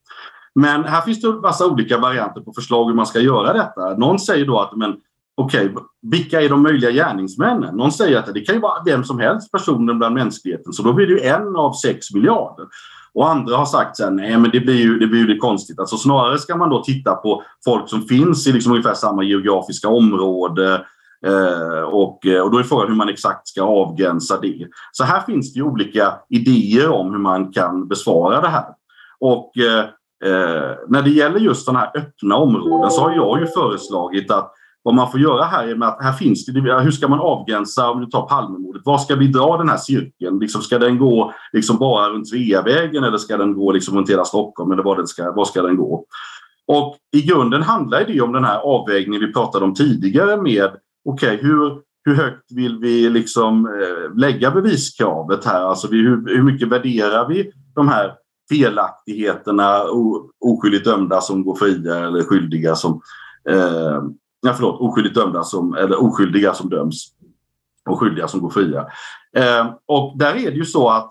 Men 0.55 0.85
här 0.85 1.01
finns 1.01 1.21
det 1.21 1.29
en 1.29 1.41
massa 1.41 1.67
olika 1.67 1.99
varianter 1.99 2.41
på 2.41 2.53
förslag 2.53 2.85
hur 2.85 2.95
man 2.95 3.07
ska 3.07 3.21
göra 3.21 3.53
detta. 3.53 3.97
Någon 3.97 4.19
säger 4.19 4.47
då 4.47 4.61
att 4.61 4.77
men, 4.77 4.97
okej, 5.37 5.71
okay, 5.71 5.83
vilka 6.03 6.41
är 6.41 6.49
de 6.49 6.63
möjliga 6.63 6.91
gärningsmännen? 6.91 7.77
Någon 7.77 7.93
säger 7.93 8.19
att 8.19 8.35
det 8.35 8.41
kan 8.41 8.55
ju 8.55 8.61
vara 8.61 8.83
vem 8.85 9.05
som 9.05 9.19
helst 9.19 9.53
personen 9.53 9.99
bland 9.99 10.15
mänskligheten, 10.15 10.73
så 10.73 10.83
då 10.83 10.93
blir 10.93 11.07
det 11.07 11.13
ju 11.13 11.21
en 11.21 11.57
av 11.57 11.73
sex 11.73 12.15
miljarder. 12.15 12.67
Och 13.15 13.31
andra 13.31 13.57
har 13.57 13.67
sagt 13.67 14.01
att 14.01 14.13
nej 14.13 14.39
men 14.39 14.51
det 14.51 14.61
blir 14.61 14.77
ju 14.77 14.99
det 14.99 15.07
blir 15.07 15.29
ju 15.29 15.39
konstigt. 15.39 15.79
Alltså 15.79 15.97
snarare 15.97 16.39
ska 16.39 16.57
man 16.57 16.71
då 16.71 16.83
titta 16.83 17.15
på 17.15 17.43
folk 17.65 17.89
som 17.89 18.03
finns 18.03 18.47
i 18.47 18.53
liksom 18.53 18.73
ungefär 18.73 18.95
samma 18.95 19.23
geografiska 19.23 19.89
område, 19.89 20.87
Eh, 21.27 21.83
och, 21.83 22.27
eh, 22.27 22.43
och 22.43 22.51
då 22.51 22.59
är 22.59 22.63
frågan 22.63 22.89
hur 22.89 22.95
man 22.95 23.09
exakt 23.09 23.49
ska 23.49 23.63
avgränsa 23.63 24.41
det. 24.41 24.67
Så 24.93 25.05
här 25.05 25.21
finns 25.21 25.53
det 25.53 25.59
ju 25.59 25.65
olika 25.65 26.15
idéer 26.29 26.91
om 26.91 27.11
hur 27.11 27.19
man 27.19 27.53
kan 27.53 27.89
besvara 27.89 28.41
det 28.41 28.49
här. 28.49 28.67
Och 29.21 29.59
eh, 29.59 29.85
eh 30.25 30.77
när 30.89 31.03
det 31.03 31.11
gäller 31.11 31.39
just 31.39 31.65
sådana 31.65 31.79
här 31.79 31.91
öppna 31.95 32.37
områden 32.37 32.91
så 32.91 33.01
har 33.01 33.13
jag 33.15 33.41
ju 33.41 33.47
föreslagit 33.47 34.31
att 34.31 34.53
vad 34.85 34.95
man 34.95 35.11
får 35.11 35.21
göra 35.21 35.45
här 35.45 35.69
är 35.69 35.85
att 35.85 36.03
här 36.03 36.13
finns 36.13 36.47
det, 36.47 36.61
hur 36.61 36.91
ska 36.91 37.09
man 37.09 37.21
avgränsa, 37.21 37.91
om 37.91 38.01
du 38.01 38.07
tar 38.07 38.23
Palmemordet, 38.23 38.83
var 38.85 38.99
ska 38.99 39.15
vi 39.17 39.27
dra 39.27 39.57
den 39.57 39.69
här 39.69 39.77
cirkeln? 39.77 40.39
Liksom, 40.39 40.63
ska 40.63 40.79
den 40.79 40.99
gå 40.99 41.33
liksom 41.53 41.79
bara 41.79 42.09
runt 42.09 42.29
Sveavägen 42.29 43.05
eller 43.05 43.19
ska 43.19 43.37
den 43.37 43.55
gå 43.55 43.73
liksom 43.73 43.97
runt 43.97 44.11
hela 44.11 44.25
Stockholm 44.25 44.73
eller 44.73 44.83
var, 44.83 44.97
den 44.97 45.07
ska, 45.07 45.33
var 45.33 45.45
ska 45.45 45.63
den 45.63 45.77
gå? 45.77 46.05
Och 46.67 46.97
i 47.17 47.23
grunden 47.23 47.63
handlar 47.63 48.05
det 48.05 48.21
om 48.21 48.33
den 48.33 48.45
här 48.45 48.59
avvägningen 48.59 49.21
vi 49.21 49.33
pratade 49.33 49.65
om 49.65 49.75
tidigare 49.75 50.37
med 50.37 50.71
okej, 51.05 51.35
okay, 51.35 51.49
hur, 51.49 51.81
hur 52.05 52.15
högt 52.15 52.53
vill 52.53 52.79
vi 52.79 53.11
liksom 53.11 53.67
eh, 53.67 54.17
lägga 54.19 54.51
beviskravet 54.51 55.45
här? 55.45 55.61
Alltså 55.61 55.89
vi, 55.89 55.97
hur, 55.97 56.37
hur 56.37 56.43
mycket 56.43 56.69
värderar 56.69 57.29
vi 57.29 57.53
de 57.75 57.89
här 57.89 58.15
felaktigheterna, 58.51 59.83
oskyldigt 60.41 60.85
dömda 60.85 61.21
som 61.21 61.45
går 61.45 61.55
fria 61.55 61.99
eller 62.07 62.23
skyldiga 62.23 62.75
som... 62.75 63.01
Eh, 63.49 64.03
nej, 64.43 64.55
förlåt, 64.55 64.81
oskyldigt 64.81 65.15
dömda 65.15 65.43
som, 65.43 65.75
eller 65.75 66.03
oskyldiga 66.03 66.55
som 66.55 66.71
döms. 66.71 67.07
och 67.91 68.01
skyldiga 68.01 68.29
som 68.29 68.41
går 68.41 68.51
fria. 68.51 68.87
Eh, 69.37 69.75
och 69.87 70.19
där 70.19 70.35
är 70.35 70.51
det 70.51 70.57
ju 70.57 70.65
så 70.65 70.89
att 70.89 71.11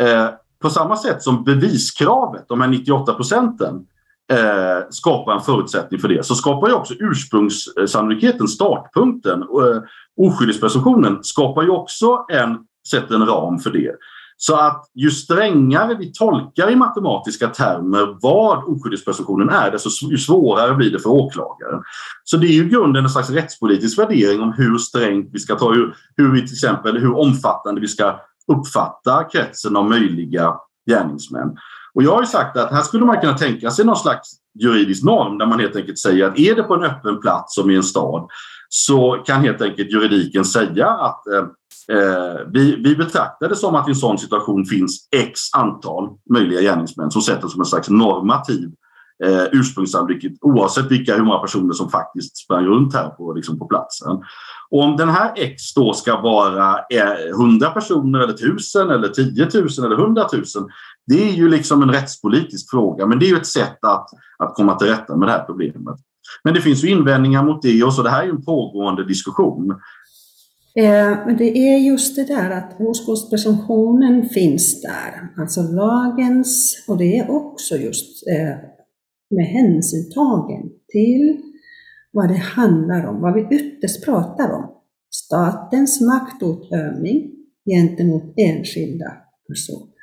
eh, 0.00 0.28
på 0.58 0.70
samma 0.70 0.96
sätt 0.96 1.22
som 1.22 1.44
beviskravet, 1.44 2.44
de 2.48 2.60
här 2.60 2.68
98 2.68 3.14
procenten, 3.14 3.86
eh, 4.32 4.88
skapa 4.90 5.34
en 5.34 5.40
förutsättning 5.40 6.00
för 6.00 6.08
det 6.08 6.26
så 6.26 6.34
skapar 6.34 6.68
ju 6.68 6.74
också 6.74 6.94
ursprungssannolikheten, 6.98 8.48
startpunkten, 8.48 9.42
eh, 9.42 9.82
oskyldighetspresumtionen 10.16 11.18
skapar 11.22 11.62
ju 11.62 11.68
också 11.68 12.24
en, 12.28 12.58
sätter 12.90 13.14
en 13.14 13.26
ram 13.26 13.58
för 13.58 13.70
det. 13.70 13.94
Så 14.36 14.56
att 14.56 14.90
ju 14.94 15.10
strängare 15.10 15.94
vi 15.94 16.12
tolkar 16.12 16.70
i 16.70 16.76
matematiska 16.76 17.48
termer 17.48 18.18
vad 18.20 18.58
oskyldighetspresumtionen 18.64 19.48
är, 19.48 19.70
desto 19.70 20.06
ju 20.06 20.18
svårare 20.18 20.74
blir 20.74 20.90
det 20.90 20.98
för 20.98 21.10
åklagaren. 21.10 21.82
Så 22.24 22.36
det 22.36 22.46
är 22.46 22.52
ju 22.52 22.68
grunden 22.68 23.04
en 23.04 23.10
slags 23.10 23.30
rättspolitisk 23.30 23.98
värdering 23.98 24.40
om 24.40 24.52
hur 24.52 24.78
strängt 24.78 25.30
vi 25.32 25.38
ska 25.38 25.54
ta, 25.54 25.72
hur, 25.72 25.94
hur 26.16 26.32
vi 26.32 26.40
till 26.40 26.54
exempel, 26.54 26.98
hur 26.98 27.16
omfattande 27.16 27.80
vi 27.80 27.88
ska 27.88 28.20
uppfatta 28.52 29.24
kretsen 29.24 29.76
av 29.76 29.88
möjliga 29.88 30.54
gärningsmän. 30.90 31.56
Och 31.94 32.02
jag 32.02 32.12
har 32.12 32.20
ju 32.20 32.26
sagt 32.26 32.56
att 32.56 32.70
här 32.70 32.82
skulle 32.82 33.04
man 33.04 33.20
kunna 33.20 33.38
tänka 33.38 33.70
sig 33.70 33.84
någon 33.84 33.96
slags 33.96 34.30
juridisk 34.60 35.04
norm 35.04 35.38
där 35.38 35.46
man 35.46 35.60
helt 35.60 35.76
enkelt 35.76 35.98
säger 35.98 36.26
att 36.26 36.38
är 36.38 36.54
det 36.54 36.62
på 36.62 36.74
en 36.74 36.84
öppen 36.84 37.20
plats 37.20 37.54
som 37.54 37.70
i 37.70 37.76
en 37.76 37.82
stad 37.82 38.28
så 38.68 39.22
kan 39.26 39.40
helt 39.40 39.62
enkelt 39.62 39.92
juridiken 39.92 40.44
säga 40.44 40.88
att 40.88 41.26
eh, 41.26 41.44
eh 41.96 42.40
vi, 42.52 42.76
vi 42.76 42.96
betraktar 42.96 43.48
det 43.48 43.56
som 43.56 43.74
att 43.74 43.88
i 43.88 43.90
en 43.90 43.96
sån 43.96 44.18
situation 44.18 44.64
finns 44.64 45.08
x 45.16 45.40
antal 45.56 46.08
möjliga 46.30 46.60
gärningsmän 46.60 47.10
som 47.10 47.22
sätter 47.22 47.48
som 47.48 47.60
en 47.60 47.66
slags 47.66 47.88
normativ 47.88 48.70
eh, 49.24 49.44
ursprungssannolikhet 49.52 50.32
oavsett 50.40 50.90
vilka, 50.90 51.16
hur 51.16 51.24
många 51.24 51.38
personer 51.38 51.72
som 51.72 51.90
faktiskt 51.90 52.36
sprang 52.36 52.66
runt 52.66 52.94
här 52.94 53.08
på, 53.08 53.32
liksom 53.32 53.58
på 53.58 53.66
platsen. 53.66 54.22
Och 54.70 54.82
om 54.82 54.96
den 54.96 55.08
här 55.08 55.32
X 55.36 55.74
då 55.74 55.92
ska 55.92 56.20
vara 56.20 56.78
eh, 56.90 57.30
100 57.30 57.70
personer 57.70 58.20
eller 58.20 58.34
1000 58.34 58.90
eller 58.90 59.08
10 59.08 59.48
000 59.54 59.86
eller 59.86 60.04
100 60.04 60.26
000 60.32 60.44
det 61.06 61.28
är 61.28 61.32
ju 61.32 61.48
liksom 61.48 61.82
en 61.82 61.90
rättspolitisk 61.90 62.70
fråga 62.70 63.06
men 63.06 63.18
det 63.18 63.26
är 63.26 63.30
ju 63.30 63.36
ett 63.36 63.46
sätt 63.46 63.78
att, 63.80 64.06
att 64.38 64.54
komma 64.54 64.74
till 64.74 64.88
rätta 64.88 65.16
med 65.16 65.28
det 65.28 65.32
här 65.32 65.44
problemet. 65.44 65.96
Men 66.44 66.54
det 66.54 66.60
finns 66.60 66.84
ju 66.84 66.90
invändningar 66.90 67.44
mot 67.44 67.62
det 67.62 67.84
och 67.84 67.94
så 67.94 68.02
det 68.02 68.10
här 68.10 68.22
är 68.22 68.26
ju 68.26 68.30
en 68.30 68.44
pågående 68.44 69.06
diskussion. 69.06 69.70
Eh, 70.76 71.26
men 71.26 71.36
det 71.36 71.58
är 71.58 71.78
just 71.78 72.16
det 72.16 72.24
där 72.24 72.50
att 72.50 72.80
oskuldspresumtionen 72.80 74.28
finns 74.28 74.82
där, 74.82 75.42
alltså 75.42 75.62
lagens, 75.62 76.84
och 76.88 76.98
det 76.98 77.18
är 77.18 77.30
också 77.30 77.76
just 77.76 78.26
eh, 78.26 78.56
med 79.30 79.46
hänsyn 79.46 80.10
tagen 80.14 80.62
till 80.92 81.40
vad 82.12 82.28
det 82.28 82.34
handlar 82.34 83.06
om, 83.06 83.20
vad 83.20 83.34
vi 83.34 83.56
ytterst 83.56 84.04
pratar 84.04 84.52
om. 84.52 84.70
Statens 85.10 86.00
maktutövning 86.00 87.30
gentemot 87.70 88.34
enskilda 88.36 89.12
personer. 89.48 89.93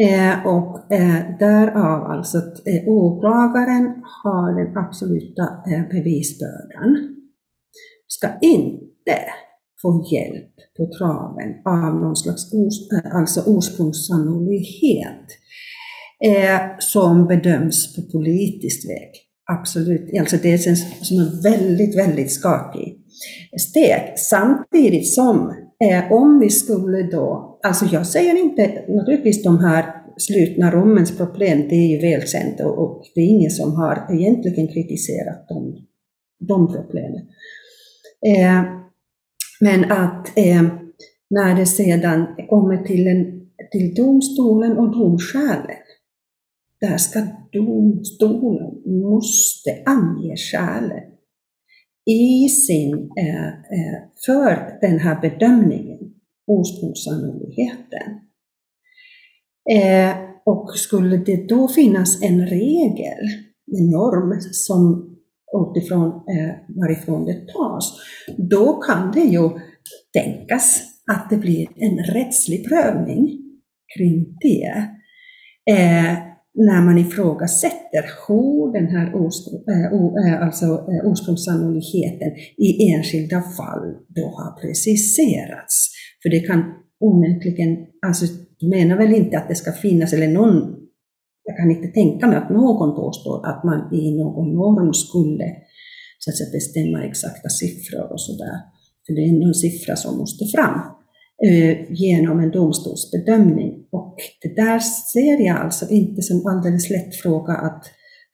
Eh, 0.00 0.46
och 0.46 0.92
eh, 0.92 1.38
därav 1.38 2.10
alltså 2.10 2.38
att 2.38 2.66
eh, 2.66 2.88
åklagaren 2.88 4.02
har 4.22 4.64
den 4.64 4.76
absoluta 4.76 5.42
eh, 5.42 5.88
bevisbördan. 5.90 7.16
Ska 8.06 8.28
inte 8.40 9.18
få 9.82 10.06
hjälp 10.12 10.54
på 10.76 10.90
traven 10.98 11.50
av 11.64 11.94
någon 12.00 12.16
slags 12.16 12.54
os, 12.54 12.92
eh, 12.92 13.16
alltså 13.16 13.40
ursprungssannolikhet 13.46 15.26
eh, 16.24 16.60
som 16.78 17.26
bedöms 17.26 17.96
på 17.96 18.02
politisk 18.18 18.88
väg. 18.88 19.10
Absolut, 19.58 20.20
alltså 20.20 20.36
det 20.42 20.58
känns 20.58 21.08
som 21.08 21.18
är 21.18 21.42
väldigt, 21.42 21.98
väldigt 21.98 22.32
skakig 22.32 23.00
steg. 23.58 24.12
Samtidigt 24.16 25.08
som 25.08 25.54
eh, 25.84 26.12
om 26.12 26.38
vi 26.40 26.50
skulle 26.50 27.02
då, 27.02 27.49
alltså 27.62 27.84
jag 27.84 28.06
säger 28.06 28.36
inte 28.36 28.84
naturligtvis 28.88 29.42
de 29.42 29.58
här 29.58 29.84
slutna 30.16 30.70
rummens 30.70 31.16
problem, 31.16 31.68
det 31.68 31.74
är 31.74 31.88
ju 31.88 31.98
välkänt 31.98 32.60
och, 32.60 32.78
och 32.78 33.02
det 33.14 33.20
är 33.20 33.26
ingen 33.26 33.50
som 33.50 33.72
har 33.72 34.06
egentligen 34.10 34.68
kritiserat 34.68 35.48
de, 35.48 35.86
de 36.38 36.72
problemen. 36.72 37.22
Eh, 38.26 38.62
men 39.60 39.92
att 39.92 40.38
eh, 40.38 40.62
när 41.30 41.56
det 41.56 41.66
sedan 41.66 42.26
kommer 42.48 42.84
till, 42.84 43.06
en, 43.06 43.40
till 43.72 43.94
domstolen 43.94 44.78
och 44.78 44.92
domskälen, 44.92 45.76
där 46.80 46.96
ska 46.96 47.26
domstolen 47.52 49.00
måste 49.02 49.82
ange 49.86 50.36
skälen 50.36 51.02
i 52.06 52.48
sin, 52.48 53.10
eh, 53.18 53.48
eh 53.48 53.98
för 54.26 54.78
den 54.80 54.98
här 54.98 55.20
bedömningen, 55.20 55.89
ursprungssannolikheten. 56.58 58.08
Eh, 59.70 60.16
och 60.44 60.70
skulle 60.78 61.16
det 61.16 61.48
då 61.48 61.68
finnas 61.68 62.22
en 62.22 62.46
regel, 62.46 63.24
en 63.78 63.90
norm 63.90 64.40
som 64.40 65.10
utifrån 65.52 66.08
eh, 66.08 66.54
varifrån 66.68 67.24
det 67.24 67.48
tas, 67.48 68.00
då 68.36 68.80
kan 68.80 69.12
det 69.12 69.20
ju 69.20 69.50
tänkas 70.12 70.82
att 71.12 71.30
det 71.30 71.36
blir 71.36 71.68
en 71.76 71.98
rättslig 72.14 72.68
prövning 72.68 73.38
kring 73.96 74.36
det. 74.40 74.88
Eh, 75.74 76.29
när 76.54 76.82
man 76.82 76.98
ifrågasätter 76.98 78.04
hur 78.26 78.72
den 78.72 78.86
här 78.86 79.06
eh, 79.06 80.32
eh, 80.32 80.46
alltså 80.46 80.66
eh, 80.66 81.10
ursprungssannolikheten 81.12 82.30
i 82.56 82.92
enskilda 82.92 83.42
fall 83.42 83.94
då 84.08 84.26
har 84.26 84.60
preciserats. 84.60 85.88
För 86.22 86.28
det 86.30 86.40
kan 86.40 86.64
onekligen, 87.00 87.76
alltså 88.06 88.26
du 88.58 88.68
menar 88.68 88.96
väl 88.96 89.14
inte 89.14 89.38
att 89.38 89.48
det 89.48 89.54
ska 89.54 89.72
finnas, 89.72 90.12
eller 90.12 90.28
någon, 90.28 90.76
jag 91.44 91.56
kan 91.56 91.70
inte 91.70 91.88
tänka 91.88 92.26
mig 92.26 92.36
att 92.36 92.50
någon 92.50 92.96
påstår 92.96 93.46
att 93.46 93.64
man 93.64 93.94
i 93.94 94.16
någon 94.18 94.54
norm 94.54 94.92
skulle 94.94 95.44
så 96.18 96.30
att 96.30 96.36
säga, 96.36 96.50
bestämma 96.52 97.04
exakta 97.04 97.48
siffror 97.48 98.12
och 98.12 98.20
sådär. 98.20 98.56
För 99.06 99.14
det 99.14 99.20
är 99.20 99.46
en 99.48 99.54
siffra 99.54 99.96
som 99.96 100.18
måste 100.18 100.44
fram. 100.44 100.80
Eh, 101.44 101.78
genom 101.88 102.40
en 102.40 102.50
domstolsbedömning. 102.50 103.86
Och 103.90 104.16
det 104.42 104.56
där 104.56 104.78
ser 105.12 105.46
jag 105.46 105.56
alltså 105.56 105.88
inte 105.88 106.22
som 106.22 106.46
alldeles 106.46 106.90
lätt 106.90 107.14
fråga 107.14 107.52
att 107.52 107.84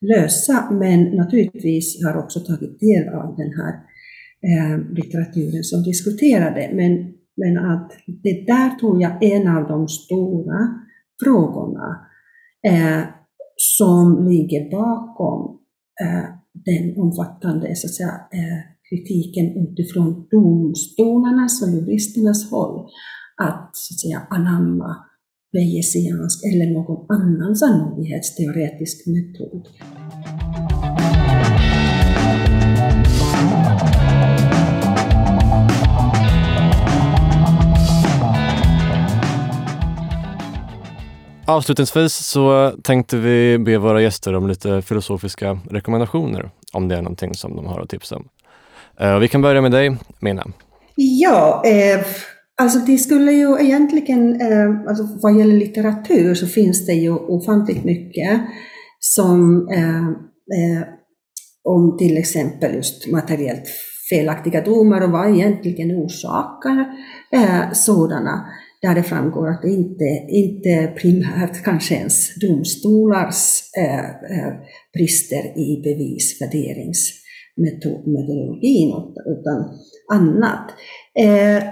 lösa, 0.00 0.70
men 0.70 1.04
naturligtvis 1.04 2.04
har 2.04 2.10
jag 2.10 2.24
också 2.24 2.40
tagit 2.40 2.80
del 2.80 3.08
av 3.08 3.36
den 3.36 3.52
här 3.52 3.74
eh, 4.48 4.78
litteraturen 4.94 5.64
som 5.64 5.82
diskuterade. 5.82 6.70
Men, 6.72 7.12
men 7.36 7.64
att 7.64 7.92
det 8.22 8.46
där 8.46 8.78
tror 8.78 9.02
jag 9.02 9.22
är 9.22 9.36
en 9.36 9.48
av 9.48 9.68
de 9.68 9.88
stora 9.88 10.58
frågorna 11.24 12.06
eh, 12.66 13.02
som 13.56 14.28
ligger 14.28 14.70
bakom 14.70 15.58
eh, 16.02 16.24
den 16.52 17.00
omfattande 17.02 17.76
så 17.76 17.86
att 17.86 17.94
säga, 17.94 18.20
eh, 18.32 18.75
kritiken 18.88 19.46
utifrån 19.64 20.28
domstolarnas 20.30 21.62
och 21.62 21.68
juristernas 21.68 22.50
håll 22.50 22.86
att, 23.42 23.70
så 23.76 23.94
att 23.94 24.00
säga, 24.00 24.26
anamma 24.30 24.96
Bayesiansk 25.52 26.44
eller 26.44 26.66
någon 26.72 27.06
annan 27.08 27.56
sannolikhetsteoretisk 27.56 29.06
metod. 29.06 29.68
Avslutningsvis 41.48 42.14
så 42.14 42.72
tänkte 42.82 43.16
vi 43.16 43.58
be 43.58 43.78
våra 43.78 44.02
gäster 44.02 44.34
om 44.34 44.48
lite 44.48 44.82
filosofiska 44.82 45.60
rekommendationer 45.70 46.50
om 46.72 46.88
det 46.88 46.96
är 46.96 47.02
någonting 47.02 47.34
som 47.34 47.56
de 47.56 47.66
har 47.66 47.80
att 47.80 47.88
tipsa 47.88 48.16
om. 48.16 48.28
Uh, 49.01 49.18
vi 49.18 49.28
kan 49.28 49.43
börja 49.43 49.60
med 49.62 49.73
dig, 49.73 49.97
Mina. 50.20 50.47
Ja, 50.97 51.62
eh, 51.66 52.06
alltså 52.62 52.78
det 52.78 52.98
skulle 52.98 53.32
ju 53.32 53.59
egentligen, 53.60 54.40
eh, 54.40 54.89
alltså 54.89 55.09
vad 55.23 55.39
gäller 55.39 55.56
litteratur 55.56 56.35
så 56.35 56.47
finns 56.47 56.86
det 56.86 56.93
ju 56.93 57.10
ofantligt 57.10 57.85
mycket 57.85 58.40
som 58.98 59.68
eh, 59.68 60.06
eh, 60.59 60.89
om 61.64 61.97
till 61.98 62.16
exempel 62.16 62.74
just 62.74 63.12
materiellt 63.12 63.64
felaktiga 64.10 64.60
domar 64.60 65.01
och 65.01 65.10
vad 65.10 65.35
egentligen 65.35 65.90
orsakar 65.90 66.86
eh, 67.32 67.73
sådana 67.73 68.47
där 68.82 68.94
det 68.94 69.02
framgår 69.02 69.48
att 69.48 69.62
det 69.62 69.70
inte, 69.70 70.05
inte 70.28 70.93
primärt 71.01 71.64
kanske 71.64 71.94
ens 71.94 72.35
domstolars 72.35 73.62
eh, 73.78 74.05
eh 74.05 74.52
brister 74.93 75.59
i 75.59 75.82
bevisvärderings 75.85 77.25
metodologin 77.56 78.94
utan 79.26 79.64
annat. 80.12 80.70
Eh, 81.18 81.62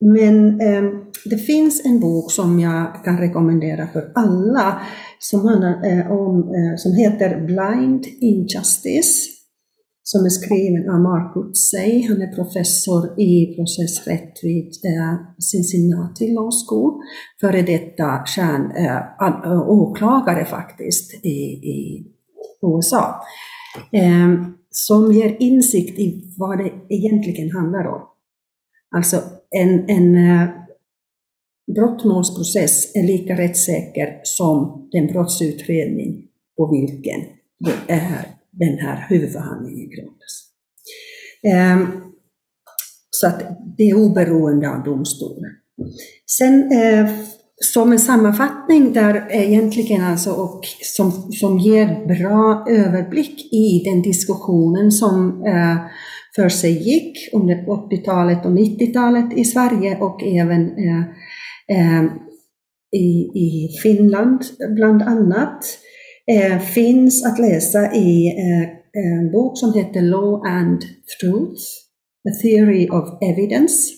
men 0.00 0.60
eh, 0.60 0.82
det 1.24 1.36
finns 1.36 1.84
en 1.84 2.00
bok 2.00 2.32
som 2.32 2.60
jag 2.60 3.04
kan 3.04 3.18
rekommendera 3.18 3.86
för 3.86 4.12
alla 4.14 4.80
som, 5.18 5.40
handlar, 5.40 5.86
eh, 5.86 6.12
om, 6.12 6.54
som 6.76 6.92
heter 6.92 7.40
Blind 7.46 8.06
Injustice 8.20 9.38
som 10.10 10.24
är 10.24 10.28
skriven 10.28 10.90
av 10.90 11.00
Mark 11.00 11.36
Utsey. 11.36 12.08
Han 12.08 12.22
är 12.22 12.34
professor 12.34 13.20
i 13.20 13.56
processrätt 13.56 14.34
vid 14.42 14.72
Cincinnati 15.52 16.32
Law 16.34 16.50
School, 16.50 16.92
före 17.40 17.62
detta 17.62 18.24
kärn, 18.26 18.62
äh, 18.70 19.68
åklagare 19.68 20.44
faktiskt 20.44 21.24
i, 21.24 21.38
i 21.74 22.06
USA, 22.62 23.22
eh, 23.92 24.28
som 24.86 25.12
ger 25.12 25.36
insikt 25.40 25.98
i 25.98 26.34
vad 26.36 26.58
det 26.58 26.72
egentligen 26.88 27.50
handlar 27.50 27.86
om. 27.86 28.02
Alltså 28.96 29.22
en, 29.50 29.90
en 29.90 30.16
eh, 30.16 30.48
brottmålsprocess 31.74 32.96
är 32.96 33.02
lika 33.02 33.38
rättssäker 33.38 34.20
som 34.22 34.88
den 34.92 35.06
brottsutredning 35.06 36.28
på 36.56 36.66
vilken 36.66 37.20
det 37.58 37.92
är 37.92 38.28
den 38.50 38.78
här 38.78 39.06
huvudförhandlingen 39.08 39.90
grundas. 39.90 40.48
Ehm, 41.42 41.86
så 43.10 43.26
att 43.26 43.42
det 43.76 43.90
är 43.90 43.94
oberoende 43.94 44.70
av 44.70 44.84
domstolen. 44.84 45.50
Sen 46.38 46.72
eh, 46.72 47.10
som 47.64 47.92
en 47.92 47.98
sammanfattning 47.98 48.92
där 48.92 49.26
egentligen 49.30 50.04
alltså 50.04 50.30
och 50.30 50.60
som, 50.82 51.12
som 51.32 51.58
ger 51.58 52.06
bra 52.06 52.66
överblick 52.70 53.52
i 53.52 53.82
den 53.84 54.02
diskussionen 54.02 54.92
som 54.92 55.44
eh, 55.46 55.76
för 56.36 56.48
sig 56.48 56.72
gick 56.88 57.32
under 57.32 57.54
80-talet 57.54 58.46
och 58.46 58.52
90-talet 58.52 59.38
i 59.38 59.44
Sverige 59.44 59.98
och 60.00 60.22
även 60.22 60.62
eh, 60.62 61.00
eh, 61.68 62.04
i, 62.96 63.38
i 63.38 63.68
Finland 63.82 64.42
bland 64.76 65.02
annat 65.02 65.64
eh, 66.32 66.58
finns 66.58 67.26
att 67.26 67.38
läsa 67.38 67.94
i 67.94 68.26
eh, 68.26 68.68
en 68.92 69.32
bok 69.32 69.58
som 69.58 69.74
heter 69.74 70.02
Law 70.02 70.46
and 70.46 70.80
Truth, 71.20 71.62
A 72.28 72.32
Theory 72.42 72.88
of 72.88 73.18
Evidence, 73.22 73.92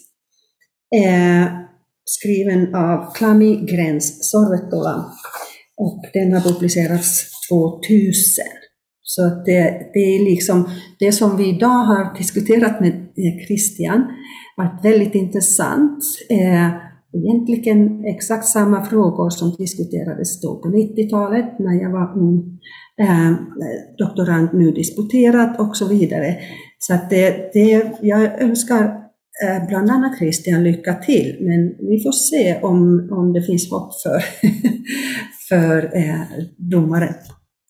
eh, 0.97 1.70
skriven 2.05 2.75
av 2.75 3.15
Klami 3.15 3.57
Gräns 3.57 4.31
Sorvettola 4.31 5.05
och 5.77 6.05
den 6.13 6.33
har 6.33 6.41
publicerats 6.41 7.25
2000. 7.51 8.45
Så 9.03 9.27
att 9.27 9.45
det, 9.45 9.91
det 9.95 10.01
är 10.01 10.25
liksom 10.25 10.69
det 10.99 11.13
som 11.13 11.37
vi 11.37 11.49
idag 11.49 11.85
har 11.85 12.19
diskuterat 12.19 12.81
med 12.81 13.09
Christian, 13.47 14.05
varit 14.57 14.85
väldigt 14.85 15.15
intressant. 15.15 16.05
Eh, 16.31 16.69
egentligen 17.13 18.05
exakt 18.05 18.47
samma 18.47 18.85
frågor 18.85 19.31
som 19.31 19.57
diskuterades 19.59 20.41
då 20.41 20.61
på 20.63 20.69
90-talet 20.69 21.59
när 21.59 21.83
jag 21.83 21.91
var 21.91 22.19
ung 22.19 22.59
eh, 23.01 23.33
doktorand, 23.99 24.49
nu 24.53 24.71
disputerat 24.71 25.61
och 25.61 25.77
så 25.77 25.89
vidare. 25.89 26.37
Så 26.79 26.95
att 26.95 27.11
det, 27.11 27.51
det, 27.53 27.93
jag 28.03 28.43
önskar 28.43 29.10
Eh, 29.45 29.67
bland 29.69 29.91
annat 29.91 30.19
Christian 30.19 30.65
lycka 30.65 30.95
till, 30.95 31.37
men 31.41 31.89
vi 31.89 32.03
får 32.03 32.13
se 32.13 32.61
om, 32.63 33.09
om 33.13 33.33
det 33.33 33.43
finns 33.43 33.71
hopp 33.71 33.93
för, 34.03 34.25
för 35.49 35.97
eh, 35.97 36.21
domare 36.57 37.15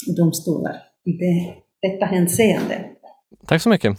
och 0.08 0.16
domstolar 0.16 0.76
i 1.04 1.12
det, 1.12 1.54
detta 1.88 2.06
hänseende. 2.06 2.84
Tack 3.46 3.62
så 3.62 3.68
mycket. 3.68 3.98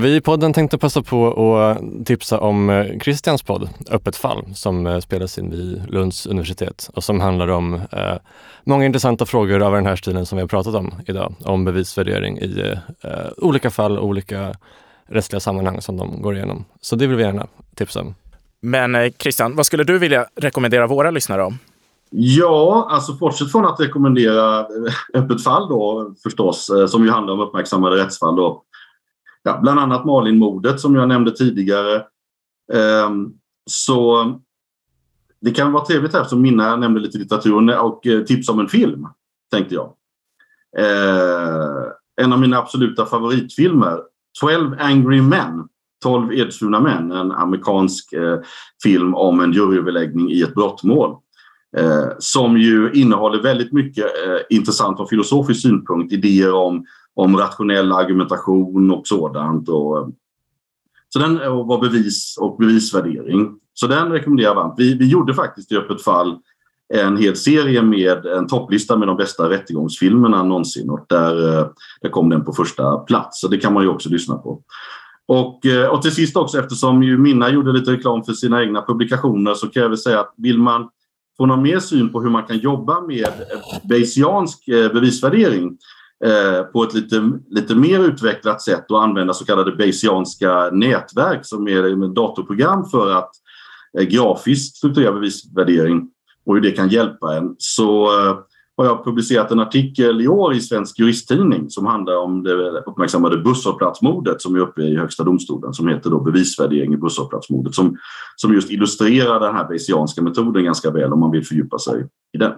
Vi 0.00 0.16
i 0.16 0.20
podden 0.20 0.52
tänkte 0.52 0.78
passa 0.78 1.02
på 1.02 1.58
att 1.58 2.06
tipsa 2.06 2.40
om 2.40 2.70
eh, 2.70 2.98
Christians 2.98 3.42
podd 3.42 3.68
Öppet 3.90 4.16
fall 4.16 4.54
som 4.54 4.86
eh, 4.86 4.98
spelas 4.98 5.38
in 5.38 5.50
vid 5.50 5.82
Lunds 5.88 6.26
universitet 6.26 6.90
och 6.94 7.04
som 7.04 7.20
handlar 7.20 7.48
om 7.48 7.74
eh, 7.74 8.16
många 8.64 8.84
intressanta 8.84 9.26
frågor 9.26 9.62
av 9.62 9.72
den 9.72 9.86
här 9.86 9.96
stilen 9.96 10.26
som 10.26 10.36
vi 10.36 10.42
har 10.42 10.48
pratat 10.48 10.74
om 10.74 10.94
idag. 11.06 11.34
Om 11.44 11.64
bevisvärdering 11.64 12.38
i 12.38 12.74
eh, 13.04 13.10
olika 13.36 13.70
fall 13.70 13.98
och 13.98 14.06
olika 14.06 14.54
rättsliga 15.10 15.40
sammanhang 15.40 15.80
som 15.80 15.96
de 15.96 16.22
går 16.22 16.36
igenom. 16.36 16.64
Så 16.80 16.96
det 16.96 17.06
vill 17.06 17.16
vi 17.16 17.22
gärna 17.22 17.46
tipsa 17.74 18.00
om. 18.00 18.14
Men 18.60 18.94
eh, 18.94 19.12
Christian, 19.18 19.56
vad 19.56 19.66
skulle 19.66 19.84
du 19.84 19.98
vilja 19.98 20.26
rekommendera 20.36 20.86
våra 20.86 21.10
lyssnare 21.10 21.44
om? 21.44 21.58
Ja, 22.10 22.88
alltså 22.90 23.12
bortsett 23.12 23.52
från 23.52 23.66
att 23.66 23.80
rekommendera 23.80 24.66
Öppet 25.14 25.44
fall 25.44 25.68
då 25.68 26.14
förstås, 26.22 26.70
som 26.88 27.04
ju 27.04 27.10
handlar 27.10 27.34
om 27.34 27.40
uppmärksammade 27.40 27.96
rättsfall 27.96 28.36
då, 28.36 28.62
ja, 29.42 29.58
bland 29.62 29.80
annat 29.80 30.04
Malinmordet 30.04 30.80
som 30.80 30.94
jag 30.94 31.08
nämnde 31.08 31.30
tidigare. 31.30 32.04
Ehm, 32.72 33.32
så 33.70 34.24
det 35.40 35.50
kan 35.50 35.72
vara 35.72 35.84
trevligt 35.84 36.12
här 36.12 36.20
eftersom 36.20 36.42
Minna 36.42 36.76
nämnde 36.76 37.00
lite 37.00 37.18
litteratur 37.18 37.80
och 37.80 38.06
eh, 38.06 38.20
tips 38.20 38.48
om 38.48 38.60
en 38.60 38.68
film, 38.68 39.06
tänkte 39.50 39.74
jag. 39.74 39.92
Ehm, 40.78 41.92
en 42.20 42.32
av 42.32 42.40
mina 42.40 42.58
absoluta 42.58 43.06
favoritfilmer, 43.06 44.00
12 44.40 44.76
Angry 44.78 45.22
Men, 45.22 45.68
12 46.02 46.32
edsvurna 46.32 46.80
män, 46.80 47.12
en 47.12 47.32
amerikansk 47.32 48.12
eh, 48.12 48.38
film 48.82 49.14
om 49.14 49.40
en 49.40 49.52
juryöverläggning 49.52 50.30
i 50.30 50.42
ett 50.42 50.54
brottmål. 50.54 51.16
Eh, 51.76 52.08
som 52.18 52.58
ju 52.58 52.92
innehåller 52.92 53.42
väldigt 53.42 53.72
mycket 53.72 54.04
eh, 54.04 54.56
intressant 54.56 54.96
från 54.96 55.08
filosofisk 55.08 55.62
synpunkt, 55.62 56.12
idéer 56.12 56.54
om 56.54 56.84
om 57.14 57.36
rationell 57.36 57.92
argumentation 57.92 58.90
och 58.90 59.06
sådant. 59.06 59.68
Och, 59.68 59.98
eh, 59.98 60.08
så 61.08 61.18
den 61.18 61.40
eh, 61.40 61.66
var 61.66 61.80
bevis 61.80 62.36
och 62.40 62.56
bevisvärdering. 62.56 63.58
Så 63.74 63.86
den 63.86 64.12
rekommenderar 64.12 64.48
jag 64.48 64.54
varmt. 64.54 64.74
Vi, 64.76 64.94
vi 64.94 65.08
gjorde 65.08 65.34
faktiskt 65.34 65.72
i 65.72 65.76
Öppet 65.76 66.02
fall 66.02 66.38
en 66.94 67.16
hel 67.16 67.36
serie 67.36 67.82
med 67.82 68.26
en 68.26 68.46
topplista 68.46 68.96
med 68.96 69.08
de 69.08 69.16
bästa 69.16 69.50
rättegångsfilmerna 69.50 70.42
någonsin 70.42 70.90
och 70.90 71.06
där, 71.08 71.58
eh, 71.58 71.66
där 72.02 72.08
kom 72.08 72.28
den 72.28 72.44
på 72.44 72.52
första 72.52 72.98
plats. 72.98 73.40
Så 73.40 73.48
det 73.48 73.58
kan 73.58 73.72
man 73.72 73.82
ju 73.82 73.88
också 73.88 74.08
lyssna 74.08 74.34
på. 74.34 74.62
Och, 75.28 75.66
eh, 75.66 75.88
och 75.88 76.02
till 76.02 76.14
sist 76.14 76.36
också 76.36 76.58
eftersom 76.58 77.02
ju 77.02 77.18
Minna 77.18 77.50
gjorde 77.50 77.72
lite 77.72 77.92
reklam 77.92 78.24
för 78.24 78.32
sina 78.32 78.62
egna 78.62 78.82
publikationer 78.82 79.54
så 79.54 79.68
kan 79.68 79.82
jag 79.82 79.88
väl 79.88 79.98
säga 79.98 80.20
att 80.20 80.34
vill 80.36 80.58
man 80.58 80.88
få 81.36 81.46
någon 81.46 81.62
mer 81.62 81.78
syn 81.78 82.12
på 82.12 82.22
hur 82.22 82.30
man 82.30 82.42
kan 82.42 82.58
jobba 82.58 83.00
med 83.00 83.32
Bayesiansk 83.88 84.68
eh, 84.68 84.92
bevisvärdering 84.92 85.78
Eh, 86.24 86.62
på 86.62 86.82
ett 86.82 86.94
lite, 86.94 87.30
lite 87.48 87.74
mer 87.74 88.00
utvecklat 88.00 88.62
sätt 88.62 88.90
och 88.90 89.02
använda 89.02 89.34
så 89.34 89.44
kallade 89.44 89.72
Bayesianska 89.72 90.70
nätverk 90.70 91.46
som 91.46 91.68
är 91.68 92.14
datorprogram 92.14 92.84
för 92.84 93.10
att 93.10 93.30
eh, 93.98 94.04
grafiskt 94.04 94.76
strukturera 94.76 95.12
bevisvärdering 95.12 96.08
och 96.50 96.56
hur 96.56 96.62
det 96.62 96.70
kan 96.70 96.88
hjälpa 96.88 97.36
en. 97.36 97.54
Så 97.58 98.04
eh, 98.04 98.38
har 98.76 98.84
jag 98.84 99.04
publicerat 99.04 99.50
en 99.50 99.60
artikel 99.60 100.20
i 100.20 100.28
år 100.28 100.54
i 100.54 100.60
Svensk 100.60 100.98
Juristtidning 100.98 101.70
som 101.70 101.86
handlar 101.86 102.16
om 102.16 102.42
det 102.42 102.80
uppmärksammade 102.86 103.38
busshållplatsmordet 103.38 104.42
som 104.42 104.54
är 104.54 104.58
uppe 104.58 104.82
i 104.82 104.96
Högsta 104.96 105.24
domstolen 105.24 105.72
som 105.72 105.88
heter 105.88 106.10
då 106.10 106.20
bevisvärdering 106.20 106.94
i 106.94 106.96
busshållplatsmordet 106.96 107.74
som, 107.74 107.96
som 108.36 108.54
just 108.54 108.70
illustrerar 108.70 109.40
den 109.40 109.54
här 109.54 109.68
Bayesianska 109.68 110.22
metoden 110.22 110.64
ganska 110.64 110.90
väl 110.90 111.12
om 111.12 111.20
man 111.20 111.30
vill 111.30 111.46
fördjupa 111.46 111.78
sig 111.78 112.06
i 112.32 112.38
den. 112.38 112.52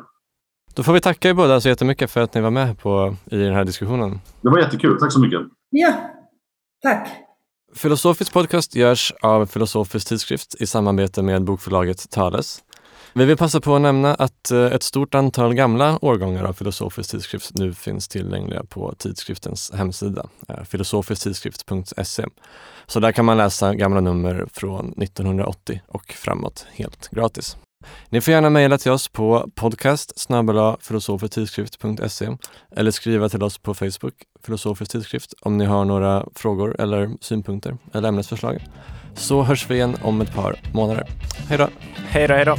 Då 0.74 0.82
får 0.82 0.92
vi 0.92 1.00
tacka 1.00 1.28
er 1.28 1.34
båda 1.34 1.60
så 1.60 1.68
jättemycket 1.68 2.10
för 2.10 2.20
att 2.20 2.34
ni 2.34 2.40
var 2.40 2.50
med 2.50 2.78
på, 2.78 3.16
i 3.30 3.36
den 3.36 3.54
här 3.54 3.64
diskussionen. 3.64 4.20
Det 4.40 4.50
var 4.50 4.58
jättekul. 4.58 4.98
Tack 4.98 5.12
så 5.12 5.20
mycket. 5.20 5.40
Ja, 5.70 5.94
tack. 6.82 7.08
Filosofisk 7.74 8.32
podcast 8.32 8.76
görs 8.76 9.12
av 9.22 9.46
Filosofisk 9.46 10.08
tidskrift 10.08 10.54
i 10.60 10.66
samarbete 10.66 11.22
med 11.22 11.44
bokförlaget 11.44 12.10
Thales. 12.10 12.62
Vi 13.14 13.24
vill 13.24 13.36
passa 13.36 13.60
på 13.60 13.76
att 13.76 13.82
nämna 13.82 14.14
att 14.14 14.50
eh, 14.50 14.64
ett 14.64 14.82
stort 14.82 15.14
antal 15.14 15.54
gamla 15.54 15.98
årgångar 16.02 16.44
av 16.44 16.52
Filosofisk 16.52 17.10
tidskrift 17.10 17.54
nu 17.54 17.74
finns 17.74 18.08
tillgängliga 18.08 18.64
på 18.64 18.94
tidskriftens 18.98 19.72
hemsida, 19.74 20.26
eh, 20.48 20.64
filosofisktidskrift.se. 20.64 22.24
Så 22.86 23.00
där 23.00 23.12
kan 23.12 23.24
man 23.24 23.36
läsa 23.36 23.74
gamla 23.74 24.00
nummer 24.00 24.46
från 24.52 24.94
1980 24.96 25.80
och 25.88 26.12
framåt 26.12 26.66
helt 26.72 27.08
gratis. 27.08 27.56
Ni 28.08 28.20
får 28.20 28.32
gärna 28.32 28.50
mejla 28.50 28.78
till 28.78 28.92
oss 28.92 29.08
på 29.08 29.50
podcast 29.54 30.28
eller 32.76 32.90
skriva 32.90 33.28
till 33.28 33.42
oss 33.42 33.58
på 33.58 33.74
Facebook, 33.74 34.14
Filosofisk 34.44 34.90
tidskrift, 34.90 35.34
om 35.40 35.58
ni 35.58 35.64
har 35.64 35.84
några 35.84 36.26
frågor 36.34 36.80
eller 36.80 37.10
synpunkter 37.20 37.76
eller 37.94 38.08
ämnesförslag. 38.08 38.66
Så 39.14 39.42
hörs 39.42 39.70
vi 39.70 39.74
igen 39.74 39.96
om 40.02 40.20
ett 40.20 40.34
par 40.34 40.56
månader. 40.72 41.06
Hej 41.48 41.58
då! 41.58 41.68
Hej 42.08 42.28
då, 42.28 42.34
hej 42.34 42.44
då! 42.44 42.56